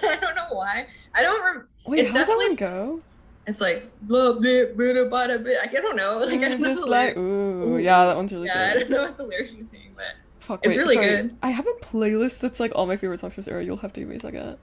I 0.03 0.17
don't 0.21 0.35
know 0.35 0.45
why. 0.51 0.85
I 1.15 1.23
don't. 1.23 1.43
Rem- 1.43 1.67
Wait, 1.87 2.01
it's 2.01 2.11
how 2.11 2.17
does 2.19 2.27
that 2.27 2.35
one 2.37 2.55
definitely- 2.55 2.55
go? 2.99 3.01
It's 3.47 3.61
like 3.61 3.91
blah 4.01 4.33
blah 4.33 4.65
blah 4.75 4.93
blah 4.93 5.09
blah. 5.09 5.37
blah. 5.37 5.53
I 5.63 5.67
don't 5.67 5.95
know. 5.95 6.19
Like 6.25 6.43
I 6.43 6.47
mm, 6.47 6.49
don't 6.49 6.61
know 6.61 6.73
just 6.73 6.85
the 6.85 6.85
like 6.85 7.17
ooh, 7.17 7.77
Ooh. 7.77 7.77
yeah, 7.77 8.05
that 8.05 8.15
one's 8.15 8.33
really 8.33 8.47
Yeah, 8.47 8.71
I 8.71 8.79
don't 8.79 8.89
know 8.89 9.03
what 9.03 9.17
the 9.17 9.25
lyrics 9.25 9.55
are 9.57 9.63
saying, 9.65 9.93
but 9.95 10.15
Fuck, 10.39 10.61
It's 10.63 10.75
wait, 10.75 10.77
really 10.77 10.95
sorry. 10.95 11.07
good. 11.07 11.37
I 11.41 11.51
have 11.51 11.67
a 11.67 11.85
playlist 11.85 12.39
that's 12.39 12.59
like 12.59 12.71
all 12.75 12.85
my 12.87 12.97
favorite 12.97 13.19
songs 13.19 13.33
from 13.33 13.41
this 13.41 13.47
era. 13.47 13.63
You'll 13.63 13.77
have 13.77 13.93
to 13.93 13.99
give 14.01 14.09
me 14.09 14.15
a 14.17 14.19
second. 14.19 14.57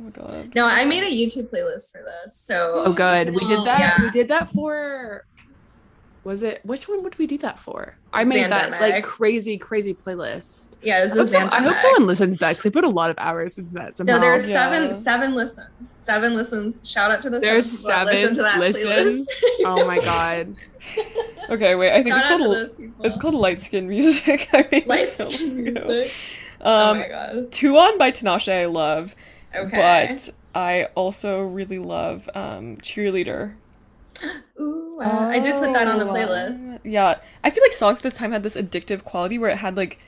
Oh 0.00 0.04
my 0.04 0.10
god. 0.10 0.54
no, 0.54 0.66
I 0.66 0.84
made 0.84 1.02
a 1.04 1.06
YouTube 1.06 1.50
playlist 1.50 1.92
for 1.92 2.02
this. 2.02 2.36
So 2.36 2.86
Oh, 2.86 2.92
good. 2.92 3.34
We 3.34 3.46
did 3.46 3.64
that. 3.64 3.80
Yeah. 3.80 3.98
We 3.98 4.10
did 4.10 4.28
that 4.28 4.50
for. 4.52 5.24
Was 6.26 6.42
it 6.42 6.60
which 6.64 6.88
one 6.88 7.04
would 7.04 7.16
we 7.18 7.28
do 7.28 7.38
that 7.38 7.56
for? 7.60 7.94
I 8.12 8.24
made 8.24 8.50
that 8.50 8.72
like 8.80 9.04
crazy, 9.04 9.56
crazy 9.58 9.94
playlist. 9.94 10.70
Yeah, 10.82 10.96
I 10.96 11.00
this 11.06 11.14
hope, 11.14 11.24
is 11.26 11.30
some- 11.30 11.48
I 11.52 11.60
hope 11.62 11.78
someone 11.78 12.06
listens 12.08 12.38
to 12.38 12.40
that 12.40 12.50
because 12.56 12.66
I 12.66 12.70
put 12.70 12.82
a 12.82 12.88
lot 12.88 13.10
of 13.10 13.18
hours 13.18 13.58
into 13.58 13.74
that. 13.74 13.96
Somehow. 13.96 14.14
No, 14.16 14.20
there's 14.20 14.48
Yeah. 14.50 14.56
seven 14.72 14.92
seven 14.92 15.34
listens. 15.36 15.68
Seven 15.88 16.34
listens. 16.34 16.90
Shout 16.90 17.12
out 17.12 17.22
to 17.22 17.30
the 17.30 17.38
There's 17.38 17.70
seven, 17.70 18.12
people 18.12 18.18
that 18.18 18.24
listen 18.24 18.34
to 18.34 18.42
that 18.42 18.72
seven 18.74 19.04
listens? 19.06 19.28
playlist. 19.28 19.64
oh 19.66 19.86
my 19.86 19.98
god. 20.00 20.54
Okay, 21.48 21.76
wait. 21.76 21.92
I 21.92 22.02
think 22.02 22.16
Shout 22.16 22.40
it's 22.40 22.76
called 22.76 22.92
it's 23.04 23.16
called 23.18 23.34
light 23.36 23.62
skin 23.62 23.88
music. 23.88 24.48
I 24.52 24.66
mean, 24.72 24.82
light 24.86 25.08
so 25.10 25.30
skin 25.30 25.58
long 25.58 25.68
ago. 25.68 25.86
music. 25.86 26.12
oh 26.60 26.90
Um, 26.90 26.98
my 26.98 27.06
god. 27.08 27.52
Two 27.52 27.76
on 27.78 27.98
by 27.98 28.10
Tinashe 28.10 28.52
I 28.52 28.64
love, 28.66 29.14
Okay. 29.54 30.08
but 30.10 30.30
I 30.56 30.88
also 30.96 31.40
really 31.40 31.78
love 31.78 32.28
um, 32.34 32.78
cheerleader. 32.78 33.54
Ooh, 34.60 34.96
wow. 34.98 35.28
I 35.28 35.38
did 35.38 35.54
put 35.54 35.72
that 35.74 35.86
on 35.88 35.98
the 35.98 36.08
Oh, 36.08 36.12
playlist. 36.12 36.80
Yeah, 36.84 37.18
I 37.44 37.50
feel 37.50 37.62
like 37.62 37.72
songs 37.72 37.98
at 37.98 38.02
this 38.02 38.16
time 38.16 38.32
had 38.32 38.42
this 38.42 38.56
addictive 38.56 39.04
quality 39.04 39.38
where 39.38 39.50
it 39.50 39.58
had 39.58 39.76
like 39.76 39.98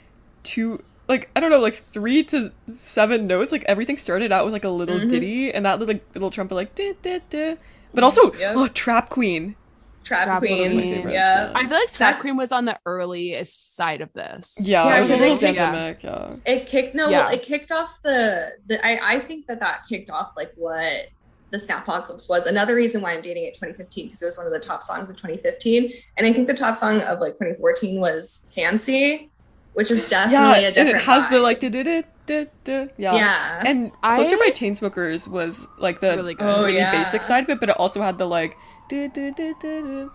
two, 0.42 0.82
like 1.08 1.30
I 1.36 1.40
don't 1.40 1.50
know, 1.50 1.60
like 1.60 1.74
three 1.74 2.22
to 2.24 2.52
seven 2.74 3.26
notes. 3.26 3.52
Like 3.52 3.64
everything 3.64 3.96
started 3.96 4.32
out 4.32 4.44
with 4.44 4.52
like 4.54 4.64
a 4.64 4.68
little 4.70 4.98
Mhm. 4.98 5.08
ditty, 5.10 5.52
and 5.52 5.64
that 5.66 5.78
little 5.78 6.00
little 6.14 6.30
trumpet 6.30 6.54
like 6.54 6.74
da 6.74 6.94
da 7.02 7.20
da. 7.30 7.56
But 7.94 8.04
also, 8.04 8.32
Yep. 8.34 8.54
oh, 8.56 8.68
Trap 8.68 9.08
Queen. 9.08 9.56
Trap, 10.04 10.26
Trap 10.26 10.38
Queen. 10.38 10.72
Queen. 10.72 11.10
Yeah. 11.10 11.52
I 11.54 11.66
feel 11.66 11.76
like 11.78 11.92
Trap 11.92 12.14
That- 12.14 12.20
Queen 12.20 12.36
was 12.36 12.50
on 12.50 12.64
the 12.64 12.78
earliest 12.86 13.76
side 13.76 14.00
of 14.00 14.10
this. 14.14 14.56
Yeah, 14.60 14.84
Yeah, 14.86 14.96
it 14.98 15.00
was 15.02 15.10
a 15.10 15.16
little 15.16 15.36
it- 15.44 15.54
yeah. 15.54 15.94
Yeah. 16.00 16.30
It 16.46 16.66
kicked 16.66 16.94
no, 16.94 17.08
Yeah. 17.10 17.24
well, 17.26 17.34
it 17.34 17.42
kicked 17.42 17.72
off 17.72 18.00
the 18.02 18.52
the 18.66 18.84
I, 18.86 19.16
I 19.16 19.18
think 19.18 19.46
that 19.48 19.60
that 19.60 19.80
kicked 19.88 20.08
off 20.08 20.32
like 20.36 20.52
what 20.56 21.08
the 21.50 21.58
Snapocalypse 21.58 22.28
was. 22.28 22.46
Another 22.46 22.74
reason 22.74 23.00
why 23.00 23.12
I'm 23.14 23.22
dating 23.22 23.44
it 23.44 23.54
2015 23.54 24.06
because 24.06 24.22
it 24.22 24.26
was 24.26 24.36
one 24.36 24.46
of 24.46 24.52
the 24.52 24.60
top 24.60 24.84
songs 24.84 25.08
of 25.10 25.16
2015, 25.16 25.92
and 26.16 26.26
I 26.26 26.32
think 26.32 26.46
the 26.48 26.54
top 26.54 26.76
song 26.76 27.00
of 27.02 27.20
like 27.20 27.32
2014 27.34 27.98
was 28.00 28.52
Fancy, 28.54 29.30
which 29.74 29.90
is 29.90 30.02
Yeah, 30.02 30.08
definitely 30.30 30.64
a 30.64 30.68
and 30.68 30.88
it 30.90 31.02
has 31.02 31.28
the 31.30 31.40
like 31.40 31.60
da 31.60 31.68
da 31.70 31.82
da 31.82 32.02
da 32.26 32.44
da. 32.64 32.86
Yeah. 32.98 33.14
yeah. 33.14 33.62
And 33.66 33.92
I- 34.02 34.16
Closer 34.16 34.36
by 34.36 34.50
Chainsmokers 34.50 35.26
was 35.28 35.66
like 35.78 36.00
the 36.00 36.16
Really 36.16 36.34
good. 36.34 36.44
Oh, 36.44 36.64
really 36.64 36.76
yeah. 36.76 36.92
basic 37.02 37.22
side 37.22 37.44
of 37.44 37.50
it, 37.50 37.60
but 37.60 37.70
it 37.70 37.76
also 37.78 38.02
had 38.02 38.18
the 38.18 38.26
like 38.26 38.56
da 38.90 39.08
da 39.08 39.30
da 39.30 39.52
da 39.60 39.80
da. 39.80 40.08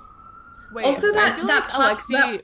Wait, 0.74 0.86
Also 0.86 1.10
I 1.10 1.14
that- 1.14 1.36
feel 1.38 1.48
that 1.48 1.62
like 1.64 1.70
pop- 1.70 2.00
Alexi, 2.00 2.12
that- 2.14 2.44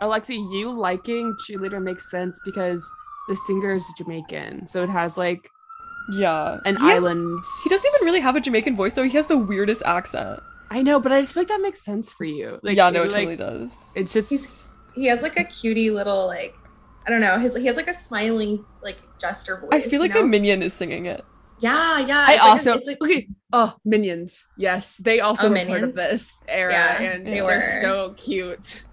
Alexi, 0.00 0.34
you 0.52 0.70
liking 0.70 1.36
cheerleader 1.46 1.80
makes 1.82 2.10
sense 2.10 2.38
because 2.44 2.90
the 3.28 3.36
singer 3.36 3.74
is 3.74 3.84
Jamaican, 3.98 4.66
so 4.66 4.82
it 4.82 4.88
has 4.88 5.16
like 5.18 5.48
Yeah. 6.12 6.58
an 6.64 6.76
He 6.76 6.82
has- 6.82 7.04
island. 7.04 7.42
He 7.64 7.70
doesn't 7.70 7.86
even 7.94 8.04
really 8.06 8.20
have 8.20 8.36
a 8.36 8.40
Jamaican 8.40 8.76
voice 8.76 8.94
though. 8.94 9.04
He 9.04 9.16
has 9.16 9.28
the 9.28 9.38
weirdest 9.38 9.82
accent. 9.84 10.40
I 10.70 10.82
know, 10.82 11.00
but 11.00 11.10
I 11.12 11.20
just 11.20 11.34
feel 11.34 11.40
like 11.42 11.48
that 11.48 11.60
makes 11.60 11.82
sense 11.84 12.12
for 12.12 12.24
you. 12.24 12.60
Like, 12.62 12.76
yeah, 12.76 12.90
no, 12.90 13.00
it 13.02 13.12
like, 13.12 13.12
totally 13.12 13.36
does. 13.36 13.90
It's 13.96 14.12
just 14.12 14.30
He's- 14.30 14.68
he 14.94 15.06
has 15.06 15.22
like 15.22 15.38
a 15.38 15.44
cutie 15.44 15.90
little 15.90 16.26
like 16.26 16.54
I 17.06 17.10
don't 17.10 17.20
know. 17.20 17.38
His 17.38 17.56
he 17.56 17.66
has 17.66 17.76
like 17.76 17.88
a 17.88 17.94
smiling 17.94 18.64
like 18.82 18.98
gesture 19.20 19.58
voice. 19.60 19.70
I 19.72 19.80
feel 19.80 20.00
like 20.00 20.12
you 20.14 20.20
a 20.20 20.22
know? 20.22 20.28
minion 20.28 20.62
is 20.62 20.72
singing 20.74 21.06
it. 21.06 21.24
Yeah, 21.60 21.98
yeah. 22.06 22.24
I 22.28 22.32
it's 22.34 22.40
like 22.40 22.40
a- 22.40 22.42
also 22.50 22.72
it's 22.74 22.86
like 22.86 23.02
okay. 23.02 23.28
Oh, 23.52 23.74
minions! 23.84 24.46
Yes, 24.56 24.96
they 24.98 25.20
also 25.20 25.48
Oh, 25.48 25.50
were 25.50 25.64
part 25.66 25.82
of 25.82 25.94
this 25.94 26.42
era, 26.48 26.72
Yeah, 26.72 27.02
and 27.02 27.26
they 27.26 27.32
they 27.34 27.42
were. 27.42 27.56
were 27.56 27.78
so 27.80 28.14
cute. 28.16 28.84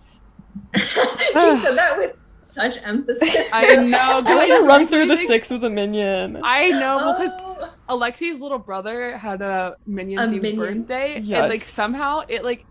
she 0.75 0.81
said 0.81 1.75
that 1.75 1.95
with 1.97 2.15
such 2.47 2.77
emphasis. 2.83 3.49
I 3.53 3.75
know. 3.75 3.97
I 4.19 4.21
'cause 4.23 4.35
like 4.35 4.47
to 4.49 4.63
run 4.65 4.87
through 4.87 5.05
the 5.07 5.15
think- 5.17 5.27
six 5.27 5.49
with 5.51 5.63
a 5.63 5.69
minion. 5.69 6.39
I 6.43 6.69
know 6.69 7.13
because 7.13 7.33
Oh. 7.39 7.73
Alexi's 7.89 8.39
little 8.41 8.57
brother 8.59 9.17
had 9.17 9.41
a 9.41 9.75
minion 9.85 10.19
A 10.19 10.23
themed 10.27 10.41
minion? 10.41 10.57
birthday, 10.81 11.15
and 11.17 11.27
like 11.49 11.61
somehow 11.61 12.23
it 12.27 12.43
like. 12.43 12.65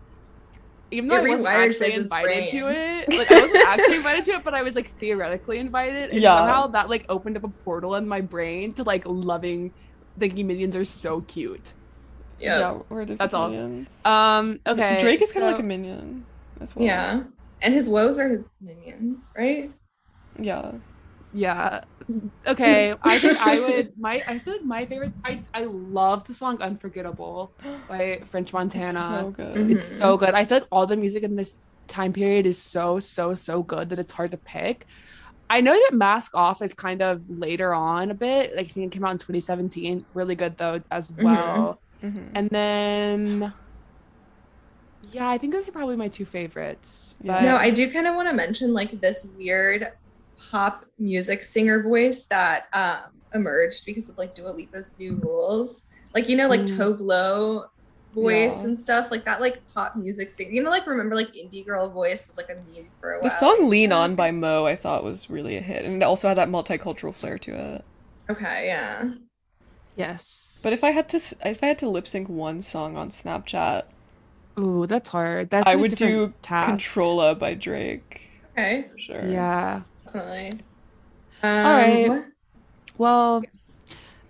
Even 0.89 1.09
though 1.09 1.17
It 1.17 1.27
I 1.27 1.29
wasn't 1.31 1.47
actually 1.49 1.87
Biz's 1.89 2.03
invited 2.03 2.49
to 2.51 2.67
it, 2.69 3.09
like 3.17 3.29
I 3.29 3.41
wasn't 3.41 3.67
actually 3.67 3.95
invited 4.01 4.23
to 4.25 4.31
it, 4.35 4.43
but 4.45 4.53
I 4.53 4.61
was 4.61 4.73
like 4.73 4.89
theoretically 4.99 5.57
invited, 5.57 6.11
and 6.11 6.21
Yeah. 6.21 6.37
somehow 6.37 6.67
that 6.67 6.89
like 6.89 7.05
opened 7.09 7.35
up 7.35 7.43
a 7.43 7.49
portal 7.49 7.95
in 7.95 8.07
my 8.07 8.21
brain 8.21 8.71
to 8.75 8.83
like 8.83 9.03
loving, 9.05 9.73
thinking 10.17 10.47
minions 10.47 10.77
are 10.77 10.85
so 10.85 11.19
cute. 11.27 11.73
yeah. 12.39 12.59
Yeah, 12.59 12.71
we're 12.87 13.01
different 13.03 13.19
That's 13.19 13.33
all. 13.33 13.51
Um. 14.05 14.59
Okay. 14.65 14.97
Drake 15.01 15.21
is 15.21 15.33
kind 15.33 15.45
of 15.47 15.51
like 15.51 15.59
a 15.59 15.63
minion 15.63 16.25
as 16.61 16.73
well. 16.73 16.85
Yeah. 16.85 17.23
And 17.61 17.73
his 17.73 17.89
woes 17.89 18.19
are 18.19 18.27
his 18.29 18.51
minions, 18.61 19.33
right? 19.37 19.71
Yeah. 20.39 20.73
Yeah. 21.33 21.81
Okay. 22.45 22.93
I 23.01 23.17
think 23.17 23.37
I 23.41 23.59
would 23.65 23.91
my 23.97 24.23
I 24.27 24.39
feel 24.39 24.53
like 24.53 24.63
my 24.65 24.85
favorite 24.85 25.13
I 25.25 25.41
I 25.53 25.65
love 25.65 26.25
the 26.25 26.33
song 26.33 26.61
Unforgettable 26.61 27.51
by 27.89 28.21
French 28.25 28.53
Montana. 28.53 28.87
It's 28.87 29.07
so 29.07 29.31
good. 29.31 29.57
Mhm. 29.57 29.71
It's 29.71 29.97
so 29.97 30.17
good. 30.17 30.33
I 30.33 30.45
feel 30.45 30.59
like 30.59 30.67
all 30.71 30.87
the 30.87 30.95
music 30.97 31.23
in 31.23 31.35
this 31.35 31.57
time 31.87 32.13
period 32.13 32.45
is 32.45 32.61
so 32.61 32.99
so 32.99 33.33
so 33.33 33.63
good 33.63 33.89
that 33.89 33.99
it's 33.99 34.13
hard 34.13 34.31
to 34.31 34.37
pick. 34.37 34.85
I 35.49 35.61
know 35.61 35.73
that 35.73 35.91
Mask 35.93 36.35
Off 36.35 36.61
is 36.61 36.73
kind 36.73 37.01
of 37.01 37.23
later 37.29 37.73
on 37.73 38.11
a 38.11 38.13
bit. 38.13 38.55
Like 38.55 38.67
I 38.67 38.69
think 38.69 38.87
it 38.87 38.95
came 38.95 39.05
out 39.05 39.11
in 39.11 39.17
2017. 39.17 40.05
Really 40.13 40.35
good 40.35 40.57
though 40.57 40.81
as 40.91 41.11
Mhm. 41.11 41.23
well. 41.23 41.81
Mhm. 42.03 42.31
And 42.35 42.49
then 42.51 43.53
yeah, 45.11 45.29
I 45.29 45.37
think 45.37 45.53
those 45.53 45.67
are 45.69 45.71
probably 45.71 45.95
my 45.95 46.07
two 46.07 46.25
favorites. 46.25 47.15
But 47.23 47.43
No, 47.43 47.55
I 47.57 47.69
do 47.69 47.91
kind 47.91 48.07
of 48.07 48.15
want 48.15 48.27
to 48.29 48.33
mention 48.33 48.73
like 48.73 48.99
this 49.01 49.31
weird 49.37 49.91
pop 50.51 50.85
music 50.99 51.43
singer 51.43 51.81
voice 51.81 52.25
that 52.25 52.67
um 52.73 53.11
emerged 53.33 53.85
because 53.85 54.09
of 54.09 54.17
like 54.17 54.33
Dua 54.33 54.49
Lipa's 54.49 54.93
new 54.99 55.15
rules. 55.15 55.89
Like 56.13 56.29
you 56.29 56.35
know, 56.37 56.47
like 56.47 56.61
Mm. 56.61 56.77
Tove 56.77 56.99
Lo 57.01 57.65
voice 58.13 58.61
Yeah. 58.63 58.69
and 58.69 58.79
stuff 58.79 59.11
like 59.11 59.25
that. 59.25 59.41
Like 59.41 59.61
pop 59.73 59.95
music 59.95 60.31
singer. 60.31 60.51
You 60.51 60.63
know, 60.63 60.69
like 60.69 60.87
remember 60.87 61.15
like 61.15 61.33
indie 61.33 61.65
girl 61.65 61.87
voice 61.89 62.27
was 62.27 62.37
like 62.37 62.49
a 62.49 62.55
meme 62.55 62.87
for 62.99 63.11
a 63.13 63.15
while. 63.19 63.23
The 63.23 63.29
song 63.29 63.69
"Lean 63.69 63.91
On" 63.91 64.15
by 64.15 64.31
Mo 64.31 64.65
I 64.65 64.75
thought 64.75 65.03
was 65.03 65.29
really 65.29 65.55
a 65.57 65.61
hit, 65.61 65.85
and 65.85 66.01
it 66.01 66.05
also 66.05 66.27
had 66.27 66.37
that 66.37 66.49
multicultural 66.49 67.13
flair 67.13 67.37
to 67.39 67.51
it. 67.75 67.85
Okay, 68.29 68.67
yeah. 68.67 69.09
yes. 69.95 70.59
But 70.63 70.73
if 70.73 70.83
I 70.83 70.91
had 70.91 71.09
to, 71.09 71.17
if 71.45 71.63
I 71.63 71.67
had 71.67 71.79
to 71.79 71.89
lip 71.89 72.07
sync 72.07 72.27
one 72.29 72.61
song 72.61 72.97
on 72.97 73.09
Snapchat, 73.09 73.83
Ooh, 74.59 74.85
that's 74.87 75.09
hard. 75.09 75.49
That's 75.49 75.67
I 75.67 75.73
a 75.73 75.77
would 75.77 75.91
do 75.91 75.95
different 75.95 76.43
task. 76.43 76.67
"Controlla" 76.67 77.35
by 77.35 77.53
Drake. 77.53 78.21
Okay, 78.53 78.87
For 78.91 78.97
sure. 78.97 79.25
Yeah. 79.27 79.81
definitely. 80.05 80.59
Um, 81.43 81.49
right. 81.65 82.23
Well, 82.97 83.43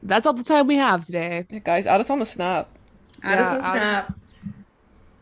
that's 0.03 0.27
all 0.27 0.33
the 0.33 0.43
time 0.43 0.67
we 0.67 0.75
have 0.75 1.05
today. 1.05 1.45
Yeah, 1.49 1.59
guys, 1.59 1.87
add 1.87 2.01
us 2.01 2.09
on 2.09 2.19
the 2.19 2.25
snap. 2.25 2.69
Add 3.23 3.39
us 3.39 3.47
on 3.47 3.61
add- 3.61 3.71
Snap. 4.05 4.13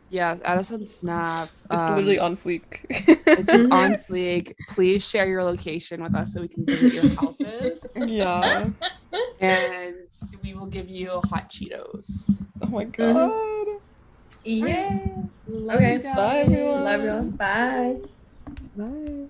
Yeah, 0.10 0.38
add 0.46 0.58
us 0.60 0.72
on 0.72 0.86
Snap. 0.88 1.50
It's 1.70 1.90
literally 1.90 2.20
Um, 2.20 2.32
on 2.32 2.38
fleek. 2.38 2.64
It's 2.90 3.50
on 3.72 3.94
fleek. 4.10 4.54
Please 4.70 5.08
share 5.08 5.28
your 5.28 5.44
location 5.44 6.02
with 6.02 6.16
us 6.16 6.34
so 6.34 6.42
we 6.42 6.48
can 6.48 6.66
visit 6.66 6.94
your 6.94 7.16
houses. 7.16 7.92
yeah. 8.08 8.70
and 9.40 9.96
we 10.44 10.54
will 10.54 10.68
give 10.68 10.90
you 10.90 11.22
hot 11.26 11.50
Cheetos. 11.52 12.44
Oh 12.62 12.68
my 12.68 12.86
god. 12.86 13.82
Yeah. 14.46 15.00
Love 15.48 15.76
Okay. 15.78 15.94
you 15.94 16.00
guys. 16.00 16.16
Bye, 16.16 16.38
everyone. 16.40 16.84
Love 16.84 17.04
you. 17.04 17.32
Bye. 17.32 17.98
Bye. 18.78 19.30